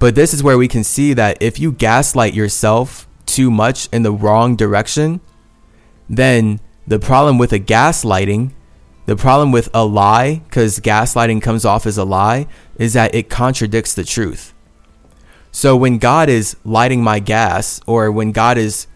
But 0.00 0.16
this 0.16 0.34
is 0.34 0.42
where 0.42 0.58
we 0.58 0.68
can 0.68 0.82
see 0.82 1.14
that 1.14 1.40
if 1.40 1.60
you 1.60 1.70
gaslight 1.70 2.34
yourself 2.34 3.08
too 3.24 3.50
much 3.50 3.88
in 3.92 4.02
the 4.02 4.12
wrong 4.12 4.56
direction, 4.56 5.20
then 6.08 6.60
the 6.86 6.98
problem 6.98 7.38
with 7.38 7.52
a 7.52 7.58
gaslighting, 7.58 8.52
the 9.06 9.16
problem 9.16 9.52
with 9.52 9.68
a 9.74 9.84
lie, 9.84 10.42
because 10.44 10.80
gaslighting 10.80 11.42
comes 11.42 11.64
off 11.64 11.86
as 11.86 11.98
a 11.98 12.04
lie, 12.04 12.46
is 12.78 12.92
that 12.94 13.14
it 13.14 13.28
contradicts 13.28 13.94
the 13.94 14.04
truth. 14.04 14.52
So 15.52 15.76
when 15.76 15.98
God 15.98 16.28
is 16.28 16.56
lighting 16.64 17.02
my 17.02 17.20
gas, 17.20 17.80
or 17.86 18.10
when 18.10 18.32
God 18.32 18.58
is 18.58 18.86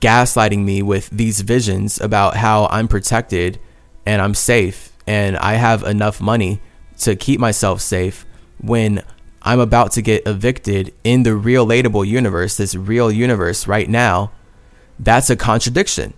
gaslighting 0.00 0.64
me 0.64 0.82
with 0.82 1.08
these 1.10 1.40
visions 1.40 2.00
about 2.00 2.36
how 2.36 2.66
I'm 2.66 2.88
protected 2.88 3.58
and 4.04 4.20
I'm 4.20 4.34
safe 4.34 4.92
and 5.06 5.36
I 5.38 5.54
have 5.54 5.82
enough 5.82 6.20
money 6.20 6.60
to 6.98 7.16
keep 7.16 7.40
myself 7.40 7.80
safe, 7.80 8.26
when 8.60 9.02
I'm 9.42 9.60
about 9.60 9.92
to 9.92 10.02
get 10.02 10.26
evicted 10.26 10.92
in 11.04 11.22
the 11.22 11.30
relatable 11.30 12.06
universe, 12.06 12.56
this 12.56 12.74
real 12.74 13.12
universe 13.12 13.66
right 13.66 13.88
now, 13.88 14.32
that's 14.98 15.30
a 15.30 15.36
contradiction. 15.36 16.14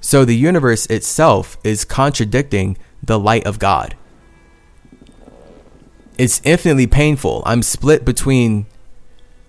So 0.00 0.24
the 0.24 0.36
universe 0.36 0.86
itself 0.86 1.58
is 1.62 1.84
contradicting 1.84 2.78
the 3.02 3.18
light 3.18 3.46
of 3.46 3.58
God. 3.58 3.96
It's 6.18 6.40
infinitely 6.44 6.86
painful. 6.86 7.42
I'm 7.46 7.62
split 7.62 8.04
between 8.04 8.66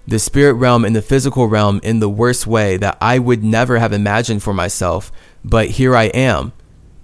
the 0.08 0.20
spirit 0.20 0.54
realm 0.54 0.84
and 0.84 0.96
the 0.96 1.02
physical 1.02 1.48
realm 1.48 1.80
in 1.84 2.00
the 2.00 2.10
worst 2.10 2.48
way 2.48 2.78
that 2.78 2.98
I 3.00 3.20
would 3.20 3.44
never 3.44 3.80
have 3.80 3.94
imagined 3.94 4.44
for 4.44 4.54
myself. 4.54 5.12
But 5.44 5.72
here 5.72 5.96
I 5.96 6.06
am, 6.06 6.54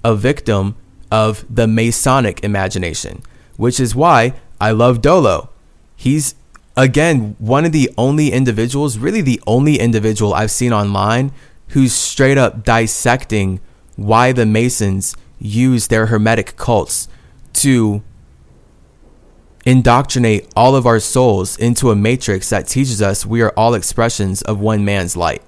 a 0.04 0.16
victim 0.16 0.76
of 1.12 1.46
the 1.54 1.68
Masonic 1.68 2.44
imagination, 2.44 3.24
which 3.56 3.80
is 3.80 3.96
why 3.96 4.34
I 4.60 4.72
love 4.72 5.02
Dolo. 5.02 5.50
He's, 5.96 6.36
again, 6.76 7.36
one 7.40 7.66
of 7.66 7.72
the 7.72 7.90
only 7.98 8.32
individuals, 8.32 8.98
really 8.98 9.22
the 9.22 9.42
only 9.48 9.80
individual 9.80 10.34
I've 10.34 10.52
seen 10.52 10.74
online 10.74 11.32
who's 11.70 11.94
straight 11.94 12.38
up 12.38 12.64
dissecting 12.64 13.60
why 13.96 14.32
the 14.32 14.46
Masons 14.46 15.16
use 15.40 15.88
their 15.88 16.08
Hermetic 16.08 16.56
cults 16.56 17.08
to 17.54 18.04
indoctrinate 19.66 20.48
all 20.56 20.76
of 20.76 20.86
our 20.86 21.00
souls 21.00 21.58
into 21.58 21.92
a 21.92 21.96
matrix 21.96 22.50
that 22.50 22.68
teaches 22.68 23.02
us 23.02 23.26
we 23.26 23.42
are 23.42 23.52
all 23.58 23.74
expressions 23.74 24.42
of 24.44 24.60
one 24.60 24.86
man's 24.86 25.18
light. 25.18 25.42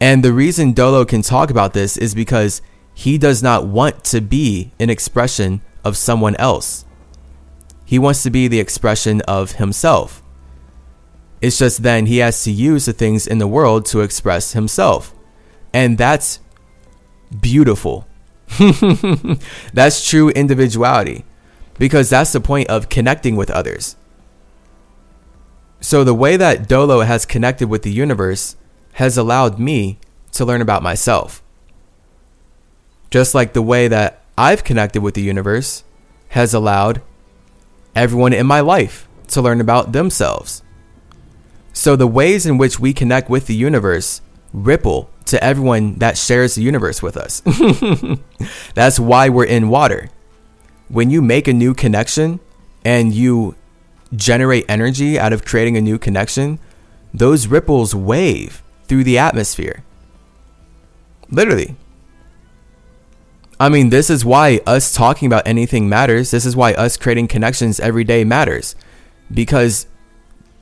And 0.00 0.24
the 0.24 0.32
reason 0.32 0.72
Dolo 0.72 1.04
can 1.04 1.22
talk 1.22 1.50
about 1.50 1.74
this 1.74 1.96
is 1.96 2.14
because 2.14 2.62
he 2.94 3.18
does 3.18 3.42
not 3.42 3.66
want 3.66 4.04
to 4.04 4.20
be 4.20 4.72
an 4.78 4.90
expression 4.90 5.60
of 5.84 5.96
someone 5.96 6.36
else. 6.36 6.84
He 7.84 7.98
wants 7.98 8.22
to 8.22 8.30
be 8.30 8.46
the 8.46 8.60
expression 8.60 9.20
of 9.22 9.52
himself. 9.52 10.19
It's 11.40 11.58
just 11.58 11.82
then 11.82 12.06
he 12.06 12.18
has 12.18 12.42
to 12.44 12.50
use 12.50 12.84
the 12.86 12.92
things 12.92 13.26
in 13.26 13.38
the 13.38 13.48
world 13.48 13.86
to 13.86 14.00
express 14.00 14.52
himself. 14.52 15.14
And 15.72 15.96
that's 15.96 16.40
beautiful. 17.40 18.06
that's 19.72 20.06
true 20.08 20.30
individuality 20.30 21.24
because 21.78 22.10
that's 22.10 22.32
the 22.32 22.40
point 22.40 22.68
of 22.68 22.88
connecting 22.88 23.36
with 23.36 23.50
others. 23.50 23.96
So, 25.80 26.04
the 26.04 26.14
way 26.14 26.36
that 26.36 26.68
Dolo 26.68 27.00
has 27.00 27.24
connected 27.24 27.68
with 27.68 27.82
the 27.82 27.92
universe 27.92 28.56
has 28.94 29.16
allowed 29.16 29.58
me 29.58 29.98
to 30.32 30.44
learn 30.44 30.60
about 30.60 30.82
myself. 30.82 31.42
Just 33.10 33.34
like 33.34 33.54
the 33.54 33.62
way 33.62 33.88
that 33.88 34.22
I've 34.36 34.62
connected 34.62 35.02
with 35.02 35.14
the 35.14 35.22
universe 35.22 35.84
has 36.30 36.52
allowed 36.52 37.00
everyone 37.96 38.32
in 38.32 38.46
my 38.46 38.60
life 38.60 39.08
to 39.28 39.40
learn 39.40 39.60
about 39.60 39.92
themselves. 39.92 40.62
So, 41.72 41.96
the 41.96 42.06
ways 42.06 42.46
in 42.46 42.58
which 42.58 42.80
we 42.80 42.92
connect 42.92 43.30
with 43.30 43.46
the 43.46 43.54
universe 43.54 44.20
ripple 44.52 45.10
to 45.26 45.42
everyone 45.42 45.94
that 45.96 46.18
shares 46.18 46.54
the 46.56 46.62
universe 46.62 47.02
with 47.02 47.16
us. 47.16 47.42
That's 48.74 48.98
why 48.98 49.28
we're 49.28 49.44
in 49.44 49.68
water. 49.68 50.10
When 50.88 51.10
you 51.10 51.22
make 51.22 51.46
a 51.46 51.52
new 51.52 51.72
connection 51.72 52.40
and 52.84 53.12
you 53.12 53.54
generate 54.14 54.64
energy 54.68 55.18
out 55.18 55.32
of 55.32 55.44
creating 55.44 55.76
a 55.76 55.80
new 55.80 55.98
connection, 55.98 56.58
those 57.14 57.46
ripples 57.46 57.94
wave 57.94 58.62
through 58.84 59.04
the 59.04 59.18
atmosphere. 59.18 59.84
Literally. 61.30 61.76
I 63.60 63.68
mean, 63.68 63.90
this 63.90 64.10
is 64.10 64.24
why 64.24 64.60
us 64.66 64.92
talking 64.92 65.26
about 65.26 65.46
anything 65.46 65.88
matters. 65.88 66.30
This 66.30 66.44
is 66.44 66.56
why 66.56 66.72
us 66.72 66.96
creating 66.96 67.28
connections 67.28 67.78
every 67.78 68.04
day 68.04 68.24
matters. 68.24 68.74
Because 69.32 69.86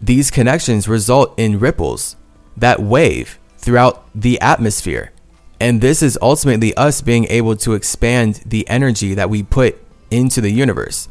these 0.01 0.31
connections 0.31 0.89
result 0.89 1.35
in 1.39 1.59
ripples 1.59 2.17
that 2.57 2.81
wave 2.81 3.39
throughout 3.57 4.09
the 4.15 4.41
atmosphere. 4.41 5.13
And 5.61 5.81
this 5.81 6.03
is 6.03 6.19
ultimately 6.23 6.75
us 6.77 7.01
being 7.01 7.25
able 7.27 7.57
to 7.57 7.75
expand 7.75 8.43
the 8.47 8.69
energy 8.69 9.15
that 9.15 9.29
we 9.29 9.43
put 9.43 9.77
into 10.11 10.41
the 10.41 10.51
universe. 10.51 11.09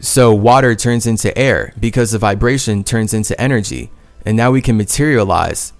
So 0.00 0.32
water 0.32 0.76
turns 0.76 1.06
into 1.06 1.36
air 1.36 1.74
because 1.78 2.12
the 2.12 2.18
vibration 2.18 2.84
turns 2.84 3.12
into 3.12 3.38
energy. 3.40 3.90
And 4.24 4.36
now 4.36 4.52
we 4.52 4.62
can 4.62 4.76
materialize 4.76 5.72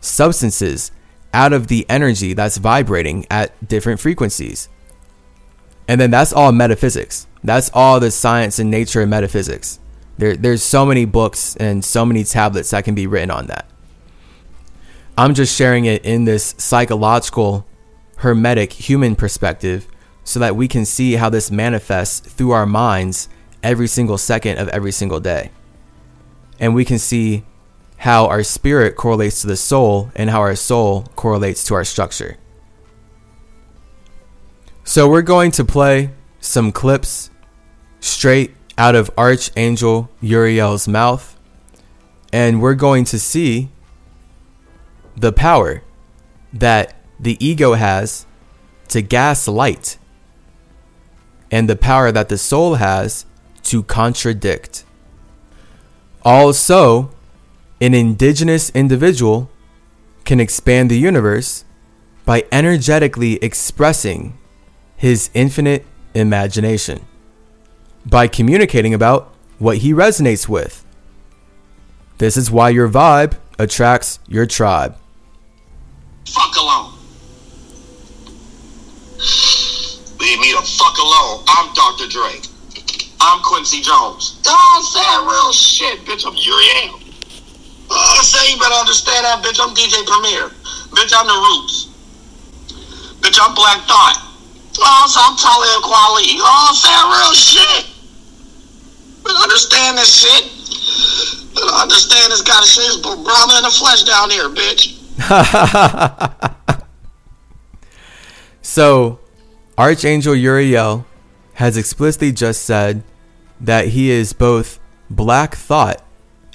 substances 0.00 0.90
out 1.32 1.52
of 1.52 1.68
the 1.68 1.86
energy 1.88 2.32
that's 2.32 2.56
vibrating 2.56 3.26
at 3.30 3.68
different 3.68 4.00
frequencies. 4.00 4.68
And 5.86 6.00
then 6.00 6.10
that's 6.10 6.32
all 6.32 6.50
metaphysics. 6.50 7.26
That's 7.46 7.70
all 7.72 8.00
the 8.00 8.10
science 8.10 8.58
and 8.58 8.72
nature 8.72 9.00
and 9.00 9.08
metaphysics. 9.08 9.78
There, 10.18 10.36
there's 10.36 10.64
so 10.64 10.84
many 10.84 11.04
books 11.04 11.54
and 11.54 11.84
so 11.84 12.04
many 12.04 12.24
tablets 12.24 12.70
that 12.70 12.82
can 12.82 12.96
be 12.96 13.06
written 13.06 13.30
on 13.30 13.46
that. 13.46 13.70
I'm 15.16 15.32
just 15.32 15.56
sharing 15.56 15.84
it 15.84 16.04
in 16.04 16.24
this 16.24 16.56
psychological, 16.58 17.64
hermetic, 18.16 18.72
human 18.72 19.14
perspective 19.14 19.86
so 20.24 20.40
that 20.40 20.56
we 20.56 20.66
can 20.66 20.84
see 20.84 21.12
how 21.12 21.28
this 21.28 21.48
manifests 21.48 22.18
through 22.18 22.50
our 22.50 22.66
minds 22.66 23.28
every 23.62 23.86
single 23.86 24.18
second 24.18 24.58
of 24.58 24.66
every 24.70 24.90
single 24.90 25.20
day. 25.20 25.52
And 26.58 26.74
we 26.74 26.84
can 26.84 26.98
see 26.98 27.44
how 27.98 28.26
our 28.26 28.42
spirit 28.42 28.96
correlates 28.96 29.42
to 29.42 29.46
the 29.46 29.56
soul 29.56 30.10
and 30.16 30.30
how 30.30 30.40
our 30.40 30.56
soul 30.56 31.04
correlates 31.14 31.62
to 31.66 31.74
our 31.74 31.84
structure. 31.84 32.38
So 34.82 35.08
we're 35.08 35.22
going 35.22 35.52
to 35.52 35.64
play 35.64 36.10
some 36.40 36.72
clips 36.72 37.30
straight 38.00 38.54
out 38.78 38.94
of 38.94 39.10
Archangel 39.16 40.10
Uriel's 40.20 40.86
mouth, 40.86 41.38
and 42.32 42.60
we're 42.60 42.74
going 42.74 43.04
to 43.06 43.18
see 43.18 43.70
the 45.16 45.32
power 45.32 45.82
that 46.52 46.94
the 47.18 47.36
ego 47.44 47.72
has 47.72 48.26
to 48.88 49.02
gaslight 49.02 49.98
and 51.50 51.68
the 51.68 51.76
power 51.76 52.12
that 52.12 52.28
the 52.28 52.38
soul 52.38 52.74
has 52.74 53.24
to 53.62 53.82
contradict. 53.82 54.84
Also, 56.22 57.10
an 57.80 57.94
indigenous 57.94 58.70
individual 58.70 59.50
can 60.24 60.40
expand 60.40 60.90
the 60.90 60.98
universe 60.98 61.64
by 62.24 62.44
energetically 62.50 63.34
expressing 63.36 64.36
his 64.96 65.30
infinite 65.34 65.86
imagination 66.14 67.06
by 68.06 68.28
communicating 68.28 68.94
about 68.94 69.32
what 69.58 69.78
he 69.78 69.92
resonates 69.92 70.48
with. 70.48 70.84
This 72.18 72.36
is 72.36 72.50
why 72.50 72.70
your 72.70 72.88
vibe 72.88 73.34
attracts 73.58 74.20
your 74.28 74.46
tribe. 74.46 74.96
Fuck 76.26 76.56
alone. 76.56 76.92
Leave 80.18 80.40
me 80.40 80.52
the 80.52 80.62
fuck 80.62 80.96
alone. 80.98 81.44
I'm 81.48 81.74
Dr. 81.74 82.08
Dre. 82.08 82.40
I'm 83.20 83.42
Quincy 83.42 83.80
Jones. 83.80 84.40
I'm 84.46 84.82
saying 84.82 85.26
real 85.26 85.52
shit, 85.52 85.98
bitch. 86.06 86.26
I'm 86.26 86.36
Uriel. 86.36 87.00
Uh, 87.90 87.94
I 87.94 88.22
say 88.22 88.52
you 88.52 88.58
better 88.58 88.74
understand 88.74 89.24
that, 89.24 89.42
bitch. 89.42 89.58
I'm 89.60 89.74
DJ 89.74 90.06
Premier. 90.06 90.50
Bitch, 90.94 91.12
I'm 91.16 91.26
the 91.26 91.34
Roots. 91.34 91.90
Bitch, 93.20 93.38
I'm 93.40 93.54
Black 93.54 93.82
Thought. 93.86 94.22
Oh, 94.78 95.08
I'm 95.16 95.36
Talib 95.36 95.82
Kweli. 95.82 96.38
Oh, 96.38 96.68
I'm 96.68 96.76
saying 96.76 97.08
real 97.10 97.32
shit. 97.34 97.95
But 99.26 99.42
understand 99.42 99.98
this 99.98 100.14
shit. 100.14 100.44
But 101.52 101.82
understand 101.82 102.30
this 102.30 102.42
kind 102.42 102.62
of 102.62 102.68
shit 102.68 102.84
is 102.84 102.98
Brahma 102.98 103.56
in 103.56 103.64
the 103.64 103.74
flesh 103.76 104.04
down 104.04 104.30
here, 104.30 104.48
bitch. 104.48 104.94
so, 108.62 109.18
Archangel 109.76 110.36
Uriel 110.36 111.06
has 111.54 111.76
explicitly 111.76 112.30
just 112.30 112.62
said 112.62 113.02
that 113.60 113.88
he 113.88 114.10
is 114.10 114.32
both 114.32 114.78
Black 115.10 115.56
Thought 115.56 116.04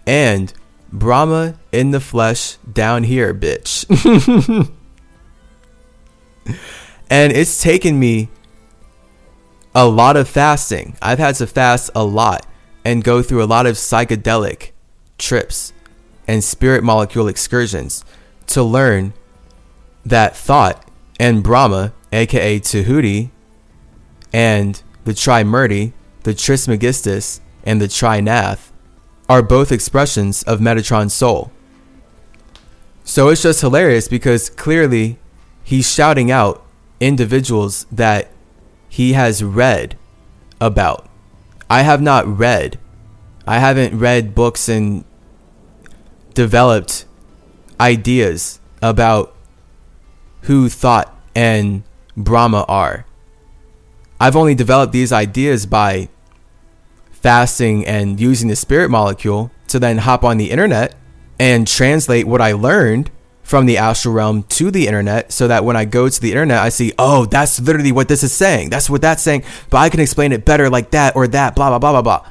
and 0.07 0.53
Brahma 0.93 1.59
in 1.73 1.91
the 1.91 1.99
flesh 1.99 2.55
down 2.71 3.03
here, 3.03 3.33
bitch. 3.33 3.85
and 7.09 7.33
it's 7.33 7.61
taken 7.61 7.99
me 7.99 8.29
a 9.75 9.85
lot 9.87 10.15
of 10.15 10.29
fasting. 10.29 10.95
I've 11.01 11.19
had 11.19 11.35
to 11.35 11.47
fast 11.47 11.89
a 11.93 12.05
lot 12.05 12.45
and 12.83 13.03
go 13.03 13.21
through 13.21 13.43
a 13.43 13.45
lot 13.45 13.65
of 13.65 13.75
psychedelic 13.75 14.71
trips 15.17 15.73
and 16.27 16.43
spirit 16.43 16.83
molecule 16.83 17.27
excursions 17.27 18.03
to 18.47 18.63
learn 18.63 19.13
that 20.05 20.35
Thoth 20.35 20.83
and 21.19 21.43
Brahma, 21.43 21.93
aka 22.11 22.59
Tahuti, 22.59 23.29
and 24.33 24.81
the 25.03 25.13
Trimurti, 25.13 25.93
the 26.23 26.33
Trismegistus, 26.33 27.41
and 27.63 27.81
the 27.81 27.87
Trinath 27.87 28.71
are 29.29 29.41
both 29.41 29.71
expressions 29.71 30.43
of 30.43 30.59
Metatron's 30.59 31.13
soul. 31.13 31.51
So 33.03 33.29
it's 33.29 33.43
just 33.43 33.61
hilarious 33.61 34.07
because 34.07 34.49
clearly 34.49 35.19
he's 35.63 35.91
shouting 35.91 36.31
out 36.31 36.65
individuals 36.99 37.85
that 37.91 38.31
he 38.89 39.13
has 39.13 39.43
read 39.43 39.97
about. 40.59 41.07
I 41.71 41.83
have 41.83 42.01
not 42.01 42.27
read. 42.27 42.77
I 43.47 43.59
haven't 43.59 43.97
read 43.97 44.35
books 44.35 44.67
and 44.67 45.05
developed 46.33 47.05
ideas 47.79 48.59
about 48.81 49.33
who 50.41 50.67
Thoth 50.67 51.09
and 51.33 51.83
Brahma 52.17 52.65
are. 52.67 53.05
I've 54.19 54.35
only 54.35 54.53
developed 54.53 54.91
these 54.91 55.13
ideas 55.13 55.65
by 55.65 56.09
fasting 57.13 57.85
and 57.85 58.19
using 58.19 58.49
the 58.49 58.57
spirit 58.57 58.89
molecule 58.89 59.49
to 59.69 59.79
then 59.79 59.99
hop 59.99 60.25
on 60.25 60.35
the 60.35 60.51
internet 60.51 60.93
and 61.39 61.65
translate 61.65 62.27
what 62.27 62.41
I 62.41 62.51
learned 62.51 63.11
from 63.51 63.65
the 63.65 63.77
astral 63.77 64.13
realm 64.13 64.43
to 64.43 64.71
the 64.71 64.87
internet 64.87 65.29
so 65.29 65.49
that 65.49 65.65
when 65.65 65.75
I 65.75 65.83
go 65.83 66.07
to 66.07 66.21
the 66.21 66.31
internet, 66.31 66.59
I 66.59 66.69
see, 66.69 66.93
oh, 66.97 67.25
that's 67.25 67.59
literally 67.59 67.91
what 67.91 68.07
this 68.07 68.23
is 68.23 68.31
saying. 68.31 68.69
That's 68.69 68.89
what 68.89 69.01
that's 69.01 69.21
saying, 69.21 69.43
but 69.69 69.79
I 69.79 69.89
can 69.89 69.99
explain 69.99 70.31
it 70.31 70.45
better 70.45 70.69
like 70.69 70.91
that 70.91 71.17
or 71.17 71.27
that, 71.27 71.53
blah, 71.53 71.67
blah, 71.67 71.77
blah, 71.77 71.91
blah, 71.91 72.01
blah. 72.01 72.29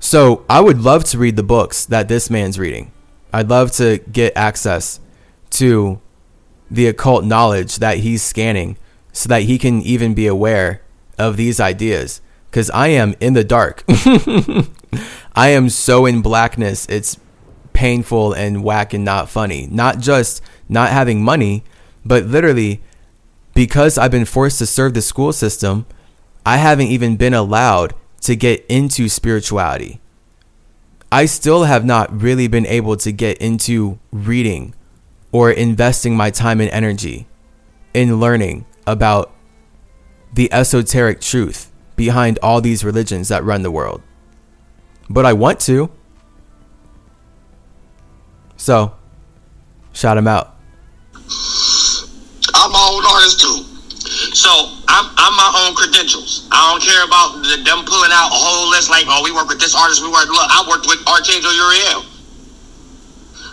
So 0.00 0.44
I 0.46 0.60
would 0.60 0.82
love 0.82 1.04
to 1.04 1.16
read 1.16 1.36
the 1.36 1.42
books 1.42 1.86
that 1.86 2.08
this 2.08 2.28
man's 2.28 2.58
reading. 2.58 2.92
I'd 3.32 3.48
love 3.48 3.72
to 3.72 3.96
get 4.12 4.36
access 4.36 5.00
to 5.52 6.02
the 6.70 6.86
occult 6.86 7.24
knowledge 7.24 7.76
that 7.76 7.96
he's 7.98 8.22
scanning 8.22 8.76
so 9.10 9.30
that 9.30 9.44
he 9.44 9.56
can 9.56 9.80
even 9.80 10.12
be 10.12 10.26
aware 10.26 10.82
of 11.16 11.38
these 11.38 11.60
ideas 11.60 12.20
because 12.50 12.68
I 12.72 12.88
am 12.88 13.14
in 13.20 13.32
the 13.32 13.42
dark. 13.42 13.84
I 15.34 15.48
am 15.48 15.70
so 15.70 16.04
in 16.04 16.20
blackness. 16.20 16.86
It's 16.90 17.18
painful 17.74 18.32
and 18.32 18.64
whack 18.64 18.94
and 18.94 19.04
not 19.04 19.28
funny. 19.28 19.68
Not 19.70 19.98
just 19.98 20.40
not 20.68 20.88
having 20.88 21.22
money, 21.22 21.62
but 22.04 22.24
literally 22.24 22.82
because 23.54 23.98
I've 23.98 24.10
been 24.10 24.24
forced 24.24 24.58
to 24.58 24.66
serve 24.66 24.94
the 24.94 25.02
school 25.02 25.32
system, 25.32 25.86
I 26.46 26.56
haven't 26.56 26.88
even 26.88 27.16
been 27.16 27.34
allowed 27.34 27.94
to 28.22 28.34
get 28.34 28.64
into 28.68 29.08
spirituality. 29.08 30.00
I 31.12 31.26
still 31.26 31.64
have 31.64 31.84
not 31.84 32.22
really 32.22 32.48
been 32.48 32.66
able 32.66 32.96
to 32.96 33.12
get 33.12 33.38
into 33.38 33.98
reading 34.10 34.74
or 35.30 35.50
investing 35.50 36.16
my 36.16 36.30
time 36.30 36.60
and 36.60 36.70
energy 36.70 37.26
in 37.92 38.18
learning 38.18 38.66
about 38.86 39.32
the 40.32 40.52
esoteric 40.52 41.20
truth 41.20 41.70
behind 41.96 42.38
all 42.42 42.60
these 42.60 42.84
religions 42.84 43.28
that 43.28 43.44
run 43.44 43.62
the 43.62 43.70
world. 43.70 44.02
But 45.08 45.24
I 45.24 45.32
want 45.32 45.60
to. 45.60 45.90
So, 48.64 48.96
shout 49.92 50.16
him 50.16 50.24
out. 50.24 50.56
I'm 52.56 52.72
my 52.72 52.80
own 52.96 53.04
artist 53.04 53.44
too. 53.44 53.60
So 54.32 54.48
I'm, 54.88 55.04
I'm 55.20 55.36
my 55.36 55.50
own 55.68 55.76
credentials. 55.76 56.48
I 56.48 56.72
don't 56.72 56.80
care 56.80 57.04
about 57.04 57.44
the, 57.44 57.60
them 57.60 57.84
pulling 57.84 58.08
out 58.08 58.32
a 58.32 58.40
whole 58.40 58.72
list 58.72 58.88
like, 58.88 59.04
oh, 59.04 59.20
we 59.20 59.36
work 59.36 59.52
with 59.52 59.60
this 59.60 59.76
artist. 59.76 60.00
We 60.00 60.08
work. 60.08 60.32
Look, 60.32 60.48
I 60.48 60.64
worked 60.64 60.88
with 60.88 60.96
Archangel 61.04 61.52
Uriel. 61.52 62.08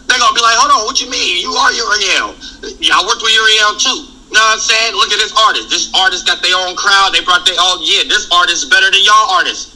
They're 0.08 0.16
gonna 0.16 0.32
be 0.32 0.40
like, 0.40 0.56
hold 0.56 0.80
on, 0.80 0.88
what 0.88 1.04
you 1.04 1.12
mean? 1.12 1.44
You 1.44 1.52
are 1.60 1.76
Uriel. 1.76 2.32
Yeah, 2.80 2.96
I 2.96 3.04
worked 3.04 3.20
with 3.20 3.36
Uriel 3.36 3.76
too. 3.76 4.08
You 4.32 4.40
know 4.40 4.48
what 4.48 4.56
I'm 4.56 4.64
saying? 4.64 4.96
Look 4.96 5.12
at 5.12 5.20
this 5.20 5.36
artist. 5.36 5.68
This 5.68 5.92
artist 5.92 6.24
got 6.24 6.40
their 6.40 6.56
own 6.56 6.80
crowd. 6.80 7.12
They 7.12 7.20
brought 7.20 7.44
their 7.44 7.60
own. 7.60 7.84
Yeah, 7.84 8.08
this 8.08 8.32
artist 8.32 8.64
is 8.64 8.70
better 8.72 8.88
than 8.88 9.04
y'all 9.04 9.36
artists. 9.36 9.76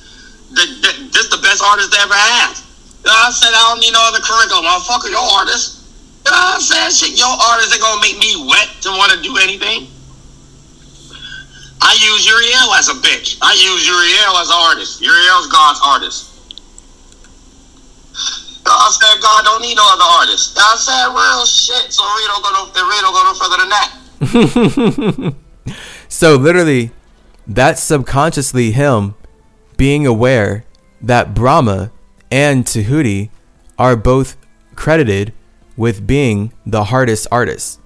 The, 0.55 0.63
the, 0.79 0.91
this 1.11 1.27
the 1.27 1.43
best 1.43 1.59
artist 1.59 1.91
they 1.91 1.99
ever 1.99 2.15
had. 2.15 2.55
I 3.05 3.29
said. 3.31 3.53
I 3.53 3.69
don't 3.69 3.79
need 3.79 3.93
no 3.93 4.01
other 4.01 4.21
curriculum. 4.21 4.65
Motherfucker, 4.65 5.13
your 5.13 5.25
artist. 5.37 5.85
You 6.25 6.31
know 6.31 6.41
what 6.41 6.57
I'm 6.57 6.61
saying? 6.61 6.91
Shit, 6.91 7.13
your 7.19 7.29
artist 7.29 7.73
ain't 7.73 7.81
gonna 7.81 8.01
make 8.01 8.17
me 8.17 8.33
wet 8.49 8.69
to 8.81 8.89
want 8.97 9.13
to 9.13 9.21
do 9.21 9.37
anything. 9.37 9.93
I 11.81 11.93
use 12.01 12.25
Uriel 12.25 12.73
as 12.73 12.89
a 12.89 12.97
bitch. 12.97 13.37
I 13.41 13.53
use 13.53 13.85
Uriel 13.85 14.41
as 14.41 14.49
an 14.49 14.57
artist. 14.57 15.01
Uriel's 15.01 15.47
God's 15.47 15.79
artist. 15.85 16.35
I'm 18.65 18.91
saying? 18.91 19.21
God 19.21 19.45
don't 19.45 19.61
need 19.61 19.75
no 19.75 19.85
other 19.85 20.03
artist. 20.03 20.57
I 20.57 20.75
said. 20.77 21.13
Real 21.13 21.45
shit. 21.45 21.93
So 21.93 22.03
we 22.15 22.25
don't 22.25 22.43
go 22.43 22.49
no, 22.51 22.65
we 22.73 23.01
don't 23.01 23.13
go 23.13 23.23
no 23.23 23.33
further 23.37 23.57
than 23.61 23.69
that. 23.69 25.35
so 26.09 26.35
literally, 26.35 26.91
that's 27.47 27.81
subconsciously 27.81 28.71
him 28.71 29.13
being 29.77 30.07
aware 30.07 30.65
that 31.01 31.33
Brahma 31.33 31.91
and 32.31 32.65
Tahuti 32.65 33.29
are 33.77 33.95
both 33.95 34.37
credited 34.75 35.33
with 35.77 36.07
being 36.07 36.53
the 36.65 36.85
hardest 36.85 37.27
artists, 37.31 37.79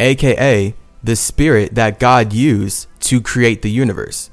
aka 0.00 0.74
the 1.02 1.16
spirit 1.16 1.74
that 1.74 2.00
God 2.00 2.32
used 2.32 2.88
to 3.00 3.20
create 3.20 3.62
the 3.62 3.70
universe. 3.70 4.30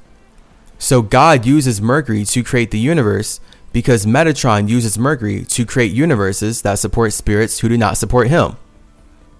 So 0.79 1.01
God 1.01 1.45
uses 1.45 1.81
Mercury 1.81 2.25
to 2.25 2.43
create 2.43 2.71
the 2.71 2.79
universe 2.79 3.39
because 3.71 4.05
Metatron 4.05 4.67
uses 4.69 4.97
Mercury 4.97 5.45
to 5.45 5.65
create 5.65 5.91
universes 5.91 6.61
that 6.63 6.79
support 6.79 7.13
spirits 7.13 7.59
who 7.59 7.69
do 7.69 7.77
not 7.77 7.97
support 7.97 8.27
him, 8.27 8.57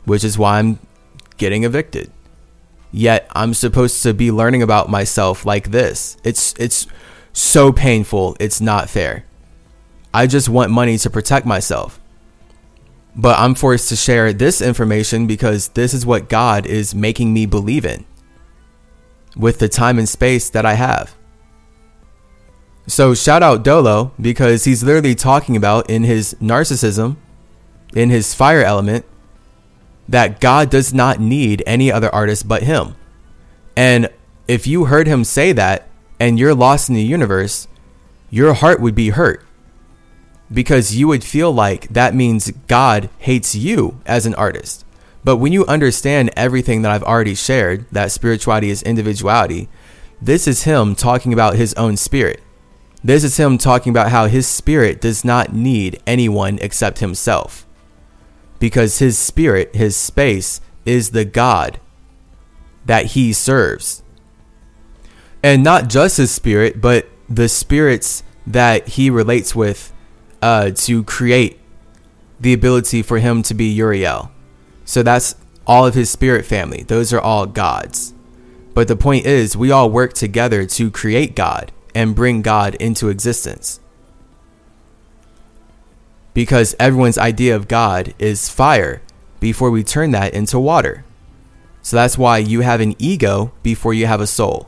which 0.06 0.24
is 0.24 0.38
why 0.38 0.60
I'm 0.60 0.80
getting 1.38 1.64
evicted. 1.64 2.12
Yet 2.91 3.28
I'm 3.34 3.54
supposed 3.54 4.04
to 4.04 4.14
be 4.14 4.32
learning 4.32 4.62
about 4.62 4.90
myself 4.90 5.45
like 5.45 5.72
this. 5.72 6.16
It's 6.24 6.54
it's 6.60 6.88
so 7.34 7.72
painful. 7.72 8.38
It's 8.40 8.62
not 8.62 8.90
fair. 8.90 9.26
I 10.14 10.27
just 10.27 10.48
want 10.48 10.72
money 10.72 10.98
to 10.99 11.10
protect 11.10 11.45
myself. 11.45 11.99
But 13.15 13.40
I'm 13.40 13.56
forced 13.56 13.90
to 13.90 13.95
share 13.95 14.31
this 14.31 14.61
information 14.61 15.27
because 15.27 15.69
this 15.69 15.94
is 15.94 16.06
what 16.06 16.30
God 16.30 16.65
is 16.65 16.94
making 16.94 17.34
me 17.34 17.45
believe 17.45 17.85
in 17.85 18.06
with 19.35 19.60
the 19.60 19.69
time 19.69 19.98
and 19.98 20.07
space 20.07 20.49
that 20.49 20.65
I 20.65 20.73
have. 20.73 21.15
So 22.85 23.14
shout 23.14 23.41
out 23.41 23.64
Dolo 23.64 24.11
because 24.19 24.65
he's 24.65 24.84
literally 24.84 25.15
talking 25.15 25.56
about 25.56 25.90
in 25.90 26.03
his 26.03 26.35
narcissism, 26.41 27.15
in 27.95 28.10
his 28.10 28.34
fire 28.34 28.64
element, 28.64 29.06
that 30.07 30.41
God 30.41 30.69
does 30.69 30.94
not 30.94 31.19
need 31.19 31.64
any 31.65 31.91
other 31.91 32.14
artist 32.14 32.48
but 32.48 32.64
him. 32.64 32.95
And 33.76 34.10
if 34.48 34.68
you 34.68 34.85
heard 34.85 35.07
him 35.07 35.23
say 35.23 35.53
that 35.53 35.88
and 36.19 36.38
you're 36.38 36.53
lost 36.53 36.90
in 36.90 36.95
the 36.95 37.03
universe, 37.03 37.68
your 38.30 38.53
heart 38.53 38.80
would 38.80 38.95
be 38.95 39.10
hurt 39.10 39.44
because 40.53 40.95
you 40.95 41.07
would 41.07 41.23
feel 41.23 41.51
like 41.51 41.88
that 41.89 42.13
means 42.13 42.51
God 42.67 43.09
hates 43.17 43.55
you 43.55 43.99
as 44.05 44.25
an 44.25 44.35
artist. 44.35 44.85
But 45.23 45.38
when 45.38 45.53
you 45.53 45.65
understand 45.65 46.31
everything 46.35 46.81
that 46.81 46.91
I've 46.91 47.03
already 47.03 47.35
shared, 47.35 47.85
that 47.91 48.11
spirituality 48.11 48.69
is 48.69 48.84
individuality, 48.84 49.69
this 50.21 50.47
is 50.47 50.63
him 50.63 50.95
talking 50.95 51.34
about 51.34 51.55
his 51.55 51.73
own 51.75 51.97
spirit. 51.97 52.41
This 53.03 53.23
is 53.23 53.38
him 53.38 53.57
talking 53.57 53.89
about 53.89 54.11
how 54.11 54.27
his 54.27 54.47
spirit 54.47 55.01
does 55.01 55.25
not 55.25 55.53
need 55.53 56.01
anyone 56.05 56.59
except 56.61 56.99
himself 56.99 57.65
because 58.59 58.99
his 58.99 59.17
spirit, 59.17 59.75
his 59.75 59.93
space, 59.93 60.61
is 60.85 61.09
the 61.09 61.25
God 61.25 61.81
that 62.85 63.07
he 63.07 63.34
serves. 63.34 64.03
And 65.43 65.63
not 65.63 65.89
just 65.89 66.15
his 66.15 66.31
spirit, 66.31 66.80
but 66.80 67.09
the 67.27 67.49
spirits 67.49 68.23
that 68.47 68.88
he 68.88 69.09
relates 69.09 69.53
with 69.53 69.91
uh, 70.44 70.72
to 70.72 71.03
create 71.06 71.60
the 72.40 72.53
ability 72.53 73.02
for 73.02 73.20
him 73.20 73.41
to 73.44 73.53
be 73.53 73.65
Uriel. 73.65 74.30
So 74.84 75.02
that's 75.02 75.36
all 75.65 75.88
of 75.88 75.95
his 75.95 76.10
spirit 76.10 76.45
family. 76.45 76.84
Those 76.84 77.14
are 77.14 77.22
all 77.22 77.45
gods. 77.45 78.14
But 78.74 78.90
the 78.90 78.98
point 78.98 79.26
is, 79.26 79.56
we 79.56 79.72
all 79.72 79.90
work 79.90 80.14
together 80.14 80.65
to 80.65 80.91
create 80.91 81.36
God 81.36 81.72
and 81.95 82.15
bring 82.15 82.41
God 82.41 82.76
into 82.76 83.07
existence 83.07 83.80
because 86.34 86.76
everyone's 86.80 87.18
idea 87.18 87.56
of 87.56 87.68
God 87.68 88.14
is 88.20 88.49
fire 88.49 89.02
before 89.40 89.70
we 89.72 89.84
turn 89.84 90.11
that 90.11 90.34
into 90.34 90.60
water. 90.60 91.06
So 91.82 91.95
that's 91.95 92.18
why 92.18 92.40
you 92.40 92.61
have 92.61 92.82
an 92.82 92.95
ego 92.98 93.53
before 93.61 93.94
you 93.94 94.07
have 94.07 94.20
a 94.22 94.28
soul. 94.28 94.68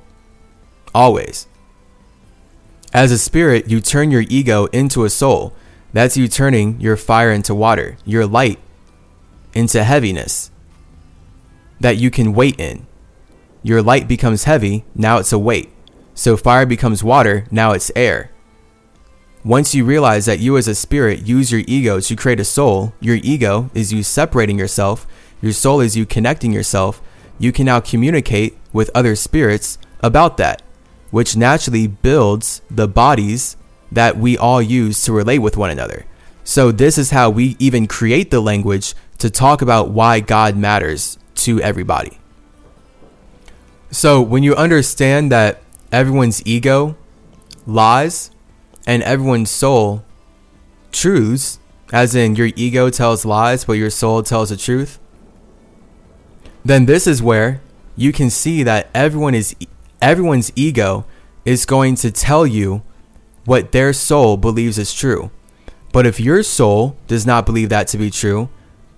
Always. 0.93 1.47
As 2.93 3.11
a 3.11 3.17
spirit, 3.17 3.69
you 3.69 3.81
turn 3.81 4.11
your 4.11 4.23
ego 4.29 4.67
into 4.67 5.03
a 5.03 5.09
soul. 5.09 5.53
That's 5.95 6.17
you 6.17 6.27
turning 6.27 6.81
your 6.81 6.97
fire 6.97 7.31
into 7.31 7.55
water, 7.55 7.95
your 8.03 8.25
light 8.25 8.59
into 9.53 9.81
heaviness 9.81 10.51
that 11.79 11.95
you 11.95 12.11
can 12.11 12.33
wait 12.33 12.59
in. 12.59 12.85
Your 13.63 13.81
light 13.81 14.05
becomes 14.05 14.43
heavy, 14.43 14.83
now 14.93 15.19
it's 15.19 15.31
a 15.31 15.39
weight. 15.39 15.71
So 16.13 16.35
fire 16.35 16.65
becomes 16.65 17.01
water, 17.01 17.47
now 17.49 17.71
it's 17.71 17.93
air. 17.95 18.29
Once 19.45 19.73
you 19.73 19.85
realize 19.85 20.25
that 20.25 20.39
you 20.39 20.57
as 20.57 20.67
a 20.67 20.75
spirit 20.75 21.25
use 21.25 21.49
your 21.49 21.63
ego 21.65 22.01
to 22.01 22.13
create 22.13 22.41
a 22.41 22.43
soul, 22.43 22.93
your 22.99 23.15
ego 23.23 23.69
is 23.73 23.93
you 23.93 24.03
separating 24.03 24.59
yourself, 24.59 25.07
your 25.41 25.53
soul 25.53 25.79
is 25.79 25.95
you 25.95 26.05
connecting 26.05 26.51
yourself, 26.51 27.01
you 27.39 27.53
can 27.53 27.67
now 27.67 27.79
communicate 27.79 28.57
with 28.73 28.91
other 28.93 29.15
spirits 29.15 29.77
about 30.01 30.35
that, 30.35 30.61
which 31.11 31.37
naturally 31.37 31.87
builds 31.87 32.61
the 32.69 32.85
bodies 32.85 33.55
that 33.91 34.17
we 34.17 34.37
all 34.37 34.61
use 34.61 35.03
to 35.03 35.13
relate 35.13 35.39
with 35.39 35.57
one 35.57 35.69
another. 35.69 36.05
So, 36.43 36.71
this 36.71 36.97
is 36.97 37.11
how 37.11 37.29
we 37.29 37.55
even 37.59 37.87
create 37.87 38.29
the 38.29 38.39
language 38.39 38.93
to 39.17 39.29
talk 39.29 39.61
about 39.61 39.89
why 39.89 40.19
God 40.19 40.55
matters 40.55 41.17
to 41.35 41.59
everybody. 41.61 42.19
So, 43.89 44.21
when 44.21 44.43
you 44.43 44.55
understand 44.55 45.31
that 45.31 45.61
everyone's 45.91 46.45
ego 46.45 46.95
lies, 47.65 48.31
and 48.85 49.01
everyone's 49.03 49.49
soul 49.49 50.03
truths, 50.91 51.59
as 51.91 52.15
in 52.15 52.35
your 52.35 52.49
ego 52.55 52.89
tells 52.89 53.25
lies, 53.25 53.65
but 53.65 53.73
your 53.73 53.89
soul 53.89 54.23
tells 54.23 54.49
the 54.49 54.57
truth, 54.57 54.99
then 56.63 56.85
this 56.85 57.05
is 57.07 57.21
where 57.21 57.61
you 57.95 58.11
can 58.11 58.29
see 58.29 58.63
that 58.63 58.89
everyone 58.93 59.35
is 59.35 59.55
everyone's 60.01 60.51
ego 60.55 61.05
is 61.43 61.65
going 61.65 61.95
to 61.95 62.11
tell 62.11 62.45
you 62.45 62.81
what 63.45 63.71
their 63.71 63.93
soul 63.93 64.37
believes 64.37 64.77
is 64.77 64.93
true. 64.93 65.31
But 65.91 66.05
if 66.05 66.19
your 66.19 66.43
soul 66.43 66.97
does 67.07 67.25
not 67.25 67.45
believe 67.45 67.69
that 67.69 67.87
to 67.89 67.97
be 67.97 68.11
true, 68.11 68.49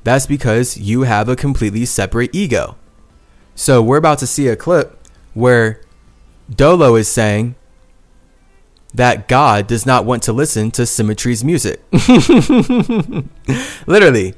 that's 0.03 0.25
because 0.25 0.77
you 0.77 1.01
have 1.01 1.29
a 1.29 1.35
completely 1.35 1.85
separate 1.85 2.33
ego. 2.33 2.75
So 3.55 3.81
we're 3.81 3.97
about 3.97 4.19
to 4.19 4.27
see 4.27 4.47
a 4.47 4.55
clip 4.55 4.97
where 5.33 5.81
Dolo 6.49 6.95
is 6.95 7.07
saying 7.07 7.55
that 8.93 9.27
God 9.27 9.67
does 9.67 9.85
not 9.85 10.05
want 10.05 10.23
to 10.23 10.33
listen 10.33 10.71
to 10.71 10.83
CymaTree's 10.83 11.43
music. 11.43 11.81
Literally. 13.87 14.33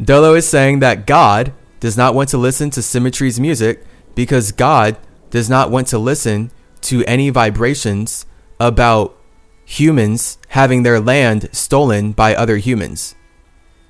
Dolo 0.00 0.34
is 0.34 0.48
saying 0.48 0.78
that 0.78 1.06
God 1.06 1.52
does 1.80 1.96
not 1.96 2.14
want 2.14 2.28
to 2.30 2.38
listen 2.38 2.70
to 2.70 2.80
CymaTree's 2.80 3.40
music 3.40 3.84
because 4.14 4.52
God 4.52 4.96
does 5.30 5.50
not 5.50 5.70
want 5.70 5.88
to 5.88 5.98
listen 5.98 6.50
to 6.82 7.04
any 7.04 7.30
vibrations 7.30 8.24
about 8.60 9.16
humans 9.64 10.38
having 10.48 10.82
their 10.82 10.98
land 10.98 11.48
stolen 11.52 12.12
by 12.12 12.34
other 12.34 12.56
humans. 12.56 13.14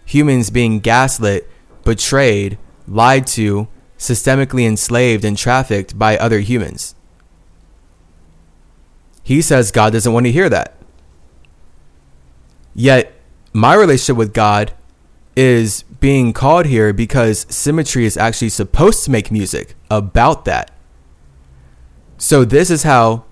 Humans 0.06 0.50
being 0.50 0.80
gaslit, 0.80 1.48
betrayed, 1.84 2.58
lied 2.86 3.26
to, 3.28 3.68
systemically 3.96 4.66
enslaved, 4.66 5.24
and 5.24 5.36
trafficked 5.36 5.98
by 5.98 6.16
other 6.16 6.40
humans. 6.40 6.94
he 9.22 9.42
says 9.42 9.70
God 9.70 9.92
doesn't 9.92 10.12
want 10.12 10.24
to 10.24 10.32
hear 10.32 10.48
that. 10.48 10.74
Yet, 12.74 13.12
my 13.52 13.74
relationship 13.74 14.16
with 14.16 14.32
God 14.32 14.72
is 15.36 15.82
being 16.00 16.32
called 16.32 16.64
here 16.64 16.92
because 16.92 17.44
CymaTree 17.44 18.04
is 18.04 18.16
actually 18.16 18.48
supposed 18.48 19.04
to 19.04 19.10
make 19.10 19.30
music 19.30 19.74
about 19.90 20.46
that. 20.46 20.70
So, 22.16 22.44
this 22.44 22.70
is 22.70 22.84
how 22.84 23.24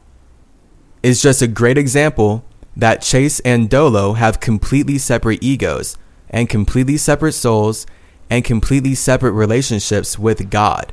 is 1.07 1.23
just 1.23 1.41
a 1.41 1.47
great 1.47 1.79
example 1.79 2.45
that 2.77 3.01
Chase 3.01 3.39
and 3.41 3.71
Dolo 3.71 4.15
have 4.15 4.41
completely 4.41 4.99
separate 4.99 5.41
egos 5.41 5.97
and 6.29 6.49
completely 6.49 6.97
separate 6.97 7.35
souls 7.35 7.87
and 8.29 8.45
completely 8.45 8.97
separate 8.97 9.31
relationships 9.31 10.19
with 10.19 10.51
God. 10.51 10.93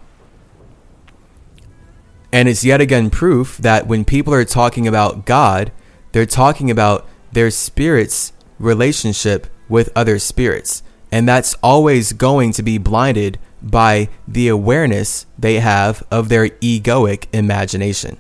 And 2.32 2.48
it's 2.48 2.64
yet 2.64 2.80
again 2.80 3.10
proof 3.10 3.58
that 3.58 3.88
when 3.88 4.06
people 4.06 4.36
are 4.36 4.46
talking 4.46 4.88
about 4.88 5.26
God, 5.26 5.72
they're 6.12 6.28
talking 6.28 6.70
about 6.70 7.08
their 7.32 7.50
spirit's 7.50 8.34
relationship 8.60 9.48
with 9.68 9.92
other 9.96 10.20
spirits. 10.20 10.84
And 11.12 11.28
that's 11.28 11.56
always 11.64 12.14
going 12.14 12.52
to 12.52 12.62
be 12.62 12.78
blinded 12.78 13.40
by 13.64 14.10
the 14.28 14.48
awareness 14.48 15.26
they 15.40 15.60
have 15.60 16.04
of 16.12 16.30
their 16.30 16.50
egoic 16.50 17.26
imagination. 17.34 18.20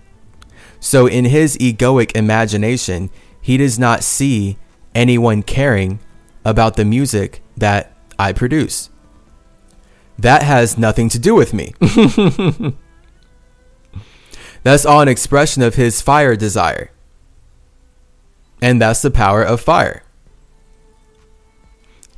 So, 0.83 1.07
in 1.07 1.23
his 1.23 1.57
egoic 1.59 2.13
imagination, 2.13 3.09
he 3.39 3.55
does 3.55 3.79
not 3.79 4.03
see 4.03 4.57
anyone 4.93 5.41
caring 5.41 6.01
about 6.43 6.75
the 6.75 6.83
music 6.83 7.41
that 7.55 7.93
I 8.19 8.33
produce. 8.33 8.89
That 10.19 10.43
has 10.43 10.77
nothing 10.77 11.07
to 11.07 11.17
do 11.17 11.35
with 11.35 11.53
me. 11.53 11.73
that's 14.63 14.85
all 14.85 14.99
an 14.99 15.07
expression 15.07 15.63
of 15.63 15.75
his 15.75 16.01
fire 16.01 16.35
desire. 16.35 16.91
And 18.61 18.81
that's 18.81 19.01
the 19.01 19.09
power 19.09 19.41
of 19.41 19.61
fire. 19.61 20.03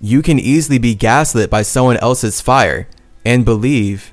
You 0.02 0.24
can 0.24 0.40
easily 0.40 0.80
be 0.80 0.96
gaslit 0.96 1.52
by 1.52 1.62
someone 1.62 1.98
else's 1.98 2.42
fire 2.42 2.88
and 3.24 3.46
believe 3.46 4.12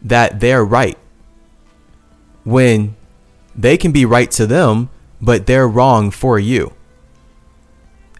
that 0.00 0.38
they're 0.38 0.64
right 0.64 0.96
when 2.44 2.94
they 3.58 3.76
can 3.76 3.90
be 3.90 4.06
right 4.06 4.30
to 4.30 4.46
them, 4.46 4.88
but 5.20 5.46
they're 5.46 5.66
wrong 5.66 6.12
for 6.12 6.38
you. 6.38 6.72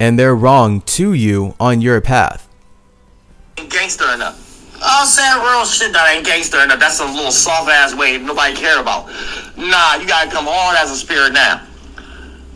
And 0.00 0.18
they're 0.18 0.34
wrong 0.34 0.80
to 0.98 1.12
you 1.12 1.54
on 1.60 1.80
your 1.80 2.00
path. 2.00 2.48
Gangster 3.56 4.12
enough. 4.12 4.44
I'm 4.82 5.06
saying 5.06 5.42
real 5.42 5.64
shit 5.64 5.92
that 5.92 6.12
ain't 6.14 6.26
gangster 6.26 6.62
enough. 6.62 6.80
That's 6.80 7.00
a 7.00 7.04
little 7.04 7.30
soft 7.30 7.70
ass 7.70 7.94
way 7.94 8.18
nobody 8.18 8.54
care 8.54 8.80
about. 8.80 9.06
Nah, 9.56 9.94
you 9.94 10.06
gotta 10.06 10.30
come 10.30 10.46
hard 10.46 10.76
as 10.76 10.90
a 10.90 10.96
spirit 10.96 11.32
now. 11.32 11.62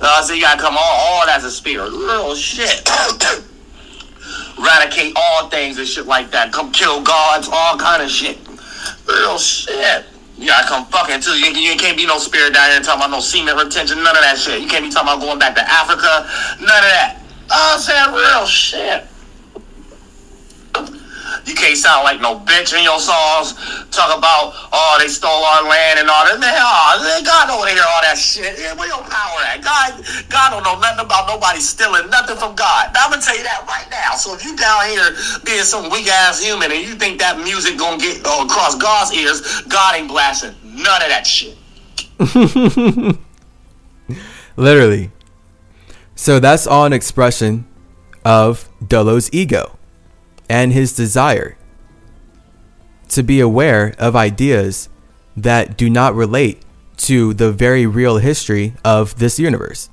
Uh, 0.01 0.23
so 0.23 0.35
you 0.35 0.43
gotta 0.43 0.61
come 0.61 0.75
hard, 0.77 1.29
hard 1.29 1.29
as 1.31 1.45
a 1.45 1.51
spirit. 1.51 1.91
Real 1.91 2.35
shit. 2.35 2.89
Eradicate 4.59 5.13
all 5.17 5.49
things 5.49 5.79
and 5.79 5.87
shit 5.87 6.07
like 6.07 6.31
that. 6.31 6.53
Come 6.53 6.71
kill 6.73 7.03
gods, 7.03 7.49
all 7.51 7.77
kind 7.77 8.03
of 8.03 8.11
shit. 8.11 8.39
Real 9.09 9.39
shit. 9.39 10.05
You 10.43 10.49
gotta 10.49 10.67
come 10.67 10.87
fucking 10.87 11.21
too. 11.21 11.39
You, 11.39 11.55
you 11.55 11.77
can't 11.77 11.97
be 11.97 12.05
no 12.05 12.19
spirit 12.19 12.55
down 12.55 12.73
here 12.73 12.81
talking 12.81 13.01
about 13.01 13.11
no 13.11 13.21
semen 13.21 13.57
retention, 13.57 14.03
none 14.03 14.17
of 14.17 14.23
that 14.23 14.37
shit. 14.37 14.61
You 14.61 14.67
can't 14.67 14.85
be 14.85 14.91
talking 14.91 15.07
about 15.07 15.21
going 15.21 15.39
back 15.39 15.55
to 15.55 15.63
Africa, 15.63 16.27
none 16.59 16.83
of 16.83 16.91
that. 16.91 17.23
Oh, 17.49 17.75
I'm 17.75 17.81
saying 17.81 18.13
real 18.13 18.45
shit. 18.45 19.07
You 21.45 21.55
can't 21.55 21.77
sound 21.77 22.05
like 22.05 22.21
no 22.21 22.39
bitch 22.39 22.71
in 22.77 22.85
your 22.85 23.01
songs. 23.01 23.59
Talk 23.91 24.17
about, 24.17 24.55
oh, 24.71 24.97
they 25.01 25.09
stole 25.09 25.43
our 25.43 25.67
land 25.67 25.99
and 25.99 26.09
all 26.09 26.25
that. 26.25 26.39
Man, 26.39 26.55
oh, 26.55 27.21
God 27.25 27.47
don't 27.51 27.59
want 27.59 27.71
to 27.71 27.75
hear 27.75 27.85
all 27.85 28.03
that 28.03 28.17
shit. 28.17 28.59
Yeah, 28.59 28.75
where 28.75 28.87
your 28.87 29.03
power 29.03 29.39
at? 29.51 29.63
God, 29.63 29.99
God 30.31 30.51
don't 30.55 30.63
know 30.63 30.79
nothing 30.79 31.05
about 31.05 31.27
nobody 31.27 31.59
stealing 31.59 32.09
nothing 32.11 32.37
from 32.37 32.55
God. 32.55 32.95
Now, 32.95 33.07
I'm 33.07 33.11
gonna 33.11 33.23
tell 33.23 33.37
you 33.37 33.43
that 33.43 33.67
right 33.67 33.87
now. 33.91 34.15
So 34.15 34.35
if 34.35 34.45
you 34.45 34.55
down 34.57 34.87
here 34.87 35.11
being 35.45 35.67
some 35.67 35.91
weak 35.91 36.07
ass 36.09 36.43
human 36.43 36.71
and 36.71 36.81
you 36.81 36.95
think 36.95 37.19
that 37.19 37.39
music 37.39 37.79
gonna 37.79 37.99
get 37.99 38.23
uh, 38.25 38.47
across 38.47 38.79
God's 38.79 39.13
ears, 39.13 39.63
God 39.67 39.97
ain't 39.97 40.09
blasting 40.09 40.55
none 40.63 41.03
of 41.03 41.11
that 41.11 41.27
shit. 41.27 41.59
Literally. 44.57 45.11
So 46.15 46.39
that's 46.39 46.67
all 46.67 46.85
an 46.85 46.93
expression 46.93 47.67
of 48.25 48.69
Dolo's 48.87 49.29
ego 49.33 49.77
and 50.53 50.71
his 50.71 50.93
desire 50.93 51.57
to 53.09 53.23
be 53.23 53.41
aware 53.41 53.95
of 53.99 54.15
ideas 54.15 54.91
that 55.35 55.79
do 55.79 55.89
not 55.89 56.15
relate 56.15 56.61
to 56.99 57.33
the 57.33 57.51
very 57.51 57.87
real 57.87 58.19
history 58.19 58.75
of 58.85 59.17
this 59.17 59.39
universe. 59.39 59.89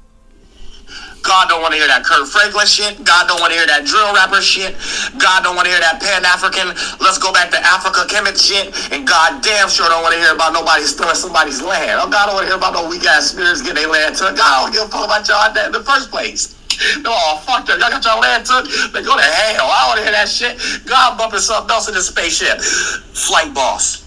God 1.23 1.48
don't 1.48 1.61
want 1.61 1.72
to 1.72 1.80
hear 1.80 1.88
that 1.88 2.03
Kirk 2.03 2.27
Franklin 2.27 2.68
shit. 2.68 2.99
God 3.07 3.31
don't 3.31 3.40
want 3.40 3.56
to 3.56 3.57
hear 3.57 3.68
that 3.72 3.88
drill 3.88 4.11
rapper 4.11 4.44
shit. 4.44 4.76
God 5.15 5.48
don't 5.48 5.56
want 5.56 5.64
to 5.64 5.72
hear 5.72 5.80
that 5.80 6.03
Pan 6.03 6.27
African. 6.27 6.76
Let's 6.99 7.19
go 7.19 7.31
back 7.31 7.52
to 7.56 7.60
Africa 7.64 8.03
Kemet 8.11 8.36
shit. 8.36 8.68
And 8.91 9.07
God 9.07 9.40
damn 9.40 9.72
sure 9.72 9.88
don't 9.88 10.03
want 10.03 10.11
to 10.15 10.19
hear 10.19 10.36
about 10.36 10.52
nobody 10.52 10.84
stealing 10.84 11.15
somebody's 11.15 11.64
land. 11.64 12.03
Oh, 12.03 12.11
God 12.11 12.27
don't 12.27 12.36
want 12.36 12.48
to 12.48 12.52
hear 12.52 12.60
about 12.60 12.76
no 12.76 12.84
weak 12.90 13.07
ass 13.07 13.31
spirits 13.31 13.64
getting 13.64 13.80
their 13.80 13.88
land 13.88 14.15
took. 14.15 14.36
God 14.36 14.68
don't 14.68 14.73
give 14.76 14.84
a 14.84 14.91
fuck 14.91 15.07
about 15.07 15.23
y'all 15.23 15.48
in 15.56 15.72
the 15.72 15.84
first 15.88 16.11
place. 16.11 16.59
Oh, 17.06 17.41
fuck 17.45 17.65
that. 17.68 17.80
Y'all 17.80 17.89
got 17.89 18.03
your 18.06 18.19
land 18.22 18.45
took. 18.45 18.65
They 18.93 19.03
go 19.03 19.15
to 19.15 19.23
hell. 19.23 19.68
I 19.69 19.88
want 19.88 19.97
to 19.97 20.03
hear 20.03 20.11
that 20.11 20.30
shit. 20.30 20.60
God 20.85 21.18
bumping 21.18 21.39
something 21.39 21.72
else 21.72 21.88
in 21.88 21.93
the 21.93 22.01
spaceship. 22.01 22.61
Flight 22.61 23.53
boss. 23.53 24.06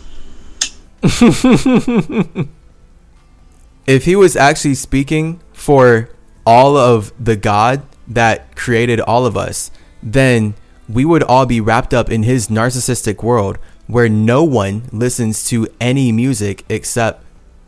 if 3.87 4.05
he 4.05 4.17
was 4.17 4.37
actually 4.37 4.75
speaking 4.75 5.41
for 5.53 6.09
all 6.47 6.77
of 6.77 7.13
the 7.23 7.37
God 7.37 7.83
that 8.09 8.57
created 8.57 9.01
all 9.01 9.27
of 9.27 9.37
us, 9.37 9.71
then 10.03 10.55
we 10.89 11.05
would 11.05 11.23
all 11.23 11.47
be 11.47 11.61
wrapped 11.61 11.95
up 11.95 12.11
in 12.11 12.23
his 12.23 12.49
narcissistic 12.49 13.23
world 13.23 13.59
where 13.87 14.09
no 14.09 14.43
one 14.45 14.85
listens 14.93 15.45
to 15.47 15.69
any 15.81 16.13
music 16.13 16.65
except 16.69 17.25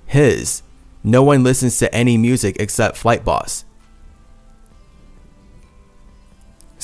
his. 0.07 0.63
No 1.03 1.23
one 1.23 1.43
listens 1.43 1.79
to 1.79 1.95
any 1.95 2.17
music 2.17 2.57
except 2.59 2.97
Flight 2.97 3.25
Boss. 3.25 3.65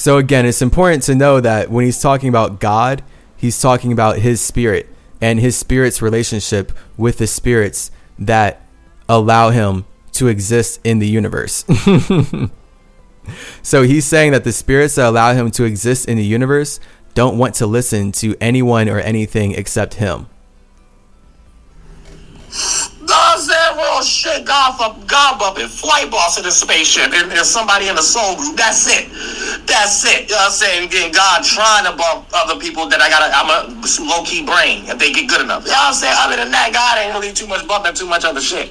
So 0.01 0.17
again, 0.17 0.47
it's 0.47 0.63
important 0.63 1.03
to 1.03 1.15
know 1.15 1.43
that 1.43 1.71
when 1.71 1.85
he's 1.85 2.01
talking 2.01 2.31
about 2.31 2.59
God, 2.59 3.03
he's 3.37 3.61
talking 3.61 3.93
about 3.93 4.17
his 4.17 4.41
spirit 4.41 4.89
and 5.21 5.39
his 5.39 5.59
spirit's 5.59 6.01
relationship 6.01 6.73
with 6.97 7.19
the 7.19 7.27
spirits 7.27 7.91
that 8.19 8.67
allow 9.11 9.51
him 9.51 9.85
to 10.13 10.29
exist 10.29 10.81
in 10.85 11.01
the 11.01 11.07
universe. 11.07 11.67
so 13.63 13.83
he's 13.83 14.07
saying 14.07 14.33
that 14.33 14.45
the 14.45 14.53
spirits 14.53 14.95
that 14.95 15.07
allow 15.07 15.35
him 15.35 15.51
to 15.51 15.65
exist 15.65 16.09
in 16.09 16.17
the 16.17 16.25
universe 16.25 16.81
don't 17.13 17.37
want 17.37 17.55
to 17.57 17.67
listen 17.67 18.11
to 18.13 18.35
anyone 18.41 18.89
or 18.89 19.01
anything 19.01 19.53
except 19.53 19.93
him. 19.93 20.29
Real 23.81 24.03
shit? 24.03 24.45
God 24.45 24.77
for 24.77 24.93
God 25.07 25.41
up 25.41 25.57
and 25.57 25.71
flight 25.71 26.11
boss 26.11 26.37
in 26.37 26.45
the 26.45 26.51
spaceship 26.53 27.13
and, 27.13 27.33
and 27.33 27.47
somebody 27.47 27.89
in 27.89 27.97
the 27.97 28.03
soul 28.03 28.37
group. 28.37 28.57
That's 28.57 28.85
it. 28.87 29.09
That's 29.67 30.05
it. 30.05 30.29
You 30.29 30.37
know 30.37 30.45
what 30.45 30.53
I'm 30.53 30.53
saying? 30.53 30.89
Again, 30.89 31.13
God 31.13 31.43
trying 31.43 31.85
to 31.89 31.97
bump 31.97 32.29
other 32.35 32.61
people 32.61 32.89
that 32.89 33.01
I 33.01 33.09
got 33.09 33.25
I'm 33.33 33.49
a 33.49 33.87
low 34.05 34.23
key 34.25 34.45
brain 34.45 34.85
if 34.87 34.99
they 34.99 35.13
get 35.13 35.29
good 35.29 35.41
enough. 35.41 35.65
You 35.65 35.73
know 35.73 35.81
what 35.89 35.89
I'm 35.89 35.95
saying? 35.95 36.17
Other 36.19 36.37
than 36.37 36.51
that, 36.53 36.73
God 36.73 36.99
ain't 37.01 37.15
really 37.15 37.33
too 37.33 37.47
much 37.47 37.67
bumping 37.67 37.95
too 37.95 38.07
much 38.07 38.25
other 38.25 38.41
shit 38.41 38.69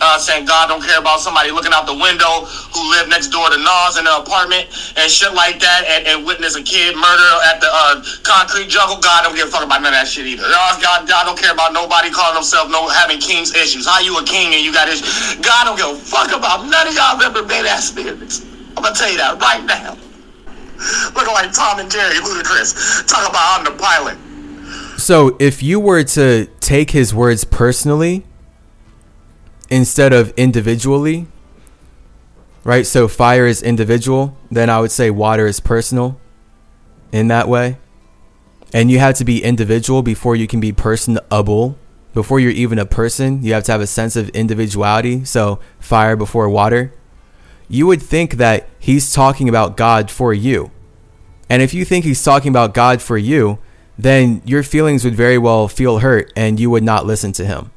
uh, 0.00 0.18
saying 0.18 0.44
God 0.44 0.68
don't 0.68 0.82
care 0.82 0.98
about 0.98 1.20
somebody 1.20 1.50
looking 1.50 1.72
out 1.72 1.86
the 1.86 1.96
window 1.96 2.46
who 2.72 2.80
live 2.90 3.08
next 3.08 3.28
door 3.28 3.48
to 3.50 3.58
Nas 3.58 3.96
in 3.96 4.06
an 4.06 4.16
apartment 4.16 4.66
and 4.96 5.10
shit 5.10 5.32
like 5.34 5.60
that 5.60 5.84
and, 5.88 6.06
and 6.06 6.16
witness 6.26 6.56
a 6.56 6.62
kid 6.62 6.96
murder 6.96 7.30
at 7.48 7.60
the 7.60 7.70
uh, 7.70 8.02
concrete 8.22 8.68
jungle. 8.68 8.98
God 8.98 9.24
don't 9.24 9.36
give 9.36 9.48
a 9.48 9.50
fuck 9.50 9.64
about 9.64 9.82
none 9.82 9.92
of 9.92 9.98
that 9.98 10.08
shit 10.08 10.26
either. 10.26 10.44
God, 10.48 11.08
God 11.08 11.24
don't 11.24 11.38
care 11.38 11.52
about 11.52 11.72
nobody 11.72 12.10
calling 12.10 12.36
himself 12.36 12.70
no 12.70 12.88
having 12.88 13.18
king's 13.18 13.54
issues. 13.54 13.86
How 13.86 14.00
you 14.00 14.16
a 14.18 14.24
king 14.24 14.54
and 14.54 14.62
you 14.64 14.72
got 14.72 14.88
issues? 14.88 15.36
God 15.40 15.64
don't 15.64 15.76
give 15.76 15.90
a 15.90 15.98
fuck 15.98 16.32
about 16.32 16.66
none 16.66 16.88
of 16.88 16.94
y'all 16.94 17.20
ever 17.22 17.42
been 17.42 17.64
that 17.64 17.82
spirits. 17.82 18.44
I'm 18.76 18.82
gonna 18.82 18.94
tell 18.94 19.10
you 19.10 19.18
that 19.18 19.40
right 19.40 19.64
now. 19.64 19.96
Looking 21.14 21.32
like 21.32 21.52
Tom 21.52 21.78
and 21.78 21.90
Jerry 21.90 22.16
Ludacris. 22.16 23.06
Talk 23.06 23.28
about 23.28 23.60
I'm 23.60 23.64
the 23.64 23.78
pilot. 23.78 24.18
So 24.98 25.36
if 25.40 25.62
you 25.62 25.80
were 25.80 26.04
to 26.04 26.46
take 26.60 26.90
his 26.90 27.14
words 27.14 27.44
personally, 27.44 28.24
instead 29.74 30.12
of 30.12 30.32
individually, 30.36 31.26
right? 32.62 32.86
So 32.86 33.08
fire 33.08 33.44
is 33.44 33.60
individual, 33.60 34.36
then 34.48 34.70
I 34.70 34.78
would 34.78 34.92
say 34.92 35.10
water 35.10 35.48
is 35.48 35.58
personal 35.58 36.20
in 37.10 37.26
that 37.26 37.48
way. 37.48 37.78
And 38.72 38.88
you 38.88 39.00
have 39.00 39.16
to 39.16 39.24
be 39.24 39.42
individual 39.42 40.02
before 40.02 40.36
you 40.36 40.46
can 40.46 40.60
be 40.60 40.70
personable. 40.70 41.76
Before 42.12 42.38
you're 42.38 42.52
even 42.52 42.78
a 42.78 42.86
person, 42.86 43.42
you 43.42 43.52
have 43.54 43.64
to 43.64 43.72
have 43.72 43.80
a 43.80 43.88
sense 43.88 44.14
of 44.14 44.28
individuality. 44.28 45.24
So 45.24 45.58
fire 45.80 46.14
before 46.14 46.48
water. 46.48 46.92
You 47.68 47.88
would 47.88 48.00
think 48.00 48.34
that 48.34 48.68
he's 48.78 49.12
talking 49.12 49.48
about 49.48 49.76
God 49.76 50.08
for 50.08 50.32
you. 50.32 50.70
And 51.50 51.62
if 51.62 51.74
you 51.74 51.84
think 51.84 52.04
he's 52.04 52.22
talking 52.22 52.50
about 52.50 52.74
God 52.74 53.02
for 53.02 53.18
you, 53.18 53.58
then 53.98 54.40
your 54.44 54.62
feelings 54.62 55.04
would 55.04 55.16
very 55.16 55.38
well 55.38 55.66
feel 55.66 55.98
hurt 55.98 56.32
and 56.36 56.60
you 56.60 56.70
would 56.70 56.84
not 56.84 57.06
listen 57.06 57.32
to 57.32 57.44
him. 57.44 57.72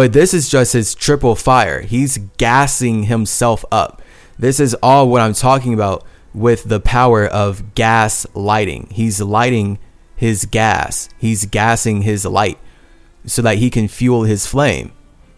But 0.00 0.14
this 0.14 0.32
is 0.32 0.48
just 0.48 0.72
his 0.72 0.94
triple 0.94 1.36
fire. 1.36 1.82
He's 1.82 2.16
gassing 2.38 3.02
himself 3.02 3.66
up. 3.70 4.00
This 4.38 4.58
is 4.58 4.72
all 4.82 5.10
what 5.10 5.20
I'm 5.20 5.34
talking 5.34 5.74
about 5.74 6.06
with 6.32 6.64
the 6.64 6.80
power 6.80 7.26
of 7.26 7.74
gas 7.74 8.26
lighting. 8.32 8.88
He's 8.90 9.20
lighting 9.20 9.78
his 10.16 10.46
gas, 10.46 11.10
he's 11.18 11.44
gassing 11.44 12.00
his 12.00 12.24
light 12.24 12.58
so 13.26 13.42
that 13.42 13.58
he 13.58 13.68
can 13.68 13.88
fuel 13.88 14.22
his 14.22 14.46
flame, 14.46 14.92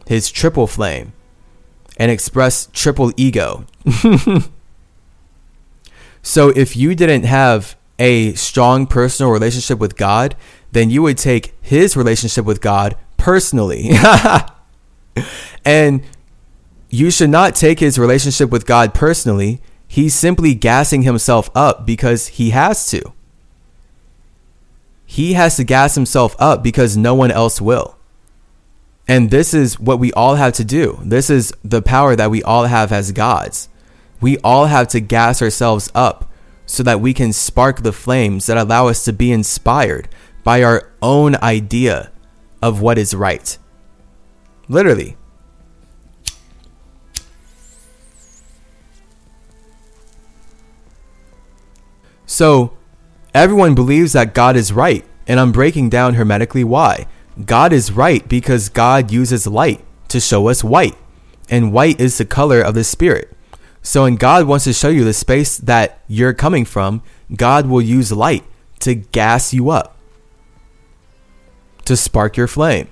his 0.06 0.30
triple 0.30 0.68
flame, 0.68 1.12
and 1.96 2.12
express 2.12 2.68
triple 2.72 3.12
ego. 3.16 3.66
so 6.22 6.50
if 6.50 6.76
you 6.76 6.94
didn't 6.94 7.24
have 7.24 7.76
a 7.98 8.32
strong 8.34 8.86
personal 8.86 9.32
relationship 9.32 9.80
with 9.80 9.96
God, 9.96 10.36
then 10.70 10.88
you 10.88 11.02
would 11.02 11.18
take 11.18 11.52
his 11.60 11.96
relationship 11.96 12.44
with 12.44 12.60
God 12.60 12.94
personally. 13.16 13.90
and 15.64 16.02
you 16.88 17.10
should 17.10 17.30
not 17.30 17.54
take 17.54 17.80
his 17.80 17.98
relationship 17.98 18.50
with 18.50 18.66
God 18.66 18.94
personally. 18.94 19.60
He's 19.88 20.14
simply 20.14 20.54
gassing 20.54 21.02
himself 21.02 21.50
up 21.54 21.86
because 21.86 22.28
he 22.28 22.50
has 22.50 22.86
to. 22.90 23.12
He 25.06 25.34
has 25.34 25.56
to 25.56 25.64
gas 25.64 25.94
himself 25.94 26.34
up 26.38 26.62
because 26.62 26.96
no 26.96 27.14
one 27.14 27.30
else 27.30 27.60
will. 27.60 27.98
And 29.06 29.30
this 29.30 29.52
is 29.52 29.78
what 29.78 29.98
we 29.98 30.12
all 30.12 30.36
have 30.36 30.54
to 30.54 30.64
do. 30.64 30.98
This 31.02 31.28
is 31.28 31.52
the 31.62 31.82
power 31.82 32.16
that 32.16 32.30
we 32.30 32.42
all 32.42 32.64
have 32.64 32.92
as 32.92 33.12
gods. 33.12 33.68
We 34.20 34.38
all 34.38 34.66
have 34.66 34.88
to 34.88 35.00
gas 35.00 35.42
ourselves 35.42 35.90
up 35.94 36.30
so 36.64 36.82
that 36.84 37.00
we 37.00 37.12
can 37.12 37.32
spark 37.32 37.82
the 37.82 37.92
flames 37.92 38.46
that 38.46 38.56
allow 38.56 38.88
us 38.88 39.04
to 39.04 39.12
be 39.12 39.32
inspired 39.32 40.08
by 40.44 40.62
our 40.62 40.90
own 41.02 41.36
idea 41.36 42.10
of 42.62 42.80
what 42.80 42.98
is 42.98 43.14
right. 43.14 43.58
Literally. 44.72 45.18
So, 52.24 52.72
everyone 53.34 53.74
believes 53.74 54.14
that 54.14 54.32
God 54.32 54.56
is 54.56 54.72
right, 54.72 55.04
and 55.26 55.38
I'm 55.38 55.52
breaking 55.52 55.90
down 55.90 56.14
hermetically 56.14 56.64
why. 56.64 57.06
God 57.44 57.74
is 57.74 57.92
right 57.92 58.26
because 58.26 58.70
God 58.70 59.10
uses 59.10 59.46
light 59.46 59.84
to 60.08 60.18
show 60.18 60.48
us 60.48 60.64
white, 60.64 60.96
and 61.50 61.74
white 61.74 62.00
is 62.00 62.16
the 62.16 62.24
color 62.24 62.62
of 62.62 62.72
the 62.72 62.82
spirit. 62.82 63.30
So, 63.82 64.04
when 64.04 64.16
God 64.16 64.46
wants 64.46 64.64
to 64.64 64.72
show 64.72 64.88
you 64.88 65.04
the 65.04 65.12
space 65.12 65.58
that 65.58 66.00
you're 66.08 66.32
coming 66.32 66.64
from, 66.64 67.02
God 67.36 67.66
will 67.66 67.82
use 67.82 68.10
light 68.10 68.44
to 68.80 68.94
gas 68.94 69.52
you 69.52 69.68
up, 69.68 69.98
to 71.84 71.94
spark 71.94 72.38
your 72.38 72.48
flame. 72.48 72.88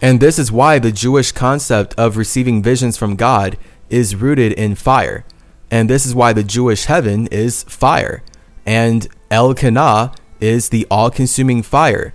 And 0.00 0.20
this 0.20 0.38
is 0.38 0.52
why 0.52 0.78
the 0.78 0.92
Jewish 0.92 1.32
concept 1.32 1.94
of 1.98 2.16
receiving 2.16 2.62
visions 2.62 2.96
from 2.96 3.16
God 3.16 3.58
is 3.90 4.14
rooted 4.14 4.52
in 4.52 4.74
fire. 4.74 5.24
And 5.70 5.90
this 5.90 6.06
is 6.06 6.14
why 6.14 6.32
the 6.32 6.44
Jewish 6.44 6.84
heaven 6.84 7.26
is 7.28 7.64
fire. 7.64 8.22
And 8.64 9.08
Elkanah 9.30 10.12
is 10.40 10.68
the 10.68 10.86
all 10.90 11.10
consuming 11.10 11.62
fire 11.62 12.14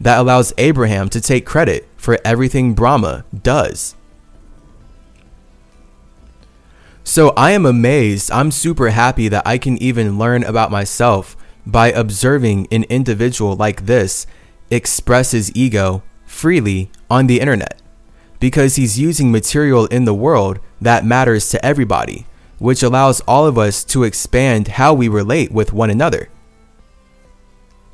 that 0.00 0.18
allows 0.18 0.52
Abraham 0.58 1.08
to 1.10 1.20
take 1.20 1.46
credit 1.46 1.88
for 1.96 2.18
everything 2.24 2.74
Brahma 2.74 3.24
does. 3.42 3.94
So 7.04 7.30
I 7.30 7.52
am 7.52 7.66
amazed. 7.66 8.30
I'm 8.30 8.50
super 8.50 8.90
happy 8.90 9.28
that 9.28 9.46
I 9.46 9.58
can 9.58 9.76
even 9.78 10.18
learn 10.18 10.44
about 10.44 10.70
myself 10.70 11.36
by 11.64 11.90
observing 11.90 12.68
an 12.70 12.84
individual 12.84 13.54
like 13.56 13.86
this 13.86 14.26
express 14.70 15.32
his 15.32 15.54
ego 15.54 16.02
freely 16.32 16.90
on 17.10 17.26
the 17.26 17.40
internet 17.40 17.80
because 18.40 18.76
he's 18.76 18.98
using 18.98 19.30
material 19.30 19.86
in 19.86 20.04
the 20.04 20.14
world 20.14 20.58
that 20.80 21.04
matters 21.04 21.48
to 21.50 21.64
everybody, 21.64 22.26
which 22.58 22.82
allows 22.82 23.20
all 23.20 23.46
of 23.46 23.56
us 23.56 23.84
to 23.84 24.02
expand 24.02 24.66
how 24.66 24.92
we 24.92 25.06
relate 25.06 25.52
with 25.52 25.72
one 25.72 25.90
another. 25.90 26.28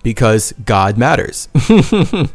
Because 0.02 0.54
God 0.64 0.96
matters. 0.96 1.48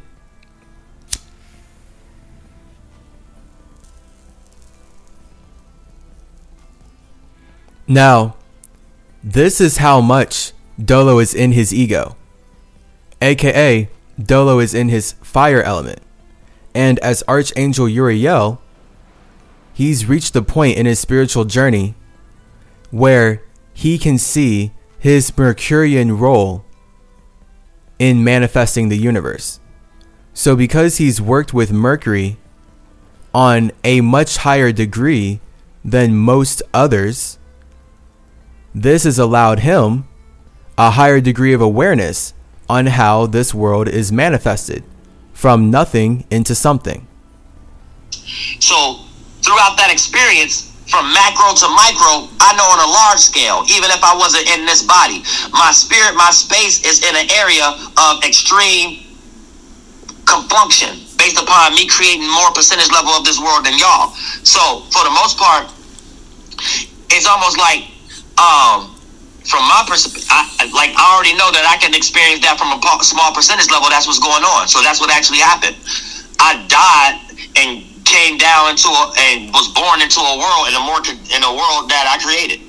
now, 7.87 8.35
this 9.23 9.59
is 9.59 9.77
how 9.77 10.01
much 10.01 10.51
Dolo 10.77 11.17
is 11.17 11.33
in 11.33 11.53
his 11.53 11.73
ego, 11.73 12.15
aka 13.21 13.89
Dolo 14.23 14.59
is 14.59 14.73
in 14.73 14.89
his 14.89 15.13
fire 15.21 15.61
element. 15.61 15.99
And 16.73 16.99
as 16.99 17.23
Archangel 17.27 17.89
Uriel, 17.89 18.61
he's 19.73 20.05
reached 20.05 20.33
the 20.33 20.41
point 20.41 20.77
in 20.77 20.85
his 20.85 20.99
spiritual 20.99 21.45
journey 21.45 21.95
where 22.91 23.41
he 23.73 23.97
can 23.97 24.17
see 24.17 24.71
his 24.99 25.35
Mercurian 25.37 26.17
role 26.17 26.63
in 27.99 28.23
manifesting 28.23 28.89
the 28.89 28.97
universe. 28.97 29.59
So, 30.33 30.55
because 30.55 30.97
he's 30.97 31.21
worked 31.21 31.53
with 31.53 31.71
Mercury 31.71 32.37
on 33.33 33.71
a 33.83 34.01
much 34.01 34.37
higher 34.37 34.71
degree 34.71 35.39
than 35.83 36.15
most 36.15 36.61
others, 36.73 37.37
this 38.73 39.03
has 39.03 39.19
allowed 39.19 39.59
him 39.59 40.07
a 40.77 40.91
higher 40.91 41.21
degree 41.21 41.53
of 41.53 41.61
awareness 41.61 42.33
on 42.73 42.87
how 42.87 43.27
this 43.27 43.53
world 43.53 43.87
is 43.87 44.11
manifested 44.11 44.83
from 45.31 45.69
nothing 45.69 46.25
into 46.31 46.55
something. 46.55 47.05
So, 48.59 49.05
throughout 49.45 49.77
that 49.77 49.89
experience, 49.93 50.73
from 50.89 51.05
macro 51.13 51.53
to 51.53 51.67
micro, 51.69 52.25
I 52.41 52.57
know 52.57 52.65
on 52.65 52.81
a 52.81 52.89
large 52.89 53.21
scale, 53.21 53.61
even 53.69 53.93
if 53.93 54.01
I 54.01 54.17
wasn't 54.17 54.49
in 54.49 54.65
this 54.65 54.81
body, 54.81 55.21
my 55.53 55.69
spirit, 55.69 56.17
my 56.17 56.33
space 56.33 56.81
is 56.81 57.05
in 57.05 57.13
an 57.13 57.29
area 57.37 57.77
of 58.09 58.25
extreme 58.25 59.05
compunction 60.25 60.97
based 61.21 61.37
upon 61.37 61.77
me 61.77 61.85
creating 61.85 62.25
more 62.25 62.49
percentage 62.57 62.89
level 62.89 63.13
of 63.13 63.21
this 63.21 63.37
world 63.37 63.69
than 63.69 63.77
y'all. 63.77 64.17
So, 64.41 64.81
for 64.89 65.05
the 65.05 65.13
most 65.13 65.37
part, 65.37 65.69
it's 67.13 67.29
almost 67.29 67.61
like 67.61 67.85
um, 68.41 68.92
from 69.45 69.63
my 69.67 69.83
perspective, 69.87 70.27
like 70.71 70.95
I 70.95 71.03
already 71.15 71.35
know 71.35 71.51
that 71.51 71.67
I 71.67 71.75
can 71.77 71.93
experience 71.93 72.39
that 72.47 72.55
from 72.55 72.71
a 72.71 72.79
small 73.03 73.33
percentage 73.35 73.69
level. 73.69 73.89
That's 73.89 74.07
what's 74.07 74.19
going 74.19 74.43
on. 74.43 74.67
So 74.67 74.81
that's 74.81 74.99
what 74.99 75.11
actually 75.11 75.43
happened. 75.43 75.75
I 76.39 76.63
died 76.67 77.19
and 77.55 77.83
came 78.05 78.37
down 78.37 78.71
into 78.71 78.87
a, 78.87 79.13
and 79.19 79.51
was 79.53 79.67
born 79.73 80.01
into 80.01 80.19
a 80.19 80.35
world 80.37 80.67
in 80.67 80.75
a 80.75 80.83
more 80.83 80.99
in 81.03 81.41
a 81.43 81.53
world 81.53 81.89
that 81.89 82.07
I 82.07 82.17
created. 82.23 82.59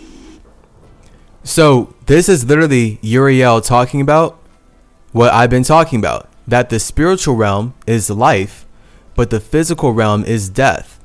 So 1.43 1.95
this 2.07 2.29
is 2.29 2.45
literally 2.45 2.99
Uriel 3.03 3.61
talking 3.61 4.01
about 4.01 4.39
what 5.13 5.33
I've 5.33 5.51
been 5.51 5.65
talking 5.65 5.99
about. 5.99 6.29
That 6.47 6.71
the 6.71 6.79
spiritual 6.79 7.37
realm 7.37 7.75
is 7.87 8.11
life, 8.11 8.67
but 9.15 9.31
the 9.31 9.41
physical 9.41 9.93
realm 9.93 10.25
is 10.25 10.49
death. 10.49 11.01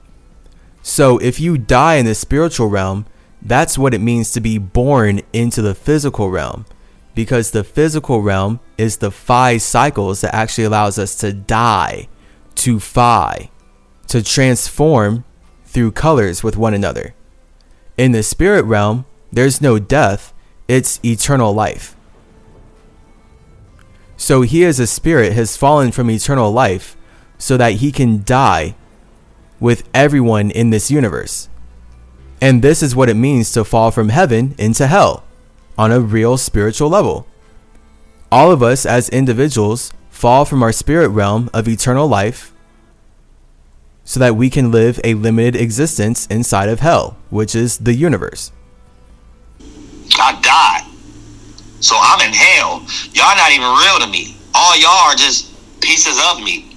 So 0.81 1.17
if 1.19 1.39
you 1.39 1.57
die 1.57 1.95
in 1.95 2.05
the 2.05 2.15
spiritual 2.15 2.67
realm, 2.67 3.05
that's 3.41 3.77
what 3.77 3.93
it 3.93 4.01
means 4.01 4.31
to 4.31 4.41
be 4.41 4.57
born 4.57 5.21
into 5.33 5.61
the 5.61 5.75
physical 5.75 6.29
realm. 6.29 6.65
Because 7.15 7.51
the 7.51 7.63
physical 7.63 8.21
realm 8.21 8.59
is 8.77 8.97
the 8.97 9.11
five 9.11 9.61
cycles 9.61 10.21
that 10.21 10.35
actually 10.35 10.63
allows 10.63 10.97
us 10.97 11.15
to 11.15 11.33
die, 11.33 12.07
to 12.55 12.79
phi, 12.79 13.49
to 14.07 14.23
transform 14.23 15.25
through 15.65 15.91
colors 15.91 16.43
with 16.43 16.57
one 16.57 16.73
another. 16.73 17.13
In 17.97 18.11
the 18.11 18.23
spirit 18.23 18.63
realm, 18.63 19.05
there's 19.31 19.61
no 19.61 19.79
death, 19.79 20.33
it's 20.67 20.99
eternal 21.03 21.53
life. 21.53 21.95
So 24.15 24.41
he 24.41 24.65
as 24.65 24.79
a 24.79 24.87
spirit 24.87 25.33
has 25.33 25.57
fallen 25.57 25.91
from 25.91 26.09
eternal 26.09 26.51
life 26.51 26.95
so 27.37 27.57
that 27.57 27.73
he 27.73 27.91
can 27.91 28.23
die 28.23 28.75
with 29.59 29.87
everyone 29.93 30.51
in 30.51 30.69
this 30.69 30.89
universe. 30.89 31.48
And 32.41 32.61
this 32.61 32.81
is 32.81 32.95
what 32.95 33.09
it 33.09 33.15
means 33.15 33.51
to 33.53 33.63
fall 33.63 33.91
from 33.91 34.09
heaven 34.09 34.55
into 34.57 34.87
hell 34.87 35.23
on 35.77 35.91
a 35.91 35.99
real 35.99 36.37
spiritual 36.37 36.89
level. 36.89 37.27
All 38.31 38.51
of 38.51 38.61
us 38.63 38.85
as 38.85 39.09
individuals 39.09 39.91
fall 40.09 40.45
from 40.45 40.61
our 40.63 40.71
spirit 40.71 41.09
realm 41.09 41.49
of 41.53 41.67
eternal 41.67 42.07
life 42.07 42.53
so 44.03 44.19
that 44.19 44.35
we 44.35 44.49
can 44.49 44.71
live 44.71 44.99
a 45.03 45.13
limited 45.13 45.55
existence 45.55 46.25
inside 46.27 46.69
of 46.69 46.79
hell, 46.79 47.17
which 47.29 47.55
is 47.55 47.77
the 47.77 47.93
universe. 47.93 48.51
I 50.17 50.39
died. 50.41 50.85
So 51.81 51.95
I'm 51.97 52.27
in 52.27 52.33
hell. 52.33 52.81
Y'all 53.13 53.35
not 53.35 53.51
even 53.51 53.67
real 53.67 53.99
to 53.99 54.07
me. 54.07 54.35
All 54.53 54.77
y'all 54.77 55.11
are 55.11 55.15
just 55.15 55.53
pieces 55.79 56.19
of 56.31 56.43
me. 56.43 56.75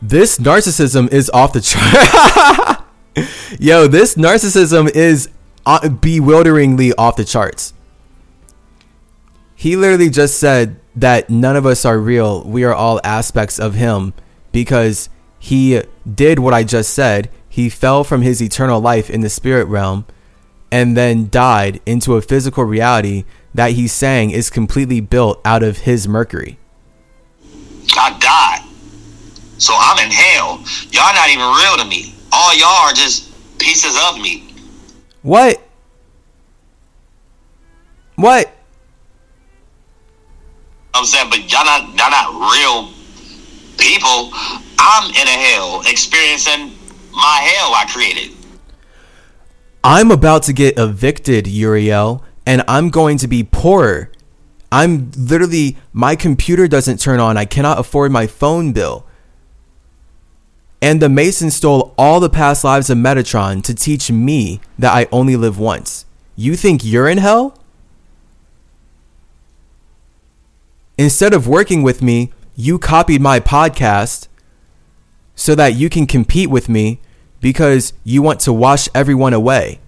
This 0.00 0.38
narcissism 0.38 1.12
is 1.12 1.28
off 1.30 1.52
the 1.52 1.60
chart. 1.60 2.78
Yo, 3.58 3.86
this 3.86 4.14
narcissism 4.14 4.90
is 4.94 5.28
uh, 5.66 5.88
bewilderingly 5.88 6.92
off 6.94 7.16
the 7.16 7.24
charts. 7.24 7.74
He 9.54 9.76
literally 9.76 10.10
just 10.10 10.38
said 10.38 10.80
that 10.96 11.28
none 11.28 11.56
of 11.56 11.66
us 11.66 11.84
are 11.84 11.98
real. 11.98 12.42
We 12.44 12.64
are 12.64 12.74
all 12.74 13.00
aspects 13.04 13.58
of 13.58 13.74
him 13.74 14.14
because 14.52 15.08
he 15.38 15.82
did 16.12 16.38
what 16.38 16.54
I 16.54 16.64
just 16.64 16.94
said. 16.94 17.30
He 17.48 17.68
fell 17.68 18.04
from 18.04 18.22
his 18.22 18.40
eternal 18.40 18.80
life 18.80 19.10
in 19.10 19.20
the 19.20 19.28
spirit 19.28 19.66
realm 19.66 20.06
and 20.70 20.96
then 20.96 21.28
died 21.28 21.80
into 21.84 22.14
a 22.14 22.22
physical 22.22 22.64
reality 22.64 23.24
that 23.52 23.72
he's 23.72 23.92
saying 23.92 24.30
is 24.30 24.50
completely 24.50 25.00
built 25.00 25.40
out 25.44 25.62
of 25.62 25.78
his 25.78 26.06
mercury. 26.06 26.58
I 27.96 28.16
died. 28.18 28.68
So 29.58 29.74
I'm 29.76 30.04
in 30.04 30.10
hell. 30.10 30.58
Y'all 30.90 31.14
not 31.14 31.28
even 31.28 31.44
real 31.44 31.76
to 31.78 31.84
me. 31.84 32.14
All 32.32 32.56
y'all 32.56 32.88
are 32.88 32.92
just 32.92 33.30
pieces 33.58 33.96
of 34.08 34.20
me. 34.20 34.52
What? 35.22 35.62
What? 38.16 38.52
I'm 40.94 41.04
saying, 41.04 41.30
but 41.30 41.50
y'all 41.50 41.64
not 41.64 41.88
y'all 41.96 42.10
not 42.10 42.28
real 42.52 42.92
people. 43.78 44.30
I'm 44.78 45.10
in 45.10 45.28
a 45.28 45.30
hell 45.30 45.82
experiencing 45.86 46.76
my 47.12 47.40
hell 47.42 47.74
I 47.74 47.86
created. 47.88 48.36
I'm 49.82 50.10
about 50.10 50.42
to 50.44 50.52
get 50.52 50.78
evicted, 50.78 51.46
Uriel, 51.46 52.22
and 52.46 52.62
I'm 52.68 52.90
going 52.90 53.18
to 53.18 53.28
be 53.28 53.44
poorer. 53.44 54.10
I'm 54.70 55.10
literally, 55.16 55.76
my 55.92 56.16
computer 56.16 56.68
doesn't 56.68 57.00
turn 57.00 57.18
on. 57.18 57.36
I 57.36 57.44
cannot 57.44 57.78
afford 57.78 58.12
my 58.12 58.26
phone 58.26 58.72
bill. 58.72 59.06
And 60.82 61.02
the 61.02 61.08
Mason 61.08 61.50
stole 61.50 61.94
all 61.98 62.20
the 62.20 62.30
past 62.30 62.64
lives 62.64 62.88
of 62.88 62.96
Metatron 62.96 63.62
to 63.64 63.74
teach 63.74 64.10
me 64.10 64.60
that 64.78 64.94
I 64.94 65.08
only 65.12 65.36
live 65.36 65.58
once. 65.58 66.06
You 66.36 66.56
think 66.56 66.82
you're 66.82 67.08
in 67.08 67.18
hell? 67.18 67.58
Instead 70.96 71.34
of 71.34 71.46
working 71.46 71.82
with 71.82 72.02
me, 72.02 72.32
you 72.56 72.78
copied 72.78 73.20
my 73.20 73.40
podcast 73.40 74.28
so 75.34 75.54
that 75.54 75.74
you 75.74 75.88
can 75.88 76.06
compete 76.06 76.50
with 76.50 76.68
me 76.68 77.00
because 77.40 77.92
you 78.04 78.22
want 78.22 78.40
to 78.40 78.52
wash 78.52 78.88
everyone 78.94 79.32
away. 79.32 79.80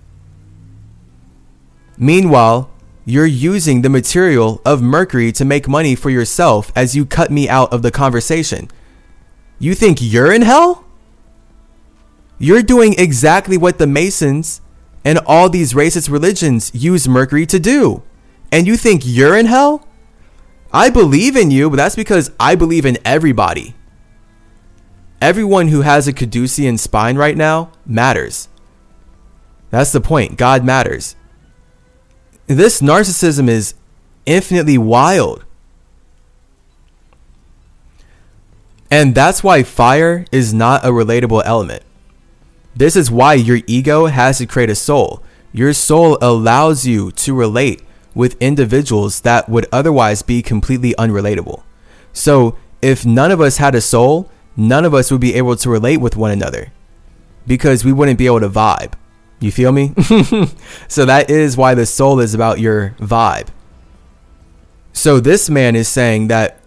Meanwhile, 1.99 2.71
you're 3.05 3.27
using 3.27 3.83
the 3.83 3.91
material 3.91 4.61
of 4.65 4.81
Mercury 4.81 5.33
to 5.33 5.45
make 5.45 5.69
money 5.69 5.95
for 5.95 6.09
yourself 6.09 6.73
as 6.75 6.97
you 6.97 7.05
cut 7.05 7.31
me 7.31 7.49
out 7.49 7.73
of 7.73 7.83
the 7.83 7.91
conversation. 7.91 8.71
You 9.59 9.75
think 9.75 9.99
you're 10.01 10.33
in 10.33 10.43
hell? 10.43 10.85
You're 12.39 12.63
doing 12.63 12.95
exactly 12.99 13.57
what 13.57 13.79
the 13.79 13.87
Masons 13.87 14.61
and 15.05 15.19
all 15.27 15.49
these 15.49 15.75
racist 15.75 16.11
religions 16.11 16.71
use 16.75 17.09
Mercury 17.09 17.47
to 17.47 17.61
do. 17.61 18.03
And 18.51 18.67
you 18.67 18.77
think 18.77 19.03
you're 19.05 19.37
in 19.37 19.47
hell? 19.47 19.87
I 20.73 20.91
believe 20.91 21.37
in 21.37 21.51
you, 21.51 21.71
but 21.71 21.77
that's 21.77 21.97
because 21.97 22.31
I 22.41 22.55
believe 22.55 22.87
in 22.87 22.99
everybody. 23.05 23.75
Everyone 25.21 25.69
who 25.69 25.83
has 25.83 26.09
a 26.09 26.13
Caducean 26.13 26.79
spine 26.79 27.17
right 27.17 27.37
now 27.37 27.71
matters. 27.87 28.49
That's 29.71 29.93
the 29.93 30.01
point. 30.01 30.37
God 30.37 30.65
matters. 30.65 31.15
This 32.47 32.81
narcissism 32.81 33.49
is 33.49 33.75
infinitely 34.27 34.79
wild. 34.79 35.45
And 38.93 39.15
that's 39.15 39.43
why 39.43 39.63
fire 39.63 40.27
is 40.31 40.53
not 40.53 40.85
a 40.85 40.89
relatable 40.89 41.43
element. 41.47 41.83
This 42.77 42.95
is 42.95 43.11
why 43.11 43.33
your 43.33 43.61
ego 43.67 44.05
has 44.05 44.37
to 44.37 44.47
create 44.47 44.69
a 44.69 44.75
soul. 44.75 45.23
Your 45.51 45.73
soul 45.73 46.19
allows 46.21 46.87
you 46.87 47.11
to 47.13 47.35
relate 47.35 47.81
with 48.15 48.37
individuals 48.39 49.21
that 49.21 49.49
would 49.49 49.65
otherwise 49.73 50.21
be 50.21 50.43
completely 50.43 50.95
unrelatable. 50.99 51.63
So, 52.13 52.59
if 52.83 53.07
none 53.07 53.31
of 53.31 53.41
us 53.41 53.57
had 53.57 53.75
a 53.75 53.81
soul, 53.81 54.31
none 54.59 54.85
of 54.85 54.93
us 54.93 55.11
would 55.11 55.23
be 55.23 55.37
able 55.37 55.57
to 55.57 55.71
relate 55.71 55.97
with 55.97 56.15
one 56.15 56.31
another 56.31 56.71
because 57.47 57.87
we 57.87 57.95
wouldn't 57.95 58.19
be 58.19 58.27
able 58.27 58.41
to 58.41 58.51
vibe. 58.51 58.93
You 59.41 59.53
feel 59.53 59.73
me? 59.73 59.95
so, 60.89 61.07
that 61.07 61.31
is 61.31 61.57
why 61.57 61.75
the 61.75 61.87
soul 61.87 62.21
is 62.21 62.35
about 62.35 62.61
your 62.61 62.91
vibe. 62.99 63.49
So, 64.93 65.19
this 65.19 65.49
man 65.49 65.77
is 65.77 65.89
saying 65.89 66.29
that 66.29 66.62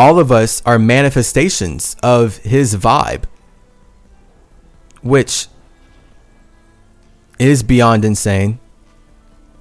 all 0.00 0.18
of 0.18 0.32
us 0.32 0.62
are 0.64 0.78
manifestations 0.78 1.94
of 2.02 2.38
his 2.38 2.74
vibe, 2.74 3.24
which 5.02 5.46
is 7.38 7.62
beyond 7.62 8.02
insane. 8.02 8.58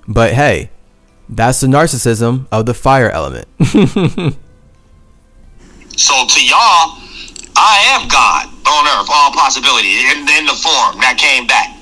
But 0.08 0.32
hey, 0.32 0.70
that's 1.28 1.60
the 1.60 1.68
narcissism 1.68 2.48
of 2.54 2.66
the 2.66 2.74
fire 2.74 3.10
element. 3.10 3.50
so 3.60 3.74
to 6.26 6.46
y'all, 6.48 6.96
I 7.58 7.84
am 7.92 8.08
God 8.08 8.48
on 8.48 8.88
earth, 8.88 9.10
all 9.12 9.34
possibility 9.34 10.08
in, 10.08 10.20
in 10.20 10.46
the 10.46 10.56
form 10.56 11.02
that 11.02 11.18
came 11.20 11.48
back. 11.48 11.76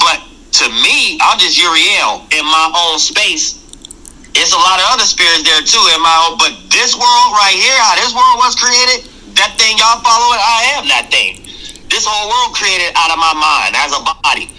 But 0.00 0.20
to 0.58 0.68
me, 0.82 1.16
I'm 1.22 1.38
just 1.38 1.62
Uriel 1.62 2.26
in 2.36 2.44
my 2.44 2.74
own 2.76 2.98
space. 2.98 3.63
It's 4.34 4.52
a 4.52 4.58
lot 4.58 4.82
of 4.82 4.86
other 4.90 5.06
spirits 5.06 5.46
there 5.46 5.62
too 5.62 5.82
in 5.94 6.00
my 6.02 6.16
own, 6.26 6.38
but 6.38 6.50
this 6.70 6.98
world 6.98 7.30
right 7.38 7.54
here, 7.54 7.78
how 7.78 7.94
this 7.94 8.10
world 8.10 8.36
was 8.42 8.58
created, 8.58 9.06
that 9.38 9.54
thing 9.54 9.78
y'all 9.78 10.02
following, 10.02 10.42
I 10.42 10.74
am 10.74 10.84
that 10.90 11.06
thing. 11.10 11.42
This 11.88 12.02
whole 12.06 12.26
world 12.26 12.50
created 12.54 12.90
out 12.98 13.14
of 13.14 13.18
my 13.22 13.30
mind 13.30 13.78
as 13.78 13.94
a 13.94 14.02
body. 14.02 14.50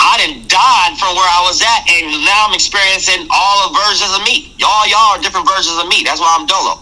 I 0.00 0.16
didn't 0.16 0.48
died 0.48 0.96
from 0.96 1.12
where 1.14 1.28
I 1.28 1.44
was 1.44 1.60
at, 1.60 1.84
and 1.92 2.24
now 2.24 2.48
I'm 2.48 2.54
experiencing 2.54 3.28
all 3.28 3.68
the 3.68 3.78
versions 3.84 4.16
of 4.16 4.24
me. 4.24 4.56
Y'all, 4.56 4.88
y'all 4.88 5.12
are 5.12 5.20
different 5.20 5.46
versions 5.46 5.76
of 5.76 5.86
me. 5.88 6.02
That's 6.02 6.18
why 6.18 6.34
I'm 6.40 6.46
Dolo. 6.46 6.80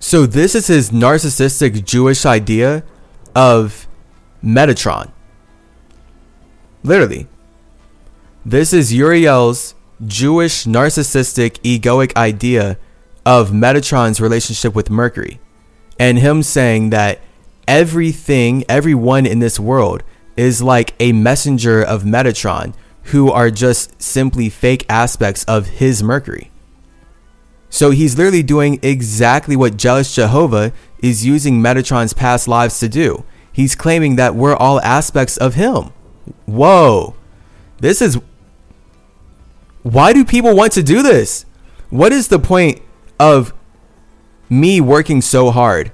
So 0.00 0.24
this 0.24 0.54
is 0.54 0.66
his 0.66 0.90
narcissistic 0.90 1.84
Jewish 1.84 2.24
idea 2.24 2.82
of 3.34 3.86
Metatron. 4.42 5.10
Literally. 6.82 7.28
This 8.44 8.72
is 8.72 8.94
Uriel's 8.94 9.74
Jewish 10.04 10.64
narcissistic 10.64 11.58
egoic 11.62 12.14
idea 12.16 12.78
of 13.24 13.50
Metatron's 13.50 14.20
relationship 14.20 14.74
with 14.74 14.90
Mercury. 14.90 15.40
And 15.98 16.18
him 16.18 16.42
saying 16.42 16.90
that 16.90 17.20
everything, 17.66 18.64
everyone 18.68 19.26
in 19.26 19.38
this 19.38 19.58
world 19.58 20.02
is 20.36 20.62
like 20.62 20.94
a 21.00 21.12
messenger 21.12 21.82
of 21.82 22.02
Metatron 22.02 22.74
who 23.04 23.30
are 23.30 23.50
just 23.50 24.00
simply 24.02 24.48
fake 24.48 24.84
aspects 24.88 25.44
of 25.44 25.66
his 25.66 26.02
Mercury. 26.02 26.50
So 27.70 27.90
he's 27.90 28.16
literally 28.16 28.42
doing 28.42 28.78
exactly 28.82 29.56
what 29.56 29.76
Jealous 29.76 30.14
Jehovah 30.14 30.72
is 31.00 31.26
using 31.26 31.60
Metatron's 31.60 32.12
past 32.12 32.48
lives 32.48 32.78
to 32.80 32.88
do. 32.88 33.24
He's 33.52 33.74
claiming 33.74 34.16
that 34.16 34.34
we're 34.34 34.56
all 34.56 34.80
aspects 34.82 35.36
of 35.36 35.54
him. 35.54 35.92
Whoa. 36.44 37.14
This 37.78 38.02
is. 38.02 38.18
Why 39.86 40.12
do 40.12 40.24
people 40.24 40.56
want 40.56 40.72
to 40.72 40.82
do 40.82 41.00
this? 41.00 41.46
What 41.90 42.10
is 42.10 42.26
the 42.26 42.40
point 42.40 42.82
of 43.20 43.54
me 44.50 44.80
working 44.80 45.20
so 45.20 45.52
hard 45.52 45.92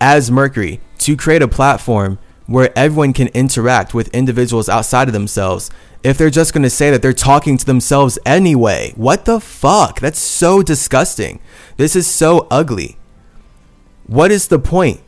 as 0.00 0.30
Mercury 0.30 0.78
to 0.98 1.16
create 1.16 1.42
a 1.42 1.48
platform 1.48 2.20
where 2.46 2.70
everyone 2.78 3.12
can 3.12 3.26
interact 3.34 3.92
with 3.92 4.14
individuals 4.14 4.68
outside 4.68 5.08
of 5.08 5.12
themselves 5.12 5.72
if 6.04 6.16
they're 6.16 6.30
just 6.30 6.52
going 6.52 6.62
to 6.62 6.70
say 6.70 6.92
that 6.92 7.02
they're 7.02 7.12
talking 7.12 7.58
to 7.58 7.66
themselves 7.66 8.16
anyway. 8.24 8.92
What 8.94 9.24
the 9.24 9.40
fuck? 9.40 9.98
That's 9.98 10.20
so 10.20 10.62
disgusting. 10.62 11.40
This 11.78 11.96
is 11.96 12.06
so 12.06 12.46
ugly. 12.48 12.96
What 14.06 14.30
is 14.30 14.46
the 14.46 14.60
point 14.60 15.00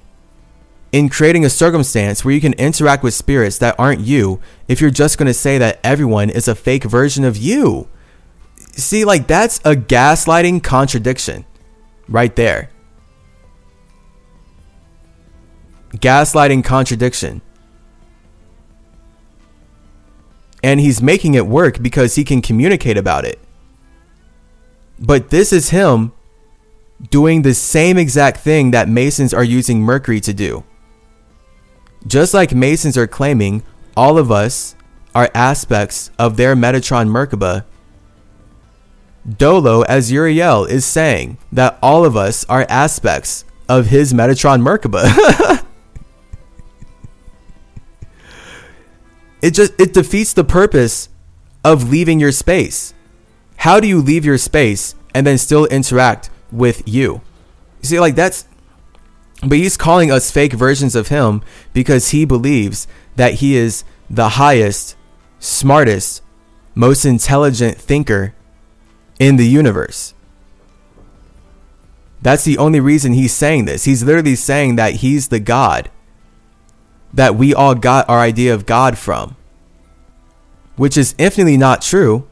in 0.90 1.08
creating 1.08 1.44
a 1.44 1.50
circumstance 1.50 2.24
where 2.24 2.34
you 2.34 2.40
can 2.40 2.54
interact 2.54 3.04
with 3.04 3.14
spirits 3.14 3.58
that 3.58 3.78
aren't 3.78 4.00
you 4.00 4.40
if 4.66 4.80
you're 4.80 4.90
just 4.90 5.18
going 5.18 5.28
to 5.28 5.32
say 5.34 5.56
that 5.58 5.78
everyone 5.84 6.30
is 6.30 6.48
a 6.48 6.56
fake 6.56 6.82
version 6.82 7.22
of 7.22 7.36
you? 7.36 7.86
See, 8.78 9.04
like 9.04 9.26
that's 9.26 9.58
a 9.58 9.74
gaslighting 9.76 10.62
contradiction 10.62 11.44
right 12.08 12.34
there. 12.34 12.70
gaslighting 15.96 16.64
contradiction. 16.64 17.40
And 20.62 20.80
he's 20.80 21.00
making 21.00 21.34
it 21.34 21.46
work 21.46 21.80
because 21.80 22.16
he 22.16 22.24
can 22.24 22.42
communicate 22.42 22.96
about 22.96 23.24
it. 23.24 23.38
But 24.98 25.30
this 25.30 25.52
is 25.52 25.70
him 25.70 26.12
doing 27.10 27.42
the 27.42 27.54
same 27.54 27.96
exact 27.96 28.38
thing 28.38 28.72
that 28.72 28.88
Masons 28.88 29.32
are 29.32 29.44
using 29.44 29.80
Mercury 29.80 30.20
to 30.20 30.34
do. 30.34 30.64
Just 32.06 32.34
like 32.34 32.52
Masons 32.52 32.98
are 32.98 33.06
claiming 33.06 33.62
all 33.96 34.18
of 34.18 34.32
us 34.32 34.74
are 35.14 35.30
aspects 35.34 36.10
of 36.18 36.36
their 36.36 36.56
Metatron 36.56 37.08
Merkaba, 37.08 37.64
Dolo 39.36 39.82
as 39.82 40.10
Uriel 40.10 40.64
is 40.64 40.86
saying 40.86 41.38
that 41.52 41.78
all 41.82 42.04
of 42.04 42.16
us 42.16 42.44
are 42.46 42.64
aspects 42.68 43.44
of 43.68 43.86
his 43.86 44.12
Metatron 44.14 44.62
Merkaba. 44.62 45.64
it 49.42 49.50
just 49.52 49.78
it 49.78 49.92
defeats 49.92 50.32
the 50.32 50.44
purpose 50.44 51.08
of 51.64 51.90
leaving 51.90 52.18
your 52.20 52.32
space. 52.32 52.94
How 53.56 53.80
do 53.80 53.88
you 53.88 54.00
leave 54.00 54.24
your 54.24 54.38
space 54.38 54.94
and 55.14 55.26
then 55.26 55.36
still 55.36 55.66
interact 55.66 56.30
with 56.50 56.86
you? 56.86 57.20
You 57.82 57.88
see, 57.88 58.00
like 58.00 58.14
that's 58.14 58.46
But 59.42 59.58
he's 59.58 59.76
calling 59.76 60.10
us 60.10 60.30
fake 60.30 60.52
versions 60.52 60.94
of 60.94 61.08
him 61.08 61.42
because 61.72 62.10
he 62.10 62.24
believes 62.24 62.86
that 63.16 63.34
he 63.34 63.56
is 63.56 63.84
the 64.08 64.30
highest, 64.30 64.96
smartest, 65.38 66.22
most 66.74 67.04
intelligent 67.04 67.76
thinker 67.76 68.32
in 69.18 69.36
the 69.36 69.46
universe. 69.46 70.14
That's 72.20 72.44
the 72.44 72.58
only 72.58 72.80
reason 72.80 73.12
he's 73.12 73.32
saying 73.32 73.66
this. 73.66 73.84
He's 73.84 74.02
literally 74.02 74.34
saying 74.34 74.76
that 74.76 74.96
he's 74.96 75.28
the 75.28 75.40
God 75.40 75.90
that 77.12 77.36
we 77.36 77.54
all 77.54 77.74
got 77.74 78.08
our 78.08 78.18
idea 78.18 78.52
of 78.52 78.66
God 78.66 78.98
from, 78.98 79.36
which 80.76 80.96
is 80.96 81.14
infinitely 81.16 81.56
not 81.56 81.80
true, 81.80 82.26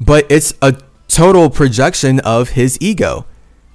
but 0.00 0.24
it's 0.30 0.54
a 0.62 0.80
total 1.08 1.50
projection 1.50 2.20
of 2.20 2.50
his 2.50 2.78
ego, 2.80 3.26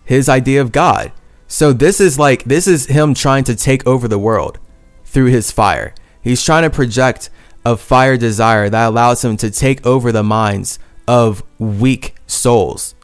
his 0.03 0.27
idea 0.27 0.61
of 0.61 0.71
God. 0.71 1.11
So 1.47 1.71
this 1.71 1.99
is 1.99 2.17
like 2.17 2.45
this 2.45 2.67
is 2.67 2.87
him 2.87 3.13
trying 3.13 3.43
to 3.43 3.55
take 3.55 3.85
over 3.85 4.07
the 4.07 4.17
world 4.17 4.57
through 5.03 5.27
his 5.27 5.51
fire. 5.51 5.93
He's 6.21 6.43
trying 6.43 6.63
to 6.63 6.69
project 6.69 7.29
a 7.63 7.77
fire 7.77 8.17
desire 8.17 8.69
that 8.69 8.87
allows 8.87 9.23
him 9.23 9.37
to 9.37 9.51
take 9.51 9.85
over 9.85 10.11
the 10.11 10.23
minds 10.23 10.79
of 11.07 11.43
weak 11.59 12.15
souls 12.27 12.95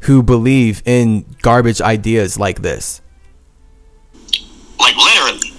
who 0.00 0.22
believe 0.22 0.82
in 0.84 1.24
garbage 1.42 1.80
ideas 1.80 2.38
like 2.38 2.62
this. 2.62 3.00
Like 4.78 4.96
literally. 4.96 5.52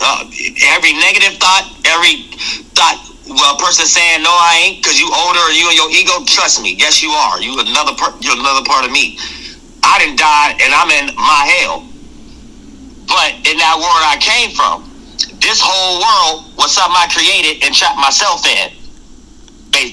Uh, 0.00 0.28
every 0.76 0.92
negative 0.92 1.38
thought, 1.38 1.64
every 1.84 2.28
thought 2.76 3.00
well, 3.28 3.56
person 3.58 3.86
saying 3.86 4.22
no, 4.22 4.30
I 4.30 4.62
ain't, 4.64 4.82
because 4.82 5.00
you 5.00 5.10
older, 5.10 5.42
you 5.50 5.66
and 5.66 5.76
your 5.76 5.90
ego. 5.90 6.24
Trust 6.26 6.62
me, 6.62 6.74
yes, 6.78 7.02
you 7.02 7.10
are. 7.10 7.40
You 7.42 7.58
another, 7.58 7.94
per- 7.94 8.14
you're 8.20 8.38
another 8.38 8.64
part 8.64 8.84
of 8.84 8.92
me. 8.92 9.18
I 9.82 9.98
didn't 9.98 10.18
die, 10.18 10.54
and 10.62 10.70
I'm 10.74 10.90
in 10.90 11.14
my 11.16 11.42
hell. 11.58 11.86
But 13.06 13.38
in 13.46 13.58
that 13.58 13.76
world 13.78 14.02
I 14.02 14.18
came 14.18 14.50
from, 14.54 14.86
this 15.38 15.58
whole 15.62 16.02
world 16.02 16.54
was 16.58 16.74
something 16.74 16.94
I 16.94 17.06
created 17.10 17.62
and 17.62 17.74
trapped 17.74 17.98
myself 17.98 18.46
in. 18.46 18.70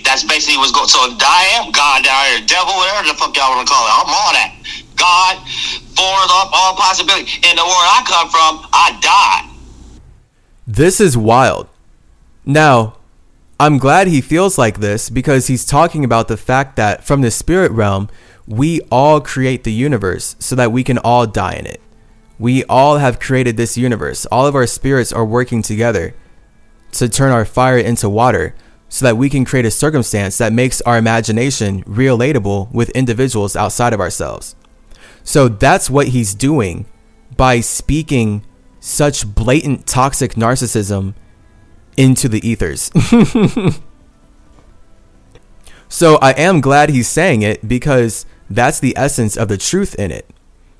That's 0.03 0.23
basically 0.23 0.57
what's 0.57 0.71
going. 0.71 0.87
So 0.87 0.99
I 0.99 1.59
am 1.59 1.71
God, 1.71 2.07
I 2.07 2.39
am 2.39 2.45
devil, 2.45 2.73
whatever 2.73 3.07
the 3.07 3.15
fuck 3.15 3.35
y'all 3.35 3.55
want 3.55 3.67
to 3.67 3.73
call 3.73 3.83
it. 3.83 3.93
I'm 3.93 4.07
all 4.07 4.31
that. 4.33 4.51
God, 4.95 5.35
for 5.95 6.07
all, 6.07 6.49
all 6.53 6.75
possibility. 6.75 7.27
In 7.43 7.55
the 7.55 7.63
world 7.63 7.87
I 7.91 8.03
come 8.07 8.29
from, 8.29 8.69
I 8.71 8.87
died. 9.01 9.49
This 10.65 11.01
is 11.01 11.17
wild. 11.17 11.67
Now, 12.45 12.97
I'm 13.59 13.77
glad 13.77 14.07
he 14.07 14.21
feels 14.21 14.57
like 14.57 14.79
this 14.79 15.09
because 15.09 15.47
he's 15.47 15.65
talking 15.65 16.03
about 16.03 16.27
the 16.27 16.37
fact 16.37 16.75
that 16.77 17.03
from 17.03 17.21
the 17.21 17.31
spirit 17.31 17.71
realm, 17.71 18.09
we 18.47 18.81
all 18.91 19.21
create 19.21 19.63
the 19.63 19.71
universe 19.71 20.35
so 20.39 20.55
that 20.55 20.71
we 20.71 20.83
can 20.83 20.97
all 20.97 21.27
die 21.27 21.53
in 21.53 21.65
it. 21.65 21.81
We 22.39 22.63
all 22.65 22.97
have 22.97 23.19
created 23.19 23.57
this 23.57 23.77
universe. 23.77 24.25
All 24.27 24.47
of 24.47 24.55
our 24.55 24.67
spirits 24.67 25.13
are 25.13 25.25
working 25.25 25.61
together 25.61 26.13
to 26.93 27.07
turn 27.07 27.31
our 27.31 27.45
fire 27.45 27.77
into 27.77 28.09
water 28.09 28.55
so 28.93 29.05
that 29.05 29.17
we 29.17 29.27
can 29.27 29.43
create 29.43 29.65
a 29.65 29.71
circumstance 29.71 30.37
that 30.37 30.53
makes 30.53 30.79
our 30.81 30.99
imagination 30.99 31.83
relatable 31.85 32.71
with 32.71 32.91
individuals 32.91 33.55
outside 33.55 33.91
of 33.91 33.99
ourselves. 33.99 34.55
So 35.23 35.47
that's 35.47 35.89
what 35.89 36.09
he's 36.09 36.35
doing 36.35 36.85
by 37.35 37.59
speaking 37.59 38.45
such 38.79 39.25
blatant 39.25 39.87
toxic 39.87 40.33
narcissism 40.35 41.15
into 41.97 42.29
the 42.29 42.47
ethers. 42.47 42.91
so 45.89 46.17
I 46.17 46.33
am 46.33 46.61
glad 46.61 46.91
he's 46.91 47.09
saying 47.09 47.41
it 47.41 47.67
because 47.67 48.27
that's 48.47 48.79
the 48.79 48.95
essence 48.95 49.35
of 49.35 49.47
the 49.47 49.57
truth 49.57 49.95
in 49.95 50.11
it. 50.11 50.29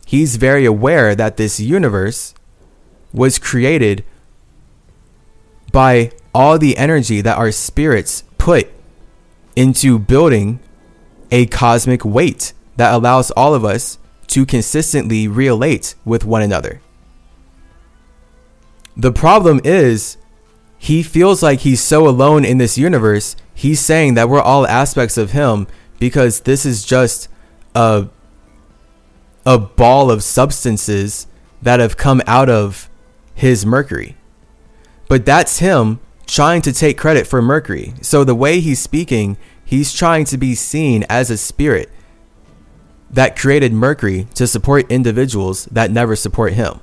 He's 0.06 0.36
very 0.36 0.66
aware 0.66 1.16
that 1.16 1.38
this 1.38 1.60
universe 1.60 2.36
was 3.12 3.40
created 3.40 4.06
by 5.72 6.12
all 6.34 6.58
the 6.58 6.78
energy 6.78 7.22
that 7.22 7.38
our 7.38 7.52
spirits 7.52 8.24
put 8.38 8.70
into 9.56 10.00
building 10.00 10.60
a 11.32 11.46
cosmic 11.48 12.04
weight 12.04 12.54
that 12.76 12.94
allows 12.94 13.32
all 13.32 13.54
of 13.54 13.64
us 13.64 13.98
to 14.28 14.46
consistently 14.46 15.28
relate 15.28 15.96
with 16.06 16.26
one 16.26 16.42
another. 16.42 16.82
The 18.96 19.12
problem 19.12 19.60
is 19.64 20.18
he 20.78 21.04
feels 21.04 21.42
like 21.42 21.62
he's 21.62 21.82
so 21.82 22.08
alone 22.08 22.46
in 22.46 22.58
this 22.58 22.78
universe. 22.78 23.36
He's 23.54 23.80
saying 23.80 24.16
that 24.16 24.30
we're 24.30 24.42
all 24.42 24.68
aspects 24.68 25.18
of 25.18 25.32
him 25.32 25.68
because 26.00 26.42
this 26.42 26.66
is 26.66 26.84
just 26.84 27.30
a 27.76 28.08
a 29.46 29.58
ball 29.58 30.10
of 30.10 30.24
substances 30.24 31.28
that 31.62 31.80
have 31.80 31.98
come 31.98 32.22
out 32.28 32.50
of 32.50 32.90
his 33.36 33.66
Mercury. 33.66 34.16
But 35.10 35.26
that's 35.26 35.60
him 35.60 36.00
trying 36.26 36.62
to 36.64 36.74
take 36.74 36.98
credit 36.98 37.28
for 37.28 37.42
Mercury. 37.42 37.94
So 38.02 38.24
the 38.24 38.36
way 38.36 38.60
he's 38.60 38.80
speaking, 38.80 39.38
he's 39.64 39.94
trying 39.94 40.26
to 40.26 40.38
be 40.38 40.56
seen 40.56 41.06
as 41.10 41.30
a 41.30 41.38
spirit 41.38 41.90
that 43.10 43.38
created 43.38 43.72
Mercury 43.72 44.28
to 44.34 44.48
support 44.48 44.92
individuals 44.92 45.66
that 45.66 45.92
never 45.92 46.16
support 46.16 46.54
him. 46.54 46.80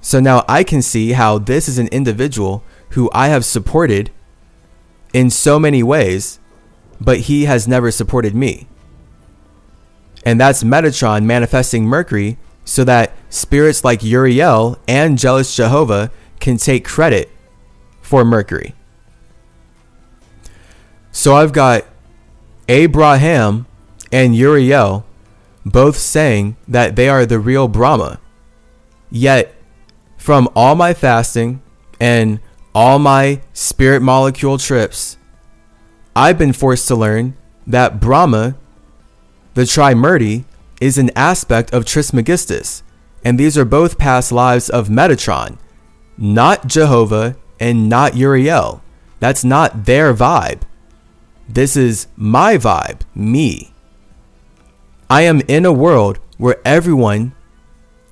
So 0.00 0.20
now 0.20 0.44
I 0.48 0.64
can 0.64 0.80
see 0.80 1.12
how 1.12 1.38
this 1.38 1.68
is 1.68 1.78
an 1.78 1.88
individual 1.88 2.64
who 2.90 3.10
I 3.12 3.28
have 3.28 3.44
supported 3.44 4.10
in 5.12 5.28
so 5.28 5.58
many 5.58 5.82
ways, 5.82 6.38
but 7.00 7.20
he 7.20 7.44
has 7.44 7.68
never 7.68 7.90
supported 7.90 8.34
me. 8.34 8.66
And 10.24 10.40
that's 10.40 10.62
Metatron 10.62 11.24
manifesting 11.24 11.84
Mercury 11.84 12.38
so 12.64 12.84
that 12.84 13.12
spirits 13.28 13.84
like 13.84 14.02
Uriel 14.02 14.78
and 14.86 15.18
Jealous 15.18 15.54
Jehovah 15.54 16.10
can 16.40 16.56
take 16.56 16.84
credit 16.84 17.30
for 18.10 18.24
Mercury. 18.24 18.74
So 21.12 21.36
I've 21.36 21.52
got 21.52 21.84
Abraham 22.68 23.66
and 24.10 24.34
Uriel 24.34 25.06
both 25.64 25.96
saying 25.96 26.56
that 26.66 26.96
they 26.96 27.08
are 27.08 27.24
the 27.24 27.38
real 27.38 27.68
Brahma. 27.68 28.18
Yet 29.12 29.54
from 30.16 30.48
all 30.56 30.74
my 30.74 30.92
fasting 30.92 31.62
and 32.00 32.40
all 32.74 32.98
my 32.98 33.42
spirit 33.52 34.02
molecule 34.02 34.58
trips, 34.58 35.16
I've 36.16 36.36
been 36.36 36.52
forced 36.52 36.88
to 36.88 36.96
learn 36.96 37.36
that 37.64 38.00
Brahma, 38.00 38.56
the 39.54 39.62
Trimurti, 39.62 40.46
is 40.80 40.98
an 40.98 41.12
aspect 41.14 41.72
of 41.72 41.84
Trismegistus, 41.84 42.82
and 43.24 43.38
these 43.38 43.56
are 43.56 43.64
both 43.64 43.98
past 43.98 44.32
lives 44.32 44.68
of 44.68 44.88
Metatron, 44.88 45.58
not 46.18 46.66
Jehovah 46.66 47.36
and 47.60 47.88
not 47.88 48.16
Uriel. 48.16 48.82
That's 49.20 49.44
not 49.44 49.84
their 49.84 50.14
vibe. 50.14 50.62
This 51.46 51.76
is 51.76 52.06
my 52.16 52.56
vibe, 52.56 53.02
me. 53.14 53.74
I 55.10 55.22
am 55.22 55.42
in 55.42 55.66
a 55.66 55.72
world 55.72 56.18
where 56.38 56.60
everyone 56.64 57.34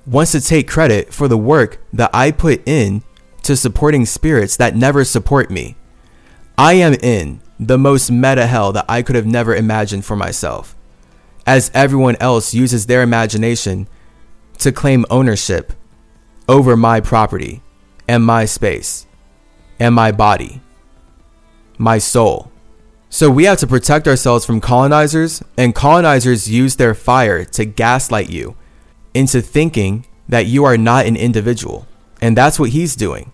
wants 0.05 0.33
to 0.33 0.41
take 0.41 0.67
credit 0.67 1.13
for 1.13 1.27
the 1.27 1.37
work 1.37 1.79
that 1.91 2.11
I 2.13 2.31
put 2.31 2.61
in 2.67 3.01
to 3.43 3.55
supporting 3.55 4.05
spirits 4.05 4.55
that 4.57 4.75
never 4.75 5.03
support 5.03 5.49
me. 5.49 5.75
I 6.57 6.73
am 6.73 6.93
in 6.93 7.41
the 7.59 7.77
most 7.77 8.11
meta 8.11 8.45
hell 8.45 8.71
that 8.73 8.85
I 8.87 9.01
could 9.01 9.15
have 9.15 9.25
never 9.25 9.55
imagined 9.55 10.05
for 10.05 10.15
myself, 10.15 10.75
as 11.45 11.71
everyone 11.73 12.17
else 12.19 12.53
uses 12.53 12.85
their 12.85 13.01
imagination 13.01 13.87
to 14.59 14.71
claim 14.71 15.05
ownership 15.09 15.73
over 16.47 16.75
my 16.75 16.99
property 16.99 17.61
and 18.07 18.25
my 18.25 18.45
space 18.45 19.07
and 19.79 19.95
my 19.95 20.11
body, 20.11 20.61
my 21.77 21.97
soul. 21.97 22.51
So 23.09 23.31
we 23.31 23.45
have 23.45 23.57
to 23.59 23.67
protect 23.67 24.07
ourselves 24.07 24.45
from 24.45 24.61
colonizers, 24.61 25.41
and 25.57 25.73
colonizers 25.73 26.49
use 26.49 26.75
their 26.75 26.93
fire 26.93 27.43
to 27.45 27.65
gaslight 27.65 28.29
you 28.29 28.55
into 29.13 29.41
thinking 29.41 30.05
that 30.27 30.45
you 30.45 30.63
are 30.63 30.77
not 30.77 31.07
an 31.07 31.15
individual. 31.15 31.87
And 32.21 32.37
that's 32.37 32.59
what 32.59 32.69
he's 32.69 32.95
doing. 32.95 33.31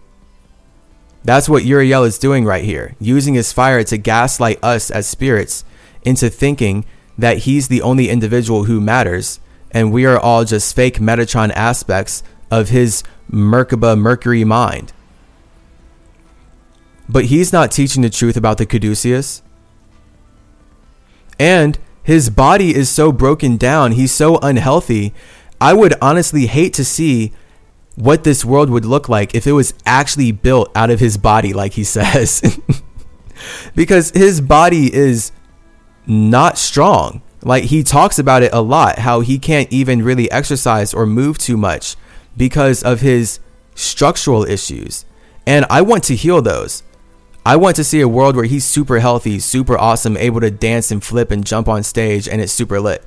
That's 1.26 1.50
what 1.50 1.66
Uriel 1.66 2.04
is 2.04 2.20
doing 2.20 2.46
right 2.46 2.64
here, 2.64 2.96
using 3.00 3.34
his 3.34 3.52
fire 3.52 3.84
to 3.84 3.98
gaslight 3.98 4.64
us 4.64 4.92
as 4.92 5.08
spirits 5.08 5.66
into 6.04 6.30
thinking 6.30 6.86
that 7.18 7.40
he's 7.40 7.68
the 7.68 7.82
only 7.82 8.10
individual 8.10 8.66
who 8.66 8.80
matters, 8.80 9.40
and 9.72 9.92
we 9.92 10.06
are 10.06 10.20
all 10.20 10.46
just 10.46 10.76
fake 10.76 11.00
Metatron 11.00 11.52
aspects 11.52 12.22
of 12.52 12.70
his 12.70 13.04
Merkaba 13.30 13.98
Mercury 13.98 14.44
mind. 14.44 14.94
But 17.08 17.26
he's 17.26 17.54
not 17.54 17.72
teaching 17.72 18.02
the 18.02 18.10
truth 18.10 18.36
about 18.36 18.58
the 18.58 18.66
Caduceus. 18.66 19.42
And 21.40 21.78
his 22.04 22.30
body 22.30 22.74
is 22.76 22.90
so 22.90 23.12
broken 23.12 23.58
down, 23.58 23.94
he's 23.94 24.12
so 24.12 24.38
unhealthy 24.38 25.14
I 25.60 25.74
would 25.74 25.96
honestly 26.02 26.48
hate 26.48 26.74
to 26.76 26.86
see 26.86 27.32
what 27.96 28.24
this 28.24 28.44
world 28.44 28.70
would 28.70 28.86
look 28.86 29.08
like 29.08 29.34
if 29.34 29.48
it 29.48 29.54
was 29.54 29.74
actually 29.86 30.32
built 30.32 30.70
out 30.76 30.90
of 30.90 31.00
his 31.00 31.18
body, 31.18 31.54
like 31.54 31.74
he 31.74 31.84
says. 31.98 32.60
because 33.76 34.12
his 34.12 34.42
body 34.42 34.94
is 34.94 35.32
not 36.06 36.58
strong. 36.58 37.22
Like 37.42 37.66
he 37.66 37.84
talks 37.84 38.20
about 38.20 38.44
it 38.44 38.54
a 38.54 38.62
lot, 38.62 39.00
how 39.00 39.22
he 39.22 39.38
can't 39.40 39.72
even 39.72 40.04
really 40.04 40.30
exercise 40.32 40.94
or 40.94 41.06
move 41.06 41.38
too 41.38 41.58
much 41.58 41.96
because 42.36 42.84
of 42.84 43.02
his 43.02 43.40
structural 43.76 44.44
issues. 44.46 45.06
And 45.46 45.66
I 45.70 45.82
want 45.82 46.04
to 46.06 46.16
heal 46.16 46.42
those. 46.42 46.82
I 47.48 47.58
want 47.58 47.76
to 47.76 47.84
see 47.84 48.02
a 48.02 48.08
world 48.08 48.36
where 48.36 48.46
he's 48.46 48.66
super 48.66 49.00
healthy, 49.00 49.38
super 49.38 49.78
awesome, 49.78 50.18
able 50.18 50.42
to 50.42 50.50
dance 50.50 50.90
and 50.90 51.04
flip 51.04 51.30
and 51.30 51.46
jump 51.46 51.68
on 51.68 51.84
stage 51.84 52.28
and 52.28 52.42
it's 52.42 52.52
super 52.52 52.80
lit. 52.80 53.04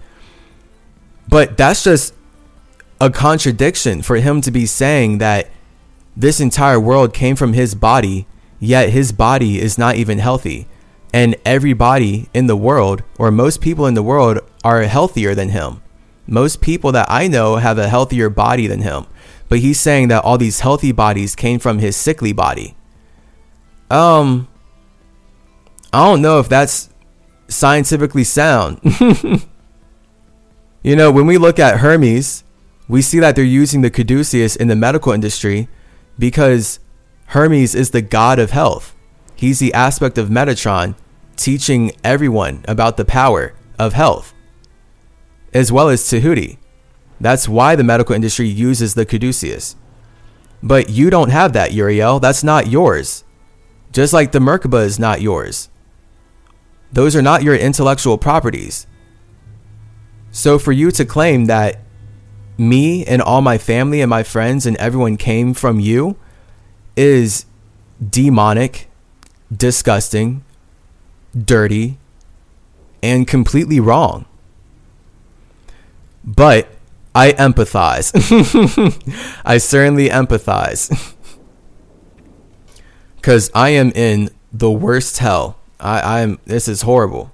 But 1.29 1.57
that's 1.57 1.83
just 1.83 2.15
a 3.01 3.11
contradiction 3.11 4.01
for 4.03 4.17
him 4.17 4.41
to 4.43 4.53
be 4.53 4.65
saying 4.65 5.19
that 5.19 5.51
this 6.17 6.39
entire 6.39 6.79
world 6.79 7.13
came 7.13 7.35
from 7.35 7.53
his 7.53 7.75
body, 7.75 8.29
yet 8.61 8.91
his 8.91 9.11
body 9.11 9.61
is 9.61 9.77
not 9.77 9.97
even 9.97 10.19
healthy. 10.19 10.69
And 11.13 11.35
everybody 11.45 12.29
in 12.33 12.47
the 12.47 12.57
world, 12.57 13.03
or 13.19 13.33
most 13.33 13.61
people 13.61 13.87
in 13.87 13.95
the 13.95 14.03
world, 14.05 14.39
are 14.63 14.83
healthier 14.83 15.35
than 15.35 15.49
him. 15.49 15.83
Most 16.29 16.61
people 16.61 16.93
that 16.93 17.07
I 17.11 17.27
know 17.27 17.57
have 17.57 17.79
a 17.79 17.89
healthier 17.89 18.31
body 18.31 18.69
than 18.69 18.83
him. 18.83 19.07
But 19.49 19.61
he's 19.61 19.81
saying 19.81 20.09
that 20.09 20.23
all 20.23 20.39
these 20.39 20.61
healthy 20.61 20.93
bodies 20.93 21.35
came 21.35 21.59
from 21.59 21.81
his 21.81 21.97
sickly 21.97 22.33
body. 22.33 22.77
Um, 23.91 24.49
I 25.93 26.05
don't 26.07 26.23
know 26.23 26.39
if 26.39 26.49
that's 26.49 26.91
scientifically 27.49 28.25
sound. 28.25 28.81
you 30.83 30.97
know, 30.97 31.11
when 31.11 31.27
we 31.27 31.39
look 31.39 31.59
at 31.59 31.79
Hermes, 31.79 32.45
we 32.89 33.03
see 33.03 33.19
that 33.21 33.37
they're 33.37 33.45
using 33.45 33.81
the 33.83 33.91
caduceus 33.91 34.57
in 34.57 34.69
the 34.69 34.77
medical 34.77 35.13
industry 35.13 35.69
because 36.19 36.81
Hermes 37.27 37.75
is 37.75 37.91
the 37.91 38.03
god 38.03 38.39
of 38.39 38.51
health. 38.51 38.95
He's 39.35 39.59
the 39.59 39.73
aspect 39.75 40.19
of 40.19 40.29
Metatron 40.29 40.95
teaching 41.37 41.93
everyone 42.03 42.65
about 42.67 42.97
the 42.97 43.05
power 43.05 43.55
of 43.79 43.93
health, 43.93 44.35
as 45.55 45.71
well 45.71 45.89
as 45.89 46.03
Tahuti. 46.03 46.59
That's 47.21 47.49
why 47.49 47.77
the 47.77 47.85
medical 47.85 48.15
industry 48.15 48.49
uses 48.49 48.95
the 48.95 49.07
caduceus. 49.07 49.77
But 50.63 50.91
you 50.91 51.11
don't 51.11 51.31
have 51.31 51.53
that, 51.53 51.73
Uriel. 51.73 52.19
That's 52.19 52.43
not 52.43 52.67
yours. 52.67 53.25
Just 53.93 54.13
like 54.13 54.33
the 54.33 54.39
Merkaba 54.39 54.85
is 54.85 54.99
not 54.99 55.21
yours. 55.21 55.69
Those 56.93 57.15
are 57.17 57.23
not 57.23 57.43
your 57.43 57.55
intellectual 57.55 58.19
properties. 58.19 58.87
So 60.31 60.59
for 60.59 60.73
you 60.73 60.91
to 60.93 61.05
claim 61.05 61.47
that 61.47 61.81
me 62.57 63.05
and 63.05 63.23
all 63.23 63.41
my 63.41 63.57
family 63.59 64.01
and 64.01 64.11
my 64.11 64.23
friends 64.23 64.67
and 64.67 64.77
everyone 64.77 65.17
came 65.17 65.55
from 65.55 65.81
you 65.81 66.17
is 66.97 67.47
demonic, 68.07 68.89
disgusting, 69.55 70.45
dirty, 71.37 71.99
and 73.03 73.27
completely 73.27 73.81
wrong. 73.81 74.27
But 76.25 76.69
I 77.15 77.33
empathize. 77.33 78.13
I 79.45 79.59
certainly 79.59 80.09
empathize. 80.09 81.15
Because 83.21 83.51
I 83.55 83.71
am 83.71 83.91
in 83.93 84.31
the 84.53 84.71
worst 84.71 85.19
hell. 85.19 85.59
I, 85.81 86.23
I'm. 86.23 86.39
This 86.45 86.69
is 86.69 86.83
horrible. 86.83 87.33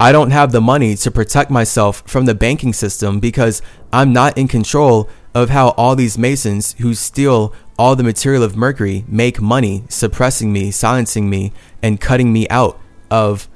I 0.00 0.10
don't 0.10 0.32
have 0.32 0.50
the 0.50 0.60
money 0.60 0.96
to 0.96 1.10
protect 1.12 1.48
myself 1.50 2.02
from 2.06 2.24
the 2.24 2.34
banking 2.34 2.72
system 2.72 3.20
because 3.20 3.62
I'm 3.92 4.12
not 4.12 4.36
in 4.36 4.48
control 4.48 5.08
of 5.32 5.50
how 5.50 5.68
all 5.70 5.94
these 5.94 6.18
Masons 6.18 6.74
who 6.80 6.92
steal 6.94 7.54
all 7.78 7.94
the 7.94 8.02
material 8.02 8.42
of 8.42 8.56
Mercury 8.56 9.04
make 9.06 9.40
money, 9.40 9.84
suppressing 9.88 10.52
me, 10.52 10.72
silencing 10.72 11.30
me, 11.30 11.52
and 11.82 12.00
cutting 12.00 12.32
me 12.32 12.48
out 12.48 12.80
of 13.10 13.48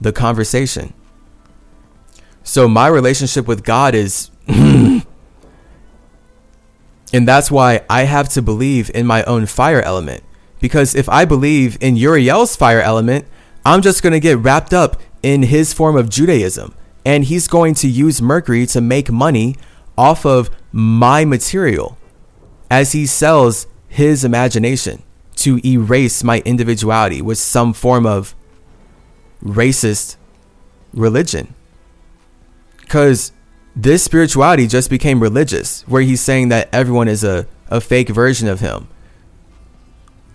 the 0.00 0.12
conversation. 0.12 0.92
So 2.42 2.68
my 2.68 2.86
relationship 2.88 3.46
with 3.46 3.64
God 3.64 3.94
is. 3.94 4.30
and 7.12 7.26
that's 7.26 7.50
why 7.50 7.82
I 7.88 8.02
have 8.02 8.28
to 8.30 8.42
believe 8.42 8.90
in 8.94 9.06
my 9.06 9.22
own 9.24 9.46
fire 9.46 9.80
element. 9.80 10.22
Because 10.60 10.94
if 10.94 11.08
I 11.08 11.24
believe 11.24 11.78
in 11.80 11.96
Uriel's 11.96 12.56
fire 12.56 12.80
element, 12.80 13.26
I'm 13.64 13.82
just 13.82 14.02
going 14.02 14.12
to 14.12 14.20
get 14.20 14.38
wrapped 14.38 14.74
up 14.74 15.00
in 15.22 15.44
his 15.44 15.72
form 15.72 15.96
of 15.96 16.10
Judaism. 16.10 16.74
And 17.04 17.24
he's 17.24 17.48
going 17.48 17.74
to 17.74 17.88
use 17.88 18.20
Mercury 18.20 18.66
to 18.66 18.80
make 18.80 19.10
money 19.10 19.56
off 19.96 20.26
of 20.26 20.50
my 20.72 21.24
material 21.24 21.96
as 22.70 22.92
he 22.92 23.06
sells 23.06 23.66
his 23.88 24.24
imagination 24.24 25.02
to 25.36 25.60
erase 25.64 26.22
my 26.22 26.40
individuality 26.44 27.22
with 27.22 27.38
some 27.38 27.72
form 27.72 28.04
of 28.04 28.34
racist 29.42 30.16
religion. 30.92 31.54
Because 32.80 33.32
this 33.78 34.02
spirituality 34.02 34.66
just 34.66 34.90
became 34.90 35.22
religious, 35.22 35.82
where 35.82 36.02
he's 36.02 36.20
saying 36.20 36.48
that 36.48 36.68
everyone 36.72 37.06
is 37.06 37.22
a, 37.22 37.46
a 37.70 37.80
fake 37.80 38.08
version 38.08 38.48
of 38.48 38.58
him. 38.58 38.88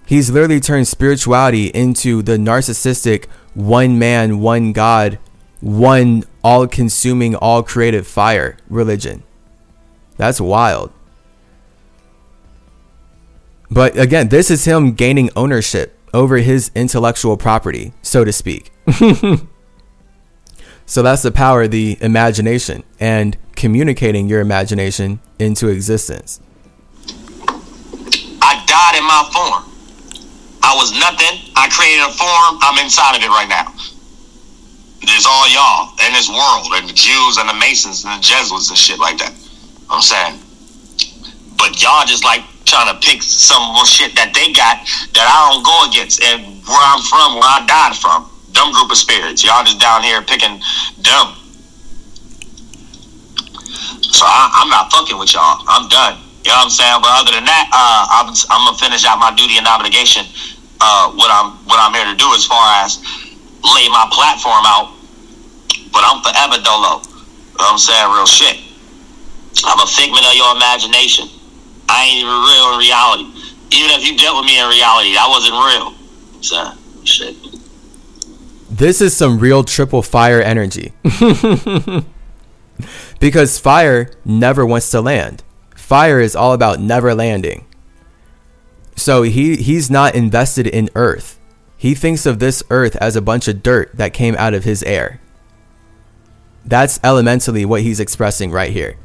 He's 0.05 0.31
literally 0.31 0.61
turned 0.61 0.87
spirituality 0.87 1.67
into 1.67 2.21
the 2.21 2.37
narcissistic 2.37 3.25
one 3.53 3.99
man, 3.99 4.39
one 4.39 4.71
God, 4.71 5.19
one 5.59 6.23
all 6.41 6.67
consuming, 6.67 7.35
all 7.35 7.63
creative 7.63 8.07
fire 8.07 8.57
religion. 8.69 9.23
That's 10.15 10.39
wild. 10.39 10.93
But 13.69 13.97
again, 13.97 14.29
this 14.29 14.49
is 14.49 14.63
him 14.63 14.93
gaining 14.93 15.29
ownership 15.35 15.99
over 16.13 16.37
his 16.37 16.71
intellectual 16.75 17.35
property, 17.35 17.91
so 18.01 18.23
to 18.23 18.31
speak. 18.31 18.71
So 20.85 21.01
that's 21.01 21.21
the 21.21 21.31
power 21.31 21.63
of 21.63 21.71
the 21.71 21.97
imagination 22.01 22.83
and 22.99 23.37
communicating 23.55 24.27
your 24.27 24.41
imagination 24.41 25.19
into 25.39 25.69
existence. 25.69 26.41
I 28.43 28.59
died 28.67 28.99
in 28.99 29.05
my 29.07 29.23
form. 29.31 29.63
I 30.63 30.75
was 30.75 30.91
nothing. 30.99 31.51
I 31.55 31.69
created 31.71 32.03
a 32.03 32.11
form. 32.11 32.59
I'm 32.61 32.83
inside 32.83 33.15
of 33.15 33.23
it 33.23 33.29
right 33.29 33.47
now. 33.47 33.71
There's 35.05 35.25
all 35.25 35.47
y'all 35.51 35.91
in 36.07 36.13
this 36.13 36.29
world, 36.29 36.67
and 36.79 36.87
the 36.87 36.93
Jews 36.93 37.37
and 37.37 37.47
the 37.47 37.55
Masons 37.55 38.05
and 38.05 38.17
the 38.17 38.23
Jesuits 38.23 38.69
and 38.69 38.77
shit 38.77 38.99
like 38.99 39.17
that. 39.19 39.33
I'm 39.89 40.01
saying. 40.01 40.39
But 41.57 41.81
y'all 41.81 42.05
just 42.05 42.23
like 42.23 42.43
trying 42.65 42.91
to 42.91 42.99
pick 43.05 43.21
some 43.21 43.61
more 43.73 43.85
shit 43.85 44.15
that 44.15 44.31
they 44.33 44.51
got 44.51 44.79
that 45.15 45.25
I 45.27 45.51
don't 45.51 45.63
go 45.63 45.87
against 45.87 46.23
and 46.23 46.63
where 46.63 46.79
I'm 46.79 47.03
from, 47.03 47.35
where 47.35 47.47
I 47.47 47.63
died 47.67 47.95
from 47.95 48.32
dumb 48.53 48.71
group 48.71 48.89
of 48.89 48.97
spirits. 48.97 49.43
Y'all 49.43 49.63
just 49.65 49.81
down 49.81 50.03
here 50.03 50.21
picking 50.21 50.61
dumb. 51.01 51.35
So 54.13 54.23
I, 54.25 54.61
am 54.61 54.69
not 54.69 54.93
fucking 54.93 55.17
with 55.17 55.33
y'all. 55.33 55.59
I'm 55.67 55.89
done. 55.89 56.21
You 56.45 56.51
know 56.51 56.61
what 56.61 56.69
I'm 56.69 56.73
saying? 56.73 56.99
But 57.01 57.11
other 57.17 57.33
than 57.33 57.45
that, 57.45 57.65
uh, 57.73 58.21
I'm, 58.21 58.27
I'm 58.51 58.61
gonna 58.67 58.77
finish 58.77 59.03
out 59.05 59.17
my 59.17 59.33
duty 59.33 59.57
and 59.57 59.65
obligation. 59.65 60.27
Uh, 60.79 61.11
what 61.15 61.31
I'm 61.31 61.55
what 61.65 61.79
I'm 61.79 61.95
here 61.95 62.05
to 62.05 62.17
do 62.17 62.27
as 62.35 62.45
far 62.45 62.61
as 62.83 62.99
lay 63.63 63.87
my 63.89 64.05
platform 64.11 64.63
out. 64.67 64.93
But 65.91 66.03
I'm 66.03 66.21
forever 66.21 66.59
dolo. 66.61 67.01
You 67.01 67.57
know 67.57 67.71
what 67.71 67.73
I'm 67.73 67.81
saying? 67.81 68.11
Real 68.11 68.27
shit. 68.27 68.59
I'm 69.63 69.79
a 69.79 69.87
figment 69.87 70.25
of 70.27 70.35
your 70.35 70.51
imagination. 70.55 71.31
I 71.87 72.03
ain't 72.03 72.27
even 72.27 72.35
real 72.35 72.75
in 72.75 72.79
reality. 72.83 73.25
Even 73.71 73.89
if 73.95 74.03
you 74.03 74.17
dealt 74.17 74.37
with 74.37 74.45
me 74.45 74.59
in 74.59 74.67
reality, 74.67 75.15
I 75.15 75.25
wasn't 75.31 75.55
real. 75.55 75.95
So 76.43 76.57
shit. 77.07 77.35
This 78.73 79.01
is 79.01 79.15
some 79.15 79.37
real 79.37 79.63
triple 79.63 80.01
fire 80.01 80.41
energy. 80.41 80.93
because 83.19 83.59
fire 83.59 84.09
never 84.25 84.65
wants 84.65 84.89
to 84.89 84.99
land. 84.99 85.43
Fire 85.75 86.19
is 86.19 86.35
all 86.35 86.53
about 86.53 86.79
never 86.79 87.13
landing. 87.13 87.67
So 88.95 89.21
he 89.21 89.57
he's 89.57 89.91
not 89.91 90.15
invested 90.15 90.65
in 90.65 90.89
earth. 90.95 91.39
He 91.77 91.93
thinks 91.93 92.25
of 92.25 92.39
this 92.39 92.63
earth 92.71 92.95
as 92.95 93.15
a 93.15 93.21
bunch 93.21 93.47
of 93.47 93.61
dirt 93.61 93.91
that 93.93 94.11
came 94.11 94.35
out 94.37 94.55
of 94.55 94.63
his 94.63 94.81
air. 94.81 95.21
That's 96.65 96.99
elementally 97.03 97.65
what 97.65 97.81
he's 97.83 97.99
expressing 97.99 98.49
right 98.49 98.71
here. 98.71 98.97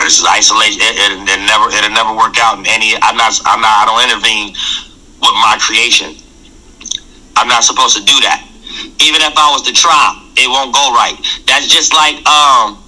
This 0.00 0.18
is 0.18 0.26
isolation. 0.26 0.80
It, 0.80 0.96
it, 0.96 1.12
it 1.28 1.46
never 1.46 1.68
it'll 1.76 1.90
never 1.90 2.16
work 2.16 2.38
out 2.40 2.58
in 2.58 2.64
any. 2.66 2.94
I'm 3.02 3.18
not. 3.18 3.38
I'm 3.44 3.60
not. 3.60 3.68
I 3.68 3.84
don't 3.84 4.02
intervene 4.08 4.54
with 5.20 5.34
my 5.44 5.58
creation. 5.60 6.23
I'm 7.36 7.48
not 7.48 7.64
supposed 7.64 7.96
to 7.96 8.04
do 8.04 8.18
that. 8.22 8.46
Even 9.00 9.22
if 9.22 9.34
I 9.36 9.50
was 9.52 9.62
to 9.62 9.72
try, 9.72 10.18
it 10.36 10.48
won't 10.48 10.74
go 10.74 10.94
right. 10.94 11.14
That's 11.46 11.68
just 11.68 11.92
like 11.94 12.16
um 12.26 12.78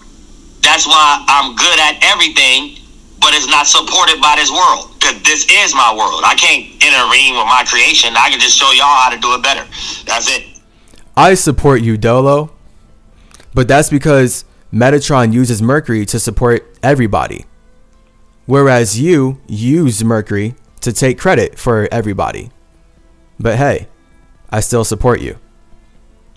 that's 0.62 0.86
why 0.86 1.24
I'm 1.28 1.55
good 1.55 1.78
at 1.78 2.02
everything, 2.02 2.82
but 3.20 3.35
it's 3.35 3.47
not 3.47 3.66
supported 3.66 4.20
by 4.20 4.35
this 4.36 4.51
world. 4.51 4.90
Because 4.98 5.23
this 5.23 5.47
is 5.47 5.74
my 5.74 5.94
world. 5.94 6.23
I 6.24 6.35
can't 6.35 6.66
intervene 6.82 7.36
with 7.39 7.47
my 7.47 7.62
creation. 7.66 8.14
I 8.16 8.31
can 8.31 8.40
just 8.40 8.56
show 8.59 8.70
y'all 8.73 8.98
how 8.98 9.10
to 9.10 9.18
do 9.18 9.35
it 9.35 9.43
better. 9.43 9.62
That's 10.05 10.28
it. 10.28 10.44
I 11.16 11.35
support 11.35 11.82
you, 11.82 11.97
Dolo. 11.97 12.51
But 13.55 13.68
that's 13.68 13.89
because 13.89 14.44
Metatron 14.73 15.32
uses 15.32 15.62
Mercury 15.62 16.05
to 16.06 16.18
support 16.18 16.77
everybody. 16.82 17.47
Whereas 18.47 19.01
you 19.01 19.40
use 19.47 20.05
Mercury 20.05 20.56
to 20.81 20.93
take 20.93 21.18
credit 21.18 21.59
for 21.59 21.89
everybody. 21.90 22.51
But 23.39 23.56
hey, 23.56 23.89
I 24.57 24.61
still 24.61 24.89
support 24.89 25.20
you. 25.20 25.37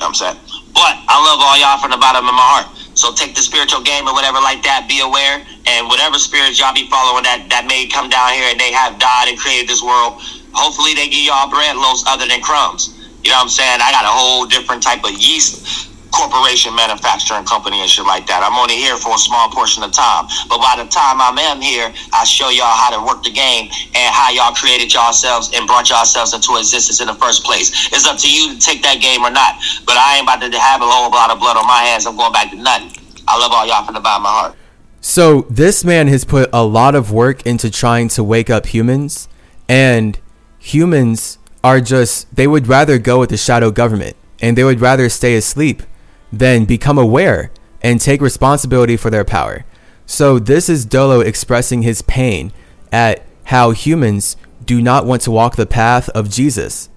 I'm 0.04 0.14
saying? 0.14 0.36
But 0.76 0.96
I 1.08 1.16
love 1.24 1.40
all 1.40 1.56
y'all 1.56 1.80
from 1.80 1.96
the 1.96 2.02
bottom 2.04 2.28
of 2.28 2.36
my 2.36 2.44
heart. 2.44 2.68
So 3.00 3.16
take 3.16 3.32
the 3.32 3.40
spiritual 3.40 3.80
game 3.80 4.12
or 4.12 4.14
whatever 4.14 4.44
like 4.44 4.60
that. 4.68 4.92
Be 4.92 5.00
aware, 5.00 5.40
and 5.40 5.88
whatever 5.88 6.20
spirits 6.20 6.60
y'all 6.60 6.76
be 6.76 6.84
following 6.92 7.24
that 7.24 7.48
that 7.48 7.64
may 7.64 7.88
come 7.88 8.12
down 8.12 8.36
here 8.36 8.52
and 8.52 8.60
they 8.60 8.76
have 8.76 9.00
died 9.00 9.32
and 9.32 9.40
created 9.40 9.72
this 9.72 9.80
world. 9.80 10.20
Hopefully 10.52 10.92
they 11.00 11.08
give 11.08 11.32
y'all 11.32 11.48
bread 11.48 11.80
loaves 11.80 12.04
other 12.12 12.28
than 12.28 12.44
crumbs. 12.44 12.92
You 13.24 13.32
know 13.32 13.40
what 13.40 13.48
I'm 13.48 13.56
saying? 13.56 13.80
I 13.80 13.88
got 13.96 14.04
a 14.04 14.12
whole 14.12 14.44
different 14.44 14.84
type 14.84 15.08
of 15.08 15.16
yeast 15.16 15.88
corporation 16.12 16.76
manufacturing 16.76 17.46
company 17.46 17.82
and 17.82 17.90
shit 17.90 18.06
like 18.06 18.26
that. 18.28 18.42
I'm 18.42 18.58
only 18.58 18.76
here 18.76 18.98
for 18.98 19.16
a 19.16 19.22
small 19.22 19.50
portion 19.50 19.84
of 19.84 19.92
time. 19.92 20.26
But 20.50 20.60
by 20.60 20.82
the 20.82 20.88
time 20.90 21.22
I'm 21.22 21.38
in 21.38 21.62
here, 21.62 21.92
I 22.14 22.26
show 22.26 22.50
y'all 22.50 22.74
how 22.74 22.94
to 22.94 23.02
work 23.06 23.24
the 23.24 23.32
game 23.32 23.70
and 23.94 24.10
how 24.14 24.30
y'all 24.32 24.54
created 24.54 24.94
yourselves 24.94 25.52
and 25.54 25.68
brought 25.68 25.90
yourselves 25.90 26.34
into 26.34 26.58
existence 26.58 27.02
in 27.02 27.08
the 27.08 27.18
first 27.18 27.44
place. 27.44 27.92
It's 27.94 28.06
up 28.06 28.18
to 28.20 28.30
you 28.30 28.54
to 28.54 28.60
take 28.60 28.82
that 28.84 29.02
game 29.02 29.22
or 29.22 29.32
not. 29.32 29.56
But 29.86 29.98
I 29.98 30.18
ain't 30.18 30.26
about 30.26 30.42
to 30.42 30.50
have 30.60 30.82
a 30.82 30.90
whole 30.90 31.12
lot 31.12 31.32
of 31.32 31.40
blood 31.40 31.58
on 31.58 31.68
my 31.68 31.86
hands. 31.88 32.06
I'm 32.06 32.18
going 32.18 32.34
back 32.34 32.52
to 32.52 32.58
nothing. 32.58 32.92
I 33.28 33.38
love 33.38 33.52
all 33.52 33.66
y'all 33.66 33.86
from 33.86 33.96
the 33.96 34.02
bottom 34.02 34.26
of 34.26 34.32
my 34.32 34.36
heart. 34.40 34.56
So 35.02 35.48
this 35.50 35.86
man 35.86 36.08
has 36.08 36.26
put 36.26 36.50
a 36.52 36.64
lot 36.64 36.96
of 36.96 37.12
work 37.12 37.46
into 37.46 37.72
trying 37.72 38.10
to 38.10 38.24
wake 38.24 38.50
up 38.50 38.66
humans 38.66 39.30
and 39.68 40.20
humans 40.58 41.38
are 41.64 41.80
just 41.80 42.34
they 42.36 42.48
would 42.48 42.68
rather 42.68 42.98
go 42.98 43.20
with 43.20 43.30
the 43.30 43.38
shadow 43.38 43.72
government 43.72 44.16
and 44.42 44.58
they 44.58 44.64
would 44.64 44.82
rather 44.82 45.08
stay 45.10 45.36
asleep 45.36 45.84
then 46.32 46.66
become 46.66 46.98
aware 46.98 47.52
and 47.82 48.00
take 48.00 48.22
responsibility 48.22 48.98
for 48.98 49.10
their 49.10 49.24
power. 49.24 49.66
So, 50.06 50.40
this 50.40 50.70
is 50.70 50.86
Dolo 50.86 51.20
expressing 51.20 51.84
his 51.84 52.02
pain 52.02 52.52
at 52.92 53.24
how 53.46 53.72
humans 53.72 54.38
do 54.66 54.82
not 54.82 55.06
want 55.06 55.22
to 55.24 55.32
walk 55.32 55.56
the 55.56 55.66
path 55.66 56.10
of 56.10 56.30
Jesus 56.30 56.90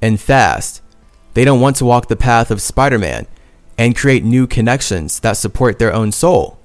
and 0.00 0.20
fast. 0.20 0.82
They 1.34 1.44
don't 1.44 1.60
want 1.60 1.76
to 1.76 1.84
walk 1.84 2.08
the 2.08 2.16
path 2.16 2.50
of 2.50 2.60
Spider 2.60 2.98
Man 2.98 3.26
and 3.76 3.96
create 3.96 4.24
new 4.24 4.46
connections 4.46 5.20
that 5.20 5.36
support 5.36 5.78
their 5.78 5.94
own 5.94 6.12
soul. 6.12 6.58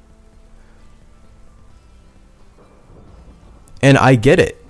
And 3.81 3.97
I 3.97 4.15
get 4.15 4.39
it. 4.39 4.63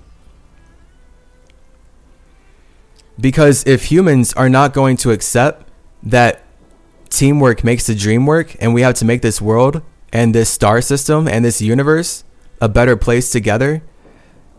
Because 3.18 3.64
if 3.66 3.84
humans 3.84 4.32
are 4.34 4.48
not 4.48 4.72
going 4.72 4.96
to 4.98 5.10
accept 5.10 5.68
that 6.02 6.43
teamwork 7.10 7.64
makes 7.64 7.86
the 7.86 7.94
dream 7.94 8.26
work, 8.26 8.56
and 8.60 8.74
we 8.74 8.82
have 8.82 8.94
to 8.94 9.04
make 9.04 9.22
this 9.22 9.40
world 9.40 9.82
and 10.12 10.34
this 10.34 10.50
star 10.50 10.80
system 10.80 11.26
and 11.26 11.44
this 11.44 11.60
universe 11.60 12.24
a 12.60 12.68
better 12.68 12.96
place 12.96 13.30
together, 13.30 13.82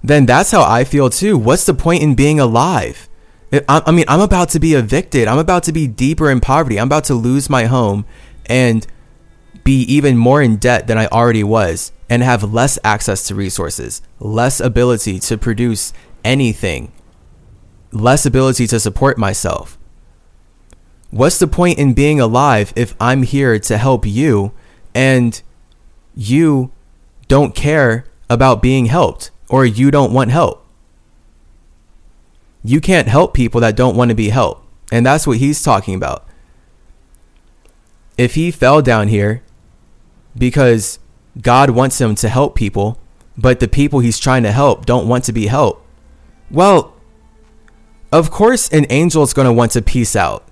then 0.04 0.26
that's 0.26 0.52
how 0.52 0.64
I 0.64 0.84
feel 0.84 1.10
too. 1.10 1.38
What's 1.38 1.66
the 1.66 1.74
point 1.74 2.04
in 2.04 2.14
being 2.14 2.40
alive? 2.40 3.10
I 3.70 3.92
mean, 3.92 4.06
I'm 4.08 4.20
about 4.20 4.50
to 4.50 4.60
be 4.60 4.74
evicted. 4.74 5.28
I'm 5.28 5.38
about 5.38 5.64
to 5.64 5.72
be 5.72 5.88
deeper 5.88 6.30
in 6.30 6.42
poverty. 6.42 6.80
I'm 6.80 6.88
about 6.88 7.06
to 7.06 7.16
lose 7.16 7.50
my 7.50 7.66
home 7.66 8.06
and 8.48 8.86
be 9.64 9.82
even 9.84 10.18
more 10.18 10.42
in 10.42 10.58
debt 10.58 10.88
than 10.88 10.98
I 10.98 11.08
already 11.08 11.44
was 11.44 11.92
and 12.10 12.22
have 12.22 12.54
less 12.54 12.78
access 12.84 13.28
to 13.28 13.36
resources, 13.36 14.02
less 14.20 14.60
ability 14.60 15.20
to 15.20 15.38
produce 15.38 15.94
anything, 16.24 16.92
less 17.92 18.26
ability 18.26 18.68
to 18.68 18.80
support 18.80 19.18
myself. 19.18 19.75
What's 21.16 21.40
the 21.40 21.48
point 21.48 21.80
in 21.80 21.94
being 21.94 22.20
alive 22.20 22.74
if 22.76 22.94
I'm 23.00 23.24
here 23.24 23.58
to 23.58 23.78
help 23.78 24.06
you 24.06 24.52
and 24.94 25.42
you 26.14 26.74
don't 27.30 27.56
care 27.56 28.04
about 28.30 28.62
being 28.62 28.88
helped 28.88 29.32
or 29.48 29.66
you 29.66 29.92
don't 29.92 30.12
want 30.12 30.32
help? 30.32 30.68
You 32.66 32.82
can't 32.82 33.08
help 33.08 33.34
people 33.34 33.62
that 33.62 33.78
don't 33.78 33.96
want 33.96 34.10
to 34.10 34.16
be 34.16 34.28
helped. 34.28 34.68
And 34.92 35.06
that's 35.06 35.26
what 35.26 35.38
he's 35.38 35.64
talking 35.64 35.96
about. 35.96 36.28
If 38.18 38.36
he 38.36 38.52
fell 38.52 38.82
down 38.82 39.08
here 39.08 39.42
because 40.38 41.00
God 41.42 41.70
wants 41.70 42.02
him 42.02 42.16
to 42.16 42.28
help 42.28 42.56
people, 42.56 43.00
but 43.38 43.62
the 43.62 43.70
people 43.70 44.02
he's 44.02 44.20
trying 44.20 44.44
to 44.44 44.52
help 44.52 44.86
don't 44.86 45.08
want 45.08 45.24
to 45.24 45.32
be 45.32 45.48
helped, 45.48 45.82
well, 46.52 46.94
of 48.12 48.32
course, 48.32 48.68
an 48.68 48.86
angel 48.90 49.24
is 49.24 49.32
going 49.32 49.46
to 49.46 49.54
want 49.54 49.72
to 49.72 49.82
peace 49.82 50.18
out 50.18 50.46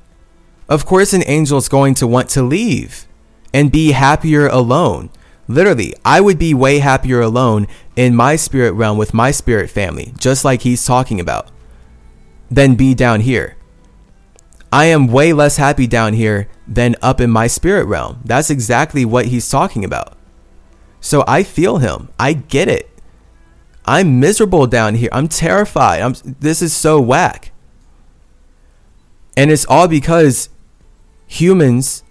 of 0.69 0.85
course, 0.85 1.13
an 1.13 1.23
angel 1.25 1.57
is 1.57 1.69
going 1.69 1.93
to 1.95 2.07
want 2.07 2.29
to 2.29 2.41
leave 2.41 3.07
and 3.53 3.71
be 3.71 3.91
happier 3.91 4.47
alone. 4.47 5.09
Literally, 5.47 5.93
I 6.05 6.21
would 6.21 6.39
be 6.39 6.53
way 6.53 6.79
happier 6.79 7.21
alone 7.21 7.67
in 7.95 8.15
my 8.15 8.35
spirit 8.35 8.71
realm 8.71 8.97
with 8.97 9.13
my 9.13 9.31
spirit 9.31 9.69
family, 9.69 10.13
just 10.17 10.45
like 10.45 10.61
he's 10.61 10.85
talking 10.85 11.19
about, 11.19 11.49
than 12.49 12.75
be 12.75 12.93
down 12.93 13.21
here. 13.21 13.57
I 14.71 14.85
am 14.85 15.07
way 15.07 15.33
less 15.33 15.57
happy 15.57 15.85
down 15.85 16.13
here 16.13 16.49
than 16.67 16.95
up 17.01 17.21
in 17.21 17.29
my 17.29 17.47
spirit 17.47 17.85
realm. 17.85 18.21
That's 18.25 18.49
exactly 18.49 19.05
what 19.05 19.27
he's 19.27 19.49
talking 19.49 19.85
about. 19.85 20.17
So 20.99 21.23
I 21.27 21.43
feel 21.43 21.77
him. 21.77 22.09
I 22.17 22.33
get 22.33 22.69
it. 22.69 22.89
I'm 23.85 24.19
miserable 24.19 24.65
down 24.65 24.95
here. 24.95 25.09
I'm 25.11 25.27
terrified. 25.27 26.01
I'm 26.01 26.15
this 26.39 26.61
is 26.61 26.73
so 26.73 26.99
whack. 26.99 27.51
And 29.35 29.51
it's 29.51 29.65
all 29.65 29.87
because 29.87 30.49
humans 31.33 32.03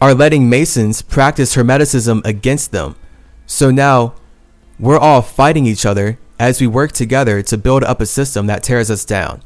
are 0.00 0.14
letting 0.14 0.48
Masons 0.48 1.02
practice 1.02 1.56
Hermeticism 1.56 2.24
against 2.24 2.72
them. 2.72 2.94
So 3.46 3.70
now 3.70 4.14
we're 4.78 4.98
all 4.98 5.22
fighting 5.22 5.66
each 5.66 5.86
other 5.86 6.18
as 6.38 6.60
we 6.60 6.66
work 6.66 6.92
together 6.92 7.42
to 7.42 7.56
build 7.56 7.82
up 7.82 8.00
a 8.00 8.06
system 8.06 8.46
that 8.46 8.62
tears 8.62 8.90
us 8.90 9.04
down. 9.04 9.42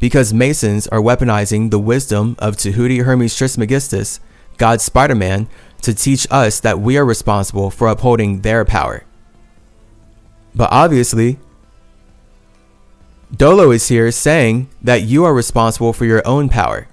Because 0.00 0.34
Masons 0.34 0.86
are 0.88 1.00
weaponizing 1.00 1.70
the 1.70 1.78
wisdom 1.78 2.34
of 2.38 2.56
Tahuti 2.56 3.04
Hermes 3.04 3.36
Trismegistus, 3.36 4.20
God's 4.58 4.84
Spider 4.84 5.14
Man, 5.14 5.48
to 5.82 5.94
teach 5.94 6.26
us 6.30 6.60
that 6.60 6.80
we 6.80 6.98
are 6.98 7.04
responsible 7.04 7.70
for 7.70 7.88
upholding 7.88 8.40
their 8.40 8.64
power. 8.64 9.04
But 10.54 10.70
obviously, 10.72 11.38
Dolo 13.34 13.70
is 13.70 13.88
here 13.88 14.10
saying 14.10 14.68
that 14.82 15.02
you 15.02 15.24
are 15.24 15.32
responsible 15.32 15.92
for 15.92 16.04
your 16.04 16.26
own 16.26 16.48
power. 16.48 16.88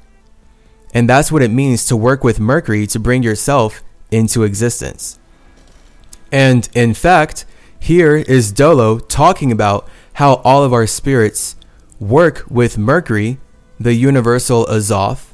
And 0.93 1.09
that's 1.09 1.31
what 1.31 1.41
it 1.41 1.51
means 1.51 1.85
to 1.87 1.95
work 1.95 2.23
with 2.23 2.39
Mercury 2.39 2.85
to 2.87 2.99
bring 2.99 3.23
yourself 3.23 3.81
into 4.11 4.43
existence. 4.43 5.19
And 6.31 6.67
in 6.73 6.93
fact, 6.93 7.45
here 7.79 8.17
is 8.17 8.51
Dolo 8.51 8.99
talking 8.99 9.51
about 9.51 9.87
how 10.13 10.35
all 10.43 10.63
of 10.63 10.73
our 10.73 10.87
spirits 10.87 11.55
work 11.99 12.43
with 12.49 12.77
Mercury, 12.77 13.39
the 13.79 13.93
universal 13.93 14.65
Azoth, 14.65 15.27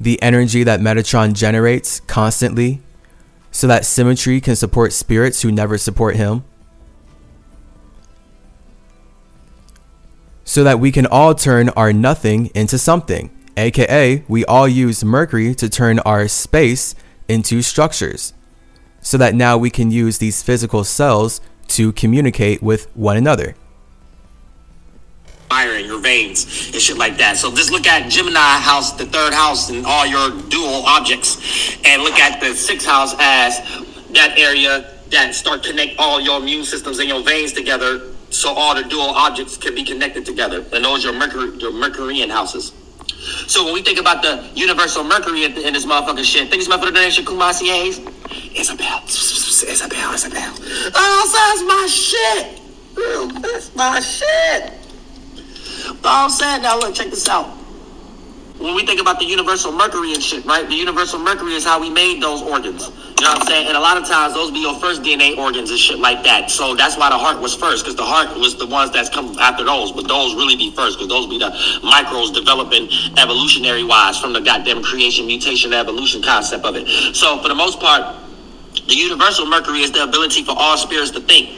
the 0.00 0.20
energy 0.22 0.62
that 0.64 0.80
Metatron 0.80 1.34
generates 1.34 2.00
constantly, 2.00 2.80
so 3.50 3.66
that 3.66 3.82
CymaTree 3.82 4.42
can 4.42 4.56
support 4.56 4.92
spirits 4.92 5.42
who 5.42 5.50
never 5.50 5.76
support 5.78 6.16
him. 6.16 6.44
So 10.44 10.64
that 10.64 10.80
we 10.80 10.92
can 10.92 11.06
all 11.06 11.34
turn 11.34 11.68
our 11.70 11.92
nothing 11.92 12.46
into 12.54 12.78
something 12.78 13.30
aka 13.58 14.24
we 14.28 14.44
all 14.44 14.68
use 14.68 15.04
Mercury 15.04 15.54
to 15.56 15.68
turn 15.68 15.98
our 16.00 16.28
space 16.28 16.94
into 17.28 17.60
structures, 17.60 18.32
so 19.00 19.18
that 19.18 19.34
now 19.34 19.58
we 19.58 19.70
can 19.70 19.90
use 19.90 20.18
these 20.18 20.42
physical 20.42 20.84
cells 20.84 21.40
to 21.68 21.92
communicate 21.92 22.62
with 22.62 22.88
one 22.96 23.16
another. 23.16 23.54
Fire 25.50 25.74
in 25.74 25.86
your 25.86 26.00
veins 26.00 26.44
and 26.72 26.80
shit 26.80 26.98
like 26.98 27.16
that. 27.18 27.36
So 27.36 27.50
just 27.54 27.70
look 27.70 27.86
at 27.86 28.10
Gemini 28.10 28.38
house, 28.38 28.92
the 28.92 29.06
third 29.06 29.32
house, 29.32 29.70
and 29.70 29.84
all 29.86 30.06
your 30.06 30.30
dual 30.48 30.84
objects, 30.86 31.76
and 31.84 32.02
look 32.02 32.18
at 32.18 32.40
the 32.40 32.54
sixth 32.54 32.86
house 32.86 33.14
as 33.18 33.58
that 34.12 34.38
area 34.38 34.94
that 35.10 35.34
start 35.34 35.62
to 35.62 35.70
connect 35.70 35.98
all 35.98 36.20
your 36.20 36.38
immune 36.40 36.64
systems 36.64 36.98
and 36.98 37.08
your 37.08 37.22
veins 37.22 37.52
together, 37.52 38.12
so 38.30 38.52
all 38.52 38.74
the 38.74 38.82
dual 38.84 39.08
objects 39.08 39.56
can 39.56 39.74
be 39.74 39.84
connected 39.84 40.26
together. 40.26 40.64
And 40.72 40.84
those 40.84 41.04
are 41.04 41.10
your 41.10 41.18
Mercury, 41.18 41.56
your 41.58 41.72
Mercurian 41.72 42.28
houses. 42.28 42.72
So 43.46 43.64
when 43.64 43.74
we 43.74 43.82
think 43.82 43.98
about 43.98 44.22
the 44.22 44.48
universal 44.54 45.04
Mercury 45.04 45.44
in, 45.44 45.52
this 45.52 45.84
motherfucking 45.84 46.24
shit, 46.24 46.50
think 46.50 46.62
it's 46.62 46.68
motherfucking 46.68 46.94
name 46.94 47.10
Kumasier's? 47.24 47.98
Isabel. 48.54 49.02
Isabel, 49.06 50.14
Isabel. 50.14 50.54
Oh, 50.94 51.24
that's 51.34 51.62
my 51.62 51.86
shit. 51.90 52.60
That's 53.42 53.74
my 53.74 54.00
shit. 54.00 54.72
But 56.02 56.08
I'm 56.10 56.30
now, 56.62 56.78
look, 56.78 56.94
check 56.94 57.08
this 57.08 57.28
out 57.28 57.57
when 58.58 58.74
we 58.74 58.84
think 58.84 59.00
about 59.00 59.18
the 59.18 59.24
universal 59.24 59.70
mercury 59.70 60.12
and 60.14 60.22
shit, 60.22 60.44
right? 60.44 60.68
The 60.68 60.74
universal 60.74 61.18
mercury 61.18 61.54
is 61.54 61.64
how 61.64 61.80
we 61.80 61.90
made 61.90 62.20
those 62.20 62.42
organs. 62.42 62.90
You 63.18 63.24
know 63.24 63.30
what 63.30 63.42
I'm 63.42 63.46
saying? 63.46 63.68
And 63.68 63.76
a 63.76 63.80
lot 63.80 63.96
of 63.96 64.04
times 64.04 64.34
those 64.34 64.50
be 64.50 64.58
your 64.58 64.74
first 64.78 65.02
DNA 65.02 65.36
organs 65.38 65.70
and 65.70 65.78
shit 65.78 65.98
like 65.98 66.24
that. 66.24 66.50
So 66.50 66.74
that's 66.74 66.96
why 66.96 67.08
the 67.10 67.18
heart 67.18 67.40
was 67.40 67.54
first, 67.54 67.84
because 67.84 67.96
the 67.96 68.04
heart 68.04 68.36
was 68.36 68.56
the 68.56 68.66
ones 68.66 68.90
that's 68.90 69.08
come 69.08 69.38
after 69.38 69.64
those. 69.64 69.92
But 69.92 70.08
those 70.08 70.34
really 70.34 70.56
be 70.56 70.72
first, 70.72 70.98
because 70.98 71.08
those 71.08 71.26
be 71.28 71.38
the 71.38 71.50
microbes 71.84 72.32
developing 72.32 72.88
evolutionary 73.16 73.84
wise 73.84 74.18
from 74.18 74.32
the 74.32 74.40
goddamn 74.40 74.82
creation, 74.82 75.26
mutation, 75.26 75.72
evolution 75.72 76.22
concept 76.22 76.64
of 76.64 76.74
it. 76.74 76.86
So 77.14 77.38
for 77.38 77.48
the 77.48 77.54
most 77.54 77.78
part, 77.78 78.16
the 78.86 78.94
universal 78.94 79.46
mercury 79.46 79.80
is 79.80 79.92
the 79.92 80.02
ability 80.02 80.42
for 80.42 80.54
all 80.56 80.76
spirits 80.76 81.10
to 81.12 81.20
think. 81.20 81.50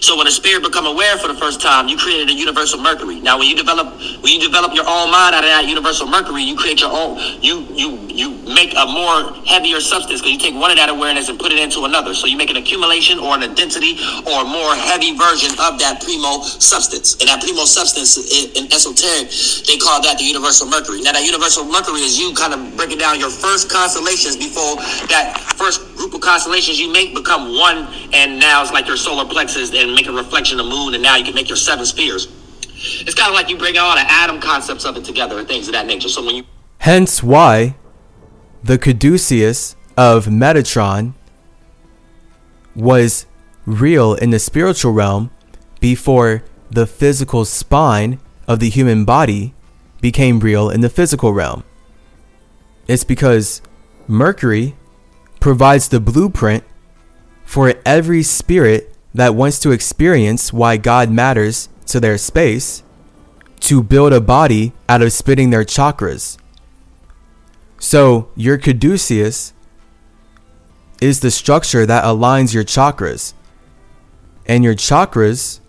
So 0.00 0.16
when 0.16 0.26
a 0.26 0.30
spirit 0.30 0.62
become 0.62 0.86
aware 0.86 1.16
for 1.18 1.28
the 1.28 1.38
first 1.38 1.60
time, 1.60 1.88
you 1.88 1.96
created 1.96 2.30
a 2.30 2.34
universal 2.34 2.80
mercury. 2.80 3.20
Now 3.20 3.38
when 3.38 3.48
you 3.48 3.56
develop 3.56 3.92
when 4.22 4.32
you 4.32 4.40
develop 4.40 4.74
your 4.74 4.86
own 4.88 5.10
mind 5.10 5.34
out 5.34 5.44
of 5.44 5.50
that 5.50 5.66
universal 5.66 6.06
mercury, 6.06 6.42
you 6.42 6.56
create 6.56 6.80
your 6.80 6.92
own 6.92 7.18
you 7.40 7.66
you 7.74 7.98
you 8.08 8.30
make 8.48 8.72
a 8.76 8.86
more 8.86 9.34
heavier 9.44 9.80
substance 9.80 10.20
because 10.20 10.32
you 10.32 10.38
take 10.38 10.54
one 10.54 10.70
of 10.70 10.76
that 10.76 10.88
awareness 10.88 11.28
and 11.28 11.38
put 11.38 11.52
it 11.52 11.58
into 11.58 11.84
another. 11.84 12.14
So 12.14 12.26
you 12.26 12.36
make 12.36 12.50
an 12.50 12.56
accumulation 12.56 13.18
or 13.18 13.34
an 13.36 13.54
density 13.54 13.98
or 14.26 14.42
a 14.42 14.48
more 14.48 14.74
heavy 14.74 15.16
version 15.16 15.52
of 15.60 15.78
that 15.78 16.00
primo 16.02 16.42
substance. 16.42 17.16
And 17.20 17.28
that 17.28 17.42
primo 17.42 17.64
substance 17.64 18.16
in, 18.16 18.64
in 18.64 18.72
esoteric, 18.72 19.30
they 19.66 19.76
call 19.76 20.00
that 20.02 20.18
the 20.18 20.24
universal 20.24 20.66
mercury. 20.68 21.02
Now 21.02 21.12
that 21.12 21.24
universal 21.24 21.64
mercury 21.64 22.00
is 22.00 22.18
you 22.18 22.32
kind 22.34 22.54
of 22.54 22.76
breaking 22.76 22.98
down 22.98 23.20
your 23.20 23.30
first 23.30 23.70
constellations 23.70 24.36
before 24.36 24.76
that 25.08 25.38
first 25.56 25.80
group 25.96 26.14
of 26.14 26.20
constellations 26.20 26.78
you 26.78 26.92
make 26.92 27.14
become 27.14 27.56
one 27.56 27.88
and 28.12 28.38
now 28.38 28.62
it's 28.62 28.72
like 28.72 28.86
your 28.86 28.96
solar 28.96 29.24
plexus 29.24 29.65
and 29.72 29.94
make 29.94 30.06
a 30.06 30.12
reflection 30.12 30.58
of 30.60 30.66
the 30.66 30.70
moon 30.70 30.94
and 30.94 31.02
now 31.02 31.16
you 31.16 31.24
can 31.24 31.34
make 31.34 31.48
your 31.48 31.56
seven 31.56 31.84
spheres. 31.84 32.28
It's 32.62 33.14
kind 33.14 33.28
of 33.28 33.34
like 33.34 33.48
you 33.48 33.56
bring 33.56 33.78
all 33.78 33.94
the 33.94 34.04
atom 34.06 34.40
concepts 34.40 34.84
of 34.84 34.96
it 34.96 35.04
together 35.04 35.38
and 35.38 35.48
things 35.48 35.66
of 35.68 35.72
that 35.72 35.86
nature. 35.86 36.08
So 36.08 36.24
when 36.24 36.36
you 36.36 36.44
Hence 36.78 37.22
why 37.22 37.76
the 38.62 38.78
caduceus 38.78 39.76
of 39.96 40.26
Metatron 40.26 41.14
was 42.74 43.26
real 43.64 44.14
in 44.14 44.30
the 44.30 44.38
spiritual 44.38 44.92
realm 44.92 45.30
before 45.80 46.44
the 46.70 46.86
physical 46.86 47.44
spine 47.44 48.20
of 48.46 48.60
the 48.60 48.68
human 48.68 49.04
body 49.04 49.54
became 50.00 50.40
real 50.40 50.70
in 50.70 50.80
the 50.80 50.88
physical 50.88 51.32
realm. 51.32 51.64
It's 52.86 53.04
because 53.04 53.62
Mercury 54.06 54.76
provides 55.40 55.88
the 55.88 56.00
blueprint 56.00 56.64
for 57.44 57.74
every 57.84 58.22
spirit 58.22 58.95
that 59.16 59.34
wants 59.34 59.58
to 59.60 59.70
experience 59.72 60.52
why 60.52 60.76
God 60.76 61.10
matters 61.10 61.68
to 61.86 62.00
their 62.00 62.18
space 62.18 62.82
to 63.60 63.82
build 63.82 64.12
a 64.12 64.20
body 64.20 64.72
out 64.88 65.02
of 65.02 65.12
spitting 65.12 65.50
their 65.50 65.64
chakras. 65.64 66.36
So, 67.78 68.28
your 68.36 68.58
caduceus 68.58 69.52
is 71.00 71.20
the 71.20 71.30
structure 71.30 71.86
that 71.86 72.04
aligns 72.04 72.54
your 72.54 72.64
chakras. 72.64 73.32
And 74.46 74.62
your 74.62 74.74
chakras 74.74 75.60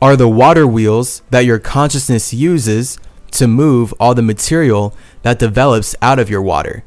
are 0.00 0.16
the 0.16 0.28
water 0.28 0.66
wheels 0.66 1.22
that 1.30 1.44
your 1.44 1.58
consciousness 1.58 2.34
uses 2.34 2.98
to 3.32 3.46
move 3.46 3.92
all 3.98 4.14
the 4.14 4.22
material 4.22 4.94
that 5.22 5.38
develops 5.38 5.94
out 6.00 6.18
of 6.18 6.30
your 6.30 6.42
water. 6.42 6.84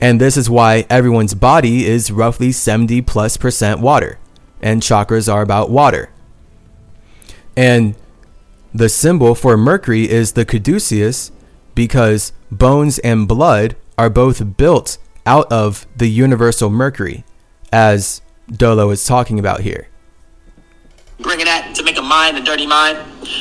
And 0.00 0.20
this 0.20 0.36
is 0.36 0.50
why 0.50 0.86
everyone's 0.90 1.34
body 1.34 1.86
is 1.86 2.10
roughly 2.10 2.52
70 2.52 3.02
plus 3.02 3.36
percent 3.36 3.80
water, 3.80 4.18
and 4.64 4.80
chakras 4.82 5.32
are 5.32 5.42
about 5.42 5.70
water. 5.70 6.10
And 7.56 7.94
the 8.72 8.88
symbol 8.88 9.36
for 9.36 9.56
Mercury 9.56 10.10
is 10.10 10.32
the 10.32 10.44
caduceus 10.44 11.30
because 11.74 12.32
bones 12.50 12.98
and 13.00 13.28
blood 13.28 13.76
are 13.96 14.10
both 14.10 14.56
built 14.56 14.98
out 15.26 15.52
of 15.52 15.86
the 15.94 16.08
universal 16.08 16.70
Mercury, 16.70 17.24
as 17.70 18.22
Dolo 18.50 18.90
is 18.90 19.04
talking 19.04 19.38
about 19.38 19.60
here. 19.60 19.88
bringing 21.20 21.46
that 21.46 21.74
to 21.76 21.82
make 21.82 21.96
a 21.96 22.02
mind 22.02 22.36
a 22.36 22.42
dirty 22.42 22.66
mind, 22.66 22.98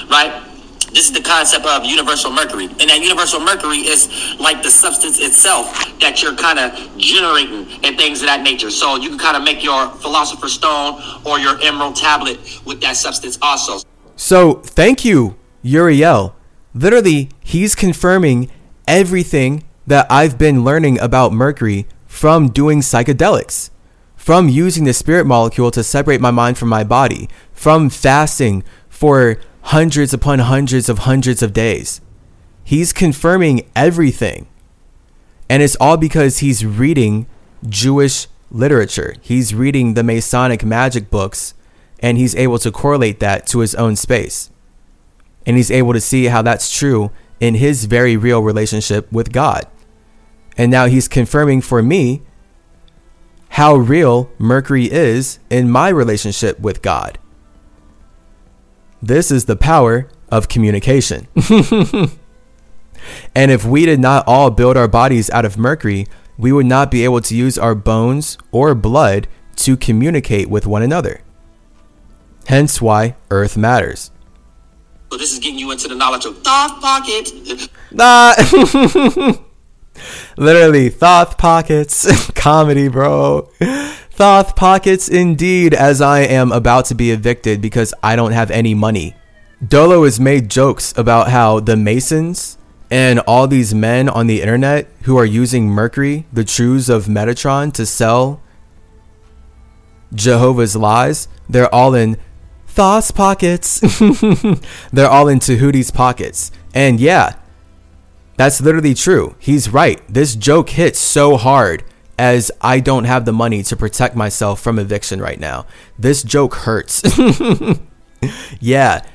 right? 0.10 0.53
This 0.94 1.08
is 1.08 1.12
the 1.12 1.22
concept 1.22 1.66
of 1.66 1.86
universal 1.86 2.32
mercury. 2.32 2.66
And 2.66 2.90
that 2.90 3.02
universal 3.02 3.40
mercury 3.40 3.80
is 3.80 4.08
like 4.40 4.62
the 4.62 4.70
substance 4.70 5.20
itself 5.20 5.74
that 6.00 6.22
you're 6.22 6.36
kind 6.36 6.60
of 6.60 6.98
generating 6.98 7.68
and 7.84 7.98
things 7.98 8.22
of 8.22 8.28
that 8.28 8.44
nature. 8.44 8.70
So 8.70 8.98
you 8.98 9.10
can 9.10 9.18
kind 9.18 9.36
of 9.36 9.44
make 9.44 9.64
your 9.64 9.90
philosopher's 9.90 10.54
stone 10.54 11.02
or 11.26 11.40
your 11.40 11.60
emerald 11.62 11.96
tablet 11.96 12.40
with 12.64 12.80
that 12.82 12.96
substance 12.96 13.40
also. 13.42 13.80
So, 14.16 14.56
thank 14.56 15.04
you, 15.04 15.36
Uriel. 15.64 16.36
Literally, 16.76 17.30
he's 17.40 17.74
confirming 17.74 18.52
everything 18.88 19.64
that 19.88 20.06
I've 20.12 20.38
been 20.38 20.64
learning 20.64 21.00
about 21.00 21.34
Mercury 21.34 21.88
from 22.06 22.50
doing 22.50 22.82
psychedelics, 22.82 23.72
from 24.16 24.48
using 24.48 24.84
the 24.84 24.94
spirit 24.94 25.26
molecule 25.26 25.72
to 25.72 25.84
separate 25.84 26.22
my 26.22 26.32
mind 26.32 26.60
from 26.60 26.70
my 26.70 26.84
body, 26.84 27.28
from 27.52 27.90
fasting 27.90 28.64
for 28.88 29.40
hundreds 29.64 30.14
upon 30.14 30.40
hundreds 30.40 30.90
of 30.90 31.00
hundreds 31.00 31.42
of 31.42 31.54
days. 31.54 32.02
He's 32.64 32.94
confirming 32.94 33.70
everything. 33.76 34.48
And 35.50 35.62
it's 35.62 35.78
all 35.80 35.98
because 35.98 36.40
he's 36.40 36.66
reading 36.66 37.28
Jewish 37.68 38.28
literature. 38.52 39.16
He's 39.22 39.54
reading 39.54 39.94
the 39.94 40.04
Masonic 40.04 40.64
magic 40.64 41.10
books 41.10 41.54
and 42.00 42.18
he's 42.18 42.36
able 42.36 42.60
to 42.60 42.72
correlate 42.72 43.20
that 43.22 43.48
to 43.48 43.60
his 43.60 43.74
own 43.76 43.96
space. 43.96 44.50
And 45.46 45.58
he's 45.58 45.72
able 45.72 45.94
to 45.94 46.02
see 46.02 46.26
how 46.26 46.42
that's 46.42 46.76
true 46.76 47.12
in 47.40 47.56
his 47.56 47.86
very 47.86 48.16
real 48.18 48.42
relationship 48.42 49.12
with 49.12 49.32
God. 49.32 49.68
And 50.58 50.72
now 50.72 50.86
he's 50.86 51.08
confirming 51.08 51.62
for 51.62 51.82
me 51.82 52.22
how 53.50 53.76
real 53.76 54.30
Mercury 54.38 54.92
is 54.92 55.40
in 55.50 55.70
my 55.70 55.90
relationship 55.90 56.60
with 56.60 56.82
God. 56.82 57.18
This 59.04 59.32
is 59.32 59.44
the 59.44 59.58
power 59.58 60.08
of 60.30 60.48
communication. 60.48 61.28
and 63.36 63.52
if 63.52 63.66
we 63.66 63.86
did 63.86 64.00
not 64.00 64.26
all 64.26 64.50
build 64.50 64.78
our 64.78 64.88
bodies 64.88 65.30
out 65.32 65.44
of 65.44 65.58
Mercury, 65.58 66.08
we 66.38 66.54
would 66.54 66.68
not 66.68 66.90
be 66.90 67.04
able 67.04 67.20
to 67.20 67.36
use 67.36 67.58
our 67.58 67.76
bones 67.76 68.38
or 68.54 68.74
blood 68.74 69.28
to 69.58 69.76
communicate 69.76 70.50
with 70.50 70.66
one 70.66 70.82
another. 70.82 71.20
Hence 72.48 72.82
why 72.82 73.18
Earth 73.30 73.58
matters. 73.58 74.10
So 75.12 75.18
this 75.18 75.34
is 75.34 75.40
getting 75.40 75.60
you 75.60 75.72
into 75.72 75.90
the 75.90 75.96
knowledge 75.96 76.24
of 76.24 76.42
thought 76.42 76.80
pocket. 76.80 77.70
Nah. 77.92 78.34
Literally, 80.38 80.90
Thoth 80.90 81.38
Pockets. 81.38 82.32
Comedy, 82.32 82.88
bro. 82.88 83.52
Thoth 84.16 84.56
Pockets, 84.56 85.10
indeed, 85.10 85.74
as 85.74 86.00
I 86.00 86.20
am 86.20 86.52
about 86.52 86.86
to 86.86 86.96
be 86.96 87.10
evicted 87.10 87.62
because 87.62 87.96
I 88.04 88.16
don't 88.16 88.32
have 88.32 88.52
any 88.52 88.76
money. 88.76 89.16
Dolo 89.68 90.04
has 90.04 90.20
made 90.20 90.52
jokes 90.52 90.94
about 90.96 91.30
how 91.30 91.60
the 91.60 91.76
Masons 91.76 92.60
and 92.92 93.20
all 93.22 93.48
these 93.48 93.74
men 93.74 94.08
on 94.08 94.28
the 94.28 94.40
internet 94.40 94.88
who 95.06 95.18
are 95.18 95.26
using 95.26 95.68
Mercury, 95.68 96.28
the 96.32 96.44
truths 96.44 96.90
of 96.90 97.06
Metatron, 97.06 97.74
to 97.74 97.88
sell 97.88 98.40
Jehovah's 100.14 100.76
lies, 100.76 101.28
they're 101.50 101.74
all 101.74 101.96
in 101.96 102.18
Thoth's 102.68 103.10
pockets. 103.10 103.80
they're 104.92 105.10
all 105.10 105.28
in 105.28 105.40
Tahuti's 105.40 105.90
pockets. 105.90 106.52
And 106.72 107.00
yeah, 107.00 107.38
that's 108.38 108.62
literally 108.62 108.94
true. 108.94 109.36
He's 109.40 109.70
right. 109.70 110.02
This 110.08 110.36
joke 110.36 110.70
hits 110.70 111.00
so 111.00 111.36
hard 111.36 111.84
as 112.18 112.52
I 112.62 112.80
don't 112.80 113.06
have 113.06 113.26
the 113.26 113.34
money 113.34 113.64
to 113.64 113.76
protect 113.76 114.16
myself 114.16 114.60
from 114.60 114.80
eviction 114.80 115.22
right 115.22 115.40
now. 115.40 115.66
This 115.98 116.24
joke 116.24 116.56
hurts. 116.56 117.02
yeah, 118.60 119.06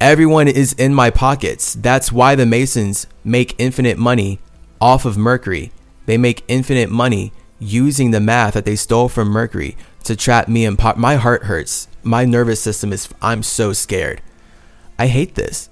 everyone 0.00 0.48
is 0.48 0.72
in 0.74 0.94
my 0.94 1.10
pockets. 1.10 1.74
That's 1.74 2.10
why 2.10 2.34
the 2.34 2.46
Masons 2.46 3.06
make 3.24 3.54
infinite 3.58 3.98
money 3.98 4.40
off 4.80 5.04
of 5.04 5.16
Mercury. 5.16 5.72
They 6.06 6.16
make 6.16 6.44
infinite 6.48 6.90
money 6.90 7.32
using 7.58 8.12
the 8.12 8.20
math 8.20 8.54
that 8.54 8.64
they 8.64 8.76
stole 8.76 9.08
from 9.08 9.28
Mercury 9.28 9.76
to 10.04 10.16
trap 10.16 10.48
me 10.48 10.64
in 10.64 10.76
po- 10.76 10.94
my 10.96 11.16
heart 11.16 11.44
hurts. 11.44 11.88
My 12.02 12.24
nervous 12.24 12.60
system 12.62 12.92
is 12.92 13.08
I'm 13.20 13.42
so 13.42 13.72
scared. 13.72 14.22
I 14.98 15.08
hate 15.08 15.34
this. 15.34 15.68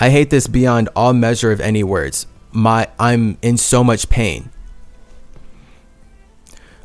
I 0.00 0.10
hate 0.10 0.30
this 0.30 0.46
beyond 0.46 0.88
all 0.96 1.12
measure 1.12 1.52
of 1.52 1.60
any 1.60 1.84
words. 1.84 2.26
My 2.52 2.88
I'm 2.98 3.38
in 3.42 3.56
so 3.58 3.84
much 3.84 4.08
pain. 4.08 4.50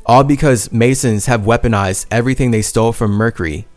All 0.05 0.23
because 0.23 0.71
Masons 0.71 1.25
have 1.25 1.41
weaponized 1.41 2.05
everything 2.11 2.51
they 2.51 2.61
stole 2.61 2.93
from 2.93 3.11
Mercury 3.11 3.67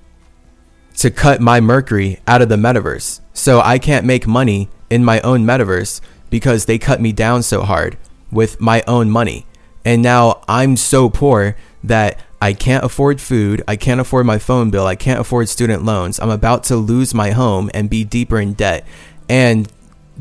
to 0.98 1.10
cut 1.10 1.40
my 1.40 1.60
Mercury 1.60 2.20
out 2.26 2.42
of 2.42 2.48
the 2.48 2.56
metaverse. 2.56 3.20
So 3.32 3.60
I 3.60 3.78
can't 3.78 4.04
make 4.04 4.26
money 4.26 4.68
in 4.90 5.04
my 5.04 5.20
own 5.20 5.44
metaverse 5.44 6.00
because 6.28 6.64
they 6.64 6.78
cut 6.78 7.00
me 7.00 7.12
down 7.12 7.42
so 7.42 7.62
hard 7.62 7.96
with 8.30 8.60
my 8.60 8.82
own 8.86 9.10
money. 9.10 9.46
And 9.84 10.02
now 10.02 10.42
I'm 10.48 10.76
so 10.76 11.08
poor 11.08 11.56
that 11.82 12.20
I 12.42 12.52
can't 12.52 12.84
afford 12.84 13.20
food, 13.20 13.62
I 13.66 13.76
can't 13.76 14.00
afford 14.00 14.26
my 14.26 14.38
phone 14.38 14.70
bill, 14.70 14.86
I 14.86 14.96
can't 14.96 15.20
afford 15.20 15.48
student 15.48 15.84
loans. 15.84 16.20
I'm 16.20 16.30
about 16.30 16.64
to 16.64 16.76
lose 16.76 17.14
my 17.14 17.30
home 17.30 17.70
and 17.74 17.88
be 17.88 18.04
deeper 18.04 18.38
in 18.38 18.52
debt. 18.52 18.86
And 19.28 19.72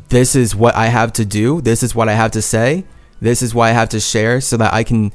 this 0.09 0.35
is 0.35 0.55
what 0.55 0.75
I 0.75 0.88
have 0.88 1.11
to 1.13 1.25
do. 1.25 1.61
This 1.61 1.84
is 1.84 1.93
what 1.93 2.07
I 2.07 2.13
have 2.13 2.31
to 2.31 2.41
say. 2.41 2.85
This 3.19 3.41
is 3.41 3.53
what 3.53 3.65
I 3.65 3.71
have 3.71 3.89
to 3.89 3.99
share 3.99 4.41
so 4.41 4.57
that 4.57 4.73
I 4.73 4.84
can 4.84 5.11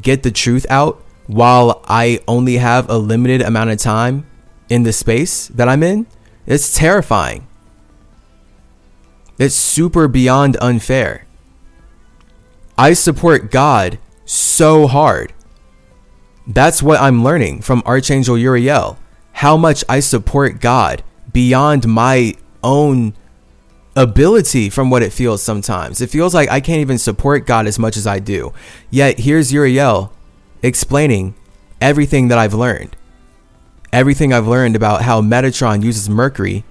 get 0.00 0.22
the 0.22 0.30
truth 0.30 0.66
out 0.68 1.02
while 1.26 1.82
I 1.86 2.20
only 2.26 2.56
have 2.56 2.90
a 2.90 2.98
limited 2.98 3.40
amount 3.42 3.70
of 3.70 3.78
time 3.78 4.26
in 4.68 4.82
the 4.82 4.92
space 4.92 5.48
that 5.48 5.68
I'm 5.68 5.82
in. 5.82 6.06
It's 6.46 6.74
terrifying. 6.76 7.46
It's 9.38 9.54
super 9.54 10.08
beyond 10.08 10.56
unfair. 10.60 11.26
I 12.76 12.92
support 12.94 13.50
God 13.50 13.98
so 14.24 14.86
hard. 14.86 15.32
That's 16.46 16.82
what 16.82 17.00
I'm 17.00 17.22
learning 17.22 17.62
from 17.62 17.82
Archangel 17.86 18.36
Uriel. 18.36 18.98
how 19.32 19.56
much 19.56 19.82
I 19.88 20.00
support 20.00 20.60
God 20.60 21.02
beyond 21.32 21.86
my 21.86 22.34
own 22.62 23.14
ability 23.96 24.70
from 24.70 24.90
what 24.90 25.02
it 25.02 25.12
feels 25.12 25.42
sometimes. 25.42 26.00
It 26.00 26.10
feels 26.10 26.34
like 26.34 26.48
I 26.50 26.60
can't 26.60 26.80
even 26.80 26.98
support 26.98 27.46
God 27.46 27.66
as 27.66 27.78
much 27.78 27.96
as 27.96 28.06
I 28.06 28.18
do. 28.18 28.52
Yet 28.90 29.20
here's 29.20 29.52
Uriel 29.52 30.12
explaining 30.62 31.34
everything 31.80 32.28
that 32.28 32.38
I've 32.38 32.54
learned. 32.54 32.96
Everything 33.92 34.32
I've 34.32 34.46
learned 34.46 34.76
about 34.76 35.02
how 35.02 35.20
Metatron 35.20 35.82
uses 35.82 36.08
Mercury 36.08 36.64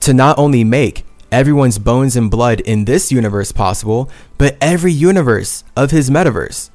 to 0.00 0.14
not 0.14 0.38
only 0.38 0.62
make 0.64 1.04
everyone's 1.32 1.78
bones 1.78 2.14
and 2.14 2.30
blood 2.30 2.60
in 2.60 2.84
this 2.84 3.10
universe 3.10 3.50
possible, 3.52 4.10
but 4.38 4.56
every 4.60 4.92
universe 4.92 5.64
of 5.74 5.90
his 5.90 6.10
metaverse. 6.10 6.70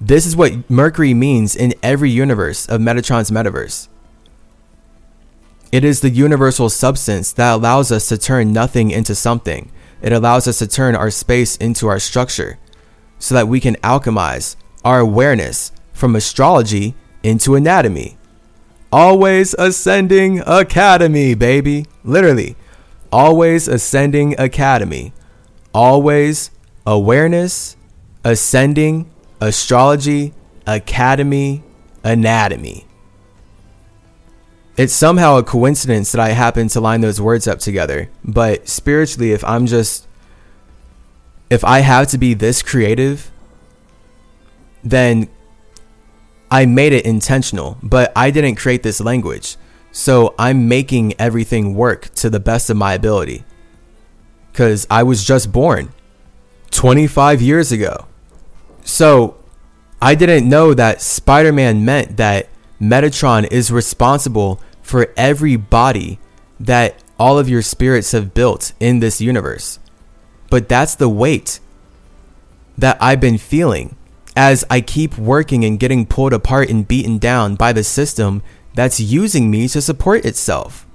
This 0.00 0.26
is 0.26 0.36
what 0.36 0.68
Mercury 0.68 1.14
means 1.14 1.56
in 1.56 1.74
every 1.82 2.10
universe 2.10 2.66
of 2.66 2.80
Metatron's 2.80 3.30
metaverse. 3.30 3.88
It 5.74 5.82
is 5.82 5.98
the 5.98 6.10
universal 6.10 6.70
substance 6.70 7.32
that 7.32 7.52
allows 7.52 7.90
us 7.90 8.08
to 8.08 8.16
turn 8.16 8.52
nothing 8.52 8.92
into 8.92 9.12
something. 9.16 9.72
It 10.02 10.12
allows 10.12 10.46
us 10.46 10.60
to 10.60 10.68
turn 10.68 10.94
our 10.94 11.10
space 11.10 11.56
into 11.56 11.88
our 11.88 11.98
structure 11.98 12.60
so 13.18 13.34
that 13.34 13.48
we 13.48 13.58
can 13.58 13.74
alchemize 13.82 14.54
our 14.84 15.00
awareness 15.00 15.72
from 15.92 16.14
astrology 16.14 16.94
into 17.24 17.56
anatomy. 17.56 18.16
Always 18.92 19.52
ascending 19.54 20.44
academy, 20.46 21.34
baby. 21.34 21.86
Literally, 22.04 22.54
always 23.10 23.66
ascending 23.66 24.38
academy. 24.38 25.12
Always 25.74 26.52
awareness, 26.86 27.76
ascending, 28.22 29.10
astrology, 29.40 30.34
academy, 30.68 31.64
anatomy. 32.04 32.86
It's 34.76 34.92
somehow 34.92 35.36
a 35.36 35.42
coincidence 35.44 36.10
that 36.12 36.20
I 36.20 36.30
happen 36.30 36.68
to 36.68 36.80
line 36.80 37.00
those 37.00 37.20
words 37.20 37.46
up 37.46 37.60
together. 37.60 38.10
But 38.24 38.68
spiritually, 38.68 39.32
if 39.32 39.44
I'm 39.44 39.66
just, 39.66 40.08
if 41.48 41.64
I 41.64 41.80
have 41.80 42.08
to 42.08 42.18
be 42.18 42.34
this 42.34 42.62
creative, 42.62 43.30
then 44.82 45.28
I 46.50 46.66
made 46.66 46.92
it 46.92 47.06
intentional, 47.06 47.78
but 47.82 48.12
I 48.16 48.30
didn't 48.30 48.56
create 48.56 48.82
this 48.82 49.00
language. 49.00 49.56
So 49.92 50.34
I'm 50.38 50.66
making 50.66 51.14
everything 51.20 51.74
work 51.74 52.12
to 52.16 52.28
the 52.28 52.40
best 52.40 52.68
of 52.68 52.76
my 52.76 52.94
ability. 52.94 53.44
Because 54.50 54.88
I 54.90 55.04
was 55.04 55.24
just 55.24 55.52
born 55.52 55.92
25 56.72 57.40
years 57.40 57.70
ago. 57.70 58.06
So 58.84 59.36
I 60.02 60.16
didn't 60.16 60.48
know 60.48 60.74
that 60.74 61.00
Spider 61.00 61.52
Man 61.52 61.84
meant 61.84 62.16
that 62.16 62.48
Metatron 62.80 63.50
is 63.50 63.70
responsible 63.70 64.60
for 64.82 65.12
every 65.16 65.56
body 65.56 66.18
that 66.60 67.02
all 67.18 67.38
of 67.38 67.48
your 67.48 67.62
spirits 67.62 68.12
have 68.12 68.34
built 68.34 68.72
in 68.80 69.00
this 69.00 69.20
universe. 69.20 69.78
But 70.50 70.68
that's 70.68 70.94
the 70.94 71.08
weight 71.08 71.60
that 72.76 72.98
I've 73.00 73.20
been 73.20 73.38
feeling 73.38 73.96
as 74.36 74.64
I 74.68 74.80
keep 74.80 75.16
working 75.16 75.64
and 75.64 75.78
getting 75.78 76.06
pulled 76.06 76.32
apart 76.32 76.68
and 76.68 76.86
beaten 76.86 77.18
down 77.18 77.54
by 77.54 77.72
the 77.72 77.84
system 77.84 78.42
that's 78.74 78.98
using 78.98 79.50
me 79.50 79.68
to 79.68 79.80
support 79.80 80.24
itself. 80.24 80.86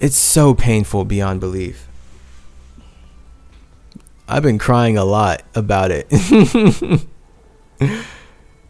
It's 0.00 0.16
so 0.16 0.54
painful 0.54 1.04
beyond 1.04 1.40
belief. 1.40 1.88
I've 4.28 4.42
been 4.42 4.58
crying 4.58 4.98
a 4.98 5.04
lot 5.04 5.42
about 5.54 5.90
it. 5.92 6.08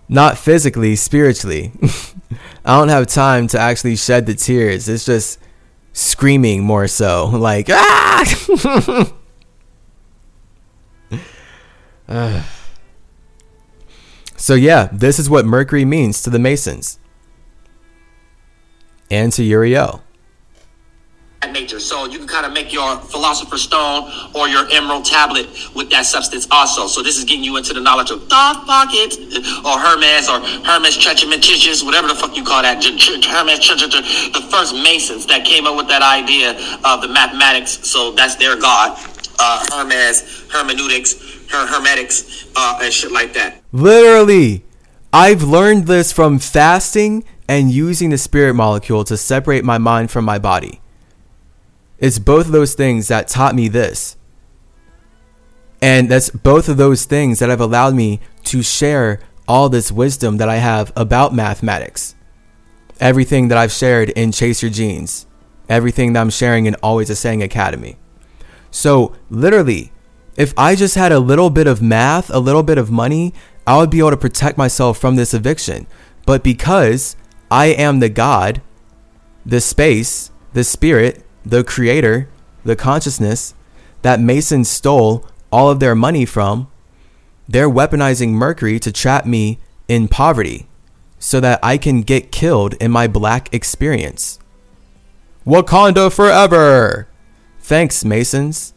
Not 0.08 0.38
physically, 0.38 0.96
spiritually. 0.96 1.72
I 2.64 2.78
don't 2.78 2.88
have 2.88 3.06
time 3.06 3.46
to 3.48 3.58
actually 3.58 3.96
shed 3.96 4.26
the 4.26 4.34
tears. 4.34 4.88
It's 4.88 5.04
just 5.04 5.38
screaming 5.92 6.62
more 6.62 6.86
so. 6.86 7.26
Like, 7.32 7.68
ah! 7.70 9.12
So, 14.38 14.54
yeah, 14.54 14.90
this 14.92 15.18
is 15.18 15.30
what 15.30 15.46
Mercury 15.46 15.86
means 15.86 16.22
to 16.22 16.30
the 16.30 16.38
Masons 16.38 16.98
and 19.10 19.32
to 19.32 19.42
Uriel 19.42 20.02
nature. 21.52 21.80
So 21.80 22.06
you 22.06 22.18
can 22.18 22.26
kind 22.26 22.46
of 22.46 22.52
make 22.52 22.72
your 22.72 22.96
philosopher's 22.96 23.62
stone 23.62 24.10
or 24.34 24.48
your 24.48 24.66
emerald 24.70 25.04
tablet 25.04 25.48
with 25.74 25.90
that 25.90 26.06
substance 26.06 26.46
also. 26.50 26.86
So 26.86 27.02
this 27.02 27.16
is 27.18 27.24
getting 27.24 27.44
you 27.44 27.56
into 27.56 27.72
the 27.72 27.80
knowledge 27.80 28.10
of 28.10 28.28
dark 28.28 28.66
pockets 28.66 29.16
or 29.64 29.78
Hermes 29.78 30.28
or 30.28 30.40
Hermes 30.64 30.96
Trismegistus, 30.96 31.82
whatever 31.82 32.08
the 32.08 32.14
fuck 32.14 32.36
you 32.36 32.44
call 32.44 32.62
that. 32.62 32.82
Hermes 32.82 33.58
the 33.66 34.48
first 34.50 34.74
Masons 34.74 35.26
that 35.26 35.44
came 35.44 35.66
up 35.66 35.76
with 35.76 35.88
that 35.88 36.02
idea 36.02 36.52
of 36.84 37.02
the 37.02 37.08
mathematics. 37.08 37.86
So 37.88 38.12
that's 38.12 38.36
their 38.36 38.56
god. 38.56 38.98
Uh, 39.38 39.66
Hermes, 39.70 40.46
hermeneutics, 40.50 41.12
her 41.50 41.66
hermetics, 41.66 42.46
uh, 42.56 42.80
and 42.82 42.92
shit 42.92 43.12
like 43.12 43.34
that. 43.34 43.60
Literally, 43.70 44.64
I've 45.12 45.42
learned 45.42 45.86
this 45.86 46.10
from 46.10 46.38
fasting 46.38 47.22
and 47.46 47.70
using 47.70 48.08
the 48.10 48.18
spirit 48.18 48.54
molecule 48.54 49.04
to 49.04 49.16
separate 49.16 49.62
my 49.62 49.76
mind 49.76 50.10
from 50.10 50.24
my 50.24 50.38
body. 50.38 50.80
It's 51.98 52.18
both 52.18 52.46
of 52.46 52.52
those 52.52 52.74
things 52.74 53.08
that 53.08 53.28
taught 53.28 53.54
me 53.54 53.68
this. 53.68 54.16
And 55.80 56.08
that's 56.08 56.30
both 56.30 56.68
of 56.68 56.76
those 56.76 57.04
things 57.04 57.38
that 57.38 57.48
have 57.48 57.60
allowed 57.60 57.94
me 57.94 58.20
to 58.44 58.62
share 58.62 59.20
all 59.48 59.68
this 59.68 59.92
wisdom 59.92 60.38
that 60.38 60.48
I 60.48 60.56
have 60.56 60.92
about 60.96 61.34
mathematics. 61.34 62.14
Everything 62.98 63.48
that 63.48 63.58
I've 63.58 63.72
shared 63.72 64.10
in 64.10 64.32
Chase 64.32 64.62
Your 64.62 64.70
Genes, 64.70 65.26
everything 65.68 66.12
that 66.12 66.20
I'm 66.20 66.30
sharing 66.30 66.66
in 66.66 66.74
Always 66.76 67.10
Ascending 67.10 67.42
Academy. 67.42 67.96
So, 68.70 69.14
literally, 69.30 69.92
if 70.36 70.52
I 70.56 70.74
just 70.74 70.94
had 70.94 71.12
a 71.12 71.18
little 71.18 71.50
bit 71.50 71.66
of 71.66 71.82
math, 71.82 72.30
a 72.30 72.38
little 72.38 72.62
bit 72.62 72.78
of 72.78 72.90
money, 72.90 73.32
I 73.66 73.78
would 73.78 73.90
be 73.90 73.98
able 73.98 74.10
to 74.10 74.16
protect 74.16 74.58
myself 74.58 74.98
from 74.98 75.16
this 75.16 75.34
eviction. 75.34 75.86
But 76.24 76.42
because 76.42 77.16
I 77.50 77.66
am 77.66 78.00
the 78.00 78.08
God, 78.08 78.62
the 79.44 79.60
space, 79.60 80.30
the 80.52 80.64
spirit, 80.64 81.25
the 81.46 81.62
creator, 81.62 82.28
the 82.64 82.76
consciousness 82.76 83.54
that 84.02 84.20
Masons 84.20 84.68
stole 84.68 85.24
all 85.52 85.70
of 85.70 85.80
their 85.80 85.94
money 85.94 86.26
from, 86.26 86.68
they're 87.48 87.70
weaponizing 87.70 88.30
Mercury 88.30 88.80
to 88.80 88.90
trap 88.90 89.24
me 89.24 89.60
in 89.86 90.08
poverty 90.08 90.66
so 91.18 91.38
that 91.40 91.60
I 91.62 91.78
can 91.78 92.02
get 92.02 92.32
killed 92.32 92.74
in 92.74 92.90
my 92.90 93.06
black 93.06 93.54
experience. 93.54 94.40
Wakanda 95.46 96.12
forever! 96.12 97.08
Thanks, 97.60 98.04
Masons 98.04 98.74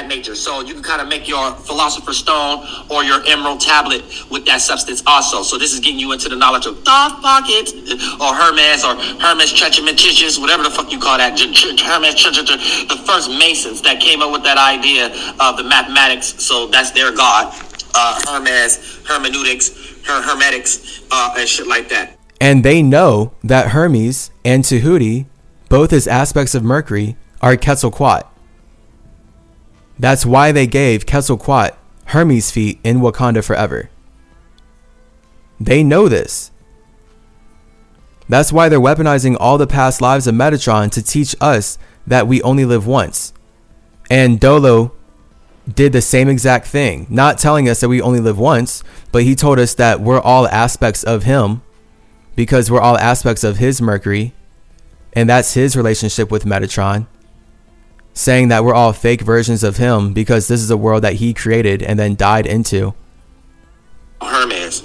nature. 0.00 0.34
So 0.34 0.60
you 0.60 0.74
can 0.74 0.82
kind 0.82 1.00
of 1.02 1.08
make 1.08 1.28
your 1.28 1.52
philosopher's 1.52 2.18
stone 2.18 2.66
or 2.90 3.04
your 3.04 3.22
emerald 3.26 3.60
tablet 3.60 4.02
with 4.30 4.44
that 4.46 4.60
substance 4.60 5.02
also. 5.06 5.42
So 5.42 5.58
this 5.58 5.72
is 5.72 5.80
getting 5.80 5.98
you 5.98 6.12
into 6.12 6.28
the 6.28 6.36
knowledge 6.36 6.66
of 6.66 6.82
dark 6.84 7.20
pocket 7.20 7.72
or 8.20 8.34
Hermes 8.34 8.84
or 8.84 8.96
Hermes 9.20 9.52
Trismegistus, 9.52 10.38
whatever 10.38 10.62
the 10.62 10.70
fuck 10.70 10.90
you 10.90 10.98
call 10.98 11.18
that. 11.18 11.38
Hermes 11.38 12.22
the 12.88 13.02
first 13.06 13.30
Masons 13.30 13.82
that 13.82 14.00
came 14.00 14.22
up 14.22 14.32
with 14.32 14.42
that 14.44 14.58
idea 14.58 15.06
of 15.40 15.56
the 15.56 15.64
mathematics. 15.64 16.42
So 16.42 16.66
that's 16.68 16.90
their 16.90 17.12
god. 17.14 17.54
Uh, 17.94 18.20
Hermes, 18.26 19.02
hermeneutics, 19.06 19.68
her 20.06 20.22
hermetics, 20.22 21.02
uh, 21.10 21.34
and 21.36 21.46
shit 21.46 21.66
like 21.66 21.90
that. 21.90 22.16
And 22.40 22.64
they 22.64 22.82
know 22.82 23.34
that 23.44 23.68
Hermes 23.68 24.30
and 24.44 24.64
Tahuti, 24.64 25.26
both 25.68 25.92
as 25.92 26.08
aspects 26.08 26.54
of 26.54 26.64
Mercury, 26.64 27.16
are 27.42 27.56
Quetzalcoatl. 27.56 28.31
That's 30.02 30.26
why 30.26 30.50
they 30.50 30.66
gave 30.66 31.06
Quetzalcoatl 31.06 31.76
Hermes' 32.06 32.50
feet 32.50 32.80
in 32.82 32.98
Wakanda 32.98 33.44
forever. 33.44 33.88
They 35.60 35.84
know 35.84 36.08
this. 36.08 36.50
That's 38.28 38.52
why 38.52 38.68
they're 38.68 38.80
weaponizing 38.80 39.36
all 39.38 39.58
the 39.58 39.66
past 39.68 40.00
lives 40.00 40.26
of 40.26 40.34
Metatron 40.34 40.90
to 40.90 41.02
teach 41.04 41.36
us 41.40 41.78
that 42.04 42.26
we 42.26 42.42
only 42.42 42.64
live 42.64 42.84
once. 42.84 43.32
And 44.10 44.40
Dolo 44.40 44.90
did 45.72 45.92
the 45.92 46.02
same 46.02 46.28
exact 46.28 46.66
thing, 46.66 47.06
not 47.08 47.38
telling 47.38 47.68
us 47.68 47.78
that 47.78 47.88
we 47.88 48.02
only 48.02 48.18
live 48.18 48.40
once, 48.40 48.82
but 49.12 49.22
he 49.22 49.36
told 49.36 49.60
us 49.60 49.74
that 49.74 50.00
we're 50.00 50.20
all 50.20 50.48
aspects 50.48 51.04
of 51.04 51.22
him 51.22 51.62
because 52.34 52.72
we're 52.72 52.80
all 52.80 52.98
aspects 52.98 53.44
of 53.44 53.58
his 53.58 53.80
Mercury, 53.80 54.34
and 55.12 55.28
that's 55.28 55.54
his 55.54 55.76
relationship 55.76 56.28
with 56.28 56.44
Metatron 56.44 57.06
saying 58.14 58.48
that 58.48 58.64
we're 58.64 58.74
all 58.74 58.92
fake 58.92 59.22
versions 59.22 59.62
of 59.62 59.76
him 59.76 60.12
because 60.12 60.48
this 60.48 60.60
is 60.60 60.70
a 60.70 60.76
world 60.76 61.02
that 61.02 61.14
he 61.14 61.32
created 61.32 61.82
and 61.82 61.98
then 61.98 62.14
died 62.14 62.46
into. 62.46 62.94
Hermes. 64.20 64.82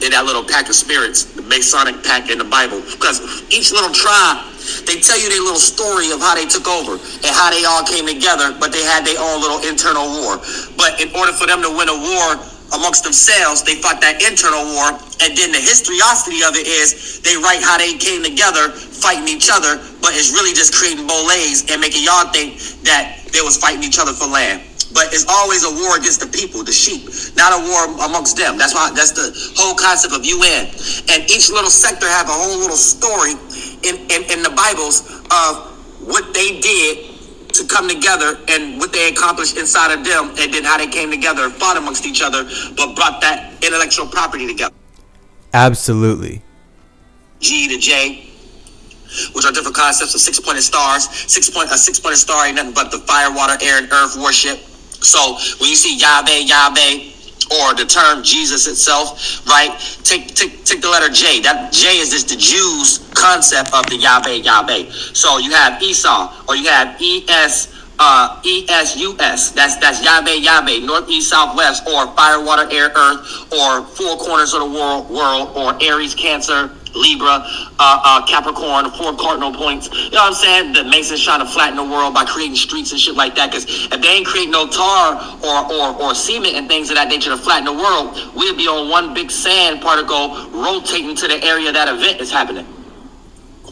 In 0.00 0.10
that 0.14 0.24
little 0.24 0.44
pack 0.44 0.68
of 0.68 0.74
spirits, 0.74 1.24
the 1.24 1.42
Masonic 1.42 2.02
pack 2.04 2.30
in 2.30 2.38
the 2.38 2.44
Bible. 2.44 2.80
Because 2.80 3.20
each 3.50 3.72
little 3.72 3.90
tribe, 3.90 4.46
they 4.86 5.00
tell 5.00 5.18
you 5.18 5.28
their 5.28 5.42
little 5.42 5.58
story 5.58 6.12
of 6.12 6.20
how 6.20 6.34
they 6.34 6.46
took 6.46 6.66
over 6.68 6.92
and 6.92 7.32
how 7.34 7.50
they 7.50 7.64
all 7.66 7.82
came 7.82 8.06
together, 8.06 8.54
but 8.58 8.72
they 8.72 8.84
had 8.84 9.04
their 9.04 9.18
own 9.18 9.42
little 9.42 9.58
internal 9.66 10.06
war. 10.06 10.38
But 10.78 11.00
in 11.02 11.10
order 11.14 11.32
for 11.32 11.46
them 11.46 11.60
to 11.62 11.70
win 11.74 11.90
a 11.90 11.98
war, 11.98 12.38
amongst 12.72 13.04
themselves. 13.04 13.62
They 13.62 13.76
fought 13.80 14.00
that 14.00 14.20
internal 14.20 14.64
war, 14.76 14.92
and 15.24 15.32
then 15.36 15.52
the 15.52 15.62
historiosity 15.62 16.44
of 16.44 16.56
it 16.56 16.66
is 16.66 17.20
they 17.20 17.36
write 17.36 17.62
how 17.62 17.78
they 17.78 17.96
came 17.96 18.22
together 18.22 18.70
fighting 18.72 19.28
each 19.28 19.48
other, 19.52 19.78
but 20.00 20.12
it's 20.14 20.32
really 20.32 20.52
just 20.52 20.74
creating 20.74 21.06
bolays 21.06 21.68
and 21.70 21.80
making 21.80 22.04
y'all 22.04 22.28
think 22.32 22.58
that 22.84 23.20
they 23.32 23.40
was 23.40 23.56
fighting 23.56 23.82
each 23.84 23.98
other 23.98 24.12
for 24.12 24.26
land. 24.26 24.62
But 24.92 25.12
it's 25.12 25.28
always 25.28 25.68
a 25.68 25.72
war 25.84 26.00
against 26.00 26.24
the 26.24 26.30
people, 26.32 26.64
the 26.64 26.72
sheep, 26.72 27.12
not 27.36 27.52
a 27.52 27.60
war 27.60 28.08
amongst 28.08 28.40
them. 28.40 28.56
That's 28.56 28.74
why 28.74 28.90
that's 28.96 29.12
the 29.12 29.28
whole 29.60 29.76
concept 29.76 30.16
of 30.16 30.24
UN. 30.24 30.64
And 31.12 31.28
each 31.28 31.52
little 31.52 31.70
sector 31.70 32.08
have 32.08 32.26
a 32.28 32.32
whole 32.32 32.56
little 32.56 32.80
story 32.80 33.36
in, 33.84 34.00
in, 34.08 34.24
in 34.32 34.40
the 34.42 34.52
Bibles 34.56 35.04
of 35.28 35.76
what 36.08 36.32
they 36.32 36.60
did 36.60 37.17
to 37.52 37.64
come 37.66 37.88
together 37.88 38.38
and 38.48 38.78
what 38.78 38.92
they 38.92 39.08
accomplished 39.08 39.56
inside 39.56 39.92
of 39.92 40.04
them, 40.04 40.30
and 40.38 40.52
then 40.52 40.64
how 40.64 40.78
they 40.78 40.86
came 40.86 41.10
together 41.10 41.44
and 41.44 41.52
fought 41.52 41.76
amongst 41.76 42.06
each 42.06 42.22
other, 42.22 42.44
but 42.76 42.94
brought 42.94 43.20
that 43.20 43.52
intellectual 43.64 44.06
property 44.06 44.46
together. 44.46 44.74
Absolutely. 45.54 46.42
G 47.40 47.68
to 47.68 47.78
J, 47.78 48.30
which 49.32 49.44
are 49.44 49.52
different 49.52 49.76
concepts 49.76 50.14
of 50.14 50.20
six 50.20 50.38
pointed 50.40 50.62
stars. 50.62 51.08
Six 51.08 51.48
point 51.50 51.70
a 51.70 51.78
six 51.78 51.98
pointed 51.98 52.18
star 52.18 52.46
ain't 52.46 52.56
nothing 52.56 52.74
but 52.74 52.90
the 52.90 52.98
fire, 52.98 53.32
water, 53.32 53.56
air, 53.62 53.78
and 53.78 53.90
earth 53.92 54.16
worship. 54.16 54.58
So 55.00 55.38
when 55.60 55.70
you 55.70 55.76
see 55.76 55.96
Yahweh, 55.96 56.44
Yahweh, 56.44 57.12
or 57.50 57.74
the 57.74 57.84
term 57.84 58.22
Jesus 58.22 58.66
itself, 58.66 59.46
right? 59.46 59.72
Take 60.04 60.34
take 60.34 60.64
take 60.64 60.80
the 60.80 60.88
letter 60.88 61.08
J. 61.08 61.40
That 61.40 61.72
J 61.72 61.98
is 61.98 62.10
just 62.10 62.28
the 62.28 62.36
Jews' 62.36 62.98
concept 63.14 63.72
of 63.74 63.86
the 63.86 63.96
Yahweh, 63.96 64.42
Yahweh. 64.44 64.90
So 64.90 65.38
you 65.38 65.50
have 65.52 65.82
Esau, 65.82 66.32
or 66.48 66.56
you 66.56 66.68
have 66.68 67.00
E 67.00 67.24
S 67.28 67.74
uh, 67.98 68.40
ESUS. 68.42 69.54
That's 69.54 69.76
that's 69.76 70.04
Yahweh, 70.04 70.34
Yahweh, 70.34 70.86
North, 70.86 71.08
East, 71.08 71.30
South, 71.30 71.56
West, 71.56 71.86
or 71.88 72.06
Fire, 72.14 72.42
Water, 72.44 72.68
Air, 72.70 72.90
Earth, 72.94 73.52
or 73.52 73.82
Four 73.82 74.16
Corners 74.18 74.54
of 74.54 74.60
the 74.60 74.70
World, 74.70 75.10
World, 75.10 75.56
or 75.56 75.76
Aries, 75.82 76.14
Cancer, 76.14 76.70
Libra, 76.94 77.44
uh, 77.78 78.00
uh, 78.04 78.26
Capricorn, 78.26 78.90
four 78.92 79.14
cardinal 79.16 79.52
points. 79.52 79.88
You 79.92 80.10
know 80.10 80.24
what 80.24 80.28
I'm 80.28 80.34
saying? 80.34 80.72
The 80.72 80.84
Masons 80.84 81.22
trying 81.22 81.40
to 81.40 81.46
flatten 81.46 81.76
the 81.76 81.84
world 81.84 82.14
by 82.14 82.24
creating 82.24 82.56
streets 82.56 82.92
and 82.92 83.00
shit 83.00 83.14
like 83.14 83.34
that. 83.36 83.50
Because 83.50 83.64
if 83.64 84.00
they 84.00 84.08
ain't 84.08 84.26
create 84.26 84.50
no 84.50 84.66
tar 84.66 85.16
or, 85.42 85.72
or, 85.72 86.02
or 86.02 86.14
cement 86.14 86.54
and 86.54 86.68
things 86.68 86.90
of 86.90 86.96
that 86.96 87.08
nature 87.08 87.30
to 87.30 87.36
flatten 87.36 87.64
the 87.64 87.72
world, 87.72 88.16
we'd 88.34 88.56
be 88.56 88.66
on 88.68 88.88
one 88.88 89.14
big 89.14 89.30
sand 89.30 89.80
particle 89.80 90.50
rotating 90.50 91.14
to 91.16 91.28
the 91.28 91.42
area 91.44 91.72
that 91.72 91.88
event 91.88 92.20
is 92.20 92.30
happening. 92.30 92.66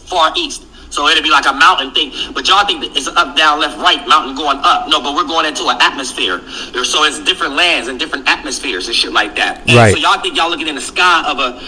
Far 0.06 0.32
east. 0.36 0.66
So 0.90 1.09
it'd 1.09 1.24
be 1.24 1.30
like 1.30 1.47
a 1.47 1.52
mountain 1.52 1.93
thing. 1.93 2.12
But 2.32 2.48
y'all 2.48 2.64
think 2.64 2.84
it's 2.97 3.09
up, 3.09 3.36
down, 3.36 3.60
left, 3.60 3.76
right, 3.78 4.06
mountain 4.09 4.34
going 4.34 4.59
up. 4.62 4.88
No, 4.88 5.02
but 5.02 5.14
we're 5.14 5.26
going 5.26 5.44
into 5.44 5.66
an 5.66 5.76
atmosphere. 5.80 6.40
So 6.48 7.05
it's 7.05 7.22
different 7.24 7.55
lands 7.55 7.88
and 7.88 7.98
different 7.98 8.28
atmospheres 8.28 8.86
and 8.86 8.97
shit 8.97 9.12
like 9.12 9.36
that. 9.36 9.60
And 9.68 9.76
right. 9.76 9.93
so 9.93 9.98
y'all 9.98 10.20
think 10.20 10.36
y'all 10.36 10.48
looking 10.48 10.68
in 10.68 10.74
the 10.74 10.80
sky 10.80 11.24
of 11.28 11.38
a 11.38 11.60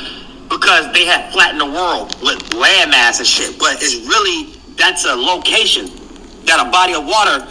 because 0.48 0.92
they 0.92 1.04
have 1.04 1.32
flattened 1.32 1.60
the 1.60 1.66
world 1.66 2.16
with 2.22 2.38
landmass 2.50 3.18
and 3.18 3.26
shit. 3.26 3.58
But 3.58 3.76
it's 3.80 4.06
really 4.06 4.54
that's 4.76 5.04
a 5.04 5.14
location 5.14 5.90
that 6.44 6.64
a 6.66 6.70
body 6.70 6.94
of 6.94 7.04
water 7.04 7.46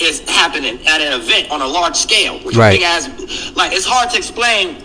is 0.00 0.20
happening 0.28 0.86
at 0.86 1.00
an 1.00 1.20
event 1.20 1.50
on 1.50 1.60
a 1.60 1.66
large 1.66 1.96
scale. 1.96 2.38
Which 2.40 2.56
right. 2.56 2.80
As, 2.82 3.08
like 3.56 3.72
it's 3.72 3.86
hard 3.86 4.10
to 4.10 4.16
explain. 4.16 4.84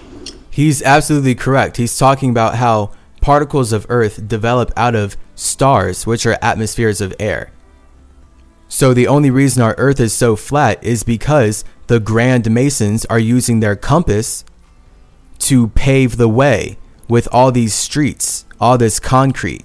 He's 0.50 0.82
absolutely 0.82 1.36
correct. 1.36 1.78
He's 1.78 1.98
talking 1.98 2.30
about 2.30 2.56
how 2.56 2.92
particles 3.22 3.74
of 3.74 3.86
Earth 3.90 4.28
develop 4.28 4.72
out 4.76 4.96
of 4.96 5.18
stars, 5.36 6.06
which 6.06 6.26
are 6.26 6.38
atmospheres 6.42 7.02
of 7.02 7.14
air. 7.20 7.52
So 8.68 8.94
the 8.94 9.08
only 9.08 9.32
reason 9.32 9.64
our 9.64 9.76
Earth 9.78 10.00
is 10.00 10.14
so 10.14 10.36
flat 10.36 10.84
is 10.84 11.04
because 11.04 11.64
the 11.88 12.00
Grand 12.00 12.50
Masons 12.52 13.06
are 13.06 13.20
using 13.20 13.60
their 13.60 13.76
compass 13.76 14.46
to 15.40 15.68
pave 15.70 16.18
the 16.18 16.30
way 16.30 16.78
with 17.14 17.28
all 17.32 17.52
these 17.52 17.76
streets, 17.76 18.44
all 18.60 18.76
this 18.76 19.00
concrete. 19.00 19.64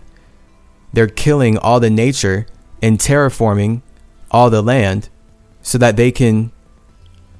They're 0.92 1.06
killing 1.06 1.56
all 1.56 1.80
the 1.80 1.88
nature 1.88 2.46
and 2.82 2.98
terraforming 2.98 3.80
all 4.30 4.50
the 4.50 4.60
land 4.60 5.08
so 5.62 5.78
that 5.78 5.96
they 5.96 6.12
can 6.12 6.52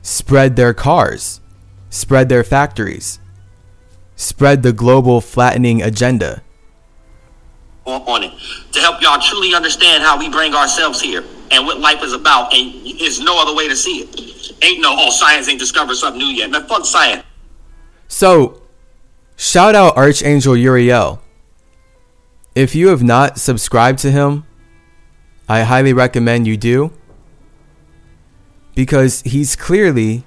spread 0.01 0.57
their 0.57 0.73
cars, 0.73 1.43
spread 1.91 2.31
their 2.31 2.43
factories, 2.43 3.19
spread 4.17 4.63
the 4.63 4.73
global 4.73 5.21
flattening 5.21 5.83
agenda. 5.83 6.43
On 7.85 8.23
it 8.23 8.33
to 8.73 8.81
help 8.81 9.03
y'all 9.03 9.21
truly 9.21 9.55
understand 9.55 10.03
how 10.03 10.19
we 10.19 10.31
bring 10.31 10.55
ourselves 10.55 11.03
here 11.03 11.23
and 11.51 11.67
what 11.67 11.81
life 11.81 12.03
is 12.03 12.15
about, 12.15 12.55
and 12.55 12.99
there's 12.99 13.21
no 13.21 13.39
other 13.43 13.55
way 13.55 13.69
to 13.69 13.77
see 13.77 13.99
it. 14.09 14.65
Ain't 14.65 14.81
no 14.81 14.97
oh 14.99 15.11
science 15.11 15.51
ain't 15.51 15.61
discovered 15.61 15.97
something 15.97 16.19
new 16.19 16.33
yet. 16.33 16.51
Man, 16.51 16.67
fuck 16.67 16.87
science. 16.87 17.25
So 18.09 18.63
Shout 19.41 19.77
out 19.77 19.97
Archangel 19.97 20.57
Uriel. 20.57 21.23
If 22.57 22.75
you 22.75 22.89
have 22.89 23.05
not 23.05 23.39
subscribed 23.39 24.01
to 24.01 24.11
him, 24.11 24.45
I 25.49 25.63
highly 25.63 25.93
recommend 25.93 26.49
you 26.49 26.57
do. 26.57 26.93
Because 28.75 29.23
he's 29.23 29.55
clearly 29.55 30.25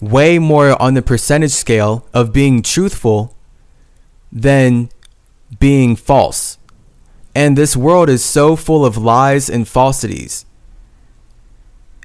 way 0.00 0.38
more 0.38 0.80
on 0.80 0.94
the 0.94 1.02
percentage 1.02 1.50
scale 1.50 2.06
of 2.14 2.32
being 2.32 2.62
truthful 2.62 3.34
than 4.30 4.90
being 5.58 5.96
false. 5.96 6.58
And 7.34 7.58
this 7.58 7.76
world 7.76 8.08
is 8.08 8.24
so 8.24 8.54
full 8.54 8.86
of 8.86 8.96
lies 8.96 9.50
and 9.50 9.66
falsities 9.66 10.46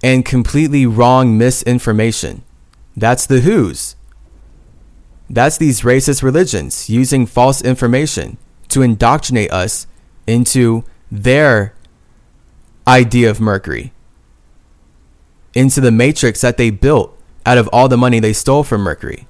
and 0.01 0.25
completely 0.25 0.87
wrong 0.87 1.37
misinformation. 1.37 2.41
That's 2.97 3.27
the 3.27 3.41
Who's. 3.41 3.95
That's 5.33 5.57
these 5.57 5.81
racist 5.81 6.21
religions 6.21 6.91
using 6.91 7.25
false 7.25 7.59
information 7.63 8.37
to 8.67 8.83
indoctrinate 8.83 9.51
us 9.51 9.87
into 10.27 10.83
their 11.11 11.73
idea 12.87 13.31
of 13.31 13.41
Mercury, 13.41 13.93
into 15.55 15.81
the 15.81 15.91
matrix 15.91 16.41
that 16.41 16.57
they 16.57 16.69
built 16.69 17.17
out 17.47 17.57
of 17.57 17.67
all 17.73 17.87
the 17.87 17.97
money 17.97 18.19
they 18.19 18.31
stole 18.31 18.63
from 18.63 18.81
Mercury. 18.81 19.27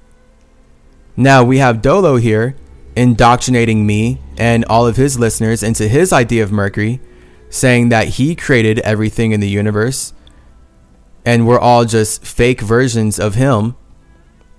Now 1.16 1.42
we 1.42 1.56
have 1.56 1.80
Dolo 1.80 2.16
here 2.16 2.54
indoctrinating 2.94 3.86
me 3.86 4.20
and 4.36 4.66
all 4.66 4.86
of 4.86 4.96
his 4.96 5.18
listeners 5.18 5.62
into 5.62 5.88
his 5.88 6.12
idea 6.12 6.42
of 6.42 6.52
Mercury, 6.52 7.00
saying 7.48 7.88
that 7.88 8.08
he 8.08 8.36
created 8.36 8.78
everything 8.80 9.32
in 9.32 9.40
the 9.40 9.48
universe 9.48 10.12
and 11.24 11.46
we're 11.46 11.58
all 11.58 11.86
just 11.86 12.22
fake 12.26 12.60
versions 12.60 13.18
of 13.18 13.36
him 13.36 13.74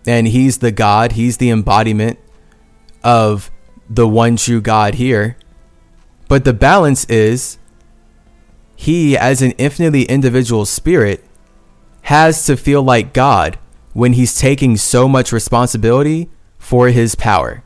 and 0.06 0.27
he's 0.27 0.60
the 0.60 0.72
God, 0.72 1.14
he's 1.14 1.38
the 1.38 1.49
embodiment 1.49 2.19
of 3.03 3.52
the 3.90 4.07
one 4.07 4.36
true 4.36 4.61
God 4.61 4.95
here. 4.95 5.38
But 6.27 6.44
the 6.44 6.53
balance 6.53 7.06
is 7.06 7.57
he, 8.76 9.18
as 9.18 9.41
an 9.41 9.52
infinitely 9.52 10.03
individual 10.03 10.65
spirit, 10.65 11.23
has 12.03 12.45
to 12.45 12.57
feel 12.57 12.84
like 12.84 13.14
God 13.14 13.57
when 13.94 14.14
he's 14.14 14.38
taking 14.38 14.76
so 14.77 15.07
much 15.07 15.32
responsibility 15.32 16.30
for 16.57 16.90
his 16.90 17.15
power. 17.15 17.64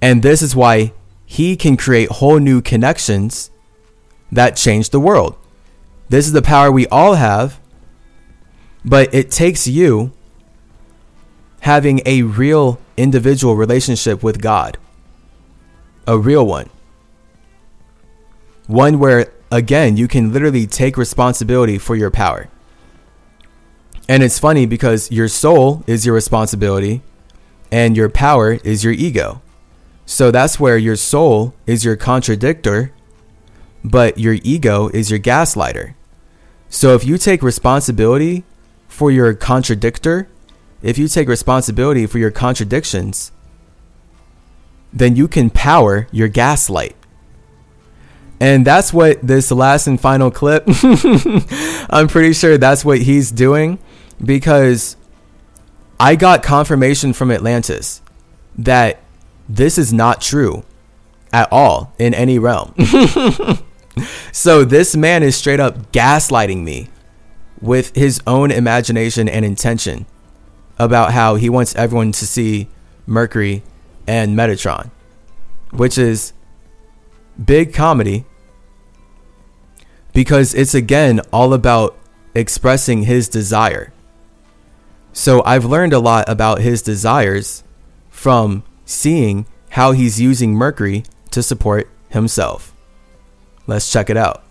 And 0.00 0.22
this 0.22 0.42
is 0.42 0.54
why 0.54 0.92
he 1.24 1.56
can 1.56 1.76
create 1.76 2.10
whole 2.10 2.38
new 2.38 2.60
connections 2.60 3.50
that 4.30 4.56
change 4.56 4.90
the 4.90 5.00
world. 5.00 5.36
This 6.08 6.26
is 6.26 6.32
the 6.32 6.42
power 6.42 6.70
we 6.70 6.86
all 6.88 7.14
have, 7.14 7.58
but 8.84 9.14
it 9.14 9.30
takes 9.30 9.66
you 9.66 10.12
having 11.62 12.00
a 12.04 12.22
real 12.22 12.80
individual 12.96 13.54
relationship 13.54 14.20
with 14.20 14.42
God. 14.42 14.76
A 16.08 16.18
real 16.18 16.44
one. 16.44 16.68
One 18.66 18.98
where, 18.98 19.32
again, 19.50 19.96
you 19.96 20.08
can 20.08 20.32
literally 20.32 20.66
take 20.66 20.96
responsibility 20.96 21.78
for 21.78 21.94
your 21.94 22.10
power. 22.10 22.48
And 24.08 24.24
it's 24.24 24.40
funny 24.40 24.66
because 24.66 25.12
your 25.12 25.28
soul 25.28 25.84
is 25.86 26.04
your 26.04 26.16
responsibility 26.16 27.00
and 27.70 27.96
your 27.96 28.08
power 28.08 28.54
is 28.64 28.82
your 28.82 28.92
ego. 28.92 29.40
So 30.04 30.32
that's 30.32 30.58
where 30.58 30.76
your 30.76 30.96
soul 30.96 31.54
is 31.64 31.84
your 31.84 31.96
contradictor, 31.96 32.90
but 33.84 34.18
your 34.18 34.36
ego 34.42 34.88
is 34.88 35.12
your 35.12 35.20
gaslighter. 35.20 35.94
So 36.68 36.94
if 36.94 37.04
you 37.04 37.18
take 37.18 37.40
responsibility 37.40 38.42
for 38.88 39.12
your 39.12 39.32
contradictor, 39.32 40.26
if 40.82 40.98
you 40.98 41.08
take 41.08 41.28
responsibility 41.28 42.06
for 42.06 42.18
your 42.18 42.30
contradictions, 42.30 43.32
then 44.92 45.16
you 45.16 45.28
can 45.28 45.48
power 45.48 46.08
your 46.10 46.28
gaslight. 46.28 46.96
And 48.40 48.66
that's 48.66 48.92
what 48.92 49.24
this 49.24 49.52
last 49.52 49.86
and 49.86 50.00
final 50.00 50.30
clip, 50.30 50.64
I'm 51.90 52.08
pretty 52.08 52.32
sure 52.32 52.58
that's 52.58 52.84
what 52.84 52.98
he's 52.98 53.30
doing 53.30 53.78
because 54.22 54.96
I 56.00 56.16
got 56.16 56.42
confirmation 56.42 57.12
from 57.12 57.30
Atlantis 57.30 58.02
that 58.58 58.98
this 59.48 59.78
is 59.78 59.92
not 59.92 60.20
true 60.20 60.64
at 61.32 61.48
all 61.52 61.94
in 61.98 62.14
any 62.14 62.38
realm. 62.38 62.74
so 64.32 64.64
this 64.64 64.96
man 64.96 65.22
is 65.22 65.36
straight 65.36 65.60
up 65.60 65.92
gaslighting 65.92 66.64
me 66.64 66.88
with 67.60 67.94
his 67.94 68.20
own 68.26 68.50
imagination 68.50 69.28
and 69.28 69.44
intention 69.44 70.04
about 70.78 71.12
how 71.12 71.34
he 71.36 71.48
wants 71.48 71.74
everyone 71.74 72.12
to 72.12 72.26
see 72.26 72.68
Mercury 73.06 73.62
and 74.06 74.36
Metatron, 74.36 74.90
which 75.70 75.98
is 75.98 76.32
big 77.42 77.72
comedy 77.72 78.24
because 80.12 80.54
it's 80.54 80.74
again 80.74 81.20
all 81.32 81.52
about 81.54 81.96
expressing 82.34 83.04
his 83.04 83.28
desire. 83.28 83.92
So 85.12 85.42
I've 85.44 85.64
learned 85.64 85.92
a 85.92 85.98
lot 85.98 86.28
about 86.28 86.60
his 86.60 86.82
desires 86.82 87.64
from 88.10 88.62
seeing 88.84 89.46
how 89.70 89.92
he's 89.92 90.20
using 90.20 90.54
Mercury 90.54 91.04
to 91.30 91.42
support 91.42 91.88
himself. 92.08 92.74
Let's 93.66 93.90
check 93.90 94.10
it 94.10 94.16
out. 94.16 94.44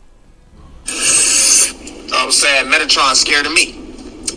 I'm 2.13 2.31
saying? 2.31 2.67
Metatron 2.67 3.13
scared 3.15 3.45
of 3.45 3.53
me. 3.53 3.90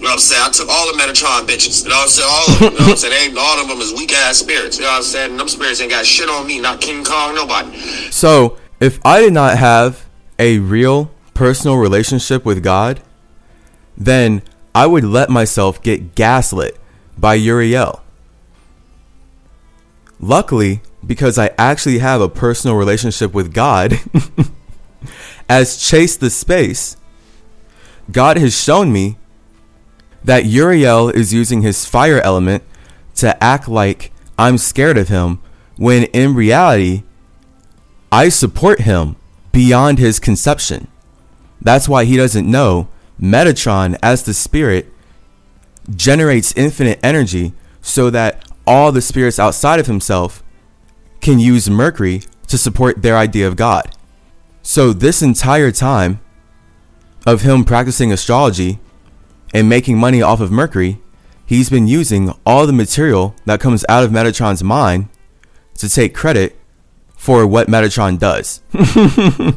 You 0.05 0.11
know 0.11 0.17
what 0.17 0.17
I'm 0.17 0.21
saying? 0.21 0.43
I 0.45 0.51
took 0.51 0.69
all 0.69 0.93
the 0.93 0.99
Metatron 0.99 1.47
bitches. 1.47 1.83
You 1.83 1.89
know 1.89 1.97
what 1.97 2.03
I'm 2.03 2.09
saying? 2.11 2.29
All 2.31 2.45
of 2.45 2.59
them. 2.61 2.73
You 2.73 2.79
know 2.79 2.85
what 2.85 2.91
I'm 2.91 2.97
saying? 2.99 3.35
They, 3.35 3.41
all 3.41 3.59
of 3.59 3.69
them 3.69 3.79
is 3.79 3.95
weak 3.95 4.13
ass 4.13 4.37
spirits. 4.37 4.77
You 4.77 4.83
know 4.85 4.91
what 4.91 4.97
I'm 4.99 5.03
saying? 5.03 5.31
And 5.31 5.41
them 5.41 5.49
spirits 5.49 5.81
ain't 5.81 5.91
got 5.93 6.05
shit 6.05 6.29
on 6.29 6.47
me, 6.47 6.61
not 6.61 6.83
King 6.83 7.03
Kong, 7.03 7.35
nobody. 7.35 7.75
So, 8.11 8.59
if 8.81 9.01
I 9.03 9.23
did 9.23 9.33
not 9.33 9.57
have 9.57 10.05
a 10.39 10.59
real 10.59 11.11
personal 11.33 11.79
relationship 11.79 12.45
with 12.45 12.63
God, 12.63 13.01
then 13.97 14.43
I 14.75 14.85
would 14.85 15.05
let 15.05 15.31
myself 15.31 15.83
get 15.83 16.15
gaslit 16.15 16.77
by 17.17 17.37
Uriel. 17.37 18.03
Luckily, 20.21 20.83
because 21.07 21.39
I 21.39 21.53
actually 21.57 22.01
have 22.01 22.21
a 22.21 22.29
personal 22.29 22.77
relationship 22.77 23.33
with 23.33 23.55
God, 23.55 23.99
as 25.49 25.79
Chase 25.79 26.19
the 26.19 26.29
Space, 26.29 26.99
God 28.13 28.37
has 28.37 28.55
shown 28.55 28.93
me 28.93 29.17
that 30.25 30.47
Uriel 30.47 31.11
is 31.11 31.33
using 31.33 31.63
his 31.63 31.85
fire 31.85 32.21
element 32.21 32.65
to 33.17 33.43
act 33.43 33.69
like 33.69 34.11
I'm 34.39 34.59
scared 34.59 34.99
of 34.99 35.09
him 35.09 35.41
when 35.77 36.05
in 36.05 36.35
reality, 36.35 37.03
I 38.11 38.29
support 38.29 38.81
him 38.81 39.17
beyond 39.53 39.99
his 39.99 40.19
conception. 40.19 40.89
That's 41.61 41.89
why 41.89 42.05
he 42.05 42.17
doesn't 42.17 42.51
know 42.51 42.89
Metatron 43.21 43.99
as 44.03 44.23
the 44.23 44.35
spirit 44.35 44.93
generates 45.95 46.57
infinite 46.57 46.99
energy 47.03 47.53
so 47.81 48.11
that 48.11 48.45
all 48.67 48.93
the 48.93 49.03
spirits 49.03 49.39
outside 49.39 49.79
of 49.79 49.87
himself 49.87 50.43
can 51.21 51.39
use 51.39 51.69
Mercury 51.69 52.23
to 52.49 52.59
support 52.59 53.03
their 53.03 53.17
idea 53.17 53.47
of 53.47 53.57
God. 53.57 53.91
So, 54.63 54.93
this 54.93 55.23
entire 55.23 55.71
time 55.71 56.21
of 57.27 57.43
him 57.43 57.65
practicing 57.65 58.13
astrology 58.13 58.79
and 59.55 59.69
making 59.69 59.97
money 59.97 60.21
off 60.21 60.41
of 60.41 60.51
Mercury, 60.51 61.01
he's 61.47 61.71
been 61.71 61.87
using 61.87 62.35
all 62.45 62.67
the 62.67 62.73
material 62.73 63.35
that 63.47 63.61
comes 63.61 63.85
out 63.89 64.03
of 64.05 64.11
Metatron's 64.11 64.65
mind 64.65 65.09
to 65.79 65.89
take 65.89 66.15
credit 66.15 66.59
for 67.17 67.47
what 67.47 67.69
Metatron 67.69 68.19
does. 68.19 68.61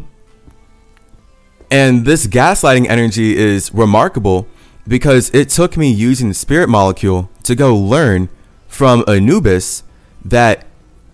and 1.72 2.06
this 2.06 2.28
gaslighting 2.28 2.88
energy 2.88 3.36
is 3.36 3.74
remarkable 3.74 4.48
because 4.88 5.30
it 5.32 5.50
took 5.50 5.76
me 5.76 5.92
using 5.92 6.30
the 6.30 6.34
spirit 6.34 6.70
molecule 6.70 7.30
to 7.44 7.56
go 7.56 7.76
learn 7.76 8.30
from 8.68 9.04
Anubis 9.08 9.84
that 10.24 10.66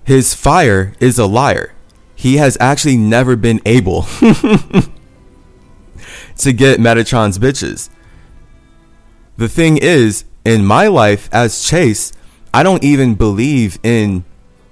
his 0.04 0.34
fire 0.34 0.94
is 1.00 1.18
a 1.18 1.26
liar. 1.26 1.74
He 2.16 2.36
has 2.36 2.58
actually 2.60 2.98
never 2.98 3.36
been 3.36 3.62
able 3.66 4.04
to 6.38 6.54
get 6.54 6.80
Metatron's 6.80 7.40
bitches. 7.40 7.90
The 9.38 9.50
thing 9.50 9.78
is, 9.78 10.26
in 10.46 10.66
my 10.66 10.88
life 10.88 11.30
as 11.32 11.64
Chase, 11.64 12.14
I 12.54 12.64
don't 12.64 12.84
even 12.84 13.16
believe 13.16 13.80
in 13.84 14.26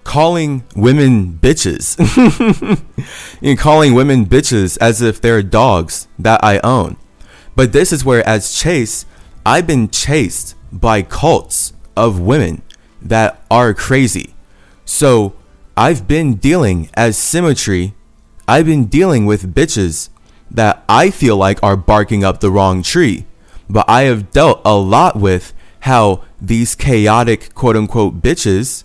calling 0.03 0.63
women 0.75 1.39
bitches. 1.41 1.97
in 3.41 3.57
calling 3.57 3.93
women 3.93 4.25
bitches 4.25 4.77
as 4.79 5.01
if 5.01 5.21
they're 5.21 5.41
dogs 5.41 6.07
that 6.19 6.43
I 6.43 6.59
own. 6.63 6.97
But 7.55 7.73
this 7.73 7.91
is 7.91 8.05
where, 8.05 8.27
as 8.27 8.53
Chase, 8.53 9.05
I've 9.45 9.67
been 9.67 9.89
chased 9.89 10.55
by 10.71 11.01
cults 11.01 11.73
of 11.97 12.19
women 12.19 12.61
that 13.01 13.43
are 13.49 13.73
crazy. 13.73 14.35
So 14.85 15.33
I've 15.75 16.07
been 16.07 16.35
dealing 16.35 16.89
as 16.93 17.17
CymaTree, 17.17 17.93
I've 18.47 18.65
been 18.65 18.85
dealing 18.85 19.25
with 19.25 19.53
bitches 19.53 20.09
that 20.49 20.83
I 20.87 21.09
feel 21.09 21.37
like 21.37 21.63
are 21.63 21.77
barking 21.77 22.23
up 22.23 22.39
the 22.39 22.51
wrong 22.51 22.83
tree. 22.83 23.25
But 23.71 23.89
I 23.89 24.01
have 24.01 24.31
dealt 24.31 24.61
a 24.65 24.75
lot 24.75 25.15
with 25.15 25.53
how 25.81 26.25
these 26.41 26.75
chaotic 26.75 27.55
quote 27.55 27.77
unquote 27.77 28.21
bitches 28.21 28.83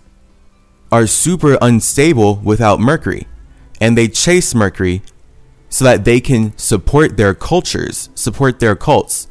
are 0.92 1.08
super 1.08 1.58
unstable 1.60 2.36
without 2.36 2.78
Mercury. 2.78 3.26
And 3.80 3.98
they 3.98 4.06
chase 4.06 4.54
Mercury 4.54 5.02
so 5.68 5.84
that 5.84 6.04
they 6.04 6.20
can 6.20 6.56
support 6.56 7.16
their 7.16 7.34
cultures, 7.34 8.10
support 8.14 8.60
their 8.60 8.76
cults. 8.76 9.26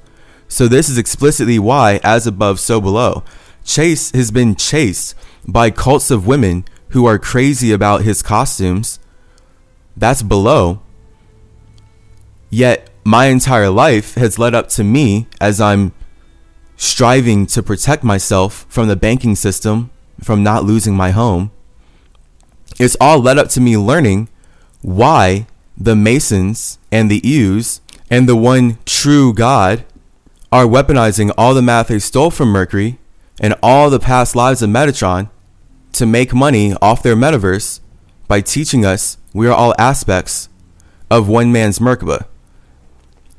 So 0.50 0.68
this 0.68 0.90
is 0.90 0.98
explicitly 0.98 1.58
why, 1.58 2.02
as 2.04 2.28
above, 2.28 2.60
so 2.60 2.82
below. 2.82 3.24
Chase 3.64 4.12
has 4.12 4.32
been 4.32 4.56
chased 4.56 5.16
by 5.48 5.72
cults 5.72 6.12
of 6.12 6.28
women 6.28 6.66
who 6.90 7.06
are 7.06 7.18
crazy 7.18 7.72
about 7.72 8.02
his 8.02 8.22
costumes. 8.22 9.00
That's 9.96 10.22
below. 10.22 10.82
Yet 12.50 12.90
my 13.08 13.28
entire 13.28 13.70
life 13.70 14.16
has 14.16 14.40
led 14.40 14.56
up 14.56 14.68
to 14.68 14.84
me 14.84 15.28
as 15.40 15.62
I'm 15.62 15.94
striving 16.76 17.46
to 17.46 17.62
protect 17.62 18.04
myself 18.04 18.66
from 18.68 18.88
the 18.88 18.96
banking 18.96 19.36
system, 19.36 19.92
from 20.24 20.42
not 20.42 20.66
losing 20.66 20.96
my 20.96 21.12
home. 21.12 21.52
It's 22.80 22.98
all 23.00 23.20
led 23.20 23.38
up 23.38 23.50
to 23.50 23.62
me 23.62 23.78
learning 23.78 24.28
why 24.82 25.46
the 25.78 25.96
Masons 25.96 26.80
and 26.92 27.10
the 27.12 27.22
Eus 27.24 27.80
and 28.10 28.28
the 28.28 28.36
one 28.36 28.80
true 28.86 29.34
God 29.34 29.86
are 30.52 30.66
weaponizing 30.66 31.32
all 31.38 31.54
the 31.54 31.62
math 31.62 31.90
they 31.90 32.00
stole 32.00 32.32
from 32.32 32.50
Mercury 32.50 32.98
and 33.40 33.54
all 33.62 33.92
the 33.92 34.00
past 34.00 34.36
lives 34.36 34.64
of 34.64 34.72
Metatron 34.72 35.30
to 35.94 36.08
make 36.08 36.34
money 36.34 36.74
off 36.82 37.04
their 37.04 37.16
metaverse 37.16 37.82
by 38.28 38.42
teaching 38.42 38.84
us 38.84 39.18
we 39.32 39.48
are 39.48 39.54
all 39.54 39.76
aspects 39.78 40.50
of 41.12 41.30
one 41.30 41.52
man's 41.52 41.78
Merkaba. 41.78 42.26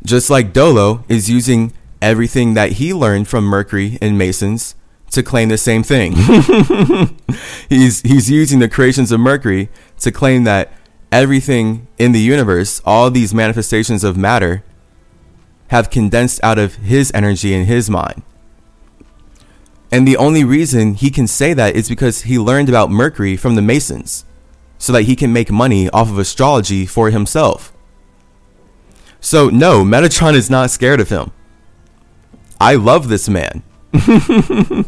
Just 0.07 0.31
like 0.31 0.53
Dolo 0.53 1.05
is 1.09 1.29
using 1.29 1.73
everything 2.01 2.55
that 2.55 2.73
he 2.73 2.95
learned 2.95 3.27
from 3.27 3.43
Mercury 3.43 3.99
and 4.01 4.17
Masons 4.17 4.77
to 5.11 5.21
claim 5.21 5.49
the 5.49 5.59
same 5.59 5.83
thing. 5.83 6.13
he's 7.69 8.03
he's 8.03 8.31
using 8.31 8.61
the 8.61 8.69
creations 8.69 9.11
of 9.11 9.19
Mercury 9.19 9.69
to 9.99 10.13
claim 10.13 10.45
that 10.45 10.73
everything 11.11 11.89
in 11.99 12.13
the 12.13 12.21
universe, 12.21 12.81
all 12.85 13.11
these 13.11 13.35
manifestations 13.35 14.05
of 14.05 14.17
matter 14.17 14.63
have 15.71 15.91
condensed 15.91 16.39
out 16.45 16.57
of 16.57 16.77
his 16.77 17.11
energy 17.13 17.53
and 17.53 17.67
his 17.67 17.91
mind. 17.91 18.23
And 19.91 20.07
the 20.07 20.17
only 20.17 20.45
reason 20.45 20.95
he 20.95 21.11
can 21.11 21.27
say 21.27 21.53
that 21.53 21.75
is 21.75 21.89
because 21.89 22.23
he 22.23 22.39
learned 22.39 22.69
about 22.69 22.93
Mercury 22.93 23.37
from 23.37 23.57
the 23.57 23.63
Masons 23.63 24.25
so 24.79 24.93
that 24.93 25.03
he 25.03 25.17
can 25.17 25.33
make 25.33 25.51
money 25.51 25.91
off 25.91 26.11
of 26.11 26.19
astrology 26.19 26.87
for 26.87 27.11
himself. 27.11 27.73
So, 29.27 29.49
no, 29.49 29.83
Metatron 29.83 30.35
is 30.35 30.49
not 30.49 30.71
scared 30.71 31.01
of 31.01 31.09
him. 31.09 31.33
I 32.61 32.77
love 32.77 33.09
this 33.09 33.29
man. 33.29 33.65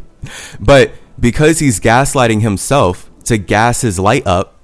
but 0.61 0.93
because 1.19 1.59
he's 1.59 1.81
gaslighting 1.81 2.41
himself 2.41 3.11
to 3.25 3.37
gas 3.37 3.81
his 3.81 3.99
light 3.99 4.25
up, 4.29 4.55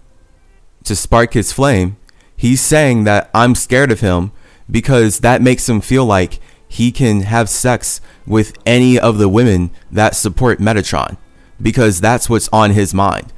to 0.84 0.94
spark 0.94 1.32
his 1.32 1.52
flame, 1.52 1.96
he's 2.36 2.60
saying 2.60 3.02
that 3.02 3.28
I'm 3.34 3.56
scared 3.56 3.90
of 3.90 3.98
him 3.98 4.30
because 4.70 5.18
that 5.18 5.42
makes 5.42 5.68
him 5.68 5.80
feel 5.80 6.04
like 6.04 6.38
he 6.68 6.92
can 6.92 7.22
have 7.22 7.48
sex 7.48 8.00
with 8.28 8.56
any 8.64 8.96
of 8.96 9.18
the 9.18 9.28
women 9.28 9.72
that 9.90 10.14
support 10.14 10.60
Metatron 10.60 11.16
because 11.60 12.00
that's 12.00 12.30
what's 12.30 12.48
on 12.52 12.70
his 12.70 12.94
mind. 12.94 13.32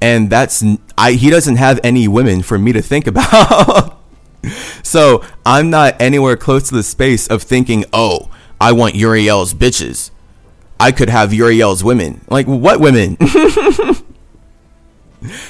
And 0.00 0.30
that's 0.30 0.64
I 0.98 1.12
he 1.12 1.30
doesn't 1.30 1.56
have 1.56 1.78
any 1.84 2.08
women 2.08 2.42
for 2.42 2.58
me 2.58 2.72
to 2.72 2.82
think 2.82 3.06
about. 3.06 3.95
So, 4.82 5.24
I'm 5.44 5.70
not 5.70 6.00
anywhere 6.00 6.36
close 6.36 6.68
to 6.68 6.74
the 6.74 6.82
space 6.82 7.26
of 7.26 7.42
thinking, 7.42 7.84
"Oh, 7.92 8.30
I 8.60 8.72
want 8.72 8.94
Uriel's 8.94 9.54
bitches." 9.54 10.10
I 10.78 10.92
could 10.92 11.08
have 11.08 11.32
Uriel's 11.32 11.82
women. 11.82 12.20
Like 12.28 12.46
what 12.46 12.80
women? 12.80 13.16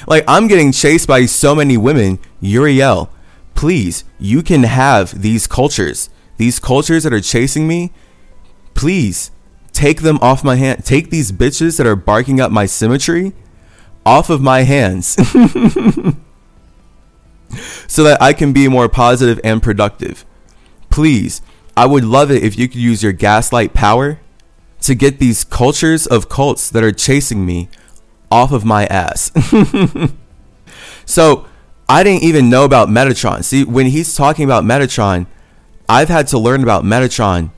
like 0.07 0.23
I'm 0.27 0.47
getting 0.47 0.71
chased 0.71 1.07
by 1.07 1.25
so 1.25 1.53
many 1.53 1.77
women. 1.77 2.19
Uriel, 2.39 3.11
please, 3.55 4.03
you 4.19 4.41
can 4.41 4.63
have 4.63 5.21
these 5.21 5.47
cultures. 5.47 6.09
These 6.37 6.59
cultures 6.59 7.03
that 7.03 7.13
are 7.13 7.21
chasing 7.21 7.67
me, 7.67 7.91
please 8.73 9.31
take 9.73 10.01
them 10.01 10.17
off 10.21 10.43
my 10.43 10.55
hand. 10.55 10.85
Take 10.85 11.09
these 11.09 11.31
bitches 11.31 11.77
that 11.77 11.87
are 11.87 11.95
barking 11.95 12.39
up 12.39 12.51
my 12.51 12.65
CymaTree 12.65 13.33
off 14.05 14.29
of 14.29 14.41
my 14.41 14.61
hands. 14.61 15.17
so 17.87 18.03
that 18.03 18.21
I 18.21 18.33
can 18.33 18.53
be 18.53 18.67
more 18.67 18.89
positive 18.89 19.39
and 19.43 19.61
productive. 19.61 20.25
Please, 20.89 21.41
I 21.75 21.85
would 21.85 22.03
love 22.03 22.31
it 22.31 22.43
if 22.43 22.57
you 22.57 22.67
could 22.67 22.81
use 22.81 23.03
your 23.03 23.11
gaslight 23.11 23.73
power 23.73 24.19
to 24.81 24.95
get 24.95 25.19
these 25.19 25.43
cultures 25.43 26.07
of 26.07 26.29
cults 26.29 26.69
that 26.69 26.83
are 26.83 26.91
chasing 26.91 27.45
me 27.45 27.69
off 28.31 28.51
of 28.51 28.65
my 28.65 28.85
ass. 28.85 29.31
so 31.05 31.47
I 31.89 32.03
didn't 32.03 32.23
even 32.23 32.49
know 32.49 32.65
about 32.65 32.89
Metatron. 32.89 33.43
See, 33.43 33.63
when 33.63 33.87
he's 33.87 34.15
talking 34.15 34.45
about 34.45 34.63
Metatron, 34.63 35.27
I've 35.87 36.09
had 36.09 36.27
to 36.27 36.37
learn 36.37 36.63
about 36.63 36.83
Metatron 36.83 37.51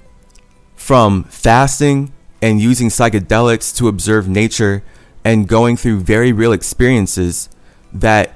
from 0.76 1.24
fasting 1.26 2.14
and 2.42 2.62
using 2.62 2.90
psychedelics 2.90 3.76
to 3.78 3.88
observe 3.88 4.28
nature 4.28 4.84
and 5.24 5.48
going 5.48 5.78
through 5.78 6.00
very 6.02 6.32
real 6.32 6.54
experiences 6.54 7.50
that 7.92 8.36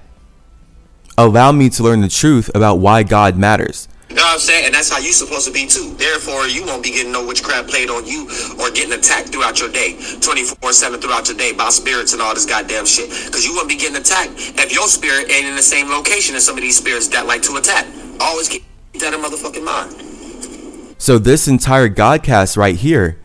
allow 1.18 1.52
me 1.52 1.70
to 1.70 1.84
learn 1.84 2.02
the 2.02 2.10
truth 2.10 2.50
about 2.56 2.76
why 2.76 3.04
God 3.04 3.38
matters. 3.38 3.88
You 4.10 4.16
know 4.18 4.24
what 4.24 4.34
I'm 4.34 4.40
saying? 4.40 4.66
And 4.66 4.76
that's 4.76 4.92
how 4.92 5.00
you 5.00 5.12
supposed 5.12 5.48
to 5.48 5.52
be 5.52 5.66
too. 5.66 5.96
Therefore, 5.96 6.46
you 6.46 6.64
won't 6.66 6.84
be 6.84 6.92
getting 6.92 7.12
no 7.12 7.26
witchcraft 7.26 7.68
played 7.68 7.90
on 7.90 8.06
you 8.06 8.30
or 8.60 8.70
getting 8.70 8.94
attacked 8.94 9.30
throughout 9.30 9.60
your 9.60 9.70
day, 9.70 9.96
24-7 9.98 11.02
throughout 11.02 11.28
your 11.28 11.38
day 11.38 11.52
by 11.52 11.70
spirits 11.70 12.14
and 12.14 12.22
all 12.22 12.34
this 12.36 12.46
goddamn 12.46 12.86
shit. 12.86 13.10
Because 13.10 13.44
you 13.44 13.56
won't 13.56 13.68
be 13.68 13.76
getting 13.76 13.96
attacked 13.96 14.34
if 14.38 14.72
your 14.72 14.88
spirit 14.88 15.32
ain't 15.32 15.48
in 15.48 15.56
the 15.56 15.64
same 15.64 15.90
location 15.90 16.36
as 16.36 16.46
some 16.46 16.56
of 16.56 16.62
these 16.62 16.78
spirits 16.78 17.08
that 17.08 17.26
like 17.26 17.42
to 17.44 17.56
attack. 17.56 17.88
Always 18.20 18.50
keep 18.50 18.64
that 19.00 19.14
in 19.14 19.20
motherfucking 19.20 19.66
mind. 19.66 20.96
So 21.02 21.18
this 21.18 21.48
entire 21.48 21.90
Godcast 21.90 22.56
right 22.56 22.76
here, 22.76 23.20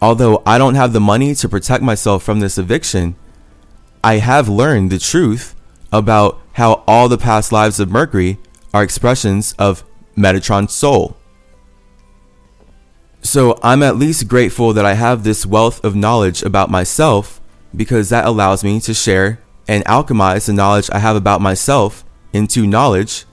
although 0.00 0.42
I 0.46 0.56
don't 0.56 0.76
have 0.76 0.94
the 0.94 1.00
money 1.00 1.34
to 1.34 1.48
protect 1.48 1.82
myself 1.84 2.22
from 2.22 2.40
this 2.40 2.56
eviction, 2.56 3.16
I 4.02 4.14
have 4.14 4.48
learned 4.48 4.90
the 4.90 4.98
truth 4.98 5.54
about 5.92 6.40
how 6.54 6.84
all 6.86 7.08
the 7.08 7.18
past 7.18 7.52
lives 7.52 7.80
of 7.80 7.90
Mercury 7.90 8.38
are 8.72 8.82
expressions 8.82 9.54
of 9.58 9.84
Metatron's 10.16 10.72
soul. 10.72 11.16
So 13.22 13.58
I'm 13.62 13.82
at 13.82 13.96
least 13.96 14.28
grateful 14.28 14.72
that 14.72 14.84
I 14.84 14.94
have 14.94 15.24
this 15.24 15.44
wealth 15.44 15.84
of 15.84 15.94
knowledge 15.94 16.42
about 16.42 16.70
myself 16.70 17.40
because 17.74 18.08
that 18.08 18.24
allows 18.24 18.64
me 18.64 18.80
to 18.80 18.94
share 18.94 19.40
and 19.68 19.84
alchemize 19.84 20.46
the 20.46 20.52
knowledge 20.52 20.90
I 20.92 20.98
have 20.98 21.16
about 21.16 21.40
myself 21.40 22.04
into 22.32 22.66
knowledge 22.66 23.24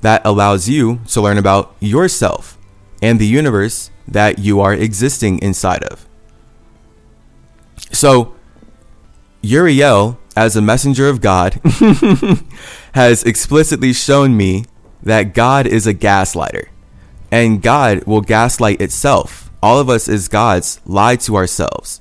that 0.00 0.22
allows 0.24 0.68
you 0.68 1.00
to 1.08 1.20
learn 1.20 1.38
about 1.38 1.74
yourself 1.80 2.56
and 3.02 3.18
the 3.18 3.26
universe 3.26 3.90
that 4.06 4.38
you 4.38 4.60
are 4.60 4.72
existing 4.72 5.38
inside 5.40 5.82
of. 5.84 6.06
So, 7.92 8.34
Uriel, 9.42 10.18
as 10.38 10.54
a 10.54 10.62
messenger 10.62 11.08
of 11.08 11.20
God, 11.20 11.60
has 12.94 13.24
explicitly 13.24 13.92
shown 13.92 14.36
me 14.36 14.66
that 15.02 15.34
God 15.34 15.66
is 15.66 15.84
a 15.84 15.92
gaslighter 15.92 16.68
and 17.32 17.60
God 17.60 18.04
will 18.04 18.20
gaslight 18.20 18.80
itself. 18.80 19.50
All 19.60 19.80
of 19.80 19.90
us 19.90 20.08
as 20.08 20.28
gods 20.28 20.80
lie 20.86 21.16
to 21.16 21.34
ourselves 21.34 22.00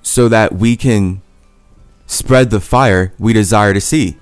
so 0.00 0.30
that 0.30 0.54
we 0.54 0.76
can 0.76 1.20
spread 2.06 2.48
the 2.48 2.58
fire 2.58 3.12
we 3.18 3.34
desire 3.34 3.74
to 3.74 3.82
see. 3.82 4.16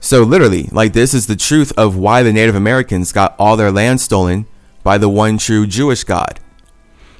So, 0.00 0.22
literally, 0.22 0.70
like, 0.72 0.94
this 0.94 1.12
is 1.12 1.26
the 1.26 1.36
truth 1.36 1.70
of 1.76 1.98
why 1.98 2.22
the 2.22 2.32
Native 2.32 2.54
Americans 2.54 3.12
got 3.12 3.36
all 3.38 3.58
their 3.58 3.70
land 3.70 4.00
stolen 4.00 4.46
by 4.82 4.96
the 4.96 5.10
one 5.10 5.36
true 5.36 5.66
Jewish 5.66 6.02
God. 6.02 6.40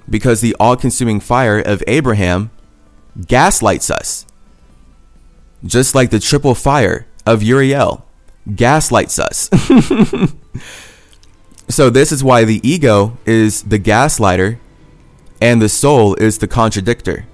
Because 0.09 0.41
the 0.41 0.57
all 0.59 0.75
consuming 0.75 1.21
fire 1.21 1.61
of 1.61 1.85
Abraham 1.87 2.51
gaslights 3.27 3.91
us. 3.91 4.25
Just 5.65 5.95
like 5.95 6.11
the 6.11 6.19
triple 6.19 6.55
fire 6.55 7.07
of 7.25 7.43
Uriel 7.43 8.05
gaslights 8.55 9.19
us. 9.19 9.49
so, 11.69 11.91
this 11.91 12.11
is 12.11 12.25
why 12.25 12.45
the 12.45 12.61
ego 12.69 13.17
is 13.25 13.63
the 13.63 13.79
gaslighter 13.79 14.59
and 15.41 15.63
the 15.63 15.69
soul 15.69 16.15
is 16.17 16.39
the 16.39 16.49
contradictor. 16.49 17.25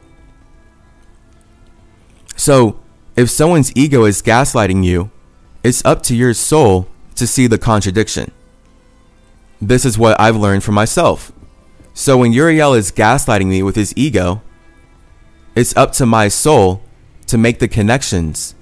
So, 2.37 2.79
if 3.17 3.31
someone's 3.31 3.73
ego 3.75 4.05
is 4.05 4.23
gaslighting 4.23 4.85
you, 4.85 5.11
it's 5.65 5.85
up 5.85 6.03
to 6.05 6.15
your 6.15 6.35
soul 6.35 6.89
to 7.17 7.27
see 7.27 7.47
the 7.47 7.59
contradiction. 7.59 8.31
This 9.61 9.85
is 9.85 9.99
what 9.99 10.19
I've 10.21 10.37
learned 10.37 10.63
for 10.63 10.73
myself. 10.73 11.33
So 11.95 12.17
when 12.17 12.33
Uriel 12.33 12.75
is 12.75 12.93
gaslighting 12.93 13.49
me 13.49 13.63
with 13.63 13.75
his 13.75 13.93
ego, 13.97 14.41
it's 15.57 15.77
up 15.77 15.91
to 15.95 16.07
my 16.07 16.29
soul 16.29 16.81
to 17.29 17.39
make 17.39 17.59
the 17.59 17.69
connections 17.69 18.55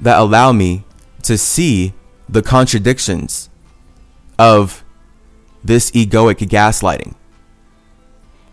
that 0.00 0.18
allow 0.18 0.52
me 0.52 0.84
to 1.22 1.38
see 1.38 1.94
the 2.28 2.42
contradictions 2.42 3.48
of 4.38 4.84
this 5.64 5.90
egoic 5.92 6.38
gaslighting. 6.48 7.14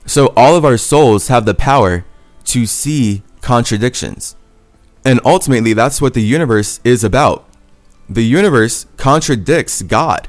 So 0.05 0.33
all 0.35 0.55
of 0.55 0.65
our 0.65 0.77
souls 0.77 1.27
have 1.27 1.45
the 1.45 1.53
power 1.53 2.05
to 2.45 2.65
see 2.65 3.23
contradictions. 3.41 4.35
And 5.05 5.19
ultimately, 5.23 5.73
that's 5.73 6.01
what 6.01 6.13
the 6.13 6.21
universe 6.21 6.79
is 6.83 7.03
about. 7.03 7.47
The 8.09 8.25
universe 8.25 8.85
contradicts 8.97 9.81
God. 9.81 10.27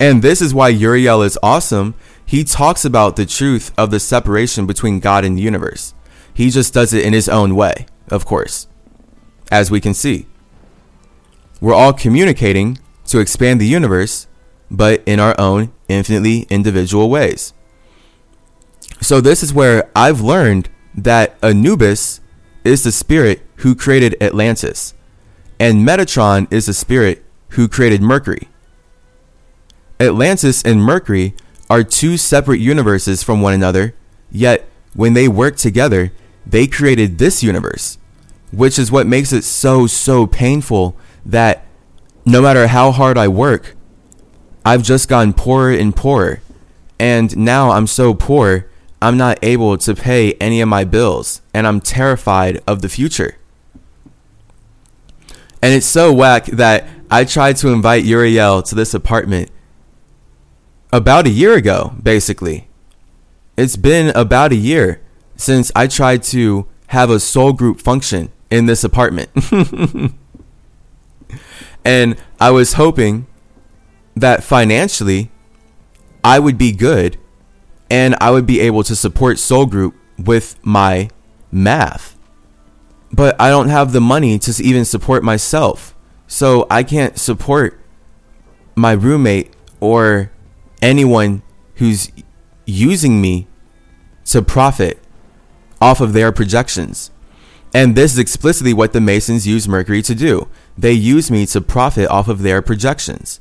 And 0.00 0.22
this 0.22 0.40
is 0.40 0.54
why 0.54 0.68
Uriel 0.68 1.22
is 1.22 1.38
awesome. 1.42 1.94
He 2.24 2.44
talks 2.44 2.84
about 2.84 3.16
the 3.16 3.26
truth 3.26 3.72
of 3.78 3.90
the 3.90 4.00
separation 4.00 4.66
between 4.66 5.00
God 5.00 5.24
and 5.24 5.36
the 5.36 5.42
universe. 5.42 5.94
He 6.38 6.50
just 6.50 6.72
does 6.72 6.92
it 6.92 7.04
in 7.04 7.14
his 7.14 7.28
own 7.28 7.56
way, 7.56 7.86
of 8.12 8.24
course, 8.24 8.68
as 9.50 9.72
we 9.72 9.80
can 9.80 9.92
see. 9.92 10.28
We're 11.60 11.74
all 11.74 11.92
communicating 11.92 12.78
to 13.06 13.18
expand 13.18 13.60
the 13.60 13.66
universe, 13.66 14.28
but 14.70 15.02
in 15.04 15.18
our 15.18 15.34
own 15.36 15.72
infinitely 15.88 16.42
individual 16.42 17.10
ways. 17.10 17.54
So, 19.00 19.20
this 19.20 19.42
is 19.42 19.52
where 19.52 19.90
I've 19.96 20.20
learned 20.20 20.68
that 20.94 21.36
Anubis 21.42 22.20
is 22.62 22.84
the 22.84 22.92
spirit 22.92 23.42
who 23.56 23.74
created 23.74 24.14
Atlantis, 24.22 24.94
and 25.58 25.84
Metatron 25.84 26.46
is 26.52 26.66
the 26.66 26.72
spirit 26.72 27.24
who 27.48 27.66
created 27.66 28.00
Mercury. 28.00 28.46
Atlantis 29.98 30.62
and 30.62 30.84
Mercury 30.84 31.34
are 31.68 31.82
two 31.82 32.16
separate 32.16 32.60
universes 32.60 33.24
from 33.24 33.42
one 33.42 33.54
another, 33.54 33.96
yet 34.30 34.68
when 34.94 35.14
they 35.14 35.26
work 35.26 35.56
together, 35.56 36.12
they 36.48 36.66
created 36.66 37.18
this 37.18 37.42
universe, 37.42 37.98
which 38.50 38.78
is 38.78 38.90
what 38.90 39.06
makes 39.06 39.32
it 39.32 39.44
so, 39.44 39.86
so 39.86 40.26
painful 40.26 40.96
that 41.24 41.66
no 42.24 42.40
matter 42.40 42.66
how 42.68 42.90
hard 42.90 43.18
I 43.18 43.28
work, 43.28 43.76
I've 44.64 44.82
just 44.82 45.08
gotten 45.08 45.34
poorer 45.34 45.72
and 45.72 45.94
poorer. 45.94 46.40
And 46.98 47.36
now 47.36 47.70
I'm 47.70 47.86
so 47.86 48.14
poor, 48.14 48.68
I'm 49.00 49.16
not 49.16 49.38
able 49.42 49.78
to 49.78 49.94
pay 49.94 50.32
any 50.34 50.60
of 50.60 50.68
my 50.68 50.84
bills, 50.84 51.42
and 51.54 51.66
I'm 51.66 51.80
terrified 51.80 52.60
of 52.66 52.82
the 52.82 52.88
future. 52.88 53.36
And 55.62 55.74
it's 55.74 55.86
so 55.86 56.12
whack 56.12 56.46
that 56.46 56.88
I 57.10 57.24
tried 57.24 57.56
to 57.58 57.68
invite 57.68 58.04
Uriel 58.04 58.62
to 58.62 58.74
this 58.74 58.94
apartment 58.94 59.50
about 60.92 61.26
a 61.26 61.30
year 61.30 61.54
ago, 61.54 61.94
basically. 62.02 62.68
It's 63.56 63.76
been 63.76 64.10
about 64.14 64.52
a 64.52 64.56
year 64.56 65.00
since 65.38 65.72
I 65.74 65.86
tried 65.86 66.22
to 66.24 66.66
have 66.88 67.08
a 67.08 67.18
soul 67.18 67.54
group 67.54 67.80
function 67.80 68.30
in 68.50 68.66
this 68.66 68.84
apartment. 68.84 69.30
and 71.84 72.16
I 72.38 72.50
was 72.50 72.74
hoping 72.74 73.26
that 74.16 74.42
financially 74.42 75.30
I 76.24 76.38
would 76.38 76.58
be 76.58 76.72
good 76.72 77.18
and 77.90 78.16
I 78.20 78.30
would 78.30 78.46
be 78.46 78.60
able 78.60 78.82
to 78.82 78.94
support 78.94 79.38
Soul 79.38 79.64
Group 79.64 79.94
with 80.18 80.56
my 80.62 81.08
math. 81.50 82.18
But 83.12 83.40
I 83.40 83.48
don't 83.48 83.68
have 83.68 83.92
the 83.92 84.00
money 84.00 84.38
to 84.40 84.62
even 84.62 84.84
support 84.84 85.22
myself. 85.22 85.94
So 86.26 86.66
I 86.68 86.82
can't 86.82 87.18
support 87.18 87.80
my 88.74 88.92
roommate 88.92 89.54
or 89.80 90.30
anyone 90.82 91.42
who's 91.76 92.12
using 92.66 93.22
me 93.22 93.46
to 94.26 94.42
profit 94.42 94.98
off 95.80 96.00
of 96.00 96.12
their 96.12 96.32
projections. 96.32 97.10
And 97.74 97.94
this 97.94 98.12
is 98.12 98.18
explicitly 98.18 98.72
what 98.72 98.92
the 98.92 99.00
Masons 99.00 99.46
use 99.46 99.68
Mercury 99.68 100.02
to 100.02 100.14
do. 100.14 100.48
They 100.76 100.92
use 100.92 101.30
me 101.30 101.44
to 101.46 101.60
profit 101.60 102.08
off 102.08 102.28
of 102.28 102.42
their 102.42 102.62
projections. 102.62 103.40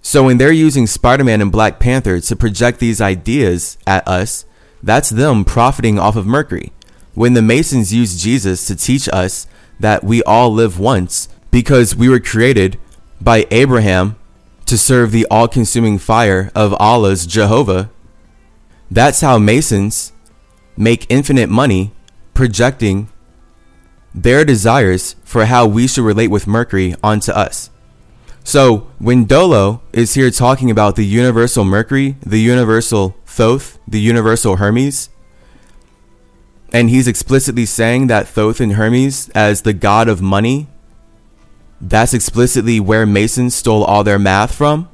So 0.00 0.24
when 0.24 0.38
they're 0.38 0.50
using 0.50 0.86
Spider 0.86 1.22
Man 1.22 1.40
and 1.40 1.52
Black 1.52 1.78
Panther 1.78 2.18
to 2.20 2.36
project 2.36 2.80
these 2.80 3.00
ideas 3.00 3.78
at 3.86 4.06
us, 4.08 4.44
that's 4.82 5.10
them 5.10 5.44
profiting 5.44 5.98
off 5.98 6.16
of 6.16 6.26
Mercury. 6.26 6.72
When 7.14 7.34
the 7.34 7.42
Masons 7.42 7.94
use 7.94 8.20
Jesus 8.20 8.66
to 8.66 8.74
teach 8.74 9.08
us 9.12 9.46
that 9.78 10.02
we 10.02 10.22
all 10.24 10.52
live 10.52 10.78
once 10.78 11.28
because 11.50 11.94
we 11.94 12.08
were 12.08 12.18
created 12.18 12.78
by 13.20 13.46
Abraham 13.50 14.16
to 14.66 14.78
serve 14.78 15.12
the 15.12 15.26
all 15.30 15.46
consuming 15.46 15.98
fire 15.98 16.50
of 16.54 16.74
Allah's 16.74 17.26
Jehovah, 17.26 17.90
that's 18.90 19.20
how 19.20 19.38
Masons 19.38 20.11
make 20.76 21.06
infinite 21.08 21.48
money 21.48 21.92
projecting 22.34 23.08
their 24.14 24.44
desires 24.44 25.16
for 25.24 25.46
how 25.46 25.66
we 25.66 25.86
should 25.86 26.04
relate 26.04 26.28
with 26.28 26.46
Mercury 26.46 26.94
onto 27.02 27.32
us. 27.32 27.70
So 28.44 28.88
when 28.98 29.24
Dolo 29.24 29.82
is 29.92 30.14
here 30.14 30.30
talking 30.30 30.70
about 30.70 30.96
the 30.96 31.06
universal 31.06 31.64
Mercury, 31.64 32.16
the 32.24 32.40
universal 32.40 33.16
Thoth, 33.24 33.78
the 33.86 34.00
universal 34.00 34.56
Hermes, 34.56 35.08
and 36.72 36.90
he's 36.90 37.06
explicitly 37.06 37.66
saying 37.66 38.08
that 38.08 38.26
Thoth 38.26 38.60
and 38.60 38.72
Hermes 38.72 39.28
as 39.30 39.62
the 39.62 39.72
god 39.72 40.08
of 40.08 40.20
money, 40.20 40.68
that's 41.80 42.14
explicitly 42.14 42.80
where 42.80 43.06
Masons 43.06 43.54
stole 43.54 43.84
all 43.84 44.04
their 44.04 44.18
math 44.18 44.54
from. 44.54 44.88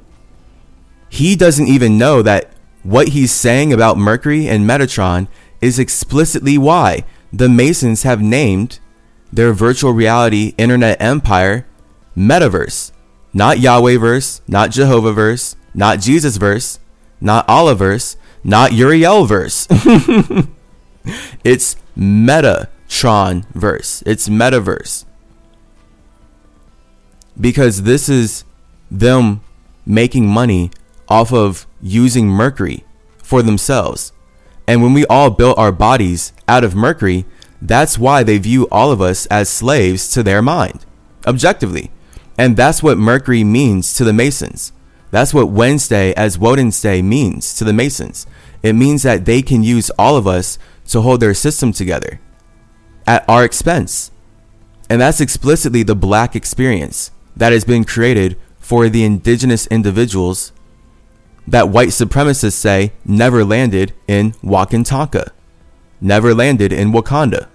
He 1.09 1.35
doesn't 1.35 1.67
even 1.67 1.97
know 1.97 2.21
that 2.21 2.51
what 2.83 3.09
he's 3.09 3.31
saying 3.31 3.73
about 3.73 3.97
Mercury 3.97 4.47
and 4.47 4.67
Metatron 4.67 5.27
is 5.61 5.79
explicitly 5.79 6.57
why 6.57 7.03
the 7.31 7.49
Masons 7.49 8.03
have 8.03 8.21
named 8.21 8.79
their 9.31 9.53
virtual 9.53 9.91
reality 9.91 10.53
internet 10.57 11.01
empire 11.01 11.65
Metaverse. 12.17 12.91
Not 13.33 13.57
Yahwehverse, 13.57 14.41
not 14.47 14.71
Jehovahverse, 14.71 15.55
not 15.73 15.99
Jesusverse, 15.99 16.79
not 17.21 17.47
Allahverse, 17.47 18.15
not 18.43 18.71
Urielverse. 18.71 19.67
it's 21.43 21.75
Metatron 21.97 23.45
verse. 23.53 24.03
It's 24.05 24.29
metaverse. 24.29 25.05
Because 27.39 27.83
this 27.83 28.09
is 28.09 28.43
them 28.89 29.41
making 29.85 30.27
money 30.27 30.71
off 31.07 31.31
of 31.31 31.67
using 31.81 32.27
Mercury 32.27 32.83
for 33.17 33.41
themselves. 33.41 34.11
And 34.69 34.83
when 34.83 34.93
we 34.93 35.03
all 35.07 35.31
built 35.31 35.57
our 35.57 35.71
bodies 35.71 36.31
out 36.47 36.63
of 36.63 36.75
Mercury, 36.75 37.25
that's 37.59 37.97
why 37.97 38.21
they 38.21 38.37
view 38.37 38.67
all 38.71 38.91
of 38.91 39.01
us 39.01 39.25
as 39.25 39.49
slaves 39.49 40.11
to 40.11 40.21
their 40.21 40.43
mind, 40.43 40.85
objectively. 41.25 41.89
And 42.37 42.55
that's 42.55 42.83
what 42.83 42.99
Mercury 42.99 43.43
means 43.43 43.95
to 43.95 44.03
the 44.03 44.13
Masons. 44.13 44.71
That's 45.09 45.33
what 45.33 45.49
Wednesday 45.49 46.13
as 46.13 46.37
Woden's 46.37 46.79
Day 46.79 47.01
means 47.01 47.55
to 47.55 47.63
the 47.63 47.73
Masons. 47.73 48.27
It 48.61 48.73
means 48.73 49.01
that 49.01 49.25
they 49.25 49.41
can 49.41 49.63
use 49.63 49.89
all 49.97 50.15
of 50.15 50.27
us 50.27 50.59
to 50.89 51.01
hold 51.01 51.19
their 51.19 51.33
system 51.33 51.73
together 51.73 52.21
at 53.07 53.27
our 53.27 53.43
expense. 53.43 54.11
And 54.87 55.01
that's 55.01 55.19
explicitly 55.19 55.81
the 55.81 55.95
black 55.95 56.35
experience 56.35 57.09
that 57.35 57.53
has 57.53 57.65
been 57.65 57.85
created 57.85 58.37
for 58.59 58.87
the 58.87 59.03
indigenous 59.03 59.65
individuals 59.65 60.51
that 61.49 61.69
white 61.69 61.89
supremacists 61.89 62.53
say 62.53 62.93
never 63.03 63.43
landed 63.43 63.93
in 64.07 64.33
Wakantanka, 64.43 65.29
never 65.99 66.33
landed 66.33 66.71
in 66.71 66.91
Wakanda. 66.91 67.47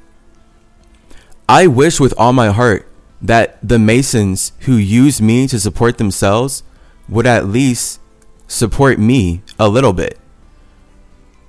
I 1.48 1.68
wish 1.68 2.00
with 2.00 2.12
all 2.18 2.32
my 2.32 2.48
heart 2.48 2.88
that 3.22 3.56
the 3.62 3.78
Masons 3.78 4.52
who 4.60 4.74
use 4.74 5.22
me 5.22 5.46
to 5.46 5.60
support 5.60 5.98
themselves 5.98 6.64
would 7.08 7.26
at 7.26 7.46
least 7.46 8.00
support 8.48 8.98
me 8.98 9.42
a 9.58 9.68
little 9.68 9.92
bit. 9.92 10.18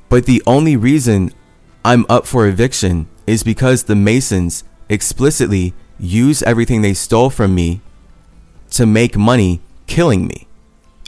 But 0.07 0.25
the 0.25 0.43
only 0.45 0.77
reason 0.77 1.31
I'm 1.83 2.05
up 2.07 2.27
for 2.27 2.47
eviction 2.47 3.07
is 3.25 3.43
because 3.43 3.83
the 3.83 3.95
Masons 3.95 4.63
explicitly 4.87 5.73
use 5.97 6.43
everything 6.43 6.81
they 6.83 6.93
stole 6.93 7.31
from 7.31 7.55
me 7.55 7.81
to 8.71 8.85
make 8.85 9.17
money 9.17 9.61
killing 9.87 10.27
me 10.27 10.44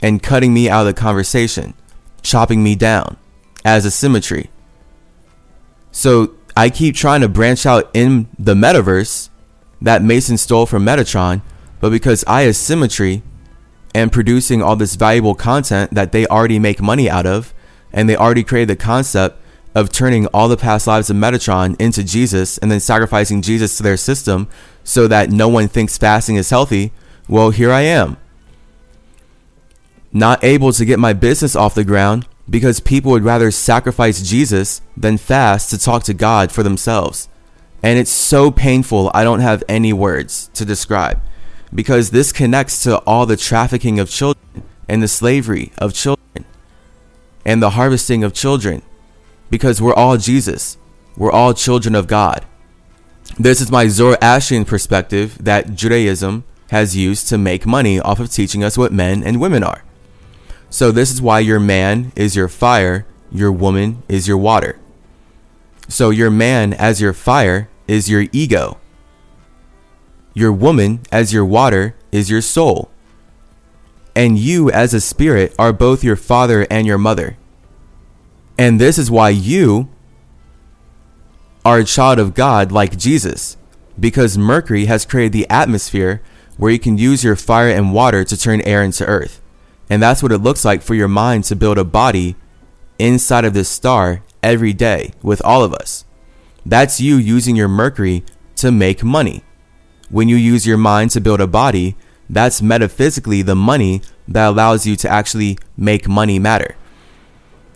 and 0.02 0.22
cutting 0.22 0.54
me 0.54 0.68
out 0.68 0.86
of 0.86 0.94
the 0.94 1.00
conversation, 1.00 1.74
chopping 2.22 2.62
me 2.62 2.74
down 2.74 3.16
as 3.64 3.84
a 3.84 3.88
CymaTree. 3.88 4.48
So 5.90 6.34
I 6.56 6.70
keep 6.70 6.94
trying 6.94 7.20
to 7.22 7.28
branch 7.28 7.66
out 7.66 7.90
in 7.94 8.28
the 8.38 8.54
metaverse 8.54 9.28
that 9.80 10.02
Mason 10.02 10.36
stole 10.36 10.66
from 10.66 10.84
Metatron, 10.84 11.42
but 11.80 11.90
because 11.90 12.24
I 12.26 12.44
as 12.46 12.58
CymaTree 12.58 13.22
am 13.94 14.10
producing 14.10 14.62
all 14.62 14.76
this 14.76 14.96
valuable 14.96 15.34
content 15.34 15.92
that 15.92 16.12
they 16.12 16.26
already 16.26 16.58
make 16.58 16.80
money 16.80 17.08
out 17.08 17.26
of, 17.26 17.54
and 17.92 18.08
they 18.08 18.16
already 18.16 18.44
created 18.44 18.68
the 18.68 18.82
concept 18.82 19.40
of 19.74 19.90
turning 19.90 20.26
all 20.28 20.48
the 20.48 20.56
past 20.56 20.86
lives 20.86 21.10
of 21.10 21.16
Metatron 21.16 21.80
into 21.80 22.02
Jesus 22.02 22.58
and 22.58 22.70
then 22.70 22.80
sacrificing 22.80 23.42
Jesus 23.42 23.76
to 23.76 23.82
their 23.82 23.96
system 23.96 24.48
so 24.82 25.06
that 25.06 25.30
no 25.30 25.48
one 25.48 25.68
thinks 25.68 25.98
fasting 25.98 26.36
is 26.36 26.50
healthy, 26.50 26.92
well, 27.28 27.50
here 27.50 27.70
I 27.70 27.82
am 27.82 28.16
not 30.12 30.42
able 30.42 30.72
to 30.72 30.84
get 30.84 30.98
my 30.98 31.12
business 31.12 31.54
off 31.54 31.74
the 31.74 31.84
ground 31.84 32.26
because 32.48 32.80
people 32.80 33.12
would 33.12 33.24
rather 33.24 33.50
sacrifice 33.50 34.22
Jesus 34.22 34.80
than 34.96 35.18
fast 35.18 35.70
to 35.70 35.78
talk 35.78 36.02
to 36.04 36.14
God 36.14 36.50
for 36.50 36.62
themselves. 36.62 37.28
And 37.82 37.98
it's 37.98 38.10
so 38.10 38.50
painful, 38.50 39.10
I 39.14 39.22
don't 39.22 39.40
have 39.40 39.62
any 39.68 39.92
words 39.92 40.50
to 40.54 40.64
describe 40.64 41.20
because 41.74 42.10
this 42.10 42.32
connects 42.32 42.82
to 42.84 42.98
all 43.00 43.26
the 43.26 43.36
trafficking 43.36 44.00
of 44.00 44.08
children 44.08 44.64
and 44.88 45.02
the 45.02 45.08
slavery 45.08 45.72
of 45.78 45.92
children 45.92 46.44
and 47.44 47.62
the 47.62 47.70
harvesting 47.70 48.24
of 48.24 48.32
children 48.32 48.82
because 49.50 49.80
we're 49.80 49.94
all 49.94 50.16
Jesus. 50.16 50.78
We're 51.16 51.32
all 51.32 51.54
children 51.54 51.94
of 51.94 52.06
God. 52.06 52.44
This 53.38 53.60
is 53.60 53.70
my 53.70 53.88
Zoroastrian 53.88 54.64
perspective 54.64 55.36
that 55.44 55.74
Judaism 55.74 56.44
has 56.70 56.96
used 56.96 57.28
to 57.28 57.38
make 57.38 57.66
money 57.66 58.00
off 58.00 58.20
of 58.20 58.30
teaching 58.30 58.64
us 58.64 58.78
what 58.78 58.92
men 58.92 59.22
and 59.22 59.40
women 59.40 59.62
are. 59.62 59.84
So 60.70 60.92
this 60.92 61.10
is 61.10 61.22
why 61.22 61.40
your 61.40 61.60
man 61.60 62.12
is 62.14 62.36
your 62.36 62.48
fire, 62.48 63.06
your 63.32 63.52
woman 63.52 64.02
is 64.08 64.28
your 64.28 64.38
water. 64.38 64.78
So 65.88 66.10
your 66.10 66.30
man 66.30 66.74
as 66.74 67.00
your 67.00 67.14
fire 67.14 67.68
is 67.86 68.10
your 68.10 68.26
ego. 68.32 68.78
Your 70.34 70.52
woman 70.52 71.00
as 71.10 71.32
your 71.32 71.44
water 71.44 71.94
is 72.12 72.30
your 72.30 72.42
soul. 72.42 72.90
And 74.14 74.38
you 74.38 74.70
as 74.70 74.92
a 74.92 75.00
spirit 75.00 75.54
are 75.58 75.72
both 75.72 76.04
your 76.04 76.16
father 76.16 76.66
and 76.70 76.86
your 76.86 76.98
mother. 76.98 77.38
And 78.58 78.80
this 78.80 78.98
is 78.98 79.10
why 79.10 79.30
you 79.30 79.88
are 81.64 81.78
a 81.78 81.84
child 81.84 82.18
of 82.18 82.34
God 82.34 82.72
like 82.72 82.98
Jesus, 82.98 83.56
because 83.98 84.36
Mercury 84.36 84.86
has 84.86 85.06
created 85.06 85.32
the 85.32 85.48
atmosphere 85.48 86.20
where 86.56 86.72
you 86.72 86.78
can 86.78 86.98
use 86.98 87.24
your 87.24 87.36
fire 87.36 87.70
and 87.70 87.92
water 87.92 88.24
to 88.24 88.36
turn 88.36 88.60
air 88.62 88.82
into 88.82 89.06
earth. 89.06 89.40
And 89.90 90.02
that's 90.02 90.22
what 90.22 90.32
it 90.32 90.38
looks 90.38 90.64
like 90.64 90.82
for 90.82 90.94
your 90.94 91.08
mind 91.08 91.44
to 91.44 91.56
build 91.56 91.78
a 91.78 91.84
body 91.84 92.36
inside 92.98 93.44
of 93.44 93.54
this 93.54 93.68
star 93.68 94.22
every 94.42 94.72
day 94.72 95.12
with 95.22 95.40
all 95.44 95.64
of 95.64 95.72
us. 95.72 96.04
That's 96.66 97.00
you 97.00 97.16
using 97.16 97.56
your 97.56 97.68
Mercury 97.68 98.24
to 98.56 98.70
make 98.70 99.02
money. 99.02 99.44
When 100.10 100.28
you 100.28 100.36
use 100.36 100.66
your 100.66 100.76
mind 100.76 101.10
to 101.12 101.20
build 101.20 101.40
a 101.40 101.46
body, 101.46 101.96
that's 102.28 102.60
metaphysically 102.60 103.42
the 103.42 103.54
money 103.54 104.02
that 104.26 104.48
allows 104.48 104.86
you 104.86 104.96
to 104.96 105.08
actually 105.08 105.58
make 105.76 106.08
money 106.08 106.38
matter. 106.38 106.76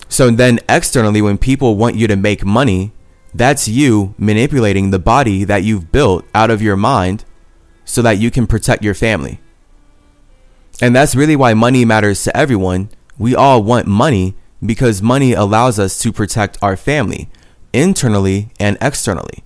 So 0.08 0.30
then 0.30 0.60
externally, 0.68 1.22
when 1.22 1.38
people 1.38 1.76
want 1.76 1.96
you 1.96 2.06
to 2.06 2.16
make 2.16 2.44
money, 2.44 2.92
that's 3.32 3.66
you 3.66 4.14
manipulating 4.18 4.90
the 4.90 4.98
body 4.98 5.44
that 5.44 5.62
you've 5.62 5.90
built 5.90 6.26
out 6.34 6.50
of 6.50 6.60
your 6.60 6.76
mind 6.76 7.24
so 7.84 8.02
that 8.02 8.18
you 8.18 8.30
can 8.30 8.46
protect 8.46 8.84
your 8.84 8.94
family. 8.94 9.40
And 10.82 10.96
that's 10.96 11.14
really 11.14 11.36
why 11.36 11.54
money 11.54 11.84
matters 11.84 12.24
to 12.24 12.36
everyone. 12.36 12.90
We 13.16 13.36
all 13.36 13.62
want 13.62 13.86
money 13.86 14.34
because 14.66 15.00
money 15.00 15.32
allows 15.32 15.78
us 15.78 15.96
to 16.00 16.12
protect 16.12 16.58
our 16.60 16.76
family 16.76 17.30
internally 17.72 18.50
and 18.58 18.76
externally. 18.80 19.44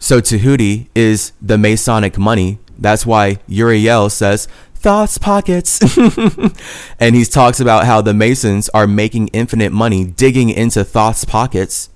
So 0.00 0.20
Tahuti 0.20 0.88
is 0.92 1.30
the 1.40 1.56
Masonic 1.56 2.18
money. 2.18 2.58
That's 2.76 3.06
why 3.06 3.38
Uriel 3.46 4.10
says, 4.10 4.48
thoughts 4.74 5.16
pockets. 5.16 5.78
and 7.00 7.14
he 7.14 7.24
talks 7.24 7.60
about 7.60 7.86
how 7.86 8.00
the 8.00 8.12
Masons 8.12 8.68
are 8.70 8.88
making 8.88 9.28
infinite 9.28 9.70
money 9.70 10.04
digging 10.04 10.50
into 10.50 10.82
thoughts 10.82 11.24
pockets 11.24 11.88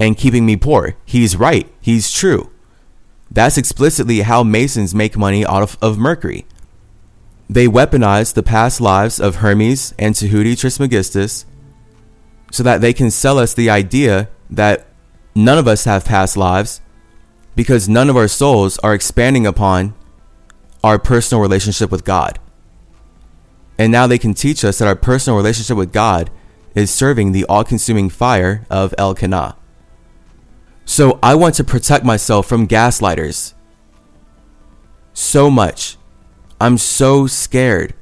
and 0.00 0.18
keeping 0.18 0.44
me 0.44 0.56
poor. 0.56 0.96
He's 1.04 1.36
right. 1.36 1.70
He's 1.80 2.10
true. 2.10 2.50
That's 3.30 3.56
explicitly 3.56 4.22
how 4.22 4.42
Masons 4.42 4.96
make 4.96 5.16
money 5.16 5.46
out 5.46 5.62
of, 5.62 5.78
of 5.80 5.96
Mercury. 5.96 6.44
They 7.50 7.66
weaponize 7.66 8.34
the 8.34 8.42
past 8.42 8.80
lives 8.80 9.18
of 9.18 9.36
Hermes 9.36 9.94
and 9.98 10.14
Tahuti 10.14 10.54
Trismegistus 10.54 11.46
so 12.50 12.62
that 12.62 12.80
they 12.80 12.92
can 12.92 13.10
sell 13.10 13.38
us 13.38 13.54
the 13.54 13.70
idea 13.70 14.28
that 14.50 14.86
none 15.34 15.58
of 15.58 15.68
us 15.68 15.84
have 15.84 16.04
past 16.04 16.36
lives 16.36 16.80
because 17.54 17.88
none 17.88 18.08
of 18.10 18.16
our 18.16 18.28
souls 18.28 18.78
are 18.78 18.94
expanding 18.94 19.46
upon 19.46 19.94
our 20.84 20.98
personal 20.98 21.42
relationship 21.42 21.90
with 21.90 22.04
God. 22.04 22.38
And 23.78 23.92
now 23.92 24.06
they 24.06 24.18
can 24.18 24.34
teach 24.34 24.64
us 24.64 24.78
that 24.78 24.88
our 24.88 24.96
personal 24.96 25.36
relationship 25.36 25.76
with 25.76 25.92
God 25.92 26.30
is 26.74 26.90
serving 26.90 27.32
the 27.32 27.44
all 27.46 27.64
consuming 27.64 28.10
fire 28.10 28.66
of 28.70 28.94
Elkanah. 28.98 29.56
So 30.84 31.18
I 31.22 31.34
want 31.34 31.54
to 31.56 31.64
protect 31.64 32.04
myself 32.04 32.46
from 32.46 32.66
gaslighters 32.66 33.54
so 35.12 35.50
much 35.50 35.97
I'm 36.60 36.76
so 36.76 37.26
scared 37.28 37.94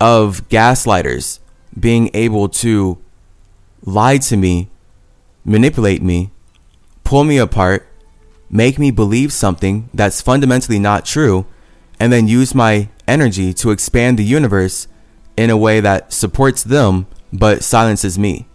of 0.00 0.48
gaslighters 0.48 1.40
being 1.78 2.10
able 2.14 2.48
to 2.48 2.98
lie 3.84 4.18
to 4.18 4.36
me, 4.36 4.70
manipulate 5.44 6.02
me, 6.02 6.30
pull 7.02 7.24
me 7.24 7.38
apart, 7.38 7.88
make 8.48 8.78
me 8.78 8.92
believe 8.92 9.32
something 9.32 9.90
that's 9.92 10.20
fundamentally 10.20 10.78
not 10.78 11.04
true, 11.04 11.46
and 11.98 12.12
then 12.12 12.28
use 12.28 12.54
my 12.54 12.88
energy 13.08 13.52
to 13.54 13.70
expand 13.70 14.18
the 14.18 14.24
universe 14.24 14.86
in 15.36 15.50
a 15.50 15.56
way 15.56 15.80
that 15.80 16.12
supports 16.12 16.62
them 16.62 17.06
but 17.32 17.64
silences 17.64 18.18
me. 18.18 18.46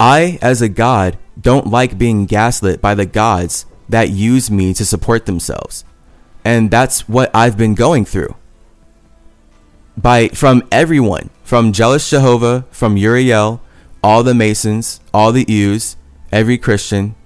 I, 0.00 0.38
as 0.40 0.62
a 0.62 0.68
god, 0.68 1.18
don't 1.38 1.66
like 1.66 1.98
being 1.98 2.26
gaslit 2.26 2.80
by 2.80 2.94
the 2.94 3.06
gods 3.06 3.66
that 3.88 4.10
use 4.10 4.50
me 4.50 4.74
to 4.74 4.84
support 4.84 5.26
themselves. 5.26 5.84
And 6.46 6.70
that's 6.70 7.08
what 7.08 7.28
I've 7.34 7.58
been 7.58 7.74
going 7.74 8.04
through. 8.04 8.36
By 9.96 10.28
from 10.28 10.62
everyone, 10.70 11.30
from 11.42 11.72
Jealous 11.72 12.08
Jehovah, 12.08 12.64
from 12.70 12.96
Uriel, 12.96 13.60
all 14.00 14.22
the 14.22 14.32
Masons, 14.32 15.00
all 15.12 15.32
the 15.32 15.44
Ews, 15.48 15.96
every 16.30 16.56
Christian, 16.56 17.16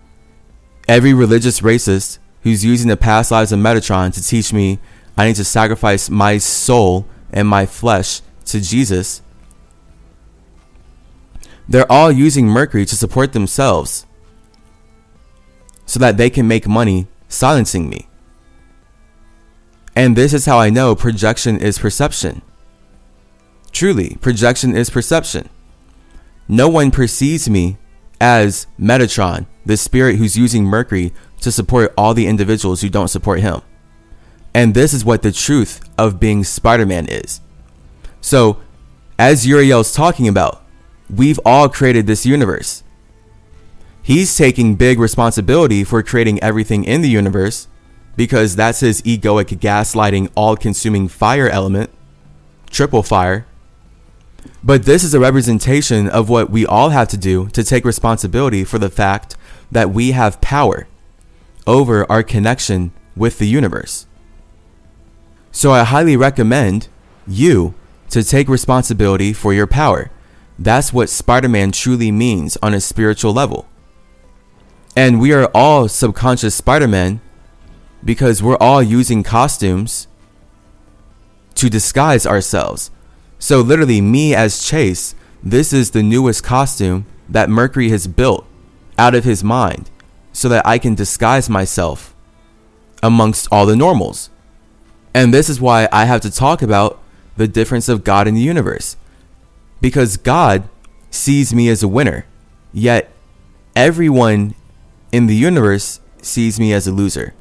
every 0.88 1.12
religious 1.12 1.60
racist 1.60 2.18
who's 2.44 2.64
using 2.64 2.88
the 2.88 2.96
past 2.96 3.30
lives 3.30 3.52
of 3.52 3.58
Metatron 3.58 4.14
to 4.14 4.24
teach 4.24 4.54
me 4.54 4.78
I 5.18 5.26
need 5.26 5.36
to 5.36 5.44
sacrifice 5.44 6.08
my 6.08 6.38
soul 6.38 7.06
and 7.30 7.46
my 7.46 7.66
flesh 7.66 8.22
to 8.46 8.58
Jesus. 8.58 9.20
They're 11.68 11.92
all 11.92 12.10
using 12.10 12.46
Mercury 12.46 12.86
to 12.86 12.96
support 12.96 13.34
themselves 13.34 14.06
so 15.84 16.00
that 16.00 16.16
they 16.16 16.30
can 16.30 16.48
make 16.48 16.66
money 16.66 17.06
silencing 17.28 17.90
me. 17.90 18.06
And 19.96 20.16
this 20.16 20.32
is 20.32 20.46
how 20.46 20.58
I 20.58 20.70
know 20.70 20.94
projection 20.94 21.58
is 21.58 21.78
perception. 21.78 22.42
Truly, 23.72 24.16
projection 24.20 24.76
is 24.76 24.90
perception. 24.90 25.48
No 26.48 26.68
one 26.68 26.90
perceives 26.90 27.48
me 27.48 27.78
as 28.20 28.66
Metatron, 28.78 29.46
the 29.64 29.76
spirit 29.76 30.16
who's 30.16 30.36
using 30.36 30.64
Mercury 30.64 31.12
to 31.40 31.52
support 31.52 31.94
all 31.96 32.14
the 32.14 32.26
individuals 32.26 32.80
who 32.80 32.88
don't 32.88 33.08
support 33.08 33.40
him. 33.40 33.62
And 34.52 34.74
this 34.74 34.92
is 34.92 35.04
what 35.04 35.22
the 35.22 35.32
truth 35.32 35.80
of 35.96 36.20
being 36.20 36.44
Spider 36.44 36.84
Man 36.84 37.06
is. 37.06 37.40
So, 38.20 38.60
as 39.18 39.46
Uriel's 39.46 39.92
talking 39.92 40.26
about, 40.28 40.62
we've 41.08 41.40
all 41.44 41.68
created 41.68 42.06
this 42.06 42.26
universe. 42.26 42.82
He's 44.02 44.36
taking 44.36 44.74
big 44.74 44.98
responsibility 44.98 45.84
for 45.84 46.02
creating 46.02 46.42
everything 46.42 46.84
in 46.84 47.02
the 47.02 47.08
universe 47.08 47.68
because 48.16 48.56
that's 48.56 48.80
his 48.80 49.02
egoic 49.02 49.58
gaslighting 49.58 50.30
all 50.34 50.56
consuming 50.56 51.08
fire 51.08 51.48
element, 51.48 51.90
triple 52.70 53.02
fire. 53.02 53.46
But 54.62 54.84
this 54.84 55.04
is 55.04 55.14
a 55.14 55.20
representation 55.20 56.08
of 56.08 56.28
what 56.28 56.50
we 56.50 56.64
all 56.66 56.90
have 56.90 57.08
to 57.08 57.16
do 57.16 57.48
to 57.48 57.64
take 57.64 57.84
responsibility 57.84 58.64
for 58.64 58.78
the 58.78 58.90
fact 58.90 59.36
that 59.70 59.90
we 59.90 60.12
have 60.12 60.40
power 60.40 60.86
over 61.66 62.10
our 62.10 62.22
connection 62.22 62.92
with 63.14 63.38
the 63.38 63.46
universe. 63.46 64.06
So 65.52 65.72
I 65.72 65.84
highly 65.84 66.16
recommend 66.16 66.88
you 67.26 67.74
to 68.10 68.24
take 68.24 68.48
responsibility 68.48 69.32
for 69.32 69.52
your 69.52 69.66
power. 69.66 70.10
That's 70.58 70.92
what 70.92 71.08
Spider 71.08 71.48
Man 71.48 71.72
truly 71.72 72.10
means 72.10 72.56
on 72.62 72.74
a 72.74 72.80
spiritual 72.80 73.32
level. 73.32 73.66
And 74.96 75.20
we 75.20 75.32
are 75.32 75.50
all 75.54 75.88
subconscious 75.88 76.54
Spider 76.54 76.88
Man 76.88 77.20
because 78.04 78.42
we're 78.42 78.56
all 78.56 78.82
using 78.82 79.22
costumes 79.22 80.06
to 81.54 81.68
disguise 81.68 82.26
ourselves. 82.26 82.90
So, 83.38 83.60
literally, 83.60 84.00
me 84.00 84.34
as 84.34 84.64
Chase, 84.64 85.14
this 85.42 85.72
is 85.72 85.90
the 85.90 86.02
newest 86.02 86.44
costume 86.44 87.06
that 87.28 87.48
Mercury 87.48 87.88
has 87.90 88.06
built 88.06 88.46
out 88.98 89.14
of 89.14 89.24
his 89.24 89.42
mind 89.42 89.90
so 90.32 90.48
that 90.48 90.66
I 90.66 90.78
can 90.78 90.94
disguise 90.94 91.48
myself 91.48 92.14
amongst 93.02 93.48
all 93.50 93.66
the 93.66 93.76
normals. 93.76 94.30
And 95.14 95.32
this 95.32 95.48
is 95.48 95.60
why 95.60 95.88
I 95.90 96.04
have 96.04 96.20
to 96.22 96.30
talk 96.30 96.62
about 96.62 97.00
the 97.36 97.48
difference 97.48 97.88
of 97.88 98.04
God 98.04 98.28
in 98.28 98.34
the 98.34 98.40
universe. 98.40 98.96
Because 99.80 100.16
God 100.16 100.68
sees 101.10 101.54
me 101.54 101.68
as 101.68 101.82
a 101.82 101.88
winner, 101.88 102.26
yet 102.72 103.10
everyone 103.74 104.54
in 105.10 105.26
the 105.26 105.34
universe 105.34 106.00
sees 106.22 106.60
me 106.60 106.72
as 106.72 106.86
a 106.86 106.92
loser. 106.92 107.34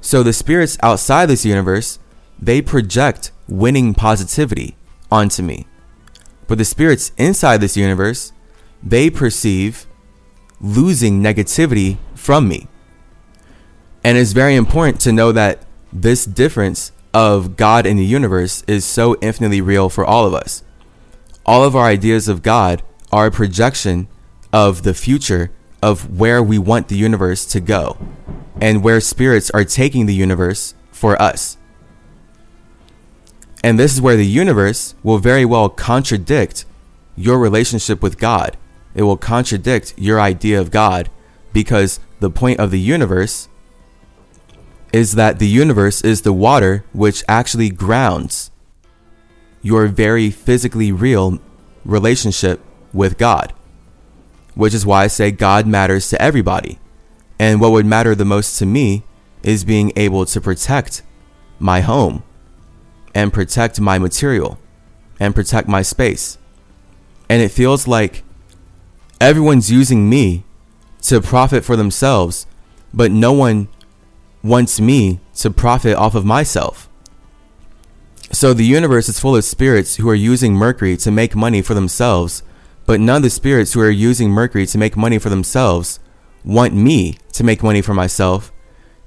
So 0.00 0.22
the 0.22 0.32
spirits 0.32 0.78
outside 0.82 1.26
this 1.26 1.44
universe, 1.44 1.98
they 2.40 2.62
project 2.62 3.32
winning 3.48 3.94
positivity 3.94 4.76
onto 5.10 5.42
me. 5.42 5.66
But 6.46 6.58
the 6.58 6.64
spirits 6.64 7.12
inside 7.16 7.60
this 7.60 7.76
universe, 7.76 8.32
they 8.82 9.10
perceive 9.10 9.86
losing 10.60 11.22
negativity 11.22 11.98
from 12.14 12.48
me. 12.48 12.68
And 14.02 14.16
it's 14.16 14.32
very 14.32 14.56
important 14.56 15.00
to 15.02 15.12
know 15.12 15.32
that 15.32 15.64
this 15.92 16.24
difference 16.24 16.92
of 17.12 17.56
God 17.56 17.86
in 17.86 17.96
the 17.96 18.04
universe 18.04 18.62
is 18.66 18.84
so 18.84 19.16
infinitely 19.20 19.60
real 19.60 19.88
for 19.88 20.04
all 20.04 20.26
of 20.26 20.34
us. 20.34 20.62
All 21.44 21.64
of 21.64 21.76
our 21.76 21.86
ideas 21.86 22.28
of 22.28 22.42
God 22.42 22.82
are 23.12 23.26
a 23.26 23.30
projection 23.30 24.08
of 24.52 24.82
the 24.82 24.94
future 24.94 25.50
of 25.82 26.18
where 26.18 26.42
we 26.42 26.58
want 26.58 26.88
the 26.88 26.96
universe 26.96 27.44
to 27.46 27.60
go 27.60 27.96
and 28.60 28.82
where 28.82 29.00
spirits 29.00 29.50
are 29.50 29.64
taking 29.64 30.06
the 30.06 30.14
universe 30.14 30.74
for 30.92 31.20
us. 31.20 31.56
And 33.62 33.78
this 33.78 33.92
is 33.92 34.00
where 34.00 34.16
the 34.16 34.26
universe 34.26 34.94
will 35.02 35.18
very 35.18 35.44
well 35.44 35.68
contradict 35.68 36.64
your 37.16 37.38
relationship 37.38 38.02
with 38.02 38.18
God. 38.18 38.56
It 38.94 39.02
will 39.02 39.16
contradict 39.16 39.94
your 39.96 40.20
idea 40.20 40.60
of 40.60 40.70
God 40.70 41.10
because 41.52 42.00
the 42.20 42.30
point 42.30 42.60
of 42.60 42.70
the 42.70 42.80
universe 42.80 43.48
is 44.92 45.12
that 45.12 45.38
the 45.38 45.48
universe 45.48 46.02
is 46.02 46.22
the 46.22 46.32
water 46.32 46.84
which 46.92 47.22
actually 47.28 47.70
grounds 47.70 48.50
your 49.62 49.86
very 49.86 50.30
physically 50.30 50.90
real 50.90 51.38
relationship 51.84 52.60
with 52.92 53.18
God. 53.18 53.52
Which 54.60 54.74
is 54.74 54.84
why 54.84 55.04
I 55.04 55.06
say 55.06 55.30
God 55.30 55.66
matters 55.66 56.10
to 56.10 56.20
everybody. 56.20 56.78
And 57.38 57.62
what 57.62 57.72
would 57.72 57.86
matter 57.86 58.14
the 58.14 58.26
most 58.26 58.58
to 58.58 58.66
me 58.66 59.04
is 59.42 59.64
being 59.64 59.90
able 59.96 60.26
to 60.26 60.38
protect 60.38 61.02
my 61.58 61.80
home 61.80 62.22
and 63.14 63.32
protect 63.32 63.80
my 63.80 63.98
material 63.98 64.58
and 65.18 65.34
protect 65.34 65.66
my 65.66 65.80
space. 65.80 66.36
And 67.26 67.40
it 67.40 67.50
feels 67.50 67.88
like 67.88 68.22
everyone's 69.18 69.72
using 69.72 70.10
me 70.10 70.44
to 71.04 71.22
profit 71.22 71.64
for 71.64 71.74
themselves, 71.74 72.44
but 72.92 73.10
no 73.10 73.32
one 73.32 73.68
wants 74.42 74.78
me 74.78 75.20
to 75.36 75.50
profit 75.50 75.96
off 75.96 76.14
of 76.14 76.26
myself. 76.26 76.86
So 78.30 78.52
the 78.52 78.66
universe 78.66 79.08
is 79.08 79.18
full 79.18 79.36
of 79.36 79.44
spirits 79.44 79.96
who 79.96 80.10
are 80.10 80.14
using 80.14 80.52
Mercury 80.52 80.98
to 80.98 81.10
make 81.10 81.34
money 81.34 81.62
for 81.62 81.72
themselves, 81.72 82.42
but 82.90 82.98
none 82.98 83.18
of 83.18 83.22
the 83.22 83.30
spirits 83.30 83.72
who 83.72 83.80
are 83.80 83.88
using 83.88 84.30
Mercury 84.30 84.66
to 84.66 84.76
make 84.76 84.96
money 84.96 85.16
for 85.16 85.28
themselves 85.28 86.00
want 86.44 86.74
me 86.74 87.16
to 87.32 87.44
make 87.44 87.62
money 87.62 87.80
for 87.80 87.94
myself 87.94 88.52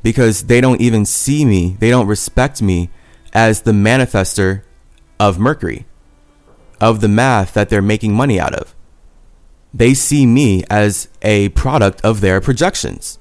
because 0.01 0.43
they 0.43 0.61
don't 0.61 0.79
even 0.79 1.05
see 1.05 1.43
me, 1.43 1.75
they 1.81 1.89
don't 1.89 2.07
respect 2.07 2.61
me 2.61 2.89
as 3.33 3.63
the 3.63 3.73
manifester 3.73 4.63
of 5.19 5.37
Mercury, 5.37 5.85
of 6.79 7.01
the 7.01 7.09
math 7.09 7.53
that 7.55 7.67
they're 7.67 7.81
making 7.81 8.13
money 8.13 8.39
out 8.39 8.55
of. 8.55 8.73
They 9.73 9.93
see 9.93 10.25
me 10.25 10.63
as 10.69 11.09
a 11.21 11.49
product 11.49 11.99
of 12.05 12.21
their 12.21 12.39
projections. 12.39 13.19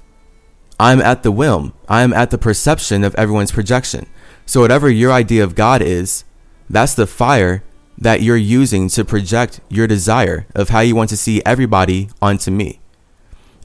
I'm 0.79 1.01
at 1.01 1.25
the 1.25 1.33
whim, 1.33 1.73
I'm 1.89 2.13
at 2.13 2.31
the 2.31 2.39
perception 2.39 3.03
of 3.03 3.17
everyone's 3.17 3.51
projection. 3.51 4.07
So, 4.47 4.61
whatever 4.61 4.89
your 4.89 5.11
idea 5.11 5.43
of 5.43 5.57
God 5.57 5.83
is, 5.83 6.23
that's 6.71 6.95
the 6.95 7.09
fire 7.09 7.65
that 8.03 8.21
you're 8.21 8.37
using 8.37 8.89
to 8.89 9.05
project 9.05 9.61
your 9.69 9.87
desire 9.87 10.45
of 10.57 10.71
how 10.71 10.81
you 10.81 10.97
want 10.97 11.09
to 11.11 11.17
see 11.17 11.41
everybody 11.47 12.09
onto 12.21 12.51
me. 12.51 12.81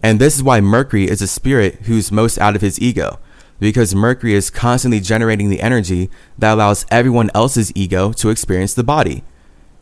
And 0.03 0.19
this 0.19 0.35
is 0.35 0.43
why 0.43 0.61
Mercury 0.61 1.09
is 1.09 1.23
a 1.23 1.27
spirit 1.27 1.79
who's 1.85 2.11
most 2.11 2.37
out 2.37 2.55
of 2.55 2.61
his 2.61 2.79
ego, 2.79 3.17
because 3.59 3.95
Mercury 3.95 4.35
is 4.35 4.51
constantly 4.51 4.99
generating 4.99 5.49
the 5.49 5.59
energy 5.59 6.11
that 6.37 6.53
allows 6.53 6.85
everyone 6.91 7.31
else's 7.33 7.71
ego 7.73 8.13
to 8.13 8.29
experience 8.29 8.75
the 8.75 8.83
body. 8.83 9.23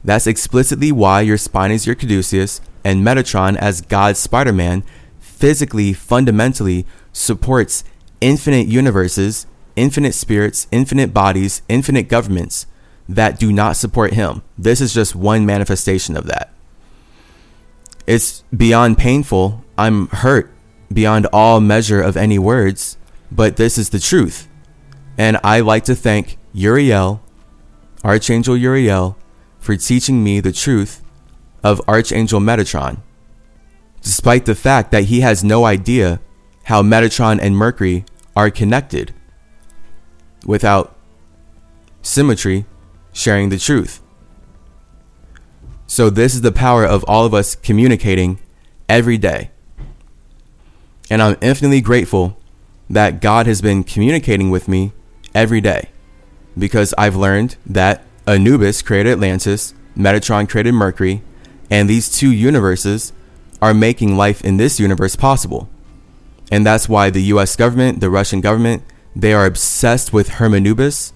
That's 0.05 0.25
explicitly 0.25 0.91
why 0.91 1.21
your 1.21 1.37
spine 1.37 1.71
is 1.71 1.85
your 1.85 1.95
caduceus 1.95 2.61
and 2.85 3.05
Metatron 3.05 3.57
as 3.57 3.81
God's 3.81 4.19
Spider 4.19 4.53
Man 4.53 4.83
physically, 5.19 5.91
fundamentally 5.91 6.85
supports 7.11 7.83
infinite 8.21 8.67
universes, 8.67 9.47
infinite 9.75 10.13
spirits, 10.13 10.67
infinite 10.71 11.13
bodies, 11.13 11.61
infinite 11.67 12.07
governments 12.07 12.67
that 13.07 13.39
do 13.39 13.51
not 13.51 13.75
support 13.75 14.13
him. 14.13 14.41
This 14.57 14.81
is 14.81 14.93
just 14.93 15.15
one 15.15 15.45
manifestation 15.45 16.17
of 16.17 16.25
that. 16.27 16.51
It's 18.07 18.43
beyond 18.55 18.97
painful. 18.97 19.63
I'm 19.77 20.07
hurt 20.07 20.51
beyond 20.91 21.27
all 21.33 21.59
measure 21.59 22.01
of 22.01 22.15
any 22.17 22.39
words, 22.39 22.97
but 23.31 23.57
this 23.57 23.77
is 23.77 23.89
the 23.89 23.99
truth. 23.99 24.47
And 25.17 25.39
I 25.43 25.59
like 25.61 25.85
to 25.85 25.95
thank 25.95 26.37
Uriel, 26.53 27.21
Archangel 28.03 28.57
Uriel, 28.57 29.17
for 29.59 29.75
teaching 29.75 30.23
me 30.23 30.39
the 30.39 30.51
truth 30.51 31.03
of 31.63 31.81
Archangel 31.87 32.39
Metatron, 32.39 32.97
despite 34.01 34.45
the 34.45 34.55
fact 34.55 34.91
that 34.91 35.05
he 35.05 35.21
has 35.21 35.43
no 35.43 35.65
idea 35.65 36.19
how 36.65 36.83
Metatron 36.83 37.39
and 37.41 37.57
Mercury 37.57 38.05
are 38.35 38.51
connected. 38.51 39.13
without 40.45 40.95
CymaTree 42.03 42.65
sharing 43.15 43.49
the 43.49 43.57
truth. 43.57 44.03
So, 45.87 46.11
this 46.11 46.35
is 46.35 46.41
the 46.41 46.51
power 46.51 46.85
of 46.85 47.03
all 47.07 47.25
of 47.25 47.33
us 47.33 47.55
communicating 47.55 48.39
every 48.89 49.17
day. 49.17 49.49
And 51.09 51.21
I'm 51.21 51.37
infinitely 51.41 51.81
grateful 51.81 52.37
that 52.89 53.21
God 53.21 53.47
has 53.47 53.61
been 53.61 53.83
communicating 53.83 54.51
with 54.51 54.67
me 54.67 54.91
every 55.33 55.61
day 55.61 55.89
because 56.57 56.93
I've 56.97 57.15
learned 57.15 57.55
that 57.65 58.03
Anubis 58.27 58.81
created 58.81 59.13
Atlantis, 59.13 59.73
Metatron 59.95 60.49
created 60.49 60.73
Mercury, 60.73 61.21
and 61.69 61.89
these 61.89 62.09
two 62.09 62.31
universes 62.31 63.13
are 63.61 63.73
making 63.73 64.17
life 64.17 64.43
in 64.43 64.57
this 64.57 64.79
universe 64.79 65.15
possible. 65.15 65.69
And 66.51 66.65
that's 66.65 66.89
why 66.89 67.09
the 67.09 67.23
US 67.23 67.55
government, 67.55 68.01
the 68.01 68.09
Russian 68.09 68.41
government, 68.41 68.83
they 69.15 69.33
are 69.33 69.45
obsessed 69.45 70.13
with 70.13 70.29
Hermanubis. 70.29 71.13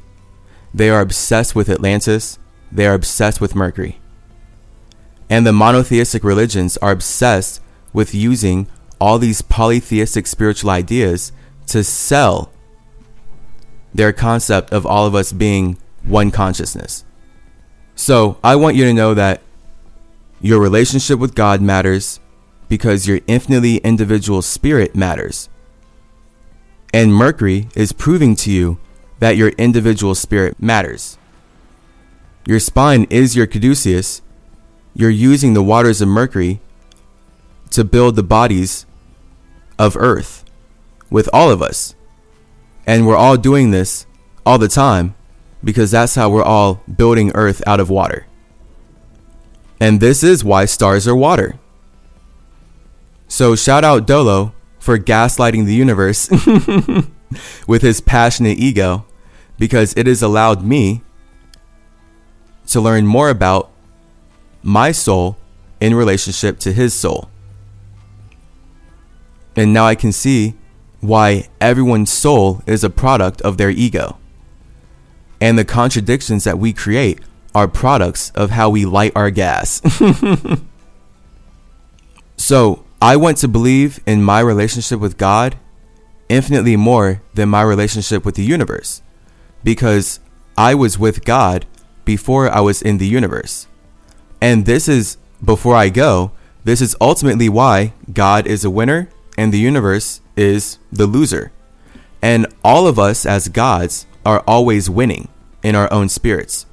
They 0.74 0.90
are 0.90 1.02
obsessed 1.02 1.56
with 1.56 1.70
Atlantis. 1.70 2.40
They 2.72 2.86
are 2.86 2.94
obsessed 2.94 3.42
with 3.42 3.56
Mercury. 3.56 4.00
And 5.30 5.46
the 5.46 5.54
monotheistic 5.54 6.24
religions 6.24 6.78
are 6.78 6.92
obsessed 6.92 7.62
with 7.94 8.14
using 8.14 8.68
all 9.00 9.18
these 9.18 9.42
polytheistic 9.42 10.28
spiritual 10.28 10.70
ideas 10.70 11.32
to 11.68 11.84
sell 11.84 12.52
their 13.94 14.14
concept 14.14 14.72
of 14.72 14.86
all 14.86 15.06
of 15.06 15.16
us 15.16 15.32
being 15.32 15.78
one 16.04 16.32
consciousness. 16.32 17.04
So 17.96 18.38
I 18.44 18.56
want 18.56 18.76
you 18.76 18.86
to 18.86 18.94
know 18.94 19.14
that 19.14 19.42
your 20.42 20.60
relationship 20.60 21.20
with 21.20 21.36
God 21.36 21.62
matters 21.62 22.20
because 22.70 23.08
your 23.08 23.20
infinitely 23.28 23.78
individual 23.78 24.42
spirit 24.42 24.96
matters. 24.96 25.50
And 26.94 27.14
Mercury 27.14 27.68
is 27.76 27.92
proving 27.92 28.36
to 28.38 28.52
you 28.52 28.80
that 29.20 29.38
your 29.38 29.50
individual 29.50 30.16
spirit 30.16 30.62
matters. 30.62 31.18
Your 32.46 32.60
spine 32.60 33.06
is 33.10 33.36
your 33.36 33.48
caduceus. 33.48 34.22
You're 34.96 35.10
using 35.10 35.54
the 35.54 35.64
waters 35.64 36.02
of 36.02 36.08
Mercury 36.08 36.62
to 37.72 37.84
build 37.84 38.16
the 38.16 38.24
bodies 38.24 38.86
of 39.78 39.96
Earth 39.96 40.44
with 41.10 41.30
all 41.32 41.52
of 41.52 41.62
us. 41.62 41.96
And 42.88 43.06
we're 43.06 43.16
all 43.16 43.38
doing 43.38 43.72
this 43.72 44.08
all 44.46 44.58
the 44.58 44.68
time 44.68 45.16
because 45.64 45.92
that's 45.92 46.16
how 46.16 46.30
we're 46.30 46.44
all 46.44 46.82
building 46.94 47.32
Earth 47.36 47.62
out 47.68 47.80
of 47.80 47.90
water. 47.90 48.26
And 49.80 50.00
this 50.00 50.24
is 50.24 50.44
why 50.44 50.66
stars 50.66 51.08
are 51.08 51.16
water. 51.16 51.60
So 53.28 53.56
shout 53.56 53.84
out 53.84 54.08
Dolo 54.08 54.54
for 54.80 54.98
gaslighting 54.98 55.66
the 55.66 55.76
universe 55.76 56.30
with 57.68 57.82
his 57.82 58.02
passionate 58.02 58.58
ego 58.58 59.06
because 59.60 59.94
it 59.96 60.08
has 60.08 60.24
allowed 60.24 60.64
me 60.64 61.04
to 62.68 62.82
learn 62.82 63.06
more 63.06 63.30
about 63.30 63.70
my 64.64 64.92
soul 64.92 65.38
in 65.80 65.94
relationship 65.94 66.58
to 66.60 66.72
his 66.72 66.94
soul. 66.94 67.30
And 69.56 69.74
now 69.74 69.86
I 69.86 69.96
can 69.96 70.12
see 70.12 70.56
why 71.02 71.50
everyone's 71.60 72.12
soul 72.12 72.62
is 72.66 72.84
a 72.84 72.90
product 72.90 73.42
of 73.42 73.58
their 73.58 73.70
ego. 73.70 74.18
And 75.42 75.58
the 75.58 75.66
contradictions 75.66 76.44
that 76.46 76.60
we 76.60 76.74
create 76.74 77.20
are 77.54 77.68
products 77.68 78.32
of 78.32 78.52
how 78.52 78.70
we 78.70 78.86
light 78.86 79.12
our 79.16 79.30
gas. 79.30 79.82
so 82.38 82.86
I 83.02 83.16
want 83.16 83.38
to 83.38 83.48
believe 83.48 84.00
in 84.06 84.24
my 84.24 84.40
relationship 84.40 85.00
with 85.00 85.18
God 85.18 85.58
infinitely 86.28 86.76
more 86.76 87.22
than 87.34 87.50
my 87.50 87.62
relationship 87.62 88.24
with 88.24 88.36
the 88.36 88.44
universe 88.44 89.02
because 89.64 90.20
I 90.58 90.76
was 90.76 91.00
with 91.00 91.26
God 91.26 91.66
before 92.06 92.50
I 92.50 92.60
was 92.60 92.82
in 92.82 92.98
the 92.98 93.08
universe. 93.08 93.68
And 94.42 94.66
this 94.66 94.88
is, 94.88 95.18
before 95.44 95.76
I 95.76 95.90
go, 95.90 96.32
this 96.64 96.82
is 96.82 96.96
ultimately 97.00 97.50
why 97.50 97.94
God 98.12 98.48
is 98.48 98.66
a 98.66 98.70
winner 98.70 99.10
and 99.38 99.54
the 99.54 99.60
universe 99.60 100.22
is 100.36 100.80
the 100.92 101.06
loser. 101.06 101.52
And 102.22 102.48
all 102.64 102.88
of 102.88 103.00
us 103.00 103.26
as 103.26 103.48
gods 103.48 104.06
are 104.26 104.44
always 104.46 104.90
winning 104.90 105.30
in 105.64 105.76
our 105.76 105.92
own 105.92 106.10
spirits. 106.10 106.66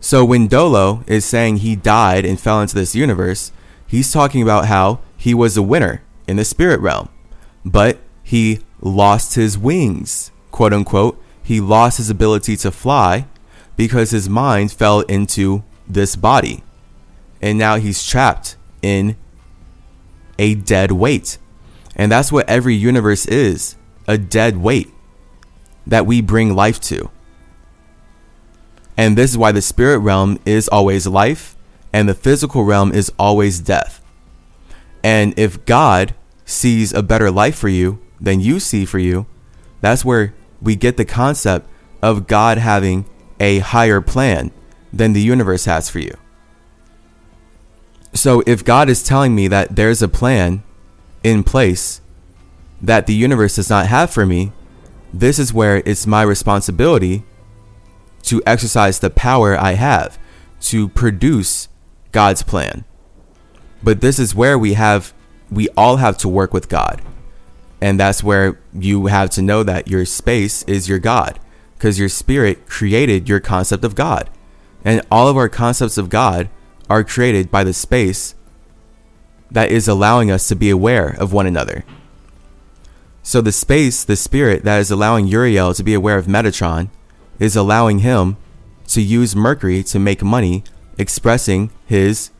So 0.00 0.24
when 0.24 0.48
Dolo 0.48 1.04
is 1.06 1.24
saying 1.24 1.58
he 1.58 1.76
died 1.76 2.24
and 2.24 2.40
fell 2.40 2.60
into 2.60 2.74
this 2.74 2.94
universe, 2.94 3.52
he's 3.86 4.12
talking 4.12 4.42
about 4.42 4.66
how 4.66 5.00
he 5.16 5.34
was 5.34 5.56
a 5.56 5.62
winner 5.62 6.02
in 6.26 6.36
the 6.36 6.44
spirit 6.44 6.80
realm, 6.80 7.08
but 7.64 7.98
he 8.22 8.60
lost 8.80 9.34
his 9.34 9.58
wings, 9.58 10.30
quote 10.50 10.72
unquote. 10.72 11.20
He 11.48 11.62
lost 11.62 11.96
his 11.96 12.10
ability 12.10 12.58
to 12.58 12.70
fly 12.70 13.26
because 13.74 14.10
his 14.10 14.28
mind 14.28 14.70
fell 14.70 15.00
into 15.00 15.64
this 15.88 16.14
body. 16.14 16.62
And 17.40 17.56
now 17.56 17.76
he's 17.76 18.06
trapped 18.06 18.56
in 18.82 19.16
a 20.38 20.54
dead 20.54 20.92
weight. 20.92 21.38
And 21.96 22.12
that's 22.12 22.30
what 22.30 22.46
every 22.50 22.74
universe 22.74 23.24
is 23.24 23.76
a 24.06 24.18
dead 24.18 24.58
weight 24.58 24.90
that 25.86 26.04
we 26.04 26.20
bring 26.20 26.54
life 26.54 26.78
to. 26.82 27.08
And 28.98 29.16
this 29.16 29.30
is 29.30 29.38
why 29.38 29.50
the 29.50 29.62
spirit 29.62 30.00
realm 30.00 30.38
is 30.44 30.68
always 30.68 31.06
life 31.06 31.56
and 31.94 32.06
the 32.06 32.14
physical 32.14 32.64
realm 32.64 32.92
is 32.92 33.10
always 33.18 33.58
death. 33.58 34.04
And 35.02 35.32
if 35.38 35.64
God 35.64 36.14
sees 36.44 36.92
a 36.92 37.02
better 37.02 37.30
life 37.30 37.56
for 37.56 37.70
you 37.70 38.00
than 38.20 38.40
you 38.40 38.60
see 38.60 38.84
for 38.84 38.98
you, 38.98 39.24
that's 39.80 40.04
where 40.04 40.34
we 40.60 40.76
get 40.76 40.96
the 40.96 41.04
concept 41.04 41.68
of 42.02 42.26
God 42.26 42.58
having 42.58 43.06
a 43.40 43.58
higher 43.58 44.00
plan 44.00 44.50
than 44.92 45.12
the 45.12 45.20
universe 45.20 45.64
has 45.66 45.88
for 45.88 45.98
you. 45.98 46.16
So 48.14 48.42
if 48.46 48.64
God 48.64 48.88
is 48.88 49.02
telling 49.02 49.34
me 49.34 49.48
that 49.48 49.76
there's 49.76 50.02
a 50.02 50.08
plan 50.08 50.62
in 51.22 51.44
place 51.44 52.00
that 52.80 53.06
the 53.06 53.14
universe 53.14 53.56
does 53.56 53.70
not 53.70 53.86
have 53.86 54.10
for 54.10 54.24
me, 54.24 54.52
this 55.12 55.38
is 55.38 55.52
where 55.52 55.82
it's 55.84 56.06
my 56.06 56.22
responsibility 56.22 57.24
to 58.22 58.42
exercise 58.46 58.98
the 58.98 59.10
power 59.10 59.56
I 59.56 59.72
have 59.72 60.18
to 60.60 60.88
produce 60.88 61.68
God's 62.12 62.42
plan. 62.42 62.84
But 63.82 64.00
this 64.00 64.18
is 64.18 64.34
where 64.34 64.58
we 64.58 64.74
have 64.74 65.14
we 65.50 65.68
all 65.76 65.96
have 65.96 66.18
to 66.18 66.28
work 66.28 66.52
with 66.52 66.68
God. 66.68 67.00
And 67.80 67.98
that's 67.98 68.24
where 68.24 68.58
you 68.72 69.06
have 69.06 69.30
to 69.30 69.42
know 69.42 69.62
that 69.62 69.88
your 69.88 70.04
space 70.04 70.62
is 70.64 70.88
your 70.88 70.98
God 70.98 71.38
because 71.76 71.98
your 71.98 72.08
spirit 72.08 72.66
created 72.66 73.28
your 73.28 73.40
concept 73.40 73.84
of 73.84 73.94
God. 73.94 74.28
And 74.84 75.02
all 75.10 75.28
of 75.28 75.36
our 75.36 75.48
concepts 75.48 75.96
of 75.96 76.08
God 76.08 76.48
are 76.90 77.04
created 77.04 77.50
by 77.50 77.62
the 77.62 77.72
space 77.72 78.34
that 79.50 79.70
is 79.70 79.88
allowing 79.88 80.30
us 80.30 80.48
to 80.48 80.56
be 80.56 80.70
aware 80.70 81.08
of 81.18 81.32
one 81.32 81.46
another. 81.46 81.84
So 83.22 83.40
the 83.40 83.52
space, 83.52 84.04
the 84.04 84.16
spirit 84.16 84.64
that 84.64 84.78
is 84.78 84.90
allowing 84.90 85.26
Uriel 85.26 85.74
to 85.74 85.84
be 85.84 85.94
aware 85.94 86.18
of 86.18 86.26
Metatron 86.26 86.90
is 87.38 87.56
allowing 87.56 88.00
him 88.00 88.36
to 88.88 89.02
use 89.02 89.36
Mercury 89.36 89.82
to 89.84 89.98
make 89.98 90.22
money, 90.22 90.64
expressing 90.96 91.70
his 91.86 92.30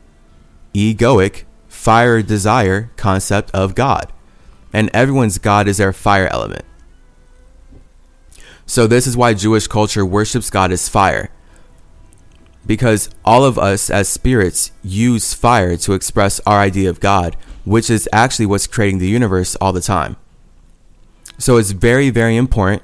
egoic 0.73 1.43
fire 1.67 2.21
desire 2.21 2.91
concept 2.97 3.51
of 3.51 3.75
God. 3.75 4.11
And 4.73 4.89
everyone's 4.93 5.37
God 5.37 5.67
is 5.67 5.77
their 5.77 5.93
fire 5.93 6.27
element. 6.27 6.65
So, 8.65 8.85
this 8.85 9.07
is 9.07 9.17
why 9.17 9.33
Jewish 9.33 9.67
culture 9.67 10.05
worships 10.05 10.51
God 10.51 10.71
as 10.71 10.87
fire. 10.87 11.31
Because 12.67 13.09
all 13.25 13.43
of 13.43 13.57
us 13.57 13.89
as 13.89 14.07
spirits 14.07 14.71
use 14.83 15.33
fire 15.33 15.75
to 15.77 15.93
express 15.93 16.39
our 16.45 16.59
idea 16.59 16.89
of 16.89 16.99
God, 16.99 17.35
which 17.65 17.89
is 17.89 18.07
actually 18.13 18.45
what's 18.45 18.67
creating 18.67 18.99
the 18.99 19.07
universe 19.07 19.55
all 19.55 19.73
the 19.73 19.81
time. 19.81 20.17
So, 21.39 21.57
it's 21.57 21.71
very, 21.71 22.11
very 22.11 22.35
important 22.35 22.83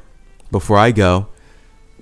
before 0.52 0.78
I 0.78 0.92
go 0.92 1.28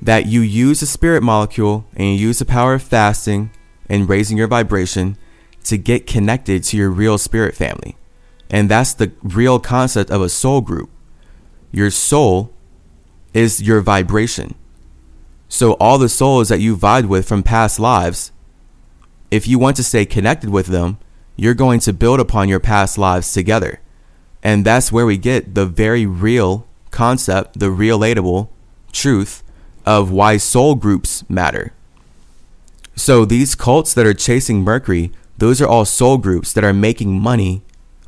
that 0.02 0.28
you 0.28 0.42
use 0.42 0.80
the 0.80 0.86
spirit 0.86 1.24
molecule 1.24 1.86
and 1.96 2.08
you 2.08 2.28
use 2.28 2.40
the 2.40 2.46
power 2.46 2.76
of 2.76 2.84
fasting 2.84 3.52
and 3.90 4.08
raising 4.10 4.38
your 4.38 4.48
vibration 4.48 5.18
to 5.64 5.78
get 5.78 6.08
connected 6.08 6.64
to 6.64 6.78
your 6.78 6.90
real 6.90 7.18
spirit 7.18 7.56
family. 7.56 7.96
And 8.54 8.70
that's 8.70 8.94
the 8.94 9.12
real 9.24 9.60
concept 9.60 10.12
of 10.12 10.22
a 10.22 10.30
soul 10.30 10.62
group. 10.62 10.92
Your 11.72 11.90
soul 11.90 12.54
is 13.34 13.64
your 13.64 13.82
vibration. 13.82 14.54
So, 15.50 15.74
all 15.74 15.98
the 15.98 16.08
souls 16.08 16.50
that 16.50 16.60
you 16.60 16.78
vibed 16.78 17.08
with 17.08 17.28
from 17.28 17.42
past 17.42 17.80
lives, 17.80 18.32
if 19.32 19.48
you 19.48 19.58
want 19.58 19.76
to 19.78 19.84
stay 19.84 20.06
connected 20.06 20.52
with 20.52 20.68
them, 20.68 21.00
you're 21.36 21.56
going 21.56 21.80
to 21.80 21.94
build 21.94 22.20
upon 22.20 22.48
your 22.48 22.60
past 22.60 22.96
lives 22.96 23.34
together. 23.34 23.82
And 24.44 24.64
that's 24.64 24.92
where 24.92 25.08
we 25.08 25.18
get 25.18 25.56
the 25.56 25.66
very 25.66 26.06
real 26.06 26.68
concept, 26.92 27.58
the 27.60 27.72
relatable 27.72 28.50
truth 28.92 29.42
of 29.84 30.12
why 30.12 30.38
soul 30.38 30.76
groups 30.76 31.28
matter. 31.28 31.74
So 32.96 33.26
these 33.26 33.56
cults 33.56 33.96
that 33.96 34.06
are 34.06 34.14
chasing 34.14 34.62
Mercury, 34.62 35.12
those 35.40 35.60
are 35.60 35.68
all 35.68 35.86
soul 35.86 36.20
groups 36.20 36.54
that 36.54 36.64
are 36.64 36.74
making 36.74 37.20
money 37.20 37.64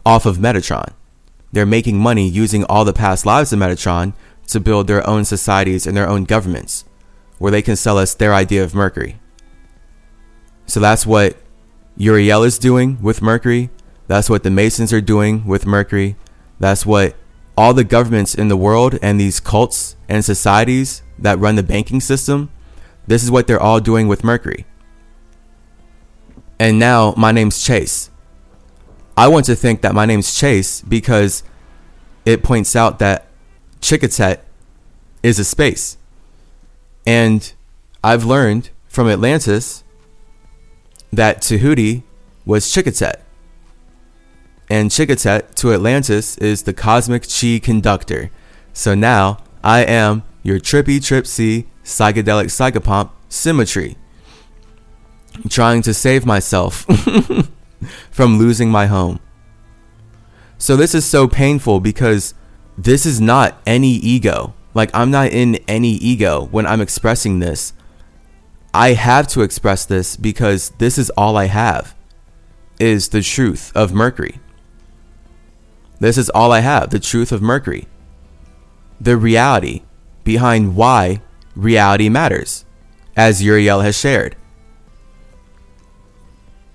off 0.05 0.25
of 0.25 0.37
Metatron. 0.37 0.93
They're 1.51 1.65
making 1.65 1.97
money 1.99 2.27
using 2.27 2.63
all 2.65 2.85
the 2.85 2.93
past 2.93 3.25
lives 3.25 3.51
of 3.53 3.59
Metatron 3.59 4.13
to 4.47 4.59
build 4.59 4.87
their 4.87 5.07
own 5.07 5.25
societies 5.25 5.87
and 5.87 5.95
their 5.95 6.07
own 6.07 6.25
governments 6.25 6.85
where 7.37 7.51
they 7.51 7.61
can 7.61 7.75
sell 7.75 7.97
us 7.97 8.13
their 8.13 8.33
idea 8.33 8.63
of 8.63 8.75
Mercury. 8.75 9.19
So 10.67 10.79
that's 10.79 11.05
what 11.05 11.37
Uriel 11.97 12.43
is 12.43 12.57
doing 12.57 13.01
with 13.01 13.21
Mercury. 13.21 13.69
That's 14.07 14.29
what 14.29 14.43
the 14.43 14.51
Masons 14.51 14.93
are 14.93 15.01
doing 15.01 15.45
with 15.45 15.65
Mercury. 15.65 16.15
That's 16.59 16.85
what 16.85 17.15
all 17.57 17.73
the 17.73 17.83
governments 17.83 18.35
in 18.35 18.47
the 18.47 18.57
world 18.57 18.97
and 19.01 19.19
these 19.19 19.39
cults 19.39 19.95
and 20.09 20.23
societies 20.23 21.01
that 21.17 21.39
run 21.39 21.55
the 21.55 21.63
banking 21.63 22.01
system, 22.01 22.51
this 23.07 23.23
is 23.23 23.31
what 23.31 23.47
they're 23.47 23.61
all 23.61 23.79
doing 23.79 24.07
with 24.07 24.23
Mercury. 24.23 24.65
And 26.59 26.79
now 26.79 27.13
my 27.17 27.31
name's 27.31 27.63
Chase. 27.63 28.09
I 29.17 29.27
want 29.27 29.45
to 29.45 29.55
think 29.55 29.81
that 29.81 29.93
my 29.93 30.05
name's 30.05 30.35
Chase 30.35 30.81
because 30.81 31.43
it 32.25 32.43
points 32.43 32.75
out 32.75 32.99
that 32.99 33.27
Chikatet 33.79 34.39
is 35.23 35.39
a 35.39 35.45
space. 35.45 35.97
And 37.05 37.53
I've 38.03 38.25
learned 38.25 38.71
from 38.87 39.07
Atlantis 39.07 39.83
that 41.13 41.41
Tahuti 41.41 42.03
was 42.45 42.65
Chikatet. 42.65 43.21
And 44.69 44.89
Chikatet 44.89 45.55
to 45.55 45.73
Atlantis 45.73 46.37
is 46.39 46.63
the 46.63 46.73
cosmic 46.73 47.23
chi 47.29 47.59
conductor. 47.59 48.31
So 48.73 48.95
now 48.95 49.37
I 49.63 49.81
am 49.85 50.23
your 50.43 50.59
trippy 50.59 50.97
tripsy 50.97 51.67
psychedelic 51.83 52.47
psychopomp 52.47 53.11
CymaTree. 53.29 53.95
I'm 55.35 55.49
trying 55.49 55.81
to 55.83 55.93
save 55.93 56.25
myself 56.25 56.85
from 58.11 58.37
losing 58.37 58.69
my 58.69 58.87
home. 58.87 59.19
So 60.57 60.75
this 60.75 60.95
is 60.95 61.05
so 61.05 61.27
painful 61.27 61.79
because 61.79 62.33
this 62.77 63.05
is 63.05 63.21
not 63.21 63.61
any 63.65 63.93
ego. 63.93 64.53
Like 64.73 64.89
I'm 64.93 65.11
not 65.11 65.31
in 65.31 65.55
any 65.67 65.91
ego 65.91 66.47
when 66.51 66.65
I'm 66.65 66.81
expressing 66.81 67.39
this. 67.39 67.73
I 68.73 68.93
have 68.93 69.27
to 69.29 69.41
express 69.41 69.85
this 69.85 70.17
because 70.17 70.71
this 70.79 70.97
is 70.97 71.09
all 71.11 71.37
I 71.37 71.45
have 71.45 71.95
is 72.79 73.09
the 73.09 73.21
truth 73.21 73.71
of 73.75 73.93
Mercury. 73.93 74.39
This 75.99 76.17
is 76.17 76.29
all 76.31 76.51
I 76.51 76.59
have, 76.59 76.89
the 76.89 76.99
truth 76.99 77.31
of 77.31 77.41
Mercury. 77.41 77.87
The 78.99 79.15
reality 79.15 79.83
behind 80.25 80.75
why 80.75 81.21
reality 81.55 82.09
matters, 82.09 82.65
as 83.15 83.41
Uriel 83.41 83.79
has 83.81 83.97
shared. 83.97 84.35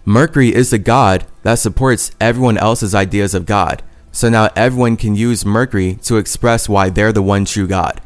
Mercury 0.04 0.54
is 0.54 0.70
the 0.70 0.78
god 0.78 1.26
that 1.42 1.56
supports 1.56 2.10
everyone 2.20 2.58
else's 2.58 2.94
ideas 2.94 3.34
of 3.34 3.46
God. 3.46 3.82
So 4.12 4.28
now 4.28 4.48
everyone 4.56 4.96
can 4.96 5.14
use 5.14 5.44
Mercury 5.44 5.98
to 6.02 6.16
express 6.16 6.68
why 6.68 6.90
they're 6.90 7.12
the 7.12 7.22
one 7.22 7.44
true 7.44 7.66
God. 7.66 8.00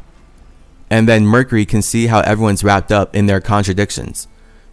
And 0.90 1.08
then 1.08 1.26
Mercury 1.26 1.64
can 1.64 1.82
see 1.82 2.08
how 2.08 2.20
everyone's 2.20 2.62
wrapped 2.62 2.92
up 2.92 3.16
in 3.16 3.26
their 3.26 3.40
contradictions. 3.40 4.28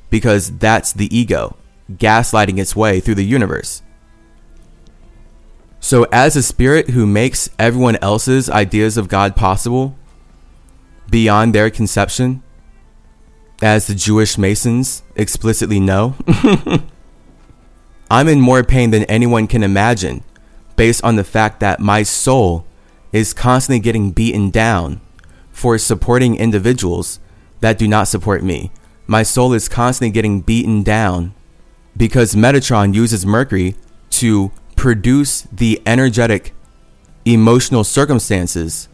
Because 0.09 0.57
that's 0.57 0.91
the 0.91 1.15
ego, 1.15 1.55
gaslighting 1.91 2.59
its 2.59 2.75
way 2.75 2.99
through 2.99 3.15
the 3.15 3.25
universe. 3.25 3.81
So, 5.79 6.05
as 6.11 6.35
a 6.35 6.43
spirit 6.43 6.91
who 6.91 7.07
makes 7.07 7.49
everyone 7.57 7.95
else's 8.03 8.49
ideas 8.49 8.97
of 8.97 9.07
God 9.07 9.35
possible 9.35 9.95
beyond 11.09 11.55
their 11.55 11.71
conception, 11.71 12.43
as 13.61 13.87
the 13.87 13.95
Jewish 13.95 14.37
Masons 14.37 15.01
explicitly 15.15 15.79
know, 15.79 16.15
I'm 18.11 18.27
in 18.27 18.41
more 18.41 18.61
pain 18.61 18.91
than 18.91 19.05
anyone 19.05 19.47
can 19.47 19.63
imagine 19.63 20.25
based 20.75 21.01
on 21.01 21.15
the 21.15 21.23
fact 21.23 21.61
that 21.61 21.79
my 21.79 22.03
soul 22.03 22.65
is 23.13 23.33
constantly 23.33 23.79
getting 23.79 24.11
beaten 24.11 24.49
down 24.49 24.99
for 25.53 25.77
supporting 25.77 26.35
individuals 26.35 27.21
that 27.61 27.77
do 27.77 27.87
not 27.87 28.09
support 28.09 28.43
me. 28.43 28.69
My 29.07 29.23
soul 29.23 29.53
is 29.53 29.69
constantly 29.69 30.11
getting 30.11 30.41
beaten 30.41 30.83
down 30.83 31.33
because 31.95 32.35
Metatron 32.35 32.93
uses 32.93 33.25
Mercury 33.25 33.77
to 34.09 34.51
produce 34.75 35.43
the 35.43 35.81
energetic, 35.85 36.53
emotional 37.23 37.85
circumstances 37.85 38.89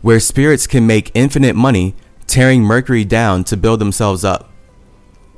where 0.00 0.20
spirits 0.20 0.68
can 0.68 0.86
make 0.86 1.10
infinite 1.12 1.56
money 1.56 1.96
tearing 2.28 2.62
Mercury 2.62 3.04
down 3.04 3.42
to 3.42 3.56
build 3.56 3.80
themselves 3.80 4.22
up. 4.22 4.48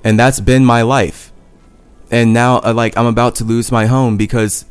And 0.04 0.20
that's 0.20 0.40
been 0.40 0.66
my 0.66 0.82
life. 0.82 1.29
And 2.10 2.32
now, 2.32 2.58
uh, 2.58 2.72
like, 2.74 2.96
I'm 2.96 3.06
about 3.06 3.36
to 3.36 3.44
lose 3.44 3.70
my 3.70 3.86
home 3.86 4.16
because 4.16 4.64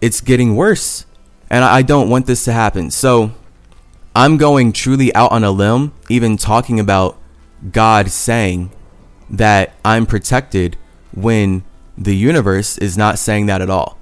it's 0.00 0.20
getting 0.20 0.56
worse. 0.56 1.06
And 1.48 1.64
I 1.64 1.82
don't 1.82 2.10
want 2.10 2.26
this 2.26 2.44
to 2.44 2.52
happen. 2.52 2.90
So 2.90 3.32
I'm 4.14 4.36
going 4.36 4.72
truly 4.72 5.14
out 5.14 5.32
on 5.32 5.44
a 5.44 5.50
limb, 5.50 5.92
even 6.08 6.36
talking 6.36 6.80
about 6.80 7.16
God 7.70 8.10
saying 8.10 8.72
that 9.28 9.74
I'm 9.84 10.06
protected 10.06 10.76
when 11.14 11.64
the 11.96 12.16
universe 12.16 12.78
is 12.78 12.96
not 12.96 13.18
saying 13.18 13.46
that 13.46 13.60
at 13.60 13.70
all. 13.70 13.98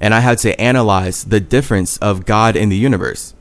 And 0.00 0.14
I 0.14 0.20
had 0.20 0.38
to 0.38 0.60
analyze 0.60 1.24
the 1.24 1.40
difference 1.40 1.96
of 1.98 2.26
God 2.26 2.56
and 2.56 2.70
the 2.70 2.76
universe. 2.76 3.34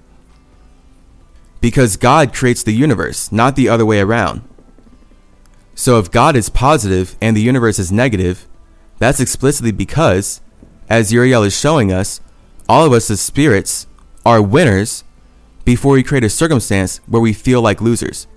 Because 1.60 1.98
God 1.98 2.34
creates 2.34 2.64
the 2.64 2.74
universe, 2.74 3.32
not 3.32 3.56
the 3.56 3.70
other 3.70 3.86
way 3.86 4.00
around. 4.00 4.42
So 5.76 6.00
if 6.00 6.12
God 6.12 6.36
is 6.36 6.50
positive 6.50 7.16
and 7.22 7.36
the 7.36 7.42
universe 7.42 7.80
is 7.80 7.92
negative, 7.92 8.48
that's 9.02 9.20
explicitly 9.20 9.72
because 9.72 10.42
as 10.88 11.12
Uriel 11.12 11.42
is 11.42 11.58
showing 11.58 11.92
us, 11.92 12.22
all 12.70 12.86
of 12.86 12.94
us 12.94 13.10
as 13.10 13.20
spirits 13.20 13.88
are 14.24 14.44
winners 14.44 15.04
before 15.66 15.94
we 15.94 16.04
create 16.04 16.24
a 16.24 16.30
circumstance 16.30 17.00
where 17.08 17.20
we 17.22 17.34
feel 17.34 17.64
like 17.64 17.82
losers. 17.82 18.28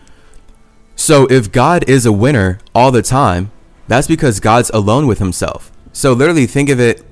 So 0.96 1.26
if 1.26 1.52
God 1.52 1.86
is 1.86 2.06
a 2.06 2.12
winner 2.12 2.60
all 2.74 2.90
the 2.90 3.02
time, 3.02 3.50
that's 3.88 4.08
because 4.08 4.40
God's 4.40 4.70
alone 4.70 5.06
with 5.06 5.18
himself. 5.18 5.70
So 5.92 6.14
literally 6.14 6.46
think 6.46 6.70
of 6.70 6.80
it 6.80 7.04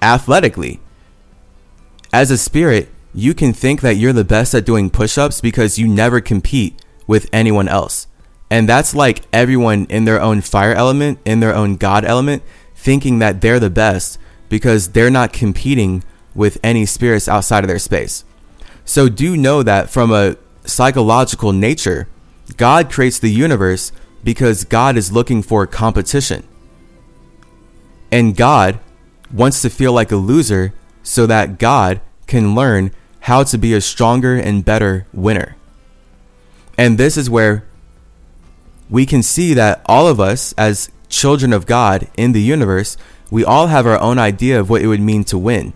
athletically. 0.00 0.78
As 2.12 2.30
a 2.30 2.38
spirit, 2.38 2.88
you 3.12 3.34
can 3.34 3.52
think 3.52 3.80
that 3.80 3.96
you're 3.96 4.12
the 4.12 4.22
best 4.22 4.54
at 4.54 4.64
doing 4.64 4.90
push 4.90 5.18
ups 5.18 5.40
because 5.40 5.76
you 5.76 5.88
never 5.88 6.20
compete 6.20 6.80
with 7.08 7.28
anyone 7.32 7.66
else. 7.66 8.06
And 8.48 8.68
that's 8.68 8.94
like 8.94 9.22
everyone 9.32 9.86
in 9.86 10.04
their 10.04 10.20
own 10.20 10.40
fire 10.40 10.72
element, 10.74 11.18
in 11.24 11.40
their 11.40 11.54
own 11.54 11.76
God 11.76 12.04
element, 12.04 12.44
thinking 12.82 13.20
that 13.20 13.40
they're 13.40 13.60
the 13.60 13.70
best 13.70 14.18
because 14.48 14.90
they're 14.90 15.10
not 15.10 15.32
competing 15.32 16.02
with 16.34 16.58
any 16.64 16.84
spirits 16.84 17.28
outside 17.28 17.62
of 17.62 17.68
their 17.68 17.78
space. 17.78 18.24
So 18.84 19.08
do 19.08 19.36
know 19.36 19.62
that 19.62 19.88
from 19.88 20.10
a 20.10 20.36
psychological 20.64 21.52
nature, 21.52 22.08
God 22.56 22.90
creates 22.90 23.20
the 23.20 23.30
universe 23.30 23.92
because 24.24 24.64
God 24.64 24.96
is 24.96 25.12
looking 25.12 25.42
for 25.42 25.64
competition. 25.66 26.42
And 28.10 28.36
God 28.36 28.80
wants 29.32 29.62
to 29.62 29.70
feel 29.70 29.92
like 29.92 30.10
a 30.10 30.16
loser 30.16 30.74
so 31.04 31.26
that 31.26 31.58
God 31.60 32.00
can 32.26 32.54
learn 32.54 32.90
how 33.20 33.44
to 33.44 33.58
be 33.58 33.74
a 33.74 33.80
stronger 33.80 34.34
and 34.34 34.64
better 34.64 35.06
winner. 35.12 35.56
And 36.76 36.98
this 36.98 37.16
is 37.16 37.30
where 37.30 37.64
we 38.90 39.06
can 39.06 39.22
see 39.22 39.54
that 39.54 39.82
all 39.86 40.08
of 40.08 40.18
us, 40.18 40.52
as 40.58 40.90
children 41.12 41.52
of 41.52 41.66
God 41.66 42.08
in 42.16 42.32
the 42.32 42.40
universe, 42.40 42.96
we 43.30 43.44
all 43.44 43.68
have 43.68 43.86
our 43.86 44.00
own 44.00 44.18
idea 44.18 44.58
of 44.58 44.68
what 44.68 44.82
it 44.82 44.88
would 44.88 45.00
mean 45.00 45.22
to 45.24 45.38
win. 45.38 45.74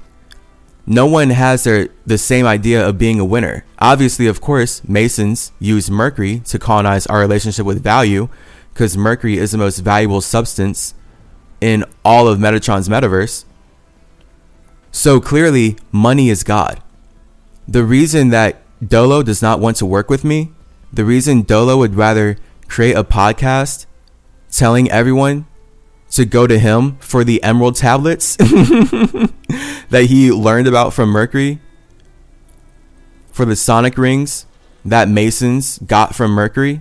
No 0.86 1.06
one 1.06 1.30
has 1.30 1.64
their, 1.64 1.88
the 2.04 2.18
same 2.18 2.46
idea 2.46 2.86
of 2.86 2.98
being 2.98 3.20
a 3.20 3.24
winner. 3.24 3.64
Obviously, 3.78 4.26
of 4.26 4.40
course, 4.40 4.82
Masons 4.88 5.52
use 5.58 5.90
Mercury 5.90 6.40
to 6.46 6.58
colonize 6.58 7.06
our 7.06 7.20
relationship 7.20 7.66
with 7.66 7.82
value 7.82 8.28
because 8.72 8.96
Mercury 8.96 9.36
is 9.36 9.52
the 9.52 9.58
most 9.58 9.78
valuable 9.78 10.20
substance 10.20 10.94
in 11.60 11.84
all 12.04 12.28
of 12.28 12.38
Metatron's 12.38 12.88
metaverse. 12.88 13.44
So 14.92 15.20
clearly, 15.20 15.76
money 15.92 16.30
is 16.30 16.44
God. 16.44 16.82
The 17.66 17.84
reason 17.84 18.28
that 18.30 18.62
Dolo 18.86 19.22
does 19.22 19.42
not 19.42 19.60
want 19.60 19.76
to 19.78 19.86
work 19.86 20.08
with 20.08 20.24
me, 20.24 20.52
the 20.92 21.04
reason 21.04 21.42
Dolo 21.42 21.76
would 21.78 21.94
rather 21.94 22.36
create 22.68 22.96
a 22.96 23.04
podcast 23.04 23.86
telling 24.50 24.90
everyone 24.90 25.46
to 26.10 26.24
go 26.24 26.46
to 26.46 26.58
him 26.58 26.96
for 26.98 27.24
the 27.24 27.42
emerald 27.42 27.76
tablets 27.76 28.36
that 28.36 30.06
he 30.08 30.30
learned 30.30 30.66
about 30.66 30.92
from 30.92 31.08
Mercury 31.10 31.60
for 33.32 33.44
the 33.44 33.56
sonic 33.56 33.98
rings 33.98 34.46
that 34.84 35.08
Masons 35.08 35.78
got 35.80 36.14
from 36.14 36.30
Mercury. 36.30 36.80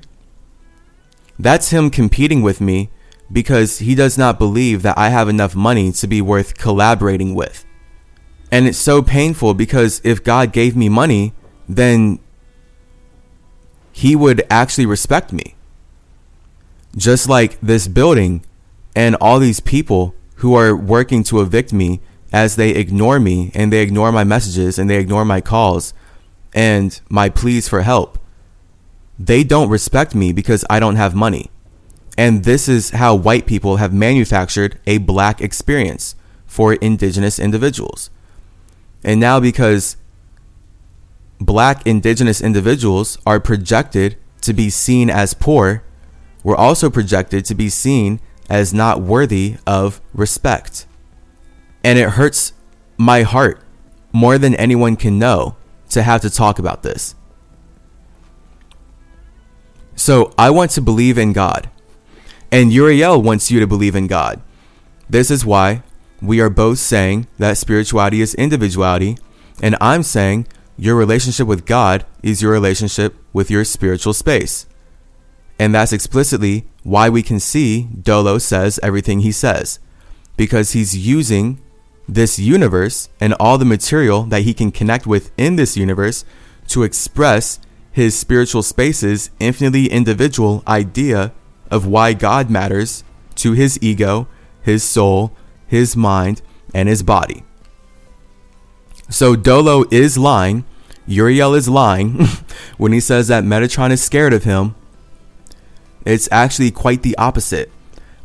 That's 1.37 1.71
him 1.71 1.89
competing 1.89 2.41
with 2.41 2.61
me 2.61 2.91
because 3.31 3.79
he 3.79 3.95
does 3.95 4.17
not 4.17 4.39
believe 4.39 4.81
that 4.83 4.97
I 4.97 5.09
have 5.09 5.27
enough 5.27 5.55
money 5.55 5.91
to 5.91 6.07
be 6.07 6.21
worth 6.21 6.57
collaborating 6.57 7.35
with. 7.35 7.65
And 8.51 8.67
it's 8.67 8.77
so 8.77 9.01
painful 9.01 9.53
because 9.53 9.99
if 10.03 10.23
God 10.23 10.53
gave 10.53 10.75
me 10.75 10.87
money, 10.87 11.33
then 11.67 12.19
he 13.91 14.15
would 14.15 14.45
actually 14.49 14.85
respect 14.85 15.33
me. 15.33 15.54
Just 16.95 17.27
like 17.27 17.59
this 17.61 17.87
building 17.87 18.43
and 18.95 19.15
all 19.15 19.39
these 19.39 19.59
people 19.59 20.15
who 20.35 20.55
are 20.55 20.75
working 20.75 21.23
to 21.23 21.41
evict 21.41 21.73
me 21.73 21.99
as 22.31 22.55
they 22.55 22.71
ignore 22.71 23.19
me 23.19 23.51
and 23.53 23.71
they 23.71 23.81
ignore 23.81 24.11
my 24.11 24.23
messages 24.23 24.77
and 24.77 24.89
they 24.89 24.97
ignore 24.97 25.25
my 25.25 25.41
calls 25.41 25.93
and 26.53 27.01
my 27.09 27.29
pleas 27.29 27.67
for 27.67 27.81
help, 27.81 28.17
they 29.19 29.43
don't 29.43 29.69
respect 29.69 30.15
me 30.15 30.31
because 30.31 30.65
I 30.69 30.79
don't 30.79 30.95
have 30.95 31.15
money. 31.15 31.49
And 32.17 32.43
this 32.43 32.69
is 32.69 32.91
how 32.91 33.15
white 33.15 33.45
people 33.45 33.77
have 33.77 33.93
manufactured 33.93 34.79
a 34.87 34.99
black 34.99 35.41
experience 35.41 36.15
for 36.45 36.73
indigenous 36.75 37.39
individuals. 37.39 38.09
And 39.03 39.19
now, 39.19 39.39
because 39.39 39.97
black 41.39 41.85
indigenous 41.85 42.41
individuals 42.41 43.17
are 43.25 43.39
projected 43.39 44.17
to 44.41 44.53
be 44.53 44.69
seen 44.69 45.09
as 45.09 45.33
poor, 45.33 45.83
we're 46.45 46.55
also 46.55 46.91
projected 46.91 47.43
to 47.45 47.55
be 47.55 47.69
seen 47.69 48.19
as 48.51 48.71
not 48.71 49.01
worthy 49.01 49.55
of 49.65 49.99
respect. 50.13 50.85
And 51.83 51.97
it 51.97 52.11
hurts 52.11 52.53
my 52.97 53.23
heart 53.23 53.63
more 54.13 54.37
than 54.37 54.53
anyone 54.53 54.95
can 54.95 55.17
know 55.17 55.55
to 55.89 56.03
have 56.03 56.21
to 56.21 56.29
talk 56.29 56.59
about 56.59 56.83
this. 56.83 57.15
So 59.95 60.35
I 60.37 60.51
want 60.51 60.69
to 60.71 60.81
believe 60.81 61.17
in 61.17 61.33
God. 61.33 61.67
And 62.51 62.71
Uriel 62.71 63.19
wants 63.19 63.49
you 63.49 63.59
to 63.59 63.65
believe 63.65 63.95
in 63.95 64.05
God. 64.05 64.39
This 65.09 65.31
is 65.31 65.47
why 65.47 65.81
we 66.21 66.39
are 66.41 66.51
both 66.51 66.77
saying 66.77 67.25
that 67.39 67.57
spirituality 67.57 68.21
is 68.21 68.35
individuality. 68.35 69.17
And 69.63 69.75
I'm 69.81 70.03
saying 70.03 70.45
your 70.77 70.95
relationship 70.95 71.47
with 71.47 71.65
God 71.65 72.05
is 72.21 72.43
your 72.43 72.51
relationship 72.51 73.15
with 73.33 73.49
your 73.49 73.65
spiritual 73.65 74.13
space. 74.13 74.67
And 75.57 75.73
that's 75.73 75.93
explicitly 75.93 76.65
why 76.83 77.09
we 77.09 77.23
can 77.23 77.39
see 77.39 77.83
Dolo 77.83 78.37
says 78.37 78.79
everything 78.83 79.19
he 79.19 79.31
says. 79.31 79.79
Because 80.37 80.71
he's 80.71 80.97
using 80.97 81.61
this 82.07 82.37
universe 82.37 83.09
and 83.19 83.33
all 83.39 83.57
the 83.57 83.65
material 83.65 84.23
that 84.23 84.43
he 84.43 84.53
can 84.53 84.71
connect 84.71 85.07
with 85.07 85.31
in 85.37 85.55
this 85.55 85.75
universe 85.77 86.25
to 86.67 86.83
express 86.83 87.59
his 87.91 88.17
spiritual 88.17 88.61
space's 88.61 89.29
infinitely 89.39 89.89
individual 89.89 90.63
idea 90.67 91.31
of 91.71 91.87
why 91.87 92.13
God 92.13 92.49
matters 92.49 93.03
to 93.35 93.53
his 93.53 93.79
ego, 93.81 94.27
his 94.61 94.83
soul, 94.83 95.35
his 95.67 95.95
mind, 95.95 96.41
and 96.73 96.89
his 96.89 97.03
body. 97.03 97.43
So 99.09 99.35
Dolo 99.35 99.85
is 99.91 100.17
lying, 100.17 100.65
Uriel 101.07 101.53
is 101.53 101.69
lying 101.69 102.25
when 102.77 102.91
he 102.91 102.99
says 102.99 103.27
that 103.27 103.43
Metatron 103.43 103.91
is 103.91 104.03
scared 104.03 104.33
of 104.33 104.43
him. 104.43 104.75
It's 106.05 106.29
actually 106.31 106.71
quite 106.71 107.01
the 107.01 107.17
opposite. 107.17 107.71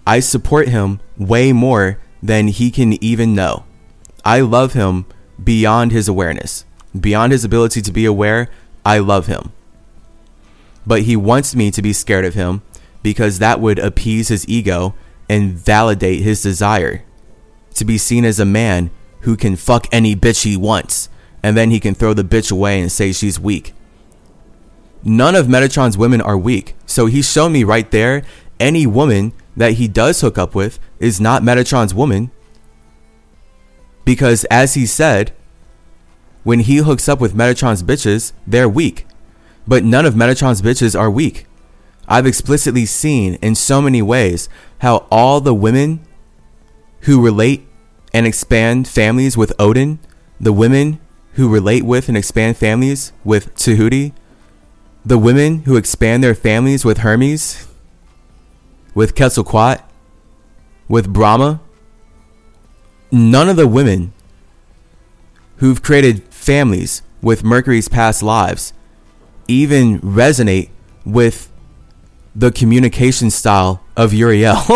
I 0.06 0.20
support 0.20 0.68
him 0.68 1.00
way 1.18 1.52
more 1.52 1.98
than 2.22 2.48
he 2.48 2.70
can 2.70 3.02
even 3.02 3.34
know. 3.34 3.64
I 4.24 4.40
love 4.40 4.74
him 4.74 5.06
beyond 5.42 5.90
his 5.92 6.06
awareness, 6.06 6.64
beyond 6.98 7.32
his 7.32 7.44
ability 7.44 7.80
to 7.82 7.92
be 7.92 8.04
aware. 8.04 8.50
I 8.84 8.98
love 8.98 9.26
him. 9.26 9.52
But 10.86 11.02
he 11.02 11.16
wants 11.16 11.54
me 11.54 11.70
to 11.70 11.82
be 11.82 11.92
scared 11.92 12.24
of 12.24 12.34
him 12.34 12.62
because 13.02 13.38
that 13.38 13.60
would 13.60 13.78
appease 13.78 14.28
his 14.28 14.46
ego 14.48 14.94
and 15.28 15.52
validate 15.52 16.22
his 16.22 16.42
desire 16.42 17.04
to 17.74 17.84
be 17.84 17.96
seen 17.96 18.24
as 18.24 18.40
a 18.40 18.44
man 18.44 18.90
who 19.20 19.36
can 19.36 19.56
fuck 19.56 19.86
any 19.92 20.16
bitch 20.16 20.42
he 20.44 20.56
wants 20.56 21.08
and 21.42 21.56
then 21.56 21.70
he 21.70 21.80
can 21.80 21.94
throw 21.94 22.12
the 22.12 22.24
bitch 22.24 22.50
away 22.52 22.80
and 22.80 22.90
say 22.92 23.12
she's 23.12 23.40
weak. 23.40 23.72
None 25.02 25.34
of 25.34 25.46
Metatron's 25.46 25.96
women 25.96 26.20
are 26.20 26.36
weak, 26.36 26.74
so 26.86 27.06
he's 27.06 27.30
shown 27.30 27.52
me 27.52 27.64
right 27.64 27.90
there 27.90 28.22
any 28.60 28.86
woman 28.86 29.32
that 29.56 29.72
he 29.72 29.88
does 29.88 30.20
hook 30.20 30.38
up 30.38 30.54
with 30.54 30.78
is 30.98 31.20
not 31.20 31.42
Metatron's 31.42 31.94
woman. 31.94 32.30
Because 34.04 34.44
as 34.44 34.74
he 34.74 34.86
said, 34.86 35.32
when 36.44 36.60
he 36.60 36.76
hooks 36.76 37.08
up 37.08 37.20
with 37.20 37.34
Metatron's 37.34 37.82
bitches, 37.82 38.32
they're 38.46 38.68
weak. 38.68 39.06
But 39.66 39.84
none 39.84 40.06
of 40.06 40.14
Metatron's 40.14 40.62
bitches 40.62 40.98
are 40.98 41.10
weak. 41.10 41.46
I've 42.06 42.26
explicitly 42.26 42.86
seen 42.86 43.34
in 43.34 43.54
so 43.54 43.80
many 43.80 44.02
ways 44.02 44.48
how 44.78 45.06
all 45.10 45.40
the 45.40 45.54
women 45.54 46.00
who 47.02 47.22
relate 47.22 47.66
and 48.12 48.26
expand 48.26 48.88
families 48.88 49.36
with 49.36 49.52
Odin, 49.58 50.00
the 50.40 50.52
women 50.52 51.00
who 51.34 51.48
relate 51.48 51.84
with 51.84 52.08
and 52.08 52.16
expand 52.16 52.56
families 52.56 53.12
with 53.24 53.54
Tahuti, 53.54 54.12
the 55.04 55.18
women 55.18 55.60
who 55.60 55.76
expand 55.76 56.22
their 56.22 56.34
families 56.34 56.84
with 56.84 56.98
Hermes, 56.98 57.66
with 58.94 59.14
Quetzalcoatl, 59.14 59.82
with 60.88 61.12
Brahma, 61.12 61.60
none 63.10 63.48
of 63.48 63.56
the 63.56 63.66
women 63.66 64.12
who've 65.56 65.82
created 65.82 66.22
families 66.32 67.02
with 67.22 67.44
Mercury's 67.44 67.88
past 67.88 68.22
lives 68.22 68.72
even 69.46 70.00
resonate 70.00 70.70
with 71.04 71.50
the 72.34 72.50
communication 72.52 73.30
style 73.30 73.82
of 73.96 74.14
Uriel. 74.14 74.56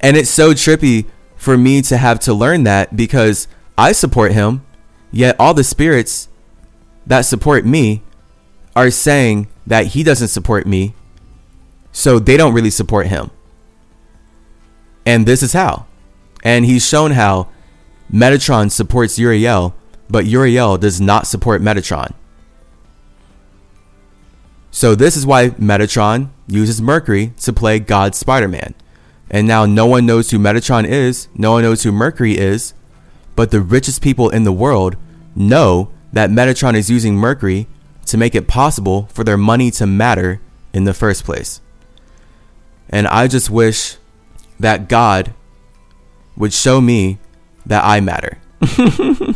and 0.00 0.16
it's 0.16 0.30
so 0.30 0.52
trippy 0.52 1.06
for 1.36 1.56
me 1.56 1.80
to 1.82 1.96
have 1.96 2.18
to 2.20 2.34
learn 2.34 2.64
that 2.64 2.96
because 2.96 3.46
I 3.78 3.92
support 3.92 4.32
him, 4.32 4.64
yet 5.12 5.36
all 5.38 5.54
the 5.54 5.64
spirits 5.64 6.28
that 7.06 7.22
support 7.22 7.64
me 7.64 8.02
are 8.76 8.90
saying 8.90 9.48
that 9.66 9.86
he 9.86 10.02
doesn't 10.04 10.28
support 10.28 10.66
me, 10.66 10.94
so 11.90 12.18
they 12.18 12.36
don't 12.36 12.52
really 12.52 12.70
support 12.70 13.06
him. 13.06 13.30
And 15.06 15.24
this 15.26 15.42
is 15.42 15.54
how. 15.54 15.86
And 16.44 16.66
he's 16.66 16.86
shown 16.86 17.12
how 17.12 17.48
Metatron 18.12 18.70
supports 18.70 19.18
Uriel, 19.18 19.74
but 20.10 20.26
Uriel 20.26 20.76
does 20.76 21.00
not 21.00 21.26
support 21.26 21.62
Metatron. 21.62 22.12
So 24.70 24.94
this 24.94 25.16
is 25.16 25.24
why 25.24 25.50
Metatron 25.50 26.28
uses 26.46 26.82
Mercury 26.82 27.32
to 27.40 27.52
play 27.52 27.78
God 27.78 28.14
Spider-Man. 28.14 28.74
And 29.30 29.48
now 29.48 29.64
no 29.64 29.86
one 29.86 30.04
knows 30.04 30.30
who 30.30 30.38
Metatron 30.38 30.86
is, 30.86 31.28
no 31.34 31.52
one 31.52 31.62
knows 31.62 31.82
who 31.82 31.92
Mercury 31.92 32.36
is, 32.36 32.74
but 33.34 33.50
the 33.50 33.62
richest 33.62 34.02
people 34.02 34.28
in 34.28 34.44
the 34.44 34.52
world 34.52 34.96
know 35.34 35.90
that 36.12 36.30
Metatron 36.30 36.74
is 36.74 36.90
using 36.90 37.16
Mercury 37.16 37.66
to 38.06 38.16
make 38.16 38.34
it 38.34 38.48
possible 38.48 39.08
for 39.12 39.24
their 39.24 39.36
money 39.36 39.70
to 39.72 39.86
matter 39.86 40.40
in 40.72 40.84
the 40.84 40.94
first 40.94 41.24
place. 41.24 41.60
And 42.88 43.06
I 43.08 43.28
just 43.28 43.50
wish 43.50 43.96
that 44.58 44.88
God 44.88 45.34
would 46.36 46.52
show 46.52 46.80
me 46.80 47.18
that 47.64 47.84
I 47.84 48.00
matter. 48.00 48.38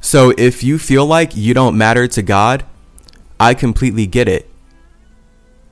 so 0.00 0.32
if 0.38 0.64
you 0.64 0.78
feel 0.78 1.06
like 1.06 1.36
you 1.36 1.54
don't 1.54 1.76
matter 1.76 2.08
to 2.08 2.22
God, 2.22 2.64
I 3.38 3.54
completely 3.54 4.06
get 4.06 4.28
it. 4.28 4.48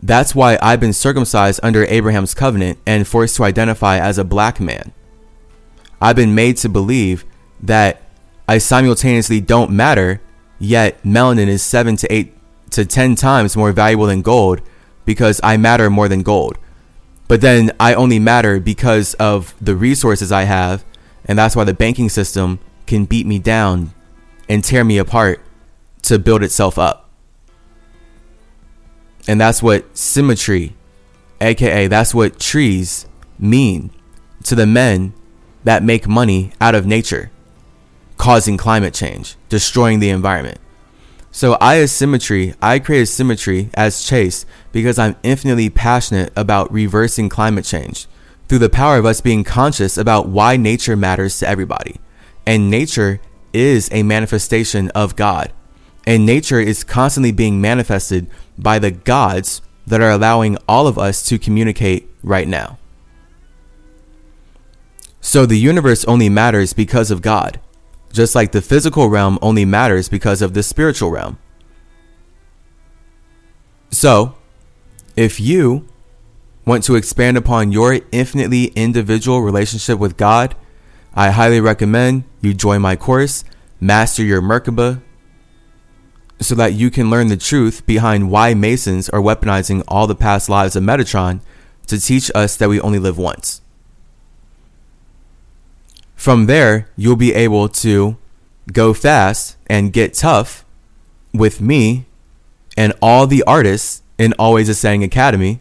That's 0.03 0.35
why 0.35 0.59
I've 0.61 0.81
been 0.81 0.93
circumcised 0.93 1.61
under 1.63 1.85
Abraham's 1.85 2.35
covenant 2.35 2.79
and 2.85 3.07
forced 3.07 3.37
to 3.37 3.45
identify 3.45 3.99
as 3.99 4.19
a 4.19 4.25
black 4.25 4.59
man. 4.59 4.93
I've 6.01 6.17
been 6.17 6.35
made 6.35 6.57
to 6.59 6.69
believe 6.69 7.25
that 7.61 8.03
I 8.49 8.59
simultaneously 8.59 9.41
don't 9.41 9.71
matter, 9.71 10.21
yet 10.63 11.03
melanin 11.03 11.49
is 11.49 11.63
7 11.63 11.97
to 11.97 12.13
8 12.13 12.33
to 12.71 12.87
10 12.87 13.17
times 13.17 13.57
more 13.57 13.73
valuable 13.73 14.07
than 14.07 14.23
gold 14.23 14.63
because 15.05 15.41
I 15.43 15.57
matter 15.57 15.91
more 15.91 16.09
than 16.09 16.23
gold. 16.23 16.57
But 17.27 17.41
then 17.41 17.73
I 17.81 17.95
only 17.95 18.21
matter 18.21 18.61
because 18.61 19.15
of 19.15 19.55
the 19.61 19.75
resources 19.75 20.31
I 20.31 20.45
have, 20.45 20.85
and 21.25 21.37
that's 21.37 21.57
why 21.57 21.65
the 21.65 21.75
banking 21.75 22.09
system 22.09 22.61
can 22.87 23.07
beat 23.07 23.27
me 23.27 23.41
down 23.41 23.93
and 24.49 24.63
tear 24.63 24.85
me 24.85 24.99
apart 24.99 25.41
to 26.03 26.19
build 26.19 26.45
itself 26.45 26.79
up. 26.79 27.11
And 29.27 29.41
that's 29.41 29.63
what 29.63 29.93
CymaTree, 29.95 30.75
aka 31.41 31.87
that's 31.89 32.15
what 32.15 32.39
trees 32.39 33.07
mean 33.37 33.91
to 34.45 34.55
the 34.55 34.67
men 34.67 35.13
that 35.65 35.83
make 35.83 36.07
money 36.07 36.53
out 36.61 36.77
of 36.77 36.87
nature, 36.87 37.32
causing 38.17 38.57
climate 38.57 38.95
change, 38.95 39.37
destroying 39.49 40.01
the 40.01 40.11
environment. 40.11 40.59
So 41.31 41.55
I 41.61 41.79
as 41.79 41.91
CymaTree, 41.93 42.57
I 42.61 42.79
create 42.79 43.07
symmetry 43.07 43.71
as 43.73 44.05
chase 44.05 44.45
because 44.71 44.99
I'm 44.99 45.17
infinitely 45.23 45.71
passionate 45.71 46.31
about 46.37 46.71
reversing 46.71 47.31
climate 47.31 47.65
change 47.65 48.07
through 48.49 48.59
the 48.59 48.69
power 48.69 48.99
of 48.99 49.07
us 49.07 49.23
being 49.23 49.45
conscious 49.45 49.97
about 49.97 50.29
why 50.29 50.59
nature 50.59 50.95
matters 50.95 51.39
to 51.39 51.49
everybody. 51.49 51.97
And 52.47 52.71
nature 52.71 53.21
is 53.55 53.89
a 53.93 54.03
manifestation 54.03 54.91
of 54.91 55.17
God. 55.17 55.53
And 56.07 56.27
nature 56.27 56.61
is 56.61 56.85
constantly 56.85 57.33
being 57.33 57.61
manifested 57.61 58.27
by 58.59 58.79
the 58.79 58.91
gods 58.91 59.63
that 59.87 60.03
are 60.03 60.11
allowing 60.11 60.59
all 60.69 60.87
of 60.87 60.99
us 60.99 61.25
to 61.27 61.39
communicate 61.39 62.11
right 62.23 62.47
now. 62.47 62.79
So 65.21 65.47
the 65.47 65.59
universe 65.59 66.05
only 66.05 66.29
matters 66.29 66.73
because 66.73 67.11
of 67.11 67.23
God, 67.23 67.61
just 68.13 68.35
like 68.35 68.53
the 68.53 68.63
physical 68.63 69.09
realm 69.09 69.39
only 69.43 69.65
matters 69.65 70.09
because 70.09 70.43
of 70.43 70.55
the 70.55 70.63
spiritual 70.63 71.11
realm. 71.11 71.39
So, 73.91 74.37
if 75.17 75.41
you 75.41 75.89
want 76.65 76.85
to 76.85 76.95
expand 76.95 77.37
upon 77.37 77.73
your 77.73 78.01
infinitely 78.13 78.67
individual 78.67 79.43
relationship 79.43 79.99
with 79.99 80.17
God, 80.17 80.55
I 81.15 81.31
highly 81.31 81.61
recommend 81.61 82.25
you 82.41 82.55
join 82.55 82.81
my 82.81 82.97
course, 82.97 83.45
master 83.81 84.23
your 84.23 84.41
Merkaba, 84.41 85.03
so 86.41 86.55
that 86.55 86.73
you 86.73 86.91
can 86.91 87.11
learn 87.11 87.29
the 87.29 87.37
truth 87.37 87.87
behind 87.87 88.31
why 88.31 88.55
Masons 88.55 89.09
are 89.09 89.21
weaponizing 89.21 89.85
all 89.89 90.07
the 90.07 90.15
past 90.15 90.49
lives 90.49 90.77
of 90.77 90.83
Metatron 90.83 91.41
to 91.87 92.01
teach 92.01 92.31
us 92.35 92.57
that 92.57 92.69
we 92.69 92.81
only 92.81 92.99
live 92.99 93.19
once. 93.19 93.62
From 96.23 96.47
there, 96.47 96.87
you'll 96.97 97.17
be 97.17 97.35
able 97.35 97.69
to 97.69 98.17
go 98.73 98.95
fast 98.95 99.57
and 99.67 99.93
get 99.93 100.15
tough 100.15 100.65
with 101.35 101.61
me 101.61 102.07
and 102.77 102.93
all 103.03 103.27
the 103.27 103.43
artists 103.43 104.05
in 104.19 104.33
Always 104.39 104.69
Ascending 104.69 105.03
Academy, 105.03 105.59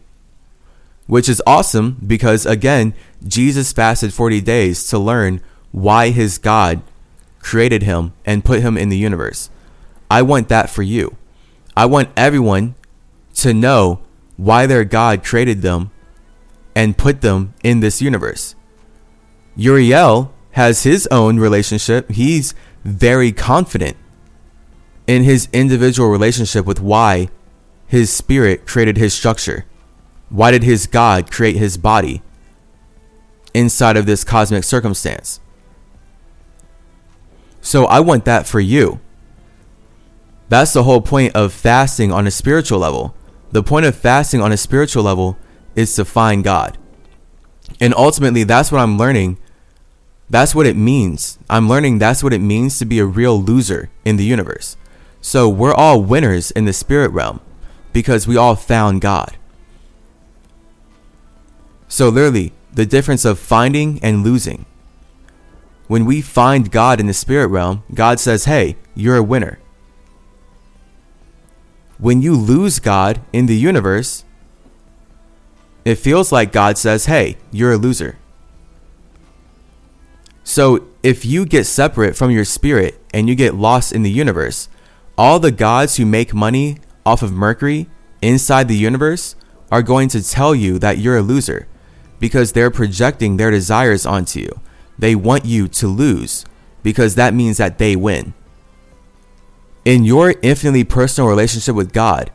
which 1.08 1.28
is 1.28 1.42
awesome 1.48 1.96
because, 2.06 2.46
again, 2.46 2.94
Jesus 3.26 3.72
fasted 3.72 4.14
40 4.14 4.40
days 4.40 4.86
to 4.86 5.00
learn 5.00 5.40
why 5.72 6.10
his 6.10 6.38
God 6.38 6.80
created 7.40 7.82
him 7.82 8.12
and 8.24 8.44
put 8.44 8.60
him 8.60 8.78
in 8.78 8.88
the 8.88 8.96
universe. 8.96 9.50
I 10.08 10.22
want 10.22 10.48
that 10.50 10.70
for 10.70 10.84
you. 10.84 11.16
I 11.76 11.86
want 11.86 12.10
everyone 12.16 12.76
to 13.34 13.52
know 13.52 13.98
why 14.36 14.66
their 14.66 14.84
God 14.84 15.24
created 15.24 15.60
them 15.60 15.90
and 16.76 16.96
put 16.96 17.20
them 17.20 17.52
in 17.64 17.80
this 17.80 18.00
universe. 18.00 18.54
Uriel 19.56 20.32
has 20.52 20.84
his 20.84 21.06
own 21.10 21.38
relationship. 21.38 22.10
He's 22.10 22.54
very 22.84 23.32
confident 23.32 23.96
in 25.06 25.24
his 25.24 25.48
individual 25.52 26.08
relationship 26.08 26.64
with 26.64 26.80
why 26.80 27.28
his 27.86 28.12
spirit 28.12 28.66
created 28.66 28.96
his 28.96 29.12
structure. 29.14 29.66
Why 30.28 30.50
did 30.50 30.62
his 30.62 30.86
God 30.86 31.30
create 31.30 31.56
his 31.56 31.76
body 31.76 32.22
inside 33.52 33.96
of 33.96 34.06
this 34.06 34.24
cosmic 34.24 34.64
circumstance? 34.64 35.40
So 37.60 37.84
I 37.86 38.00
want 38.00 38.24
that 38.24 38.46
for 38.46 38.60
you. 38.60 39.00
That's 40.48 40.72
the 40.72 40.82
whole 40.82 41.00
point 41.00 41.34
of 41.34 41.52
fasting 41.52 42.12
on 42.12 42.26
a 42.26 42.30
spiritual 42.30 42.78
level. 42.78 43.14
The 43.52 43.62
point 43.62 43.86
of 43.86 43.94
fasting 43.94 44.40
on 44.40 44.52
a 44.52 44.56
spiritual 44.56 45.02
level 45.02 45.38
is 45.74 45.94
to 45.96 46.04
find 46.04 46.42
God. 46.44 46.76
And 47.80 47.94
ultimately, 47.94 48.44
that's 48.44 48.70
what 48.72 48.80
I'm 48.80 48.98
learning. 48.98 49.38
That's 50.32 50.54
what 50.54 50.64
it 50.64 50.76
means. 50.76 51.38
I'm 51.50 51.68
learning 51.68 51.98
that's 51.98 52.24
what 52.24 52.32
it 52.32 52.38
means 52.38 52.78
to 52.78 52.86
be 52.86 52.98
a 52.98 53.04
real 53.04 53.38
loser 53.38 53.90
in 54.02 54.16
the 54.16 54.24
universe. 54.24 54.78
So 55.20 55.46
we're 55.46 55.74
all 55.74 56.02
winners 56.02 56.50
in 56.50 56.64
the 56.64 56.72
spirit 56.72 57.10
realm 57.10 57.42
because 57.92 58.26
we 58.26 58.38
all 58.38 58.56
found 58.56 59.02
God. 59.02 59.36
So, 61.86 62.08
literally, 62.08 62.54
the 62.72 62.86
difference 62.86 63.26
of 63.26 63.38
finding 63.38 64.00
and 64.02 64.24
losing. 64.24 64.64
When 65.86 66.06
we 66.06 66.22
find 66.22 66.70
God 66.70 66.98
in 66.98 67.08
the 67.08 67.12
spirit 67.12 67.48
realm, 67.48 67.82
God 67.92 68.18
says, 68.18 68.46
Hey, 68.46 68.78
you're 68.94 69.18
a 69.18 69.22
winner. 69.22 69.58
When 71.98 72.22
you 72.22 72.34
lose 72.34 72.78
God 72.78 73.20
in 73.34 73.44
the 73.44 73.56
universe, 73.56 74.24
it 75.84 75.96
feels 75.96 76.32
like 76.32 76.52
God 76.52 76.78
says, 76.78 77.04
Hey, 77.04 77.36
you're 77.50 77.72
a 77.72 77.76
loser. 77.76 78.16
So, 80.52 80.86
if 81.02 81.24
you 81.24 81.46
get 81.46 81.64
separate 81.64 82.14
from 82.14 82.30
your 82.30 82.44
spirit 82.44 83.00
and 83.14 83.26
you 83.26 83.34
get 83.34 83.54
lost 83.54 83.90
in 83.90 84.02
the 84.02 84.10
universe, 84.10 84.68
all 85.16 85.38
the 85.38 85.50
gods 85.50 85.96
who 85.96 86.04
make 86.04 86.34
money 86.34 86.76
off 87.06 87.22
of 87.22 87.32
Mercury 87.32 87.88
inside 88.20 88.68
the 88.68 88.76
universe 88.76 89.34
are 89.70 89.80
going 89.80 90.10
to 90.10 90.22
tell 90.22 90.54
you 90.54 90.78
that 90.78 90.98
you're 90.98 91.16
a 91.16 91.22
loser 91.22 91.68
because 92.20 92.52
they're 92.52 92.70
projecting 92.70 93.38
their 93.38 93.50
desires 93.50 94.04
onto 94.04 94.40
you. 94.40 94.60
They 94.98 95.14
want 95.14 95.46
you 95.46 95.68
to 95.68 95.88
lose 95.88 96.44
because 96.82 97.14
that 97.14 97.32
means 97.32 97.56
that 97.56 97.78
they 97.78 97.96
win. 97.96 98.34
In 99.86 100.04
your 100.04 100.34
infinitely 100.42 100.84
personal 100.84 101.30
relationship 101.30 101.74
with 101.74 101.94
God, 101.94 102.30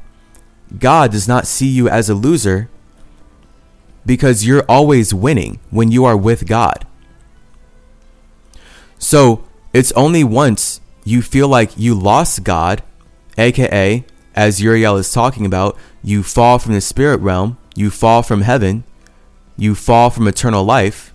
God 0.80 1.12
does 1.12 1.28
not 1.28 1.46
see 1.46 1.68
you 1.68 1.88
as 1.88 2.10
a 2.10 2.16
loser 2.16 2.68
because 4.08 4.44
you're 4.44 4.66
always 4.68 5.14
winning 5.14 5.60
when 5.70 5.92
you 5.92 6.04
are 6.04 6.18
with 6.18 6.48
God. 6.48 6.88
So 8.98 9.44
it's 9.74 9.92
only 9.94 10.24
once 10.24 10.82
you 11.04 11.22
feel 11.22 11.48
like 11.48 11.78
you 11.78 11.96
lost 11.96 12.44
God, 12.44 12.84
aka, 13.38 14.06
as 14.36 14.62
Uriel 14.62 14.98
is 14.98 15.12
talking 15.12 15.46
about, 15.46 15.78
you 16.04 16.24
fall 16.24 16.60
from 16.60 16.74
the 16.74 16.82
spirit 16.82 17.20
realm, 17.22 17.58
you 17.76 17.90
fall 17.90 18.24
from 18.24 18.42
heaven, 18.42 18.84
you 19.56 19.76
fall 19.76 20.10
from 20.10 20.28
eternal 20.28 20.64
life. 20.64 21.14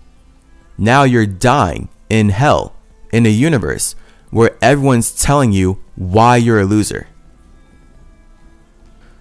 Now 0.78 1.05
you're 1.05 1.27
dying 1.27 1.89
in 2.09 2.31
hell, 2.31 2.75
in 3.12 3.27
a 3.27 3.31
universe 3.31 3.94
where 4.31 4.57
everyone's 4.62 5.12
telling 5.12 5.52
you 5.52 5.78
why 5.94 6.36
you're 6.36 6.61
a 6.61 6.65
loser. 6.65 7.07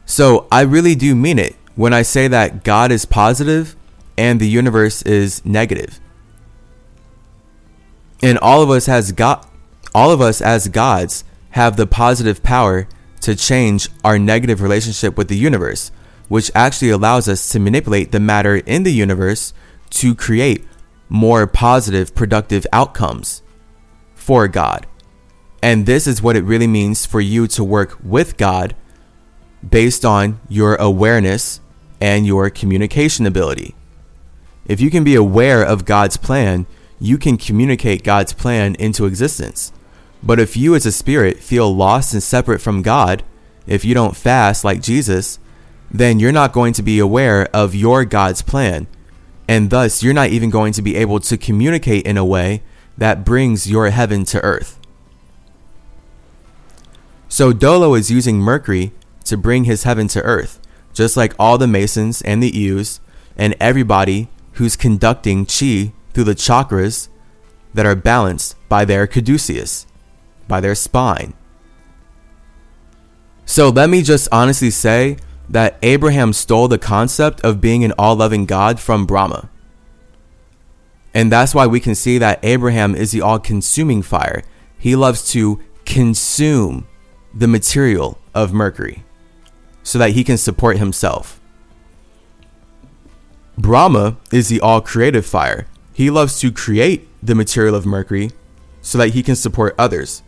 So 0.06 0.48
I 0.52 0.62
really 0.62 0.96
do 0.96 1.16
mean 1.16 1.38
it 1.38 1.56
when 1.76 1.94
I 1.94 2.02
say 2.02 2.28
that 2.28 2.64
God 2.64 2.92
is 2.92 3.06
positive 3.06 3.76
and 4.18 4.40
the 4.40 4.48
universe 4.48 5.02
is 5.04 5.46
negative. 5.46 6.00
And 8.22 8.38
all 8.38 8.62
of 8.62 8.70
us 8.70 8.86
has 8.86 9.12
got 9.12 9.48
all 9.94 10.12
of 10.12 10.22
us 10.22 10.42
as 10.42 10.68
gods 10.68 11.24
have 11.52 11.76
the 11.76 11.88
positive 11.88 12.44
power 12.44 12.88
to 13.22 13.36
change 13.36 13.90
our 14.04 14.18
negative 14.18 14.62
relationship 14.62 15.18
with 15.18 15.28
the 15.28 15.38
universe, 15.38 15.92
which 16.28 16.52
actually 16.56 16.90
allows 16.90 17.28
us 17.28 17.50
to 17.50 17.60
manipulate 17.60 18.12
the 18.12 18.20
matter 18.20 18.58
in 18.58 18.84
the 18.84 18.94
universe 18.94 19.54
to 19.90 20.16
create 20.16 20.66
more 21.10 21.46
positive, 21.46 22.16
productive 22.16 22.66
outcomes 22.72 23.42
for 24.16 24.48
God. 24.48 24.88
And 25.62 25.86
this 25.86 26.08
is 26.08 26.22
what 26.22 26.36
it 26.36 26.44
really 26.44 26.68
means 26.68 27.06
for 27.06 27.22
you 27.22 27.48
to 27.48 27.64
work 27.64 27.98
with 28.02 28.38
God 28.38 28.76
based 29.68 30.06
on 30.06 30.40
your 30.48 30.76
awareness 30.76 31.60
and 32.00 32.26
your 32.26 32.50
communication 32.50 33.26
ability. 33.26 33.76
If 34.66 34.80
you 34.80 34.90
can 34.90 35.04
be 35.04 35.16
aware 35.16 35.64
of 35.64 35.86
God's 35.86 36.18
plan, 36.18 36.66
you 37.02 37.18
can 37.18 37.36
communicate 37.36 38.04
God's 38.04 38.32
plan 38.32 38.76
into 38.76 39.08
existence. 39.08 39.74
But 40.22 40.40
if 40.40 40.56
you 40.56 40.76
as 40.76 40.86
a 40.86 40.92
spirit 40.92 41.40
feel 41.40 41.76
lost 41.76 42.14
and 42.14 42.22
separate 42.22 42.62
from 42.62 42.84
God, 42.84 43.24
if 43.66 43.84
you 43.84 43.96
don't 43.96 44.16
fast 44.16 44.64
like 44.64 44.84
Jesus, 44.84 45.40
then 45.90 46.20
you're 46.20 46.32
not 46.32 46.54
going 46.54 46.74
to 46.74 46.84
be 46.84 47.00
aware 47.00 47.50
of 47.56 47.74
your 47.74 48.06
God's 48.06 48.44
plan. 48.44 48.86
And 49.48 49.72
thus, 49.72 50.04
you're 50.04 50.14
not 50.14 50.30
even 50.30 50.52
going 50.52 50.74
to 50.74 50.82
be 50.84 50.96
able 50.96 51.20
to 51.22 51.38
communicate 51.38 52.06
in 52.06 52.18
a 52.18 52.24
way 52.24 52.62
that 52.98 53.26
brings 53.26 53.70
your 53.70 53.90
heaven 53.90 54.24
to 54.26 54.40
earth. 54.42 54.80
So, 57.28 57.52
Dolo 57.52 57.96
is 57.96 58.12
using 58.12 58.38
Mercury 58.38 58.92
to 59.26 59.38
bring 59.38 59.64
his 59.64 59.84
heaven 59.84 60.08
to 60.10 60.22
earth, 60.22 60.60
just 60.94 61.18
like 61.18 61.34
all 61.40 61.58
the 61.58 61.68
Masons 61.68 62.22
and 62.22 62.44
the 62.44 62.56
Eus 62.56 63.00
and 63.36 63.56
everybody 63.60 64.30
who's 64.54 64.76
conducting 64.76 65.46
Chi 65.46 65.94
through 66.14 66.26
the 66.26 66.36
chakras 66.36 67.10
that 67.74 67.86
are 67.86 67.96
balanced 67.96 68.56
by 68.70 68.86
their 68.86 69.08
caduceus 69.08 69.86
by 70.52 70.60
their 70.60 70.76
spine. 70.76 71.34
So 73.46 73.70
let 73.70 73.90
me 73.90 74.02
just 74.02 74.28
honestly 74.32 74.70
say 74.70 75.18
that 75.50 75.78
Abraham 75.82 76.34
stole 76.34 76.68
the 76.68 76.78
concept 76.78 77.40
of 77.42 77.62
being 77.62 77.84
an 77.86 77.94
all 77.98 78.16
loving 78.18 78.46
God 78.46 78.80
from 78.80 79.06
Brahma. 79.06 79.50
And 81.14 81.32
that's 81.32 81.56
why 81.56 81.68
we 81.68 81.80
can 81.80 81.96
see 81.96 82.18
that 82.18 82.40
Abraham 82.44 82.96
is 82.96 83.12
the 83.12 83.22
all 83.22 83.40
consuming 83.40 84.02
fire. 84.02 84.44
He 84.78 84.96
loves 84.96 85.32
to 85.32 85.60
consume 85.86 86.86
the 87.34 87.48
material 87.48 88.18
of 88.34 88.54
Mercury 88.54 89.04
so 89.84 89.98
that 90.00 90.12
he 90.12 90.24
can 90.24 90.38
support 90.38 90.78
himself. 90.78 91.40
Brahma 93.58 94.18
is 94.32 94.50
the 94.50 94.60
all 94.60 94.82
creative 94.82 95.26
fire. 95.26 95.66
He 95.94 96.10
loves 96.10 96.40
to 96.40 96.52
create 96.52 97.08
the 97.22 97.36
material 97.36 97.76
of 97.76 97.86
Mercury 97.86 98.32
so 98.82 98.98
that 98.98 99.10
he 99.10 99.24
can 99.24 99.36
support 99.36 99.76
others. 99.78 100.24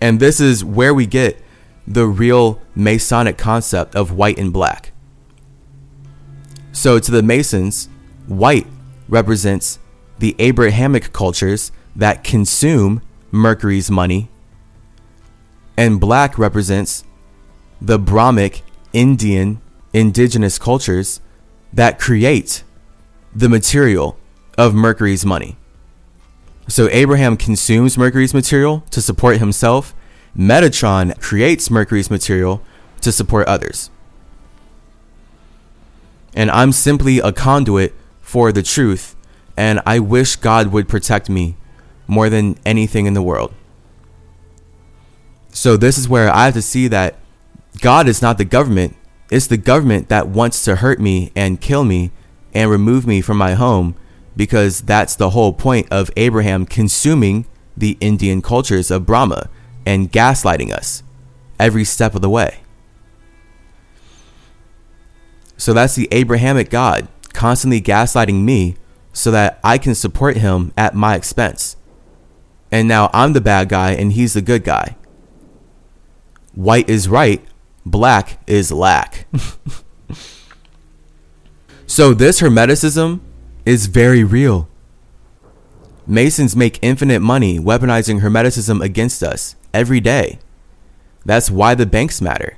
And 0.00 0.18
this 0.18 0.40
is 0.40 0.64
where 0.64 0.94
we 0.94 1.06
get 1.06 1.42
the 1.86 2.06
real 2.06 2.60
Masonic 2.74 3.36
concept 3.36 3.94
of 3.94 4.12
white 4.12 4.38
and 4.38 4.52
black. 4.52 4.92
So, 6.72 6.98
to 6.98 7.10
the 7.10 7.22
Masons, 7.22 7.88
white 8.26 8.66
represents 9.08 9.78
the 10.18 10.34
Abrahamic 10.38 11.12
cultures 11.12 11.70
that 11.94 12.24
consume 12.24 13.02
Mercury's 13.30 13.90
money, 13.90 14.30
and 15.76 16.00
black 16.00 16.38
represents 16.38 17.04
the 17.80 17.98
Brahmic 17.98 18.62
Indian 18.92 19.60
indigenous 19.92 20.58
cultures 20.58 21.20
that 21.72 21.98
create 21.98 22.62
the 23.34 23.48
material 23.48 24.18
of 24.58 24.74
Mercury's 24.74 25.24
money. 25.24 25.56
So 26.68 26.88
Abraham 26.90 27.36
consumes 27.36 27.98
Mercury's 27.98 28.34
material 28.34 28.84
to 28.90 29.02
support 29.02 29.38
himself. 29.38 29.94
Metatron 30.36 31.18
creates 31.20 31.70
Mercury's 31.70 32.10
material 32.10 32.62
to 33.00 33.12
support 33.12 33.46
others. 33.46 33.90
And 36.34 36.50
I'm 36.50 36.72
simply 36.72 37.18
a 37.18 37.32
conduit 37.32 37.94
for 38.20 38.52
the 38.52 38.62
truth, 38.62 39.14
and 39.56 39.80
I 39.84 39.98
wish 39.98 40.36
God 40.36 40.68
would 40.68 40.88
protect 40.88 41.28
me 41.28 41.56
more 42.06 42.30
than 42.30 42.58
anything 42.64 43.06
in 43.06 43.14
the 43.14 43.22
world. 43.22 43.52
So 45.50 45.76
this 45.76 45.98
is 45.98 46.08
where 46.08 46.30
I 46.30 46.46
have 46.46 46.54
to 46.54 46.62
see 46.62 46.88
that 46.88 47.16
God 47.80 48.08
is 48.08 48.22
not 48.22 48.38
the 48.38 48.44
government. 48.44 48.96
It's 49.30 49.46
the 49.46 49.58
government 49.58 50.08
that 50.08 50.28
wants 50.28 50.64
to 50.64 50.76
hurt 50.76 51.00
me 51.00 51.32
and 51.36 51.60
kill 51.60 51.84
me 51.84 52.10
and 52.54 52.70
remove 52.70 53.06
me 53.06 53.20
from 53.20 53.36
my 53.36 53.54
home 53.54 53.94
because 54.36 54.82
that's 54.82 55.16
the 55.16 55.30
whole 55.30 55.52
point 55.52 55.86
of 55.90 56.10
Abraham 56.16 56.66
consuming 56.66 57.46
the 57.76 57.96
Indian 58.00 58.42
cultures 58.42 58.90
of 58.90 59.06
Brahma 59.06 59.48
and 59.84 60.12
gaslighting 60.12 60.72
us 60.72 61.02
every 61.58 61.84
step 61.84 62.14
of 62.14 62.22
the 62.22 62.30
way. 62.30 62.60
So 65.56 65.72
that's 65.72 65.94
the 65.94 66.08
Abrahamic 66.10 66.70
God 66.70 67.08
constantly 67.32 67.80
gaslighting 67.80 68.42
me 68.42 68.76
so 69.12 69.30
that 69.30 69.58
I 69.62 69.78
can 69.78 69.94
support 69.94 70.36
him 70.36 70.72
at 70.76 70.94
my 70.94 71.14
expense. 71.14 71.76
And 72.70 72.88
now 72.88 73.10
I'm 73.12 73.32
the 73.32 73.40
bad 73.40 73.68
guy 73.68 73.92
and 73.92 74.12
he's 74.12 74.34
the 74.34 74.42
good 74.42 74.64
guy. 74.64 74.96
White 76.54 76.88
is 76.88 77.08
right, 77.08 77.42
black 77.84 78.40
is 78.46 78.72
lack. 78.72 79.26
so 81.92 82.14
this 82.14 82.40
Hermeticism 82.40 83.20
is 83.66 83.84
very 83.84 84.24
real. 84.24 84.66
Masons 86.06 86.56
make 86.56 86.78
infinite 86.80 87.20
money 87.20 87.58
weaponizing 87.58 88.22
Hermeticism 88.22 88.82
against 88.82 89.22
us 89.22 89.56
every 89.74 90.00
day. 90.00 90.38
That's 91.26 91.50
why 91.50 91.74
the 91.74 91.84
banks 91.84 92.22
matter. 92.22 92.56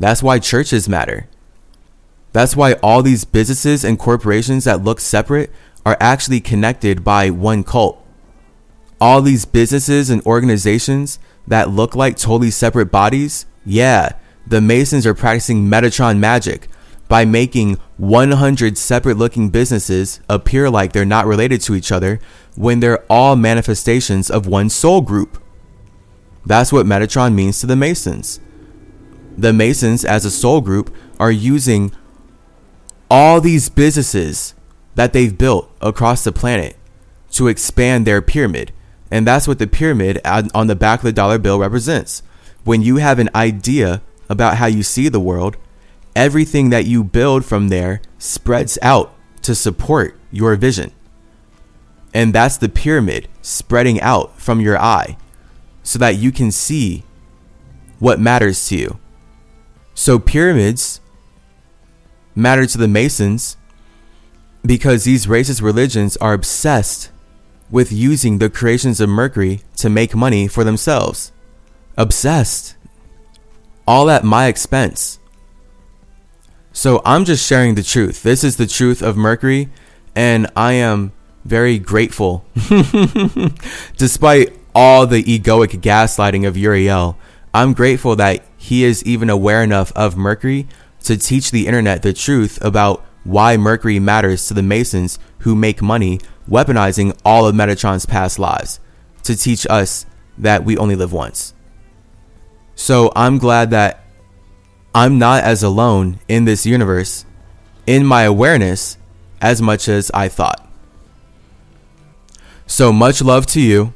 That's 0.00 0.24
why 0.24 0.40
churches 0.40 0.88
matter. 0.88 1.28
That's 2.32 2.56
why 2.56 2.72
all 2.82 3.04
these 3.04 3.24
businesses 3.24 3.84
and 3.84 3.96
corporations 3.96 4.64
that 4.64 4.82
look 4.82 4.98
separate 4.98 5.52
are 5.86 5.96
actually 6.00 6.40
connected 6.40 7.04
by 7.04 7.30
one 7.30 7.62
cult. 7.62 8.04
All 9.00 9.22
these 9.22 9.44
businesses 9.44 10.10
and 10.10 10.20
organizations 10.26 11.20
that 11.46 11.70
look 11.70 11.94
like 11.94 12.16
totally 12.16 12.50
separate 12.50 12.90
bodies, 12.90 13.46
yeah, 13.64 14.14
the 14.44 14.60
Masons 14.60 15.06
are 15.06 15.14
practicing 15.14 15.70
Metatron 15.70 16.18
magic 16.18 16.66
by 17.10 17.24
making 17.24 17.74
100 17.96 18.78
separate 18.78 19.16
looking 19.16 19.50
businesses 19.50 20.20
appear 20.28 20.70
like 20.70 20.92
they're 20.92 21.04
not 21.04 21.26
related 21.26 21.60
to 21.60 21.74
each 21.74 21.90
other 21.90 22.20
when 22.54 22.78
they're 22.78 23.04
all 23.10 23.34
manifestations 23.34 24.30
of 24.30 24.46
one 24.46 24.70
soul 24.70 25.00
group. 25.00 25.42
That's 26.46 26.72
what 26.72 26.86
Metatron 26.86 27.34
means 27.34 27.58
to 27.60 27.66
the 27.66 27.74
Masons. 27.74 28.38
The 29.36 29.52
Masons, 29.52 30.04
as 30.04 30.24
a 30.24 30.30
soul 30.30 30.60
group, 30.60 30.94
are 31.18 31.32
using 31.32 31.90
all 33.10 33.40
these 33.40 33.68
businesses 33.68 34.54
that 34.94 35.12
they've 35.12 35.36
built 35.36 35.68
across 35.80 36.22
the 36.22 36.30
planet 36.30 36.76
to 37.32 37.48
expand 37.48 38.06
their 38.06 38.22
pyramid. 38.22 38.70
And 39.10 39.26
that's 39.26 39.48
what 39.48 39.58
the 39.58 39.66
pyramid 39.66 40.20
on 40.24 40.68
the 40.68 40.76
back 40.76 41.00
of 41.00 41.04
the 41.04 41.12
dollar 41.12 41.38
bill 41.38 41.58
represents. 41.58 42.22
When 42.62 42.82
you 42.82 42.98
have 42.98 43.18
an 43.18 43.30
idea 43.34 44.00
about 44.28 44.58
how 44.58 44.66
you 44.66 44.84
see 44.84 45.08
the 45.08 45.18
world, 45.18 45.56
everything 46.14 46.70
that 46.70 46.86
you 46.86 47.04
build 47.04 47.44
from 47.44 47.68
there 47.68 48.02
spreads 48.18 48.78
out 48.82 49.14
to 49.42 49.54
support 49.54 50.16
your 50.30 50.56
vision. 50.56 50.92
And 52.12 52.34
that's 52.34 52.56
the 52.56 52.68
pyramid 52.68 53.28
spreading 53.42 54.00
out 54.00 54.38
from 54.38 54.60
your 54.60 54.78
eye 54.78 55.16
so 55.82 55.98
that 55.98 56.16
you 56.16 56.32
can 56.32 56.50
see 56.50 57.04
what 57.98 58.18
matters 58.18 58.68
to 58.68 58.76
you. 58.76 58.98
So, 59.94 60.18
pyramids 60.18 61.00
matter 62.34 62.66
to 62.66 62.78
the 62.78 62.88
Masons 62.88 63.56
because 64.64 65.04
these 65.04 65.26
racist 65.26 65.62
religions 65.62 66.16
are 66.16 66.32
obsessed 66.32 67.10
with 67.70 67.92
using 67.92 68.38
the 68.38 68.50
creations 68.50 69.00
of 69.00 69.08
Mercury 69.08 69.60
to 69.76 69.88
make 69.88 70.14
money 70.14 70.48
for 70.48 70.64
themselves. 70.64 71.32
Obsessed. 71.96 72.76
All 73.86 74.10
at 74.10 74.24
my 74.24 74.46
expense. 74.46 75.19
So 76.72 77.02
I'm 77.04 77.24
just 77.24 77.46
sharing 77.46 77.74
the 77.74 77.82
truth. 77.82 78.22
This 78.22 78.44
is 78.44 78.56
the 78.56 78.66
truth 78.66 79.02
of 79.02 79.16
Mercury, 79.16 79.68
and 80.14 80.46
I 80.54 80.74
am 80.74 81.12
very 81.44 81.78
grateful. 81.78 82.44
Despite 83.96 84.56
all 84.74 85.06
the 85.06 85.22
egoic 85.24 85.80
gaslighting 85.80 86.46
of 86.46 86.56
Uriel, 86.56 87.18
I'm 87.52 87.72
grateful 87.72 88.14
that 88.16 88.44
he 88.56 88.84
is 88.84 89.04
even 89.04 89.28
aware 89.30 89.62
enough 89.62 89.90
of 89.96 90.16
Mercury 90.16 90.68
to 91.04 91.16
teach 91.16 91.50
the 91.50 91.66
internet 91.66 92.02
the 92.02 92.12
truth 92.12 92.62
about 92.64 93.04
why 93.24 93.56
Mercury 93.56 93.98
matters 93.98 94.46
to 94.46 94.54
the 94.54 94.62
Masons 94.62 95.18
who 95.40 95.56
make 95.56 95.82
money 95.82 96.20
weaponizing 96.48 97.18
all 97.24 97.46
of 97.46 97.54
Metatron's 97.54 98.06
past 98.06 98.38
lives 98.38 98.80
to 99.24 99.36
teach 99.36 99.66
us 99.68 100.06
that 100.38 100.64
we 100.64 100.76
only 100.76 100.94
live 100.94 101.12
once. 101.12 101.52
So 102.74 103.12
I'm 103.14 103.38
glad 103.38 103.70
that 103.70 104.04
I'm 104.94 105.18
not 105.18 105.44
as 105.44 105.62
alone 105.62 106.18
in 106.28 106.44
this 106.44 106.66
universe 106.66 107.24
in 107.86 108.04
my 108.04 108.22
awareness 108.22 108.98
as 109.40 109.62
much 109.62 109.88
as 109.88 110.10
I 110.12 110.28
thought. 110.28 110.68
So 112.66 112.92
much 112.92 113.22
love 113.22 113.46
to 113.46 113.60
you. 113.60 113.92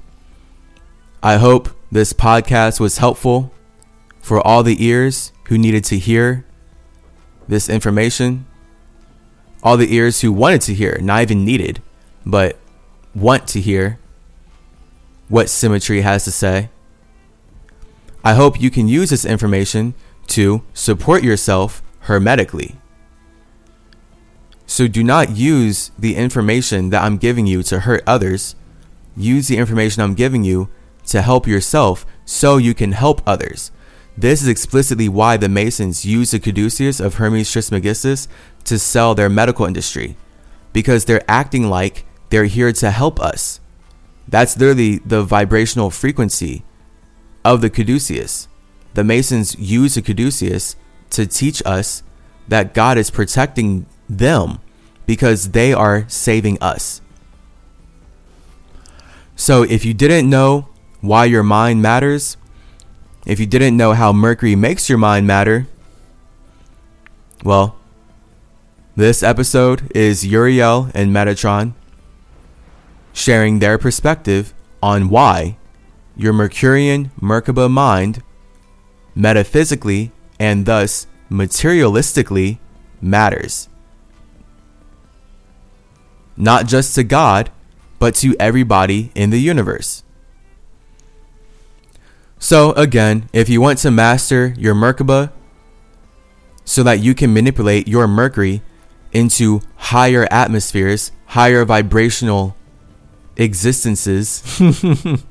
I 1.23 1.37
hope 1.37 1.71
this 1.91 2.13
podcast 2.13 2.81
was 2.81 2.99
helpful 2.99 3.53
for 4.21 4.45
all 4.47 4.63
the 4.63 4.85
ears 4.85 5.33
who 5.45 5.59
needed 5.59 5.85
to 5.85 5.99
hear 5.99 6.45
this 7.49 7.69
information, 7.69 8.47
all 9.63 9.77
the 9.77 9.95
ears 9.95 10.21
who 10.21 10.33
wanted 10.33 10.61
to 10.63 10.75
hear, 10.75 10.99
not 11.01 11.23
even 11.23 11.45
needed, 11.45 11.83
but 12.25 12.59
want 13.15 13.47
to 13.49 13.61
hear 13.61 13.99
what 15.29 15.47
CymaTree 15.47 16.03
has 16.03 16.25
to 16.25 16.33
say. 16.33 16.69
I 18.23 18.35
hope 18.35 18.61
you 18.61 18.71
can 18.71 18.89
use 18.89 19.11
this 19.11 19.25
information 19.25 19.95
to 20.28 20.62
support 20.73 21.23
yourself 21.23 21.83
hermetically. 22.01 22.77
So 24.67 24.89
do 24.89 25.05
not 25.05 25.36
use 25.36 25.91
the 25.99 26.17
information 26.17 26.91
that 26.91 27.03
I'm 27.03 27.17
giving 27.17 27.47
you 27.47 27.62
to 27.65 27.81
hurt 27.81 28.03
others. 28.07 28.57
Use 29.17 29.49
the 29.49 29.59
information 29.59 30.03
I'm 30.03 30.15
giving 30.15 30.43
you 30.43 30.69
to 31.07 31.23
help 31.23 31.47
yourself 31.47 32.07
so 32.25 32.57
you 32.57 32.75
can 32.75 32.93
help 32.93 33.23
others. 33.27 33.70
This 34.17 34.43
is 34.43 34.49
explicitly 34.49 35.09
why 35.09 35.36
the 35.36 35.49
Masons 35.49 36.05
use 36.05 36.31
the 36.31 36.39
caduceus 36.39 37.01
of 37.01 37.15
Hermes 37.15 37.51
Trismegistus 37.51 38.28
to 38.65 38.78
sell 38.78 39.15
their 39.15 39.28
medical 39.28 39.67
industry, 39.67 40.17
because 40.73 41.05
they're 41.05 41.28
acting 41.28 41.69
like 41.69 42.07
they're 42.31 42.44
here 42.44 42.73
to 42.73 42.91
help 42.91 43.20
us. 43.20 43.61
That's 44.27 44.57
literally 44.57 44.99
the 44.99 45.23
vibrational 45.23 45.91
frequency 45.91 46.65
of 47.44 47.61
the 47.61 47.70
caduceus 47.70 48.49
the 48.95 49.05
Masons 49.05 49.57
use 49.59 49.95
the 49.95 50.03
caduceus 50.03 50.77
to 51.11 51.27
teach 51.27 51.63
us 51.67 52.03
that 52.49 52.75
God 52.75 52.99
is 52.99 53.11
protecting 53.11 53.87
them 54.09 54.61
because 55.07 55.51
they 55.51 55.73
are 55.73 56.09
saving 56.09 56.59
us. 56.61 57.01
So 59.37 59.63
if 59.63 59.85
you 59.85 59.95
didn't 59.95 60.31
know 60.31 60.69
why 61.01 61.25
your 61.25 61.43
mind 61.43 61.83
matters, 61.83 62.37
if 63.27 63.41
you 63.41 63.47
didn't 63.47 63.77
know 63.77 63.93
how 63.93 64.13
Mercury 64.13 64.55
makes 64.55 64.89
your 64.89 64.99
mind 64.99 65.27
matter, 65.27 65.67
well, 67.43 67.77
this 68.97 69.23
episode 69.23 69.91
is 69.95 70.25
Uriel 70.25 70.91
and 70.95 71.11
Metatron 71.13 71.75
sharing 73.13 73.59
their 73.59 73.77
perspective 73.77 74.55
on 74.83 75.09
why 75.09 75.57
your 76.17 76.33
Mercurian 76.33 77.11
Merkaba 77.21 77.71
mind 77.71 78.23
metaphysically 79.15 80.12
and 80.39 80.67
thus 80.67 81.07
materialistically 81.31 82.59
matters. 83.01 83.68
Not 86.36 86.67
just 86.67 86.94
to 86.97 87.05
God, 87.05 87.51
but 87.99 88.15
to 88.17 88.34
everybody 88.41 89.10
in 89.15 89.31
the 89.31 89.41
universe. 89.41 90.02
So, 92.39 92.73
again, 92.73 93.31
if 93.33 93.49
you 93.49 93.60
want 93.60 93.78
to 93.78 93.91
master 93.91 94.55
your 94.59 94.75
Merkaba 94.75 95.33
so 96.65 96.83
that 96.83 97.01
you 97.01 97.15
can 97.15 97.33
manipulate 97.33 97.89
your 97.89 98.07
Mercury 98.07 98.62
into 99.12 99.62
higher 99.76 100.26
atmospheres, 100.31 101.12
higher 101.26 101.65
vibrational 101.65 102.55
existences, 103.36 104.43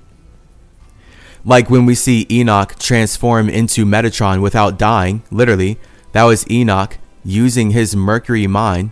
Like 1.46 1.70
when 1.70 1.86
we 1.86 1.96
see 1.96 2.26
Enoch 2.32 2.76
transform 2.80 3.50
into 3.50 3.86
Metatron 3.86 4.42
without 4.42 4.80
dying, 4.80 5.24
literally, 5.30 5.78
that 6.14 6.24
was 6.24 6.50
Enoch 6.50 6.98
using 7.26 7.72
his 7.72 7.96
Mercury 7.96 8.48
mind 8.48 8.92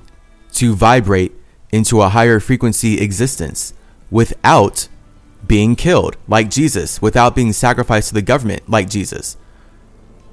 to 0.54 0.76
vibrate 0.76 1.34
into 1.72 2.02
a 2.02 2.10
higher 2.10 2.40
frequency 2.40 3.00
existence 3.00 3.74
without 4.10 4.90
being 5.48 5.76
killed, 5.76 6.18
like 6.28 6.50
Jesus, 6.50 7.02
without 7.02 7.36
being 7.36 7.54
sacrificed 7.54 8.10
to 8.10 8.14
the 8.14 8.22
government, 8.22 8.68
like 8.70 8.90
Jesus. 8.90 9.38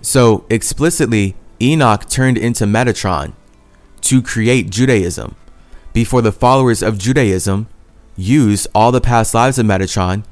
So, 0.03 0.45
explicitly, 0.51 1.37
Enoch 1.61 2.09
turned 2.09 2.39
into 2.39 2.65
Metatron 2.65 3.33
to 4.03 4.23
create 4.23 4.71
Judaism 4.71 5.35
before 5.93 6.23
the 6.23 6.33
followers 6.33 6.83
of 6.83 6.99
Judaism 6.99 7.69
used 8.17 8.67
all 8.75 8.93
the 8.93 9.01
past 9.01 9.35
lives 9.35 9.59
of 9.59 9.67
Metatron 9.67 10.25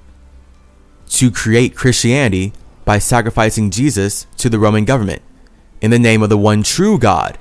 to 1.11 1.31
create 1.31 1.77
Christianity 1.77 2.53
by 2.85 2.99
sacrificing 2.99 3.71
Jesus 3.71 4.27
to 4.37 4.49
the 4.49 4.59
Roman 4.59 4.85
government 4.85 5.23
in 5.81 5.91
the 5.91 5.99
name 5.99 6.23
of 6.23 6.29
the 6.29 6.39
one 6.39 6.63
true 6.63 6.99
God. 6.99 7.39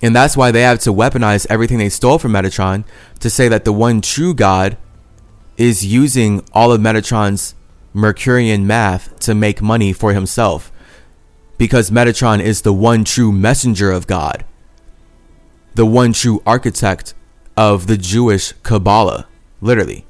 And 0.00 0.14
that's 0.14 0.36
why 0.36 0.50
they 0.50 0.62
have 0.62 0.78
to 0.80 0.92
weaponize 0.92 1.46
everything 1.50 1.78
they 1.78 1.88
stole 1.88 2.18
from 2.18 2.32
Metatron 2.32 2.84
to 3.20 3.28
say 3.28 3.48
that 3.48 3.64
the 3.64 3.72
one 3.72 4.00
true 4.00 4.32
God 4.32 4.76
is 5.56 5.84
using 5.84 6.44
all 6.52 6.70
of 6.70 6.80
Metatron's 6.80 7.54
Mercurian 7.92 8.66
math 8.66 9.18
to 9.20 9.34
make 9.34 9.60
money 9.60 9.92
for 9.92 10.12
himself. 10.12 10.70
Because 11.56 11.90
Metatron 11.90 12.40
is 12.40 12.62
the 12.62 12.72
one 12.72 13.02
true 13.02 13.32
messenger 13.32 13.90
of 13.90 14.06
God, 14.06 14.44
the 15.74 15.86
one 15.86 16.12
true 16.12 16.40
architect 16.46 17.14
of 17.56 17.88
the 17.88 17.96
Jewish 17.96 18.52
Kabbalah, 18.62 19.26
literally. 19.60 20.06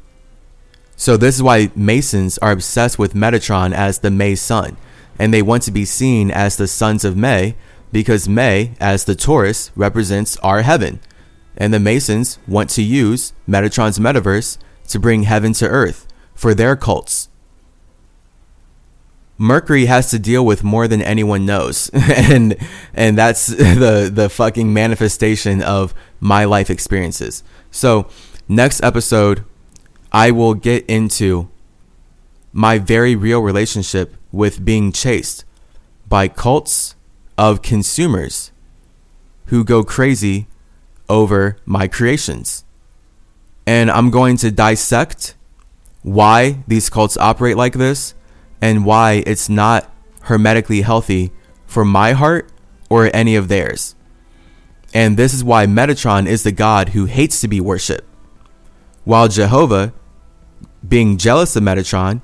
So, 1.01 1.17
this 1.17 1.37
is 1.37 1.43
why 1.45 1.71
Masons 1.77 2.39
are 2.39 2.51
obsessed 2.51 2.99
with 2.99 3.15
Metatron 3.15 3.73
as 3.73 4.01
the 4.01 4.11
May 4.11 4.35
sun, 4.35 4.77
and 5.17 5.33
they 5.33 5.43
want 5.43 5.63
to 5.63 5.71
be 5.71 5.85
seen 5.85 6.29
as 6.33 6.57
the 6.57 6.67
sons 6.67 7.05
of 7.05 7.17
May 7.17 7.55
because 7.93 8.29
May, 8.29 8.73
as 8.81 9.05
the 9.05 9.15
Taurus, 9.15 9.71
represents 9.77 10.37
our 10.39 10.63
heaven. 10.63 10.99
And 11.57 11.73
the 11.73 11.79
Masons 11.79 12.41
want 12.49 12.69
to 12.71 12.83
use 12.83 13.33
Metatron's 13.49 14.01
metaverse 14.01 14.59
to 14.89 14.99
bring 14.99 15.23
heaven 15.23 15.53
to 15.55 15.69
earth 15.69 16.09
for 16.35 16.53
their 16.53 16.75
cults. 16.75 17.29
Mercury 19.39 19.87
has 19.87 20.11
to 20.11 20.19
deal 20.19 20.45
with 20.45 20.65
more 20.65 20.89
than 20.89 21.01
anyone 21.01 21.47
knows. 21.47 21.91
and 21.93 22.57
and 22.93 23.17
that's 23.17 23.47
the 23.47 24.11
the 24.13 24.29
fucking 24.29 24.73
manifestation 24.73 25.63
of 25.63 25.95
my 26.19 26.45
life 26.45 26.71
experiences. 26.71 27.45
So, 27.71 28.09
next 28.49 28.83
episode 28.83 29.45
I 30.13 30.31
will 30.31 30.55
get 30.55 30.87
into 30.87 31.51
my 32.53 32.79
very 32.79 33.15
real 33.15 33.41
relationship 33.41 34.15
with 34.33 34.65
being 34.65 34.93
chased 34.93 35.45
by 36.09 36.29
cults 36.29 36.95
of 37.37 37.63
consumers 37.63 38.51
who 39.47 39.65
go 39.65 39.85
crazy 39.85 40.47
over 41.09 41.57
my 41.65 41.89
creations. 41.89 42.65
And 43.67 43.91
I'm 43.91 44.11
going 44.11 44.37
to 44.39 44.51
dissect 44.51 45.35
why 46.03 46.65
these 46.67 46.89
cults 46.89 47.17
operate 47.19 47.57
like 47.57 47.75
this 47.75 48.15
and 48.61 48.85
why 48.85 49.23
it's 49.27 49.49
not 49.49 49.91
hermetically 50.23 50.83
healthy 50.83 51.33
for 51.67 51.85
my 51.85 52.13
heart 52.13 52.51
or 52.89 53.11
any 53.15 53.37
of 53.37 53.49
theirs. 53.49 53.95
And 54.95 55.17
this 55.17 55.35
is 55.35 55.45
why 55.45 55.67
Metatron 55.67 56.27
is 56.27 56.43
the 56.43 56.53
God 56.53 56.91
who 56.91 57.05
hates 57.05 57.41
to 57.43 57.49
be 57.49 57.61
worshipped, 57.61 58.07
while 59.05 59.29
Jehovah, 59.29 59.93
being 60.89 61.17
jealous 61.19 61.55
of 61.57 61.63
Metatron, 61.63 62.23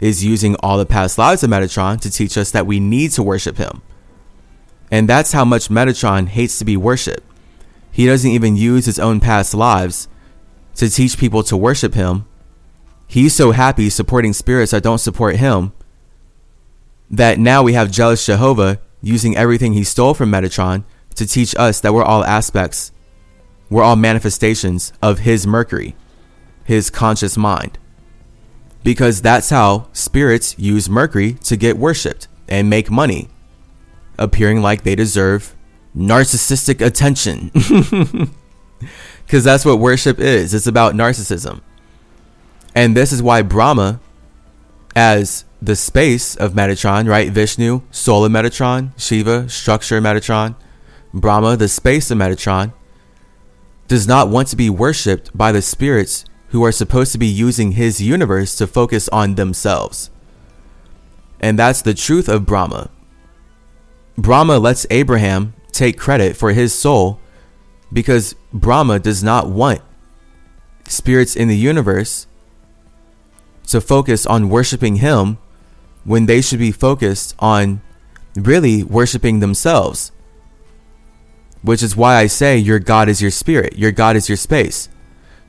is 0.00 0.24
using 0.24 0.54
all 0.56 0.78
the 0.78 0.86
past 0.86 1.18
lives 1.18 1.42
of 1.42 1.50
Metatron 1.50 2.00
to 2.00 2.10
teach 2.10 2.38
us 2.38 2.50
that 2.52 2.66
we 2.66 2.78
need 2.78 3.10
to 3.12 3.22
worship 3.22 3.56
him. 3.56 3.82
And 4.90 5.08
that's 5.08 5.32
how 5.32 5.44
much 5.44 5.68
Metatron 5.68 6.28
hates 6.28 6.58
to 6.58 6.64
be 6.64 6.76
worshipped. 6.76 7.24
He 7.90 8.06
doesn't 8.06 8.30
even 8.30 8.56
use 8.56 8.86
his 8.86 8.98
own 8.98 9.20
past 9.20 9.54
lives 9.54 10.08
to 10.76 10.88
teach 10.88 11.18
people 11.18 11.42
to 11.42 11.56
worship 11.56 11.94
him. 11.94 12.26
He's 13.08 13.34
so 13.34 13.50
happy 13.50 13.90
supporting 13.90 14.32
spirits 14.32 14.70
that 14.70 14.82
don't 14.82 14.98
support 14.98 15.36
him 15.36 15.72
that 17.10 17.38
now 17.38 17.62
we 17.62 17.72
have 17.72 17.90
jealous 17.90 18.24
Jehovah 18.24 18.80
using 19.00 19.36
everything 19.36 19.72
he 19.72 19.84
stole 19.84 20.14
from 20.14 20.30
Metatron 20.30 20.84
to 21.14 21.26
teach 21.26 21.54
us 21.56 21.80
that 21.80 21.94
we're 21.94 22.04
all 22.04 22.24
aspects, 22.24 22.92
we're 23.70 23.82
all 23.82 23.96
manifestations 23.96 24.92
of 25.02 25.20
his 25.20 25.46
Mercury, 25.46 25.96
his 26.64 26.90
conscious 26.90 27.36
mind. 27.36 27.78
Because 28.82 29.20
that's 29.22 29.50
how 29.50 29.88
spirits 29.92 30.58
use 30.58 30.88
Mercury 30.88 31.34
to 31.44 31.56
get 31.56 31.76
worshipped 31.78 32.28
and 32.48 32.70
make 32.70 32.90
money 32.90 33.28
appearing 34.18 34.62
like 34.62 34.82
they 34.82 34.94
deserve 34.94 35.54
narcissistic 35.96 36.84
attention. 36.84 37.50
Because 39.28 39.44
that's 39.44 39.66
what 39.66 39.78
worship 39.78 40.18
is 40.18 40.54
it's 40.54 40.66
about 40.66 40.94
narcissism. 40.94 41.60
And 42.74 42.96
this 42.96 43.12
is 43.12 43.22
why 43.22 43.42
Brahma, 43.42 44.00
as 44.96 45.44
the 45.60 45.76
space 45.76 46.34
of 46.34 46.54
Metatron, 46.54 47.06
right? 47.06 47.30
Vishnu, 47.30 47.82
soul 47.90 48.24
of 48.24 48.32
Metatron, 48.32 48.98
Shiva, 48.98 49.46
structure 49.50 49.98
of 49.98 50.04
Metatron, 50.04 50.54
Brahma, 51.12 51.58
the 51.58 51.68
space 51.68 52.10
of 52.10 52.16
Metatron, 52.16 52.72
does 53.86 54.08
not 54.08 54.30
want 54.30 54.48
to 54.48 54.56
be 54.56 54.70
worshipped 54.70 55.36
by 55.36 55.52
the 55.52 55.60
spirits 55.60 56.24
who 56.48 56.64
are 56.64 56.72
supposed 56.72 57.12
to 57.12 57.18
be 57.18 57.26
using 57.26 57.72
his 57.72 58.00
universe 58.00 58.56
to 58.56 58.66
focus 58.66 59.08
on 59.10 59.34
themselves. 59.34 60.10
And 61.40 61.58
that's 61.58 61.82
the 61.82 61.94
truth 61.94 62.28
of 62.28 62.46
Brahma. 62.46 62.90
Brahma 64.16 64.58
lets 64.58 64.86
Abraham 64.90 65.54
take 65.72 65.98
credit 65.98 66.36
for 66.36 66.52
his 66.52 66.74
soul 66.74 67.20
because 67.92 68.34
Brahma 68.52 68.98
does 68.98 69.22
not 69.22 69.48
want 69.48 69.80
spirits 70.88 71.36
in 71.36 71.48
the 71.48 71.56
universe 71.56 72.26
to 73.66 73.80
focus 73.80 74.26
on 74.26 74.48
worshiping 74.48 74.96
him 74.96 75.38
when 76.04 76.26
they 76.26 76.40
should 76.40 76.58
be 76.58 76.72
focused 76.72 77.34
on 77.38 77.80
really 78.34 78.82
worshiping 78.82 79.40
themselves. 79.40 80.10
Which 81.62 81.82
is 81.82 81.96
why 81.96 82.16
I 82.16 82.26
say 82.26 82.56
your 82.56 82.78
God 82.78 83.08
is 83.08 83.20
your 83.20 83.30
spirit, 83.30 83.76
your 83.76 83.92
God 83.92 84.16
is 84.16 84.28
your 84.28 84.36
space. 84.36 84.88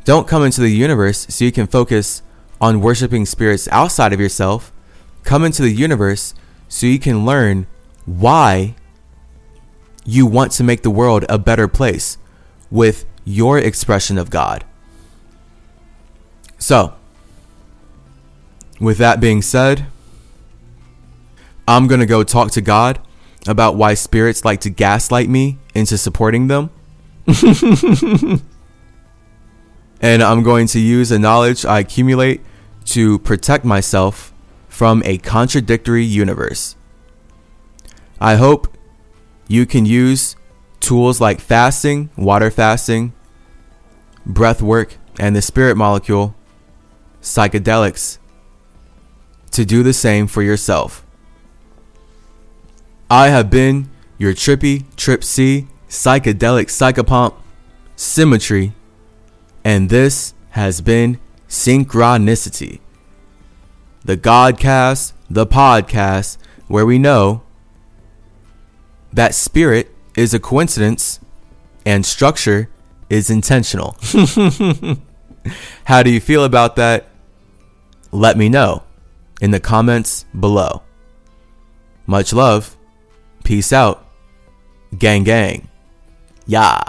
Don't 0.05 0.27
come 0.27 0.43
into 0.43 0.61
the 0.61 0.69
universe 0.69 1.27
so 1.29 1.45
you 1.45 1.51
can 1.51 1.67
focus 1.67 2.21
on 2.61 2.81
worshiping 2.81 3.25
spirits 3.25 3.67
outside 3.71 4.13
of 4.13 4.19
yourself. 4.19 4.71
Come 5.23 5.43
into 5.43 5.61
the 5.61 5.71
universe 5.71 6.33
so 6.67 6.87
you 6.87 6.99
can 6.99 7.25
learn 7.25 7.67
why 8.05 8.75
you 10.05 10.25
want 10.25 10.51
to 10.53 10.63
make 10.63 10.81
the 10.81 10.89
world 10.89 11.25
a 11.29 11.37
better 11.37 11.67
place 11.67 12.17
with 12.71 13.05
your 13.25 13.59
expression 13.59 14.17
of 14.17 14.29
God. 14.29 14.63
So, 16.57 16.95
with 18.79 18.97
that 18.97 19.19
being 19.19 19.41
said, 19.41 19.85
I'm 21.67 21.87
going 21.87 21.99
to 21.99 22.05
go 22.05 22.23
talk 22.23 22.51
to 22.51 22.61
God 22.61 22.99
about 23.47 23.75
why 23.75 23.93
spirits 23.93 24.43
like 24.43 24.61
to 24.61 24.69
gaslight 24.69 25.29
me 25.29 25.59
into 25.75 25.97
supporting 25.97 26.47
them. 26.47 26.71
and 30.01 30.23
I'm 30.23 30.43
going 30.43 30.67
to 30.67 30.79
use 30.79 31.09
the 31.09 31.19
knowledge 31.19 31.65
I 31.65 31.79
accumulate 31.79 32.41
to 32.85 33.19
protect 33.19 33.65
myself 33.65 34.33
from 34.67 35.01
a 35.05 35.17
contradictory 35.17 36.03
universe. 36.03 36.75
I 38.19 38.35
hope 38.35 38.77
you 39.47 39.65
can 39.65 39.85
use 39.85 40.35
tools 40.79 41.19
like 41.19 41.39
fasting, 41.39 42.09
water 42.15 42.49
fasting, 42.49 43.13
breath 44.25 44.61
work, 44.61 44.97
and 45.19 45.35
the 45.35 45.41
spirit 45.41 45.75
molecule, 45.75 46.35
psychedelics, 47.21 48.19
to 49.51 49.65
do 49.65 49.83
the 49.83 49.93
same 49.93 50.27
for 50.27 50.41
yourself. 50.41 51.05
I 53.09 53.29
have 53.29 53.49
been 53.49 53.89
your 54.17 54.33
trippy, 54.33 54.85
trip 54.95 55.23
C, 55.23 55.67
psychedelic 55.89 56.67
psychopomp, 56.67 57.33
CymaTree, 57.97 58.73
and 59.69 59.87
this 59.89 60.33
has 60.49 60.81
been 60.81 61.19
Cynchranici-Tea, 61.47 62.81
the 64.03 64.17
Godcast, 64.17 65.13
the 65.29 65.45
podcast 65.45 66.39
where 66.67 66.87
we 66.87 66.97
know 66.97 67.43
that 69.13 69.35
spirit 69.35 69.91
is 70.17 70.33
a 70.33 70.39
coincidence 70.39 71.19
and 71.85 72.03
structure 72.03 72.67
is 73.11 73.29
intentional. 73.29 73.95
How 75.83 76.01
do 76.01 76.09
you 76.09 76.19
feel 76.19 76.45
about 76.45 76.75
that? 76.77 77.07
Let 78.11 78.39
me 78.39 78.49
know 78.49 78.81
in 79.39 79.51
the 79.51 79.59
comments 79.59 80.25
below. 80.39 80.81
Much 82.07 82.33
love. 82.33 82.75
Peace 83.43 83.71
out. 83.71 84.03
Gang, 84.97 85.23
gang. 85.23 85.69
Yeah. 86.47 86.81